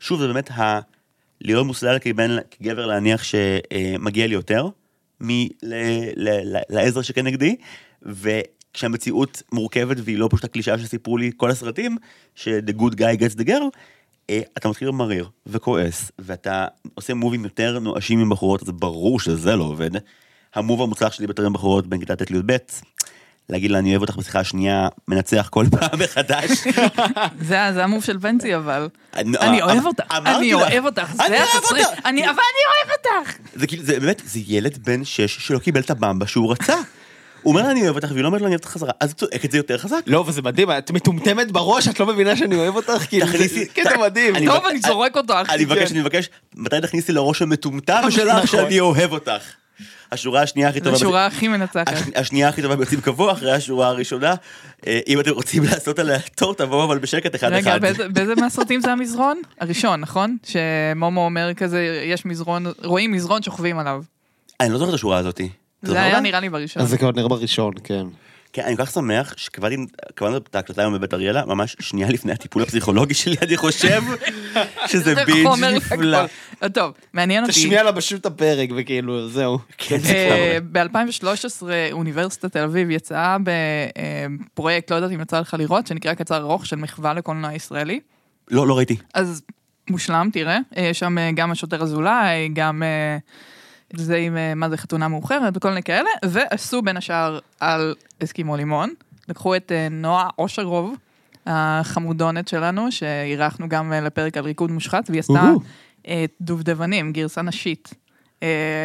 ושוב, 0.00 0.20
זה 0.20 0.26
באמת 0.26 0.50
ה... 0.50 0.80
להיות 1.40 1.66
מוסלל 1.66 1.98
כבן, 1.98 2.36
כגבר 2.50 2.86
להניח 2.86 3.22
שמגיע 3.22 4.26
לי 4.26 4.34
יותר 4.34 4.68
מלעזר 5.20 7.02
שכנגדי, 7.02 7.56
וכשהמציאות 8.06 9.42
מורכבת 9.52 9.96
והיא 10.04 10.18
לא 10.18 10.28
פשוט 10.32 10.44
הקלישאה 10.44 10.78
שסיפרו 10.78 11.16
לי 11.18 11.30
כל 11.36 11.50
הסרטים, 11.50 11.96
ש-the 12.34 12.80
good 12.80 12.94
guy 12.94 13.18
gets 13.20 13.38
the 13.42 13.46
girl, 13.48 13.64
אה, 14.30 14.40
אתה 14.58 14.68
מתחיל 14.68 14.90
מריר 14.90 15.28
וכועס, 15.46 16.10
ואתה 16.18 16.66
עושה 16.94 17.14
מובים 17.14 17.44
יותר 17.44 17.78
נואשים 17.78 18.20
עם 18.20 18.30
בחורות, 18.30 18.62
אז 18.62 18.68
ברור 18.70 19.20
שזה 19.20 19.56
לא 19.56 19.64
עובד. 19.64 19.90
המוב 20.54 20.82
המוצלח 20.82 21.12
שלי 21.12 21.26
בתור 21.26 21.46
עם 21.46 21.52
בחורות 21.52 21.86
בין 21.86 22.00
כיתה 22.00 22.16
ט' 22.16 22.30
לי"ב, 22.30 22.56
להגיד 23.48 23.70
לה 23.70 23.78
אני 23.78 23.90
אוהב 23.90 24.00
אותך 24.02 24.16
בשיחה 24.16 24.40
השנייה, 24.40 24.88
מנצח 25.08 25.48
כל 25.50 25.66
פעם 25.70 25.98
מחדש. 26.04 26.50
זה 27.48 27.58
זה 27.74 27.84
המוב 27.84 28.04
של 28.04 28.16
בנצי, 28.16 28.56
אבל. 28.56 28.88
אני- 29.16 29.62
אוהב 29.62 29.78
אמ- 29.78 29.86
אותך, 29.86 30.04
אני. 30.10 30.54
אוהב 30.54 30.84
אותך, 30.84 31.10
אני 31.20 31.28
זה 31.28 31.34
אוהב. 31.44 31.64
אותך. 31.70 32.06
אני- 32.06 32.24
אבל 32.24 32.32
אני 32.32 32.90
אוהב 32.90 32.98
אותך. 32.98 33.38
זה 33.54 33.66
זה 33.84 34.00
באמת, 34.00 34.22
זה 34.24 34.40
ילד 34.46 34.78
בן 34.84 35.04
שש 35.04 35.46
שלא 35.46 35.58
קיבל 35.58 35.80
את 35.80 35.90
הבמבה 35.90 36.26
שהוא 36.26 36.52
רצה. 36.52 36.74
הוא 37.42 37.52
אומר 37.52 37.62
לה 37.62 37.70
אני 37.70 37.82
אוהב 37.82 37.94
אותך 37.96 38.08
והיא 38.12 38.22
לא 38.22 38.26
אומרת 38.26 38.40
לו 38.40 38.46
אני 38.46 38.54
אוהב 38.54 38.60
אותך 38.64 38.72
חזרה, 38.74 38.90
אז 39.00 39.14
צועק 39.14 39.44
את 39.44 39.50
זה 39.50 39.56
יותר 39.56 39.78
חזק. 39.78 40.00
לא, 40.06 40.24
וזה 40.26 40.42
מדהים, 40.42 40.70
את 40.70 40.90
מטומטמת 40.90 41.52
בראש, 41.52 41.88
את 41.88 42.00
לא 42.00 42.06
מבינה 42.06 42.36
שאני 42.36 42.54
אוהב 42.54 42.76
אותך? 42.76 42.92
כאילו, 43.08 43.26
זה 43.26 43.32
תכניסי- 43.32 43.66
קטע 43.66 43.90
ת- 43.96 43.98
מדהים. 43.98 44.46
טוב, 44.46 44.66
אני 44.66 44.80
זורק 44.80 45.16
אותך. 45.16 45.50
אני 45.50 45.64
מבקש, 45.64 45.88
כן. 45.88 45.94
אני 45.94 46.00
מבקש, 46.00 46.28
מתי 46.56 46.80
תכניסי 46.82 47.12
לראש 47.12 47.42
המטומטם 47.42 48.02
שלך 48.10 48.28
נכון. 48.34 48.46
שאני 48.46 48.80
אוהב 48.80 49.12
אותך? 49.12 49.42
השורה 50.12 50.42
השנייה 50.42 50.68
הכי 50.68 50.78
זו 50.78 50.84
טובה, 50.84 50.96
השורה 50.96 51.26
הכי 51.26 51.48
מנצחת. 51.48 51.88
הש- 51.88 52.02
השנייה 52.16 52.48
הכי 52.48 52.62
טובה 52.62 52.76
ביוצאים 52.76 53.00
קבוע 53.00 53.32
אחרי 53.32 53.52
השורה 53.52 53.88
הראשונה. 53.88 54.34
אה, 54.86 55.00
אם 55.08 55.20
אתם 55.20 55.30
רוצים 55.30 55.62
לעשות 55.70 55.98
עליה 55.98 56.18
תור 56.36 56.54
תבואו 56.54 56.84
אבל 56.84 56.98
בשקט 56.98 57.34
אחד 57.34 57.52
רגע, 57.52 57.70
אחד. 57.70 57.80
באיזה- 57.80 58.08
באיזה 58.08 58.34
מהסרטים 58.34 58.80
זה 58.80 58.92
המזרון? 58.92 59.40
הראשון, 59.60 60.00
נכון? 60.00 60.36
שמומו 60.44 61.24
אומר 61.24 61.54
כזה, 61.54 62.02
יש 62.06 62.26
מזרון, 62.26 62.66
רואים 62.84 63.12
מזרון, 63.12 63.42
שוכבים 63.42 63.78
עליו. 63.78 64.02
אני 64.60 64.72
לא 64.72 64.78
זוכר 64.78 64.90
את 64.90 64.94
השורה 64.94 65.18
הזאתי. 65.18 65.48
זה 65.82 66.02
היה? 66.02 66.20
נראה 66.20 66.40
לי 66.40 66.48
בראשון. 66.48 66.82
אז 66.82 66.88
זה 66.88 66.98
כבר 66.98 67.10
נראה 67.10 67.28
בראשון, 67.28 67.72
כן. 67.84 68.06
כן, 68.52 68.62
אני 68.62 68.76
כל 68.76 68.84
כך 68.84 68.90
שמח 68.90 69.34
שקבעתי 69.36 69.76
את 70.36 70.54
ההקלטה 70.54 70.82
היום 70.82 70.94
בבית 70.94 71.14
אריאלה, 71.14 71.44
ממש 71.46 71.76
שנייה 71.80 72.08
לפני 72.08 72.32
הטיפול 72.32 72.62
הפסיכולוגי 72.62 73.14
שלי, 73.14 73.36
אני 73.42 73.56
חושב 73.56 74.02
שזה 74.90 75.14
בינג' 75.24 75.64
נפלא. 75.76 76.04
להכל. 76.04 76.68
טוב, 76.68 76.92
מעניין 77.12 77.44
אותי. 77.44 77.52
תשמיע 77.52 77.82
לה 77.82 77.92
פשוט 77.92 78.20
את 78.20 78.26
הפרק 78.26 78.68
וכאילו, 78.76 79.28
זהו. 79.28 79.58
כן, 79.78 79.98
אה, 80.04 80.58
ב-2013 80.72 81.62
אוניברסיטת 81.92 82.52
תל 82.52 82.58
אביב 82.58 82.90
יצאה 82.90 83.36
בפרויקט, 84.54 84.90
לא 84.90 84.96
יודעת 84.96 85.12
אם 85.12 85.20
יצא 85.20 85.40
לך 85.40 85.56
לראות, 85.58 85.86
שנקרא 85.86 86.14
קצר 86.14 86.36
ארוך 86.36 86.66
של 86.66 86.76
מחווה 86.76 87.14
לקולנוע 87.14 87.54
ישראלי. 87.54 88.00
לא, 88.50 88.66
לא 88.66 88.76
ראיתי. 88.76 88.96
אז 89.14 89.42
מושלם, 89.90 90.28
תראה. 90.32 90.58
אה, 90.76 90.82
יש 90.82 90.98
שם 90.98 91.18
אה, 91.18 91.30
גם 91.34 91.50
השוטר 91.50 91.82
אזולאי, 91.82 92.48
גם 92.52 92.82
אה, 92.82 93.18
זה 93.94 94.16
עם 94.16 94.36
אה, 94.36 94.54
מה 94.54 94.68
זה 94.70 94.76
חתונה 94.76 95.08
מאוחרת 95.08 95.56
וכל 95.56 95.68
מיני 95.68 95.82
כאלה, 95.82 96.08
ועשו 96.24 96.82
בין 96.82 96.96
השאר 96.96 97.38
על 97.60 97.94
אסקימו 98.24 98.56
לימון. 98.56 98.90
לקחו 99.28 99.56
את 99.56 99.72
אה, 99.72 99.88
נועה 99.90 100.28
אושרוב, 100.38 100.94
החמודונת 101.46 102.48
שלנו, 102.48 102.92
שאירחנו 102.92 103.68
גם 103.68 103.92
אה, 103.92 104.00
לפרק 104.00 104.36
על 104.36 104.44
ריקוד 104.44 104.70
מושחת, 104.70 105.10
והיא 105.10 105.20
עשתה 105.20 105.52
דובדבנים, 106.40 107.12
גרסה 107.12 107.42
נשית. 107.42 107.94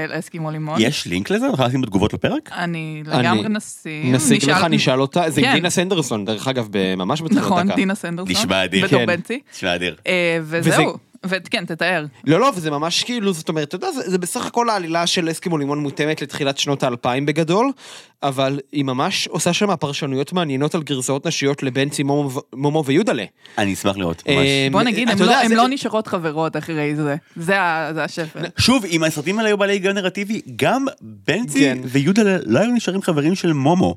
לאסקימו 0.09 0.51
לימון. 0.51 0.75
יש 0.81 1.07
לינק 1.07 1.29
לזה? 1.29 1.47
נוכל 1.47 1.67
לשים 1.67 1.81
בתגובות 1.81 2.13
לפרק? 2.13 2.49
אני 2.51 3.03
אני- 3.07 3.19
לגמרי 3.19 3.49
נשים. 3.49 4.15
נשיג 4.15 4.49
לך, 4.49 4.63
נשאל- 4.63 5.01
אותה, 5.01 5.29
זה 5.29 5.41
עם 5.41 5.47
כן. 5.47 5.53
דינה 5.53 5.69
סנדרסון, 5.69 6.25
דרך 6.25 6.47
אגב, 6.47 6.67
ממש 6.97 7.21
בתחילת 7.21 7.43
נכון, 7.43 7.67
דקה. 7.67 7.75
דינה 7.75 7.95
סנדרסון. 7.95 8.31
נשמע 8.31 8.63
אדיר. 8.65 8.85
בתור 8.87 8.99
כן. 8.99 9.05
בנצי. 9.05 9.39
תשמע 9.51 9.75
אדיר. 9.75 9.95
וזהו. 10.41 10.97
וכן, 11.25 11.65
תתאר. 11.65 12.05
לא, 12.25 12.39
לא, 12.39 12.51
וזה 12.55 12.71
ממש 12.71 13.03
כאילו, 13.03 13.33
זאת 13.33 13.49
אומרת, 13.49 13.67
אתה 13.67 13.75
יודע, 13.75 13.91
זה, 13.91 14.09
זה 14.11 14.17
בסך 14.17 14.45
הכל 14.45 14.69
העלילה 14.69 15.07
של 15.07 15.31
אסקימו 15.31 15.57
לימון 15.57 15.79
מותאמת 15.79 16.21
לתחילת 16.21 16.57
שנות 16.57 16.83
האלפיים 16.83 17.25
בגדול, 17.25 17.71
אבל 18.23 18.59
היא 18.71 18.85
ממש 18.85 19.27
עושה 19.27 19.53
שם 19.53 19.75
פרשנויות 19.75 20.33
מעניינות 20.33 20.75
על 20.75 20.83
גרסאות 20.83 21.27
נשיות 21.27 21.63
לבנצי, 21.63 22.03
מומו, 22.03 22.41
מומו 22.55 22.83
ויודלה. 22.85 23.23
אני 23.57 23.73
אשמח 23.73 23.97
לראות, 23.97 24.23
ממש. 24.27 24.37
אה, 24.37 24.67
בוא 24.71 24.81
נגיד, 24.81 25.09
יודע, 25.09 25.25
לא- 25.25 25.47
זה- 25.47 25.55
לא 25.55 25.67
נשארות 25.67 26.07
חברות 26.07 26.57
אחרי 26.57 26.95
זה. 26.95 27.15
זה 27.35 27.61
ה- 27.61 27.89
זה 27.93 28.03
השפל. 28.03 28.39
שוב, 28.57 28.85
אם 28.85 29.03
הסרטים 29.03 29.37
האלה 29.37 29.49
היו 29.49 29.57
בעלי 29.57 29.73
היגיון 29.73 29.95
נרטיבי, 29.95 30.41
גם 30.55 30.85
בנצי 31.01 31.59
כן. 31.59 31.77
ויהודה 31.85 32.21
לא 32.45 32.59
היו 32.59 32.71
נשארים 32.71 33.01
חברים 33.01 33.35
של 33.35 33.53
מומו. 33.53 33.95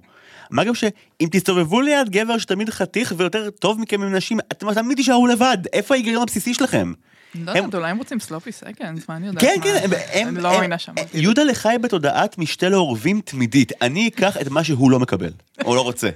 מה 0.51 0.65
גם 0.65 0.75
שאם 0.75 1.29
תסתובבו 1.31 1.81
ליד 1.81 2.09
גבר 2.11 2.39
שתמיד 2.39 2.71
חתיך 2.71 3.15
ויותר 3.17 3.51
טוב 3.51 3.81
מכם 3.81 4.03
עם 4.03 4.15
נשים, 4.15 4.39
אתם 4.53 4.75
תמיד 4.75 4.97
תישארו 4.97 5.27
לבד. 5.27 5.59
איפה 5.73 5.95
ההיגיון 5.95 6.23
הבסיסי 6.23 6.55
שלכם? 6.55 6.93
לא 7.35 7.51
הם- 7.51 7.57
יודעת, 7.57 7.75
אולי 7.75 7.91
הם 7.91 7.99
רוצים 7.99 8.21
סלופי 8.21 8.53
סקנדס, 8.53 9.09
מה 9.09 9.17
אני 9.17 9.27
יודעת? 9.27 9.43
כן, 9.45 9.55
מה- 9.59 9.65
כן, 9.65 9.79
הם- 9.85 10.29
הם... 10.29 10.37
לא 10.37 10.51
מאמינה 10.53 10.79
שם. 10.79 10.93
יהודה 11.15 11.43
לחי 11.45 11.77
בתודעת 11.83 12.39
משתה 12.39 12.69
לעורבים 12.69 13.21
תמידית. 13.25 13.73
אני 13.83 14.09
אקח 14.09 14.37
את 14.37 14.49
מה 14.49 14.65
שהוא 14.65 14.91
לא 14.91 15.01
מקבל, 15.01 15.31
או 15.65 15.75
לא 15.75 15.81
רוצה. 15.81 16.09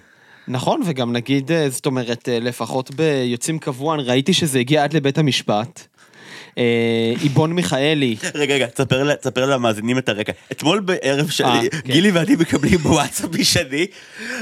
נכון, 0.49 0.81
וגם 0.87 1.13
נגיד, 1.13 1.53
אה, 1.53 1.71
זאת 1.71 1.87
אומרת, 1.87 2.29
אה, 2.29 2.41
לפחות 2.41 2.95
ביוצאים 2.95 3.59
קבוע, 3.59 3.95
אני 3.95 4.03
ראיתי 4.03 4.33
שזה 4.33 4.59
הגיע 4.59 4.85
עד 4.85 4.93
לבית 4.93 5.19
המשפט. 5.19 5.87
אה, 6.59 7.13
איבון 7.23 7.53
מיכאלי, 7.53 8.17
רגע, 8.35 8.55
רגע, 8.55 8.67
תספר 9.17 9.47
למאזינים 9.47 9.99
את 9.99 10.09
הרקע. 10.09 10.33
אתמול 10.53 10.81
בערב 10.81 11.31
שלי, 11.31 11.49
אה, 11.49 11.71
כן. 11.71 11.79
גילי 11.93 12.11
ואני 12.11 12.37
מקבלים 12.37 12.79
בוואטסאפ 12.79 13.31
משני 13.39 13.87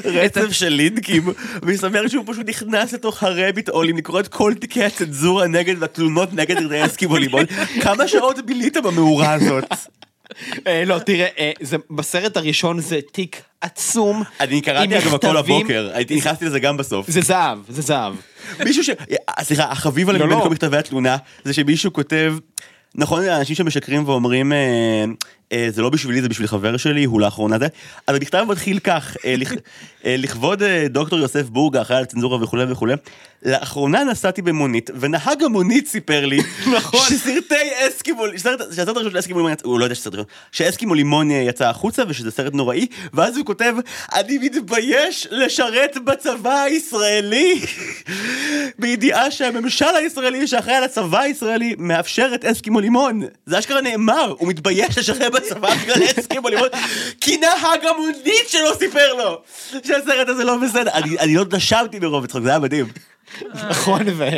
רצף 0.04 0.52
של 0.52 0.68
לינקים, 0.68 1.22
ומסתבר 1.62 2.08
שהוא 2.08 2.24
פשוט 2.26 2.48
נכנס 2.48 2.92
לתוך 2.92 3.22
הרביט 3.22 3.68
אולים 3.68 3.96
לקרוא 3.96 4.20
את 4.20 4.28
כל 4.28 4.54
תיקי 4.54 4.84
הצנזורה 4.84 5.46
נגד 5.46 5.74
והתלונות 5.78 6.32
נגד 6.32 6.56
ארגוני 6.56 6.84
אסקימו 6.84 7.16
לימון. 7.16 7.46
כמה 7.82 8.08
שעות 8.08 8.46
בילית 8.46 8.76
במאורה 8.76 9.32
הזאת? 9.32 9.64
אה, 10.66 10.84
לא, 10.84 10.98
תראה, 10.98 11.26
אה, 11.38 11.52
בסרט 11.90 12.36
הראשון 12.36 12.80
זה 12.80 13.00
תיק 13.12 13.42
עצום. 13.60 14.22
אני 14.40 14.60
קראתי 14.60 14.98
אגב 14.98 15.14
הכל. 15.14 15.36
הבוקר, 15.36 15.90
נכנסתי 16.16 16.44
לזה 16.44 16.60
גם 16.60 16.76
בסוף. 16.76 17.10
זה 17.10 17.20
זהב, 17.20 17.58
זה 17.68 17.82
זהב. 17.82 18.14
מישהו 18.64 18.84
ש... 18.84 18.90
אה, 18.90 19.44
סליחה, 19.44 19.64
החביב 19.64 20.08
עליי 20.08 20.22
מבין 20.22 20.38
לא. 20.38 20.42
כל 20.42 20.50
מכתבי 20.50 20.76
התלונה, 20.76 21.16
זה 21.44 21.54
שמישהו 21.54 21.92
כותב, 21.92 22.34
נכון, 22.94 23.24
אנשים 23.24 23.56
שמשקרים 23.56 24.08
ואומרים, 24.08 24.52
זה 25.70 25.82
לא 25.82 25.90
בשבילי, 25.90 26.22
זה 26.22 26.28
בשביל 26.28 26.46
חבר 26.46 26.76
שלי, 26.76 27.04
הוא 27.04 27.20
לאחרונה 27.20 27.58
זה. 27.58 27.66
אז 28.06 28.16
המכתב 28.16 28.44
מתחיל 28.48 28.78
כך, 28.78 29.16
אה, 29.24 29.34
לכ- 29.36 29.52
אה, 30.06 30.14
לכבוד 30.18 30.62
אה, 30.62 30.86
דוקטור 30.88 31.18
יוסף 31.18 31.42
בורגה, 31.48 31.82
אחראי 31.82 31.98
על 31.98 32.04
צנזורה 32.04 32.42
וכולי 32.42 32.64
וכולי. 32.72 32.94
לאחרונה 33.44 34.04
נסעתי 34.04 34.42
במונית, 34.42 34.90
ונהג 35.00 35.42
המונית 35.42 35.88
סיפר 35.88 36.26
לי, 36.26 36.40
נכון. 36.76 37.00
שסרטי 37.08 37.54
אסקימו, 37.88 38.24
שהסרט 38.70 38.96
הראשון 38.96 39.10
של 39.12 39.18
אסקימו 39.18 39.38
לימון, 39.38 39.52
הוא 39.64 39.80
לא 39.80 39.84
יודע 39.84 39.94
שסרט 39.94 40.12
ראשון, 40.14 40.26
שאסקימו 40.52 40.94
לימון 40.94 41.30
אה, 41.30 41.36
יצא 41.36 41.68
החוצה 41.68 42.02
ושזה 42.08 42.30
סרט 42.30 42.54
נוראי, 42.54 42.86
ואז 43.14 43.36
הוא 43.36 43.46
כותב, 43.46 43.74
אני 44.14 44.38
מתבייש 44.38 45.26
לשרת 45.30 45.96
בצבא 46.04 46.62
הישראלי, 46.62 47.60
בידיעה 48.78 49.30
שהממשל 49.30 49.84
הישראלי 49.96 50.46
שאחראי 50.46 50.74
על 50.74 50.84
הצבא 50.84 51.20
הישראלי 51.20 51.74
מאפשר 51.78 52.30
את 52.34 52.44
אסקימו 52.44 52.80
לימון. 52.80 53.22
זה 53.46 53.58
אשכרה 53.58 53.80
נאמר, 53.80 54.34
הוא 54.38 54.48
מתבייש 54.48 54.98
לשרת 54.98 55.34
בצבא 55.42 55.74
בגלל 55.74 55.96
אסקימו 56.18 56.48
לימון, 56.48 56.68
כי 57.20 57.36
נהג 57.36 57.84
המונית 57.86 58.48
שלו 58.48 58.74
סיפר 58.78 59.14
לו 59.14 59.42
שהסרט 59.84 60.28
הזה 60.28 60.44
לא 60.44 60.56
בסדר. 60.56 60.90
אני- 60.94 61.18
אני 61.18 61.34
לא 61.34 61.44
נשמתי 61.52 61.98
מרוב 61.98 62.26
צחוק, 62.26 62.42
זה 62.42 62.48
היה 62.50 62.58
מדהים. 62.58 62.86
נכון, 63.70 64.00
ו- 64.16 64.28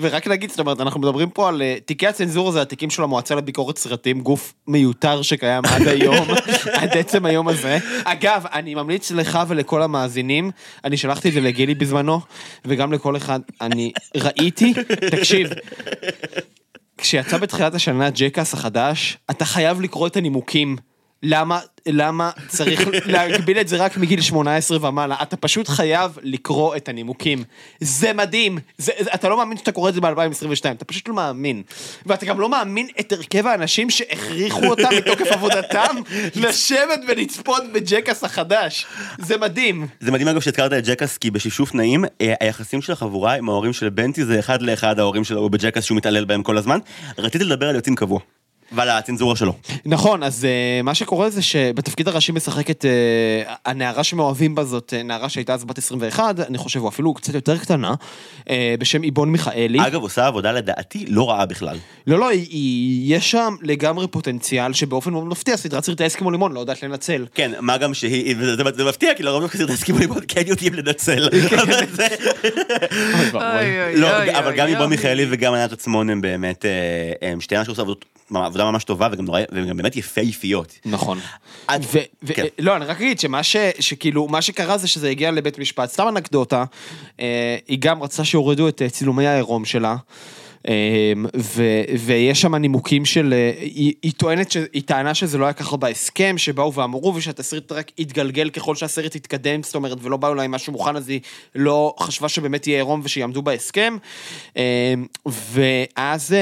ורק 0.00 0.26
נגיד, 0.28 0.50
זאת 0.50 0.58
אומרת, 0.60 0.80
אנחנו 0.80 1.00
מדברים 1.00 1.30
פה 1.30 1.48
על 1.48 1.62
אה, 1.62 1.76
תיקי 1.84 2.06
הצנזורה, 2.06 2.52
זה 2.52 2.62
התיקים 2.62 2.90
של 2.90 3.02
המועצה 3.02 3.34
לביקורת 3.34 3.78
סרטים, 3.78 4.20
גוף 4.20 4.54
מיותר 4.66 5.22
שקיים 5.22 5.62
עד 5.66 5.88
היום, 5.88 6.26
עד 6.80 6.96
עצם 6.96 7.24
היום 7.26 7.48
הזה. 7.48 7.78
אגב, 8.04 8.44
אני 8.52 8.74
ממליץ 8.74 9.10
לך 9.10 9.38
ולכל 9.48 9.82
המאזינים, 9.82 10.50
אני 10.84 10.96
שלחתי 10.96 11.28
את 11.28 11.34
זה 11.34 11.40
לגילי 11.40 11.74
בזמנו, 11.74 12.20
וגם 12.64 12.92
לכל 12.92 13.16
אחד, 13.16 13.40
אני 13.60 13.92
ראיתי, 14.16 14.74
תקשיב, 15.10 15.48
כשיצא 16.98 17.38
בתחילת 17.38 17.74
השנה 17.74 18.10
ג'קאס 18.10 18.54
החדש, 18.54 19.18
אתה 19.30 19.44
חייב 19.44 19.80
לקרוא 19.80 20.06
את 20.06 20.16
הנימוקים. 20.16 20.76
למה, 21.22 21.60
למה 21.86 22.30
צריך 22.48 22.80
להגביל 23.12 23.60
את 23.60 23.68
זה 23.68 23.76
רק 23.76 23.96
מגיל 23.96 24.20
18 24.20 24.88
ומעלה? 24.88 25.16
אתה 25.22 25.36
פשוט 25.36 25.68
חייב 25.68 26.18
לקרוא 26.22 26.76
את 26.76 26.88
הנימוקים. 26.88 27.44
זה 27.80 28.12
מדהים. 28.12 28.58
זה, 28.78 28.92
אתה 29.14 29.28
לא 29.28 29.36
מאמין 29.36 29.56
שאתה 29.56 29.72
קורא 29.72 29.88
את 29.88 29.94
זה 29.94 30.00
ב-2022, 30.00 30.70
אתה 30.70 30.84
פשוט 30.84 31.08
לא 31.08 31.14
מאמין. 31.14 31.62
ואתה 32.06 32.26
גם 32.26 32.40
לא 32.40 32.48
מאמין 32.48 32.88
את 33.00 33.12
הרכב 33.12 33.46
האנשים 33.46 33.90
שהכריחו 33.90 34.66
אותם 34.66 34.88
מתוקף 34.98 35.26
עבודתם 35.26 35.96
לשבת 36.34 37.00
ולצפות 37.08 37.62
בג'קאס 37.74 38.24
החדש. 38.24 38.86
זה 39.18 39.36
מדהים. 39.36 39.86
זה 40.00 40.10
מדהים 40.12 40.28
אגב 40.28 40.40
שהזכרת 40.40 40.72
את 40.72 40.86
ג'קאס 40.86 41.18
כי 41.18 41.30
בשפשוף 41.30 41.74
נעים 41.74 42.04
אה, 42.20 42.34
היחסים 42.40 42.82
של 42.82 42.92
החבורה 42.92 43.34
עם 43.34 43.48
ההורים 43.48 43.72
של 43.72 43.88
בנטי 43.88 44.24
זה 44.24 44.38
אחד 44.38 44.62
לאחד 44.62 44.98
ההורים 44.98 45.24
שלו 45.24 45.50
בג'קאס 45.50 45.84
שהוא 45.84 45.96
מתעלל 45.96 46.24
בהם 46.24 46.42
כל 46.42 46.58
הזמן. 46.58 46.78
רציתי 47.18 47.44
לדבר 47.44 47.68
על 47.68 47.74
יוצאים 47.74 47.96
קבוע. 47.96 48.20
ועל 48.72 48.88
הצנזורה 48.88 49.36
שלו. 49.36 49.54
נכון, 49.86 50.22
אז 50.22 50.44
uh, 50.46 50.82
מה 50.82 50.94
שקורה 50.94 51.30
זה 51.30 51.42
שבתפקיד 51.42 52.08
הראשי 52.08 52.32
משחקת 52.32 52.84
uh, 52.84 52.88
הנערה 53.66 54.04
שמאוהבים 54.04 54.54
בה 54.54 54.64
זאת 54.64 54.92
uh, 55.00 55.06
נערה 55.06 55.28
שהייתה 55.28 55.54
אז 55.54 55.64
בת 55.64 55.78
21, 55.78 56.40
אני 56.40 56.58
חושב, 56.58 56.80
או 56.80 56.88
אפילו 56.88 57.14
קצת 57.14 57.34
יותר 57.34 57.58
קטנה, 57.58 57.94
uh, 58.40 58.48
בשם 58.78 59.02
איבון 59.02 59.32
מיכאלי. 59.32 59.86
אגב 59.86 60.02
עושה 60.02 60.26
עבודה 60.26 60.52
לדעתי 60.52 61.04
לא 61.08 61.30
רעה 61.30 61.46
בכלל. 61.46 61.76
לא, 62.06 62.18
לא, 62.18 62.28
היא, 62.28 62.46
היא, 62.50 63.16
יש 63.16 63.30
שם 63.30 63.54
לגמרי 63.62 64.06
פוטנציאל 64.08 64.72
שבאופן 64.72 65.10
מאוד 65.10 65.24
מפתיע, 65.26 65.56
סדרת 65.56 65.84
סרטי 65.84 66.06
אסקימו 66.06 66.30
לימון 66.30 66.52
לא 66.52 66.60
יודעת 66.60 66.82
לנצל. 66.82 67.26
כן, 67.34 67.52
מה 67.60 67.76
גם 67.76 67.94
שהיא, 67.94 68.36
זה- 68.40 68.56
זה 68.76 68.84
מפתיע, 68.84 69.14
כי 69.14 69.22
לרוב 69.22 69.42
דווקא 69.42 69.58
סרטי 69.58 69.76
סקימו 69.76 69.98
לימון 69.98 70.18
כן 70.28 70.42
יודעים 70.46 70.74
לנצל. 70.74 71.28
אבל 71.62 71.86
זה- 71.92 72.06
לא, 73.96 74.08
אבל 74.38 74.56
גם 74.56 74.66
איבון 74.66 74.90
מיכאלי 74.90 75.26
וגם 75.30 75.54
ענת 75.54 75.72
עצמון 75.72 76.10
הם 76.10 76.20
באמת, 76.20 76.64
הם 77.22 77.40
שתי 77.40 77.56
אנשים 77.56 77.66
שעושות 77.66 77.82
עבודות- 77.84 78.04
עבודה 78.60 78.72
ממש 78.72 78.84
טובה 78.84 79.08
וגם 79.12 79.24
נורא, 79.24 79.40
והם 79.52 79.68
גם 79.68 79.76
באמת 79.76 79.96
יפהפיות. 79.96 80.78
נכון. 80.84 81.18
עד- 81.66 81.84
ו- 81.92 81.98
ו- 82.22 82.34
כן. 82.34 82.46
לא, 82.58 82.76
אני 82.76 82.84
רק 82.84 82.96
אגיד 82.96 83.20
שמה 83.20 83.42
ש... 83.42 83.56
שכאילו, 83.80 84.28
מה 84.28 84.42
שקרה 84.42 84.78
זה 84.78 84.88
שזה 84.88 85.08
הגיע 85.08 85.30
לבית 85.30 85.58
משפט, 85.58 85.90
סתם 85.90 86.08
אנקדוטה, 86.08 86.64
אה, 87.20 87.56
היא 87.68 87.78
גם 87.80 88.02
רצתה 88.02 88.24
שיורידו 88.24 88.68
את 88.68 88.82
אה, 88.82 88.90
צילומי 88.90 89.26
העירום 89.26 89.64
שלה. 89.64 89.96
אה, 90.68 91.12
ו- 91.36 91.82
ויש 91.98 92.40
שם 92.40 92.54
נימוקים 92.54 93.04
של, 93.04 93.34
אה, 93.36 93.52
היא, 93.60 93.92
היא 94.02 94.12
טוענת, 94.16 94.50
ש- 94.52 94.56
היא 94.72 94.82
טענה 94.82 95.14
שזה 95.14 95.38
לא 95.38 95.44
היה 95.44 95.52
ככה 95.52 95.76
בהסכם, 95.76 96.38
שבאו 96.38 96.74
ואמרו 96.74 97.14
ושהתסריט 97.14 97.72
רק 97.72 97.90
התגלגל 97.98 98.50
ככל 98.50 98.74
שהסרט 98.74 99.14
התקדם, 99.16 99.62
זאת 99.62 99.74
אומרת, 99.74 99.98
ולא 100.02 100.16
באו 100.16 100.34
לה 100.34 100.42
עם 100.42 100.50
משהו 100.50 100.72
מוכן, 100.72 100.96
אז 100.96 101.08
היא 101.08 101.20
לא 101.54 101.94
חשבה 102.00 102.28
שבאמת 102.28 102.66
יהיה 102.66 102.78
עירום 102.78 103.00
ושיעמדו 103.04 103.42
בהסכם. 103.42 103.96
אה, 104.56 104.94
ואז... 105.26 106.34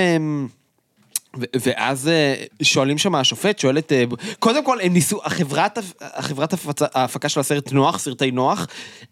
ואז 1.61 2.09
אה, 2.09 2.35
שואלים 2.63 2.99
שם 2.99 3.15
השופט, 3.15 3.59
שואלת, 3.59 3.93
אה, 3.93 4.05
קודם 4.39 4.65
כל 4.65 4.79
הם 4.83 4.93
ניסו, 4.93 5.21
החברת, 5.25 5.79
החברת 6.01 6.53
הפצה- 6.53 6.87
ההפקה 6.95 7.29
של 7.29 7.41
הסרט 7.41 7.73
נוח, 7.73 7.99
סרטי 7.99 8.31
נוח, 8.31 8.67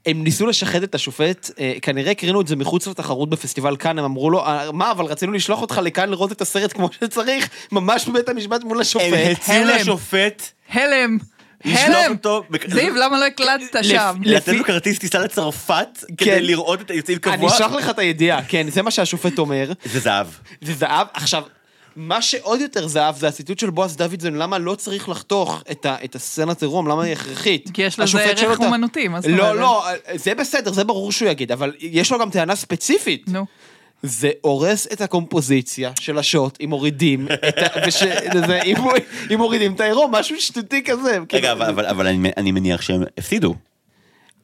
הם 0.07 0.25
ניסו 0.25 0.47
לשחד 0.47 0.83
את 0.83 0.95
השופט, 0.95 1.51
אה, 1.61 1.73
כנראה 1.83 2.11
הקרינו 2.11 2.41
את 2.41 2.47
זה 2.49 2.57
מחוץ 2.57 2.87
לתחרות 2.87 3.31
בפסטיבל 3.31 3.77
כאן, 3.77 3.99
הם 3.99 4.05
אמרו 4.05 4.31
לו, 4.31 4.47
"אה, 4.47 4.73
מה, 4.73 4.91
אבל 4.91 5.05
רצינו 5.05 5.33
לשלוח 5.33 5.61
אותך 5.63 5.81
לכאן 5.85 6.09
לראות 6.11 6.33
את 6.33 6.41
הסרט 6.41 6.73
כמו 6.73 6.89
שצריך, 7.01 7.49
ממש 7.73 8.09
בבית 8.09 8.29
המשפט 8.29 8.65
מול 8.65 8.77
הם 8.77 8.81
השופט. 8.81 9.07
הציעו 9.33 9.57
הלם. 9.65 9.77
לשופט 9.77 10.43
הלם. 10.71 11.19
לשלוח 11.65 11.89
הלם. 11.97 12.13
אותו, 12.13 12.43
זיו, 12.69 12.95
למה 12.97 13.19
לא 13.19 13.25
הקלטת 13.25 13.85
שם? 13.85 14.17
לתת 14.25 14.53
לו 14.53 14.65
כרטיס 14.65 14.99
טיסה 14.99 15.19
לצרפת 15.19 15.89
כן. 16.09 16.15
כדי 16.25 16.41
לראות 16.41 16.81
את 16.81 16.91
היוצאים 16.91 17.19
אני 17.27 17.37
קבוע. 17.37 17.55
אשלח 17.55 17.73
לך 17.73 17.91
את 17.91 17.99
הידיעה, 17.99 18.41
כן, 18.49 18.71
זה 18.71 18.83
מה 18.83 18.91
שהשופט 18.91 19.39
אומר. 19.39 19.73
זה 19.85 20.01
זהב. 20.01 20.27
זה 20.63 20.75
זהב. 20.75 21.07
עכשיו, 21.15 21.43
מה 21.97 22.23
שעוד 22.23 22.61
יותר 22.61 22.87
זהב 22.87 23.17
זה 23.17 23.29
הציטוט 23.29 23.59
של 23.59 23.71
בועז 23.71 23.97
דוידזון, 23.97 24.35
למה 24.35 24.59
לא 24.59 24.75
צריך 24.75 25.09
לחתוך 25.09 25.63
את, 25.71 25.87
ה, 25.87 25.97
את 26.05 26.15
הסצנת 26.15 26.63
עירום, 26.63 26.89
למה 26.89 27.03
היא 27.03 27.13
הכרחית. 27.13 27.71
כי 27.75 27.83
יש 27.83 27.99
לזה 27.99 28.23
ערך 28.25 28.61
אומנותי, 28.61 29.09
מה 29.09 29.21
זאת 29.21 29.31
לא, 29.31 29.43
אומרת? 29.51 29.61
לא, 29.61 29.85
זה 30.15 30.35
בסדר, 30.35 30.73
זה 30.73 30.85
ברור 30.85 31.13
שהוא 31.13 31.29
יגיד, 31.29 31.53
אבל 31.53 31.73
יש 31.81 32.13
לו 32.13 32.19
גם 32.19 32.31
טענה 32.31 32.57
ספציפית. 32.57 33.29
נו. 33.29 33.47
זה 34.03 34.31
הורס 34.41 34.87
את 34.93 35.01
הקומפוזיציה 35.01 35.93
של 36.01 36.19
השוט, 36.19 36.59
אם 36.65 36.71
מורידים 36.71 37.27
את 37.49 37.59
ה... 37.59 37.67
וש... 37.87 38.03
זה, 38.47 38.63
אם, 38.63 38.77
אם 39.35 39.39
מורידים 39.39 39.75
את 39.75 39.81
העירום, 39.81 40.15
משהו 40.15 40.41
שטותי 40.41 40.83
כזה. 40.85 41.11
רגע, 41.11 41.25
כאילו, 41.29 41.53
אבל- 41.53 41.67
אבל 41.67 41.87
אבל 41.87 42.07
אני 42.07 42.31
אני 42.37 42.53
מניח 42.53 42.81
שהם 42.83 43.03
הפסידו. 43.19 43.55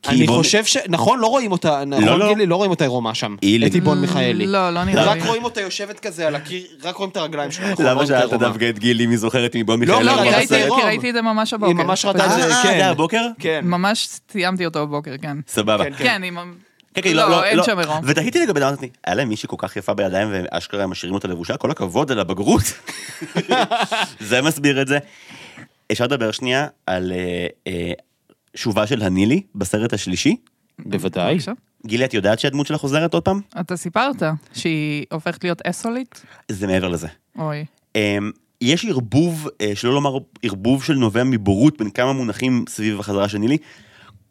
כי 0.02 0.10
אני 0.10 0.26
חושב 0.26 0.64
ש... 0.64 0.76
נכון, 0.88 1.18
לא 1.18 1.26
רואים 1.26 1.52
אותה, 1.52 1.84
נכון 1.84 2.04
לא. 2.04 2.28
גילי? 2.28 2.46
לא 2.46 2.56
רואים 2.56 2.70
אותה 2.70 2.84
עירומה 2.84 3.14
שם. 3.14 3.36
את 3.66 3.74
איבון 3.74 4.00
מיכאלי. 4.00 4.46
לא, 4.46 4.70
לא 4.70 4.84
נראה 4.84 5.04
רק 5.04 5.22
לי. 5.22 5.28
רואים 5.28 5.44
אותה 5.44 5.60
יושבת 5.60 6.00
כזה 6.00 6.26
על 6.26 6.34
הקיר, 6.34 6.62
רק 6.82 6.96
רואים 6.96 7.10
את 7.10 7.16
הרגליים 7.16 7.50
שלה. 7.50 7.72
נכון, 7.72 7.84
לא 7.84 7.90
למה 7.90 8.06
שאלת. 8.06 8.32
דווקא 8.32 8.68
את 8.68 8.78
גילי 8.78 9.06
מי 9.06 9.16
זוכרת 9.16 9.56
מבון 9.56 9.82
לא, 9.82 9.86
מיכאל? 9.86 10.06
לא, 10.06 10.12
לא, 10.12 10.20
ראיתי, 10.20 10.54
בסרט. 10.54 10.72
כי 10.80 10.86
ראיתי 10.86 11.08
את 11.10 11.14
זה 11.14 11.22
ממש 11.22 11.52
הבוקר. 11.52 11.68
היא 11.68 11.76
ממש 11.76 12.04
ראתה 12.04 12.26
את 12.26 12.30
זה, 12.30 12.54
אה, 12.54 12.62
כן. 12.62 12.78
זה 12.78 12.86
הבוקר? 12.86 13.26
כן. 13.38 13.60
ממש 13.64 14.08
סיימתי 14.32 14.66
אותו 14.66 14.86
בבוקר, 14.86 15.14
כן. 15.22 15.36
סבבה. 15.48 15.84
כן, 15.84 15.92
כן, 15.98 16.22
עם... 16.22 16.38
כן, 16.94 17.00
כן, 17.02 17.16
לא, 17.16 17.44
אין 17.44 17.62
שם 17.62 17.78
עירום. 17.78 18.00
ותהיתי 18.04 18.38
לגבי 18.40 18.60
אמרתי, 18.60 18.88
היה 19.04 19.14
להם 19.14 19.28
מישהי 19.28 19.48
כל 19.48 19.56
כך 19.58 19.76
יפה 19.76 19.94
בידיים 19.94 20.28
ואשכרה 20.32 20.82
הם 20.82 20.90
משאירים 20.90 21.14
אותה 21.14 21.28
לבושה, 21.28 21.56
כל 21.56 21.70
הכבוד 21.70 22.12
על 22.12 22.18
הבגרות. 22.20 22.62
זה 24.20 24.42
מסביר 24.42 24.82
את 24.82 24.88
זה. 24.88 24.98
אפשר 25.92 26.04
לדבר 26.04 26.30
שנייה 26.30 26.66
על 26.86 27.12
אה, 27.12 27.46
אה, 27.66 27.92
שובה 28.54 28.86
של 28.86 29.02
הנילי 29.02 29.42
בסרט 29.54 29.92
השלישי. 29.92 30.36
בוודאי. 30.78 31.38
גילי, 31.86 32.04
את 32.04 32.14
יודעת 32.14 32.38
שהדמות 32.38 32.66
שלה 32.66 32.78
חוזרת 32.78 33.14
עוד 33.14 33.22
פעם? 33.22 33.40
אתה 33.60 33.76
סיפרת 33.76 34.22
שהיא 34.52 35.06
הופכת 35.12 35.44
להיות 35.44 35.62
אסולית? 35.66 36.22
זה 36.48 36.66
מעבר 36.66 36.88
לזה. 36.88 37.08
אוי. 37.38 37.64
אמ, 37.96 38.30
יש 38.60 38.84
ערבוב, 38.84 39.48
אה, 39.60 39.72
שלא 39.74 39.94
לומר 39.94 40.18
ערבוב 40.42 40.84
של 40.84 40.94
נובע 40.94 41.24
מבורות 41.24 41.78
בין 41.78 41.90
כמה 41.90 42.12
מונחים 42.12 42.64
סביב 42.68 43.00
החזרה 43.00 43.28
של 43.28 43.38
נילי. 43.38 43.58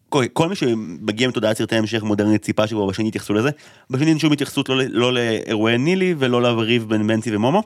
כל, 0.09 0.25
כל 0.33 0.49
מי 0.49 0.55
שמגיע 0.55 1.27
מתודעת 1.27 1.57
סרטי 1.57 1.75
המשך 1.75 2.03
מודרנית 2.03 2.41
ציפה 2.41 2.67
שכבר 2.67 2.85
בשני 2.85 3.07
יתייחסו 3.07 3.33
לזה. 3.33 3.49
בשני 3.89 4.09
אין 4.09 4.19
שום 4.19 4.33
התייחסות 4.33 4.69
לא, 4.69 4.75
לא 4.89 5.13
לאירועי 5.13 5.77
נילי 5.77 6.15
ולא 6.17 6.41
לריב 6.41 6.89
בין 6.89 7.07
בנצי 7.07 7.35
ומומו. 7.35 7.63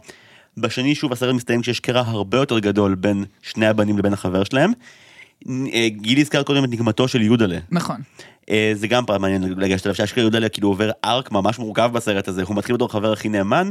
בשני 0.57 0.95
שוב 0.95 1.11
הסרט 1.11 1.35
מסתיים 1.35 1.61
כשיש 1.61 1.79
קרע 1.79 2.03
הרבה 2.07 2.37
יותר 2.37 2.59
גדול 2.59 2.95
בין 2.95 3.25
שני 3.41 3.65
הבנים 3.65 3.97
לבין 3.97 4.13
החבר 4.13 4.43
שלהם. 4.43 4.71
אה, 5.49 5.87
גילי 5.89 6.21
הזכרת 6.21 6.47
קודם 6.47 6.63
את 6.63 6.69
נגמתו 6.69 7.07
של 7.07 7.21
יודלה. 7.21 7.57
נכון. 7.71 7.97
אה, 8.49 8.71
זה 8.75 8.87
גם 8.87 9.05
פעם 9.05 9.21
מעניין 9.21 9.43
לגשת 9.43 9.85
אליו, 9.85 9.95
שאשכרה 9.95 10.21
יהודה 10.21 10.49
כאילו 10.49 10.67
עובר 10.67 10.91
ארק 11.05 11.31
ממש 11.31 11.59
מורכב 11.59 11.89
בסרט 11.93 12.27
הזה, 12.27 12.43
הוא 12.43 12.55
מתחיל 12.55 12.75
בתור 12.75 12.91
חבר 12.91 13.11
הכי 13.11 13.29
נאמן, 13.29 13.69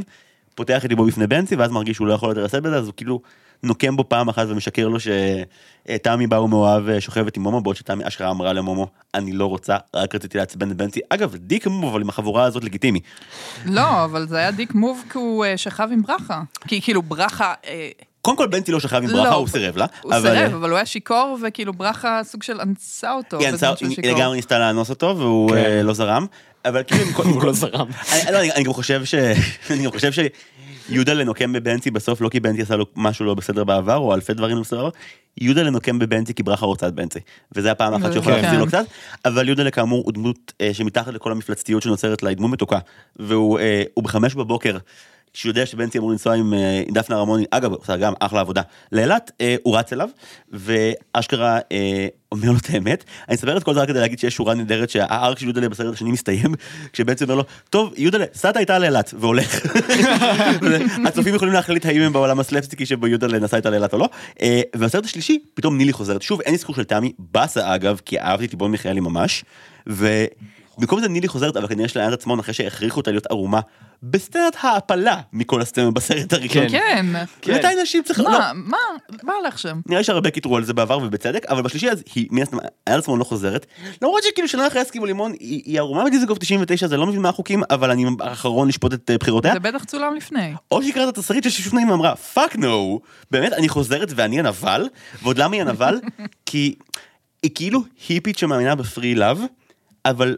פותח 0.55 0.85
את 0.85 0.89
ליבו 0.89 1.05
בפני 1.05 1.27
בנצי, 1.27 1.55
ואז 1.55 1.71
מרגיש 1.71 1.95
שהוא 1.95 2.07
לא 2.07 2.13
יכול 2.13 2.29
יותר 2.29 2.43
לשאת 2.43 2.63
בזה, 2.63 2.75
אז 2.75 2.85
הוא 2.85 2.93
כאילו 2.97 3.21
נוקם 3.63 3.95
בו 3.95 4.09
פעם 4.09 4.29
אחת 4.29 4.45
ומשקר 4.49 4.87
לו 4.87 4.97
שתמי 4.99 6.27
בא 6.27 6.35
ומאוהב 6.35 6.89
אה, 6.89 7.01
שוכבת 7.01 7.37
עם 7.37 7.43
מומו, 7.43 7.61
בעוד 7.61 7.75
שתמי 7.75 8.07
אשכרה 8.07 8.29
אמרה 8.29 8.53
למומו, 8.53 8.87
אני 9.13 9.31
לא 9.31 9.45
רוצה, 9.45 9.77
רק 9.93 10.15
רציתי 10.15 10.37
לעצבן 10.37 10.71
את 10.71 10.77
בנצי. 10.77 10.99
אגב, 11.09 11.35
דיק 11.35 11.67
מוב, 11.67 11.91
אבל 11.91 12.01
עם 12.01 12.09
החבורה 12.09 12.43
הזאת 12.43 12.63
לגיטימי. 12.63 12.99
לא, 13.65 14.05
אבל 14.05 14.27
זה 14.27 14.37
היה 14.37 14.51
דיק 14.51 14.75
מוב 14.75 15.03
כי 15.11 15.17
הוא 15.17 15.45
שכב 15.55 15.89
עם 15.91 16.01
ברכה. 16.01 16.41
כי 16.67 16.81
כאילו 16.81 17.01
ברכה... 17.01 17.53
קודם 18.25 18.37
כל 18.37 18.47
בנצי 18.47 18.71
לא 18.71 18.79
שכב 18.79 18.95
עם 18.95 19.09
לא, 19.09 19.23
ברכה, 19.23 19.35
הוא 19.35 19.47
סירב 19.47 19.77
לה. 19.77 19.85
הוא 20.01 20.11
אבל, 20.13 20.21
סירב, 20.21 20.51
אה, 20.51 20.55
אבל 20.55 20.69
הוא 20.69 20.75
היה 20.77 20.85
שיכור, 20.85 21.37
וכאילו 21.47 21.73
ברכה 21.73 22.21
סוג 22.23 22.43
של 22.43 22.61
אנסה 22.61 23.13
אותו. 23.13 23.39
היא 23.39 23.51
בזמן 23.51 23.67
אנסה- 23.69 23.77
שהוא 23.79 23.89
היא. 24.03 24.15
לגמרי 24.15 24.35
ניסתה 24.35 24.59
לאנוס 24.59 24.89
אותו 24.89 25.15
והוא 25.17 25.49
כן. 25.51 25.57
אה, 25.57 25.83
לא 25.83 25.93
זרם, 25.93 26.25
אבל 26.65 26.81
כאילו, 26.87 27.03
הוא 27.33 27.43
לא 27.43 27.53
זרם. 27.53 27.87
אני, 28.11 28.31
לא, 28.33 28.39
אני, 28.39 28.51
אני 28.51 28.63
גם 28.63 28.73
חושב 28.73 29.05
ש... 29.05 29.15
אני 29.71 29.83
גם 29.85 29.91
חושב 29.91 30.11
ש... 30.11 30.19
יהודה 30.89 31.13
לנוקם 31.13 31.53
בבנצי 31.53 31.91
בסוף 31.91 32.21
לא 32.21 32.29
כי 32.29 32.39
בנצי 32.39 32.61
עשה 32.61 32.75
לו 32.75 32.85
משהו 32.95 33.25
לא 33.25 33.33
בסדר 33.33 33.63
בעבר 33.63 33.95
או 33.95 34.13
אלפי 34.13 34.33
דברים 34.33 34.55
לא 34.55 34.61
בסדר 34.61 34.77
בעבר. 34.83 34.89
יהודה 35.41 35.63
לנוקם 35.63 35.99
בבנצי 35.99 36.33
כי 36.33 36.43
ברכה 36.43 36.65
רוצה 36.65 36.87
את 36.87 36.93
בנצי. 36.93 37.19
וזה 37.55 37.71
הפעם 37.71 37.93
האחת 37.93 38.13
שיכולה 38.13 38.35
כן. 38.35 38.41
להחזיר 38.41 38.59
לו 38.59 38.67
קצת. 38.67 38.85
אבל 39.25 39.47
יהודה 39.47 39.71
כאמור 39.71 40.03
הוא 40.05 40.13
דמות 40.13 40.53
אה, 40.61 40.73
שמתחת 40.73 41.13
לכל 41.13 41.31
המפלצתיות 41.31 41.83
שנוצרת 41.83 42.23
לה 42.23 42.29
היא 42.29 42.37
דמות 42.37 42.51
מתוקה. 42.51 42.79
והוא 43.15 43.59
הוא 43.93 44.03
בחמש 44.03 44.35
בבוקר. 44.35 44.77
כשהוא 45.33 45.49
יודע 45.49 45.65
שבנצי 45.65 45.97
אמור 45.97 46.11
לנסוע 46.11 46.33
עם 46.35 46.53
אה, 46.53 46.83
דפנה 46.91 47.17
רמוני, 47.17 47.45
אגב, 47.51 47.73
עושה 47.73 47.97
גם 47.97 48.13
אחלה 48.19 48.39
עבודה, 48.39 48.61
לאילת, 48.91 49.31
אה, 49.41 49.55
הוא 49.63 49.77
רץ 49.77 49.93
אליו, 49.93 50.09
ואשכרה 50.51 51.59
אה, 51.71 52.07
אומר 52.31 52.51
לו 52.51 52.57
את 52.57 52.69
האמת. 52.69 53.03
אני 53.27 53.35
אספר 53.35 53.57
את 53.57 53.63
כל 53.63 53.73
זה 53.73 53.81
רק 53.81 53.87
כדי 53.87 53.99
להגיד 53.99 54.19
שיש 54.19 54.35
שורה 54.35 54.53
נהדרת 54.53 54.89
שהארק 54.89 55.39
של 55.39 55.47
יודלה 55.47 55.69
בסרט 55.69 55.93
השני 55.93 56.11
מסתיים, 56.11 56.55
כשבנצי 56.93 57.23
אומר 57.23 57.35
לו, 57.35 57.43
טוב, 57.69 57.93
יודלה, 57.97 58.25
סעת 58.33 58.57
איתה 58.57 58.79
לאילת, 58.79 59.13
והולך. 59.19 59.65
הצופים 61.07 61.35
יכולים 61.35 61.53
להחליט 61.53 61.85
האם 61.85 62.01
הם 62.01 62.13
בעולם 62.13 62.39
הסלפסטיקי 62.39 62.85
שבו 62.85 63.07
יודלה 63.07 63.39
נסע 63.39 63.57
איתה 63.57 63.69
לאילת 63.69 63.93
או 63.93 63.97
לא. 63.97 64.09
והסרט 64.75 65.05
השלישי, 65.05 65.39
פתאום 65.53 65.77
נילי 65.77 65.93
חוזרת. 65.93 66.21
שוב, 66.21 66.41
אין 66.41 66.51
לי 66.51 66.57
זכור 66.57 66.75
של 66.75 66.83
תמי, 66.83 67.13
באסה 67.19 67.75
אגב, 67.75 68.01
כי 68.05 68.19
אהבתי 68.19 68.45
את 68.45 68.51
ליבון 68.51 68.71
מיכאלי 68.71 68.99
ממש. 68.99 69.45
ו... 69.89 70.25
במקום 70.77 70.99
זה 70.99 71.07
נילי 71.07 71.27
חוזרת, 71.27 71.57
אבל 71.57 71.67
כנראה 71.67 71.87
שלענת 71.87 72.13
עצמון 72.13 72.39
אחרי 72.39 72.53
שהכריחו 72.53 72.99
אותה 72.99 73.11
להיות 73.11 73.25
ערומה 73.25 73.59
בסצנת 74.03 74.55
העפלה 74.61 75.21
מכל 75.33 75.61
הסצנות 75.61 75.93
בסרט 75.93 76.33
הראשון. 76.33 76.69
כן. 76.69 77.05
מתי 77.41 77.67
נשים 77.83 78.03
צריכות... 78.03 78.25
לא, 78.25 78.31
מה, 78.31 78.51
מה, 78.53 78.77
מה 79.23 79.33
הולך 79.33 79.59
שם? 79.59 79.81
נראה 79.85 79.99
לי 79.99 80.03
שהרבה 80.03 80.29
קיטרו 80.29 80.57
על 80.57 80.63
זה 80.63 80.73
בעבר 80.73 80.97
ובצדק, 80.97 81.45
אבל 81.45 81.61
בשלישי 81.61 81.89
אז 81.89 82.03
היא 82.15 82.27
מן 82.31 82.41
הסתם, 82.41 82.57
ענת 82.89 82.99
עצמון 82.99 83.19
לא 83.19 83.23
חוזרת. 83.23 83.65
למרות 84.01 84.23
שכאילו 84.23 84.47
שנה 84.47 84.67
אחרי 84.67 84.81
הסכימו 84.81 85.05
לימון, 85.05 85.31
היא 85.39 85.79
ערומה 85.79 86.05
בדיזנגוף 86.05 86.37
99, 86.37 86.87
זה 86.87 86.97
לא 86.97 87.05
מבין 87.05 87.21
מה 87.21 87.29
החוקים, 87.29 87.63
אבל 87.69 87.91
אני 87.91 88.05
האחרון 88.19 88.67
לשפוט 88.67 88.93
את 88.93 89.09
אה, 89.11 89.17
בחירותיה. 89.17 89.53
זה 89.53 89.59
בטח 89.59 89.83
צולם 89.83 90.15
לפני. 90.15 90.53
או 90.71 90.81
שהיא 90.81 90.93
קוראת 90.93 91.09
את 91.09 91.17
התסריט 91.17 91.49
ששוב 91.49 91.73
נעים 91.73 91.89
אמרה, 91.89 92.15
fuck 92.15 92.55
no, 92.55 92.99
באמת, 93.31 93.53
אני 93.53 93.69
חוזרת 93.69 94.11
ואני 94.15 94.39
הנבל, 94.39 94.87
ועוד 95.21 95.37
למה 95.37 95.55
היא 95.55 95.61
הנבל? 95.61 95.99
כי 96.45 96.75
היא 97.43 97.51
כאילו 97.55 97.83
היפית 98.09 98.37
שמאמינה 98.37 98.75
ב 98.75 98.83
free 98.83 99.15
love, 99.15 99.41
אבל 100.05 100.37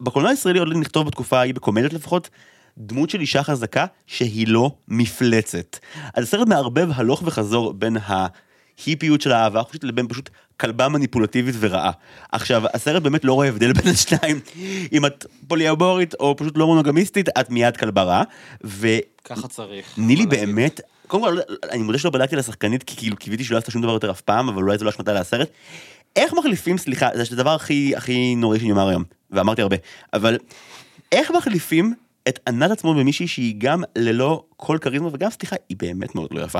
בקולנוע 0.00 0.30
הישראלי 0.30 0.58
עוד 0.58 0.68
לא 0.68 0.74
נכתבו 0.74 1.06
בתקופה 1.06 1.38
ההיא, 1.38 1.54
בקומדיות 1.54 1.92
לפחות, 1.92 2.30
דמות 2.78 3.10
של 3.10 3.20
אישה 3.20 3.42
חזקה 3.42 3.86
שהיא 4.06 4.48
לא 4.48 4.70
מפלצת. 4.88 5.78
אז 6.14 6.24
הסרט 6.24 6.48
מערבב 6.48 6.88
הלוך 6.94 7.22
וחזור 7.26 7.72
בין 7.72 7.96
ההיפיות 8.06 9.20
של 9.20 9.32
האהבה 9.32 9.60
החושית 9.60 9.84
לבין 9.84 10.08
פשוט 10.08 10.30
כלבה 10.60 10.88
מניפולטיבית 10.88 11.54
ורעה. 11.58 11.90
עכשיו, 12.32 12.62
הסרט 12.74 13.02
באמת 13.02 13.24
לא 13.24 13.32
רואה 13.32 13.48
הבדל 13.48 13.72
בין 13.82 13.92
השניים. 13.92 14.40
אם 14.92 15.06
את 15.06 15.26
פוליאבורית 15.48 16.14
או 16.14 16.36
פשוט 16.36 16.58
לא 16.58 16.66
מונוגמיסטית, 16.66 17.28
את 17.28 17.50
מיד 17.50 17.76
כלבה 17.76 18.02
רעה. 18.02 18.22
ו... 18.64 18.88
ככה 19.24 19.48
צריך. 19.48 19.94
נילי? 19.98 20.26
באמת, 20.26 20.80
קודם 21.06 21.22
כל, 21.22 21.38
אני 21.70 21.82
מודה 21.82 21.98
שלא 21.98 22.10
בדקתי 22.10 22.36
לשחקנית, 22.36 22.82
כי 22.82 22.96
כאילו 22.96 23.16
קיוויתי 23.16 23.44
שלא 23.44 23.56
עשתה 23.56 23.70
שום 23.70 23.82
דבר 23.82 23.92
יותר 23.92 24.10
אף 24.10 24.20
פעם, 24.20 24.48
אבל 24.48 24.62
אולי 24.62 24.78
זו 24.78 24.84
לא 24.84 24.90
אשמתה 24.90 25.12
להסרט. 25.12 25.50
איך 26.16 26.32
מחליפים, 26.32 26.78
סליחה, 26.78 27.08
זה 27.14 27.34
הדבר 27.34 27.54
הכי 27.54 27.96
הכי 27.96 28.34
נוראי 28.34 28.58
שאני 28.58 28.70
אומר 28.70 28.88
היום, 28.88 29.04
ואמרתי 29.30 29.62
הרבה, 29.62 29.76
אבל 30.12 30.38
איך 31.12 31.30
מחליפים 31.30 31.94
את 32.28 32.40
ענת 32.48 32.70
עצמו 32.70 32.94
במישהי 32.94 33.26
שהיא 33.26 33.54
גם 33.58 33.82
ללא 33.96 34.44
כל 34.56 34.78
כריזמה, 34.80 35.08
וגם, 35.12 35.30
סליחה, 35.30 35.56
היא 35.68 35.76
באמת 35.80 36.14
מאוד 36.14 36.28
לא 36.30 36.40
יפה. 36.40 36.58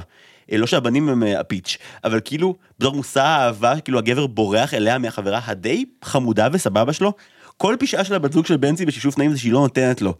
אה, 0.52 0.56
לא 0.56 0.66
שהבנים 0.66 1.08
הם 1.08 1.22
אה, 1.22 1.40
הפיץ', 1.40 1.78
אבל 2.04 2.20
כאילו, 2.24 2.56
בתור 2.78 2.94
מושא 2.94 3.20
האהבה, 3.20 3.80
כאילו 3.80 3.98
הגבר 3.98 4.26
בורח 4.26 4.74
אליה 4.74 4.98
מהחברה 4.98 5.40
הדי 5.44 5.84
חמודה 6.04 6.48
וסבבה 6.52 6.92
שלו, 6.92 7.12
כל 7.56 7.76
פשעה 7.80 8.04
של 8.04 8.14
הבת 8.14 8.32
זוג 8.32 8.46
של 8.46 8.56
בנצי 8.56 8.86
בשישוף 8.86 9.18
נעים 9.18 9.30
זה 9.30 9.38
שהיא 9.38 9.52
לא 9.52 9.60
נותנת 9.60 10.02
לו. 10.02 10.14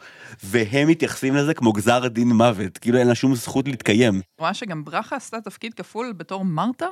והם 0.45 0.89
מתייחסים 0.89 1.37
לזה 1.37 1.55
כמו 1.55 1.73
גזר 1.73 2.09
דין 2.09 2.29
מוות, 2.29 2.79
כאילו 2.79 2.99
אין 2.99 3.09
לה 3.09 3.15
שום 3.15 3.35
זכות 3.35 3.69
להתקיים. 3.69 4.21
רואה 4.39 4.55
שגם 4.55 4.85
ברכה 4.85 5.17
עשתה 5.17 5.41
תפקיד 5.41 5.75
כפול 5.75 6.13
בתור 6.17 6.45
מרתה? 6.45 6.87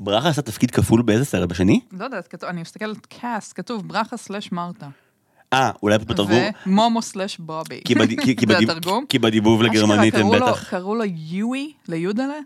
ברכה 0.00 0.28
עשה 0.28 0.42
תפקיד 0.42 0.70
כפול 0.70 1.02
באיזה 1.02 1.24
סרט? 1.24 1.48
בשני? 1.48 1.80
לא 1.92 2.04
יודעת, 2.04 2.44
אני 2.44 2.60
מסתכלת 2.60 3.06
קאסט, 3.06 3.52
כתוב 3.56 3.88
ברכה 3.88 4.16
סלש 4.16 4.52
מרתה. 4.52 4.88
אה, 5.52 5.70
אולי 5.82 5.98
בתרגום? 5.98 6.42
ומומו 6.66 7.02
סלש 7.02 7.38
בובי. 7.38 7.80
כי 7.84 7.94
זה 8.48 8.58
התרגום? 8.58 9.04
כי 9.08 9.18
בדיבוב 9.18 9.62
לגרמנית 9.62 10.14
הם 10.14 10.30
בטח... 10.30 10.70
קראו 10.70 10.94
לו 10.94 11.04
יואי, 11.30 11.72
ליודלה? 11.88 12.38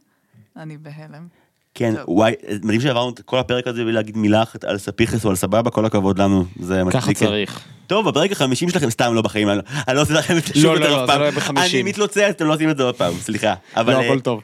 אני 0.56 0.76
בהלם. 0.76 1.26
כן, 1.74 1.94
טוב. 1.96 2.04
וואי, 2.08 2.32
מדהים 2.62 2.80
שעברנו 2.80 3.10
את 3.10 3.20
כל 3.20 3.38
הפרק 3.38 3.66
הזה 3.66 3.82
בלי 3.84 3.92
להגיד 3.92 4.16
מילה 4.16 4.42
אחת 4.42 4.64
על 4.64 4.78
ספיחס 4.78 5.24
או 5.24 5.30
על 5.30 5.36
סבבה, 5.36 5.70
כל 5.70 5.84
הכבוד 5.86 6.18
לנו, 6.18 6.44
זה 6.60 6.82
ככה 6.90 6.98
מצחיק. 6.98 7.18
צריך. 7.18 7.60
טוב, 7.86 8.08
בפרק 8.08 8.32
החמישים 8.32 8.68
שלכם 8.68 8.90
סתם 8.90 9.14
לא 9.14 9.22
בחיים, 9.22 9.48
אני 9.48 9.56
לא- 9.56 9.62
אני 9.88 9.96
לא 9.96 10.02
עושה 10.02 10.14
לכם 10.14 10.36
את 10.36 10.44
זה 10.44 10.54
שוב 10.54 10.64
לא, 10.64 10.70
יותר 10.72 10.96
לא, 10.96 11.04
אף 11.04 11.10
פעם. 11.10 11.56
לא. 11.56 11.62
אני 11.62 11.82
מתלוצץ, 11.82 12.18
אתם 12.18 12.46
לא 12.46 12.54
עושים 12.54 12.70
את 12.70 12.76
זה 12.76 12.82
עוד 12.82 12.94
פעם, 12.94 13.14
סליחה. 13.20 13.54
אבל 13.76 13.92
לא, 13.92 13.98
אה, 13.98 14.06
הכל 14.06 14.20
טוב. 14.20 14.40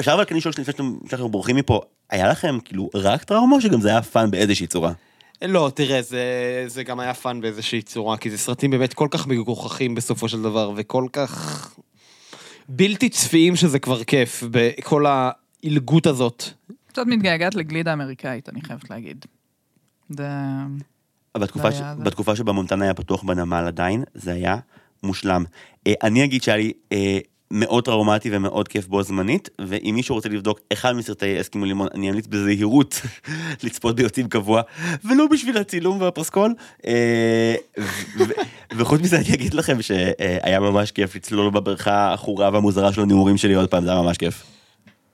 אפשר 0.00 0.12
אבל 0.14 0.24
כן 0.24 0.36
לשאול 0.36 0.50
לפני 0.58 0.64
שאתם 0.64 1.30
בורחים 1.30 1.56
מפה, 1.56 1.80
היה 2.10 2.28
לכם 2.28 2.58
כאילו 2.64 2.90
רק 2.94 3.24
טראומה 3.24 3.56
או 3.56 3.60
שגם 3.60 3.80
זה 3.80 3.88
היה 3.88 4.02
fun 4.02 4.30
באיזושהי 4.30 4.66
צורה? 4.66 4.92
לא, 5.42 5.70
תראה, 5.74 6.02
זה, 6.02 6.64
זה 6.66 6.82
גם 6.82 7.00
היה 7.00 7.14
fun 7.14 7.40
באיזושהי 7.40 7.82
צורה, 7.82 8.16
כי 8.16 8.30
זה 8.30 8.38
סרטים 8.38 8.70
באמת 8.70 8.94
כל 8.94 9.08
כך 9.10 9.26
מגוחכים 9.26 9.94
בסופו 9.94 10.28
של 10.28 10.42
דבר, 10.42 10.72
וכל 10.76 11.06
כך 11.12 11.74
בלתי 12.68 13.08
צפיים 13.08 13.56
שזה 13.56 13.78
כבר 13.78 14.04
כיף, 14.04 14.42
בכל 14.50 15.04
העילגות 15.06 16.06
הזאת. 16.06 16.44
קצת 16.86 17.06
מתגעגעת 17.06 17.54
לגלידה 17.54 17.92
אמריקאית, 17.92 18.48
אני 18.48 18.62
חייבת 18.62 18.90
להגיד. 18.90 19.24
זה... 20.08 20.28
בתקופה, 21.38 21.70
זה 21.70 21.76
ש... 21.76 21.78
זה. 21.78 22.04
בתקופה 22.04 22.36
שבה 22.36 22.52
מונטנה 22.52 22.84
היה 22.84 22.94
פתוח 22.94 23.22
בנמל 23.22 23.64
עדיין, 23.66 24.04
זה 24.14 24.32
היה 24.32 24.56
מושלם. 25.02 25.44
אה, 25.86 25.92
אני 26.02 26.24
אגיד 26.24 26.42
שהיה 26.42 26.56
לי 26.56 26.72
אה, 26.92 27.18
מאוד 27.50 27.84
טראומטי 27.84 28.28
ומאוד 28.32 28.68
כיף 28.68 28.86
בו 28.86 29.02
זמנית, 29.02 29.48
ואם 29.58 29.92
מישהו 29.94 30.14
רוצה 30.14 30.28
לבדוק 30.28 30.60
אחד 30.72 30.92
מסרטי 30.92 31.40
אסקימו 31.40 31.64
לימון, 31.64 31.88
אני 31.94 32.10
אמליץ 32.10 32.26
בזהירות 32.26 33.00
לצפות 33.64 33.96
ביוצאים 33.96 34.28
קבוע, 34.28 34.62
ולא 35.04 35.26
בשביל 35.26 35.56
הצילום 35.58 36.00
והפרסקול. 36.00 36.54
אה, 36.86 37.54
וחוץ 38.76 39.00
מזה 39.00 39.16
אני 39.16 39.34
אגיד 39.34 39.54
לכם 39.54 39.82
שהיה 39.82 40.60
ממש 40.60 40.90
כיף 40.90 41.16
לצלול 41.16 41.50
בבריכה 41.50 41.94
העכורה 41.94 42.50
והמוזרה 42.52 42.92
של 42.92 43.00
הנעורים 43.00 43.36
שלי 43.36 43.54
עוד 43.54 43.70
פעם, 43.70 43.84
זה 43.84 43.90
היה 43.92 44.02
ממש 44.02 44.18
כיף. 44.18 44.44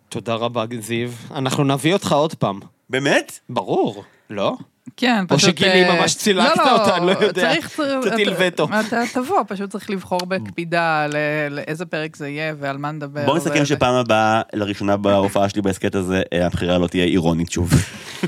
תודה 0.08 0.34
רבה, 0.34 0.64
זיו. 0.80 1.10
אנחנו 1.34 1.64
נביא 1.64 1.92
אותך 1.92 2.12
עוד 2.12 2.34
פעם. 2.34 2.60
באמת? 2.90 3.38
ברור, 3.48 4.04
לא? 4.30 4.56
כן, 4.96 5.24
או 5.30 5.36
פשוט... 5.36 5.50
שגילי 5.50 5.84
אה, 5.84 6.00
ממש 6.00 6.14
צילקת 6.14 6.58
אותה, 6.72 6.96
אני 6.96 7.06
לא 7.06 7.10
יודע. 7.20 7.42
צריך... 7.54 7.80
תטיל 8.12 8.32
אתה- 8.32 8.42
וטו. 8.46 8.68
אתה 8.88 9.02
תבוא, 9.14 9.42
פשוט 9.48 9.70
צריך 9.70 9.90
לבחור 9.90 10.26
בקפידה 10.26 11.06
לאיזה 11.50 11.86
פרק 11.86 12.16
זה 12.16 12.28
יהיה 12.28 12.54
ועל 12.60 12.78
מה 12.78 12.90
נדבר. 12.90 13.24
בוא 13.26 13.36
נסכם 13.36 13.64
שפעם 13.64 13.94
הבאה, 13.94 14.42
לראשונה 14.52 14.96
בהופעה 14.96 15.48
שלי 15.48 15.62
בהסכת 15.62 15.94
הזה, 15.94 16.22
אה, 16.32 16.46
הבחירה 16.46 16.78
לא 16.78 16.86
תהיה 16.86 17.04
אירונית 17.04 17.50
שוב. 17.50 17.70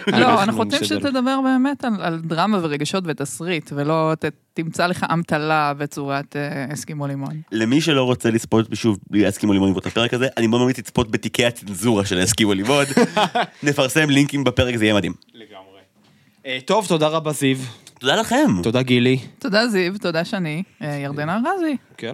לא, 0.06 0.42
אנחנו 0.42 0.58
רוצים. 0.62 0.84
שתדבר 0.84 1.40
באמת 1.44 1.84
על, 1.84 1.92
על 2.00 2.20
דרמה 2.24 2.58
ורגשות 2.62 3.04
ותסריט, 3.06 3.70
ולא 3.74 4.12
ת, 4.18 4.24
תמצא 4.54 4.86
לך 4.86 5.06
אמתלה 5.12 5.72
בצורת 5.78 6.36
אה, 6.36 6.72
אסקימו 6.72 7.06
לימון. 7.06 7.40
למי 7.52 7.80
שלא 7.80 8.02
רוצה 8.02 8.30
לצפות 8.30 8.66
שוב 8.74 8.98
בלי 9.10 9.28
אסקימו 9.28 9.52
לימון 9.52 9.68
לראות 9.68 9.82
את 9.86 9.92
הפרק 9.92 10.14
הזה, 10.14 10.28
אני 10.36 10.46
מאוד 10.46 10.60
ממליץ 10.60 10.78
לצפות 10.78 11.10
בתיקי 11.10 11.46
הצנזורה 11.46 12.04
של 12.04 12.24
אסקימו 12.24 12.54
לימון. 12.54 12.84
נפרסם 13.62 14.10
לינקים 14.10 14.44
בפרק, 14.44 14.76
זה 14.76 14.84
יהיה 14.84 14.94
מדהים. 14.94 15.12
לגמרי. 15.34 15.71
אה, 16.46 16.58
טוב, 16.64 16.86
תודה 16.88 17.08
רבה, 17.08 17.32
זיו. 17.32 17.56
תודה 17.98 18.16
לכם. 18.16 18.62
תודה, 18.62 18.82
גילי. 18.82 19.18
תודה 19.38 19.68
זיו, 19.68 19.98
תודה 19.98 20.24
שני, 20.24 20.62
אה, 20.82 20.94
ירדנה 20.96 21.40
ארזי. 21.46 21.76
כן. 21.96 22.12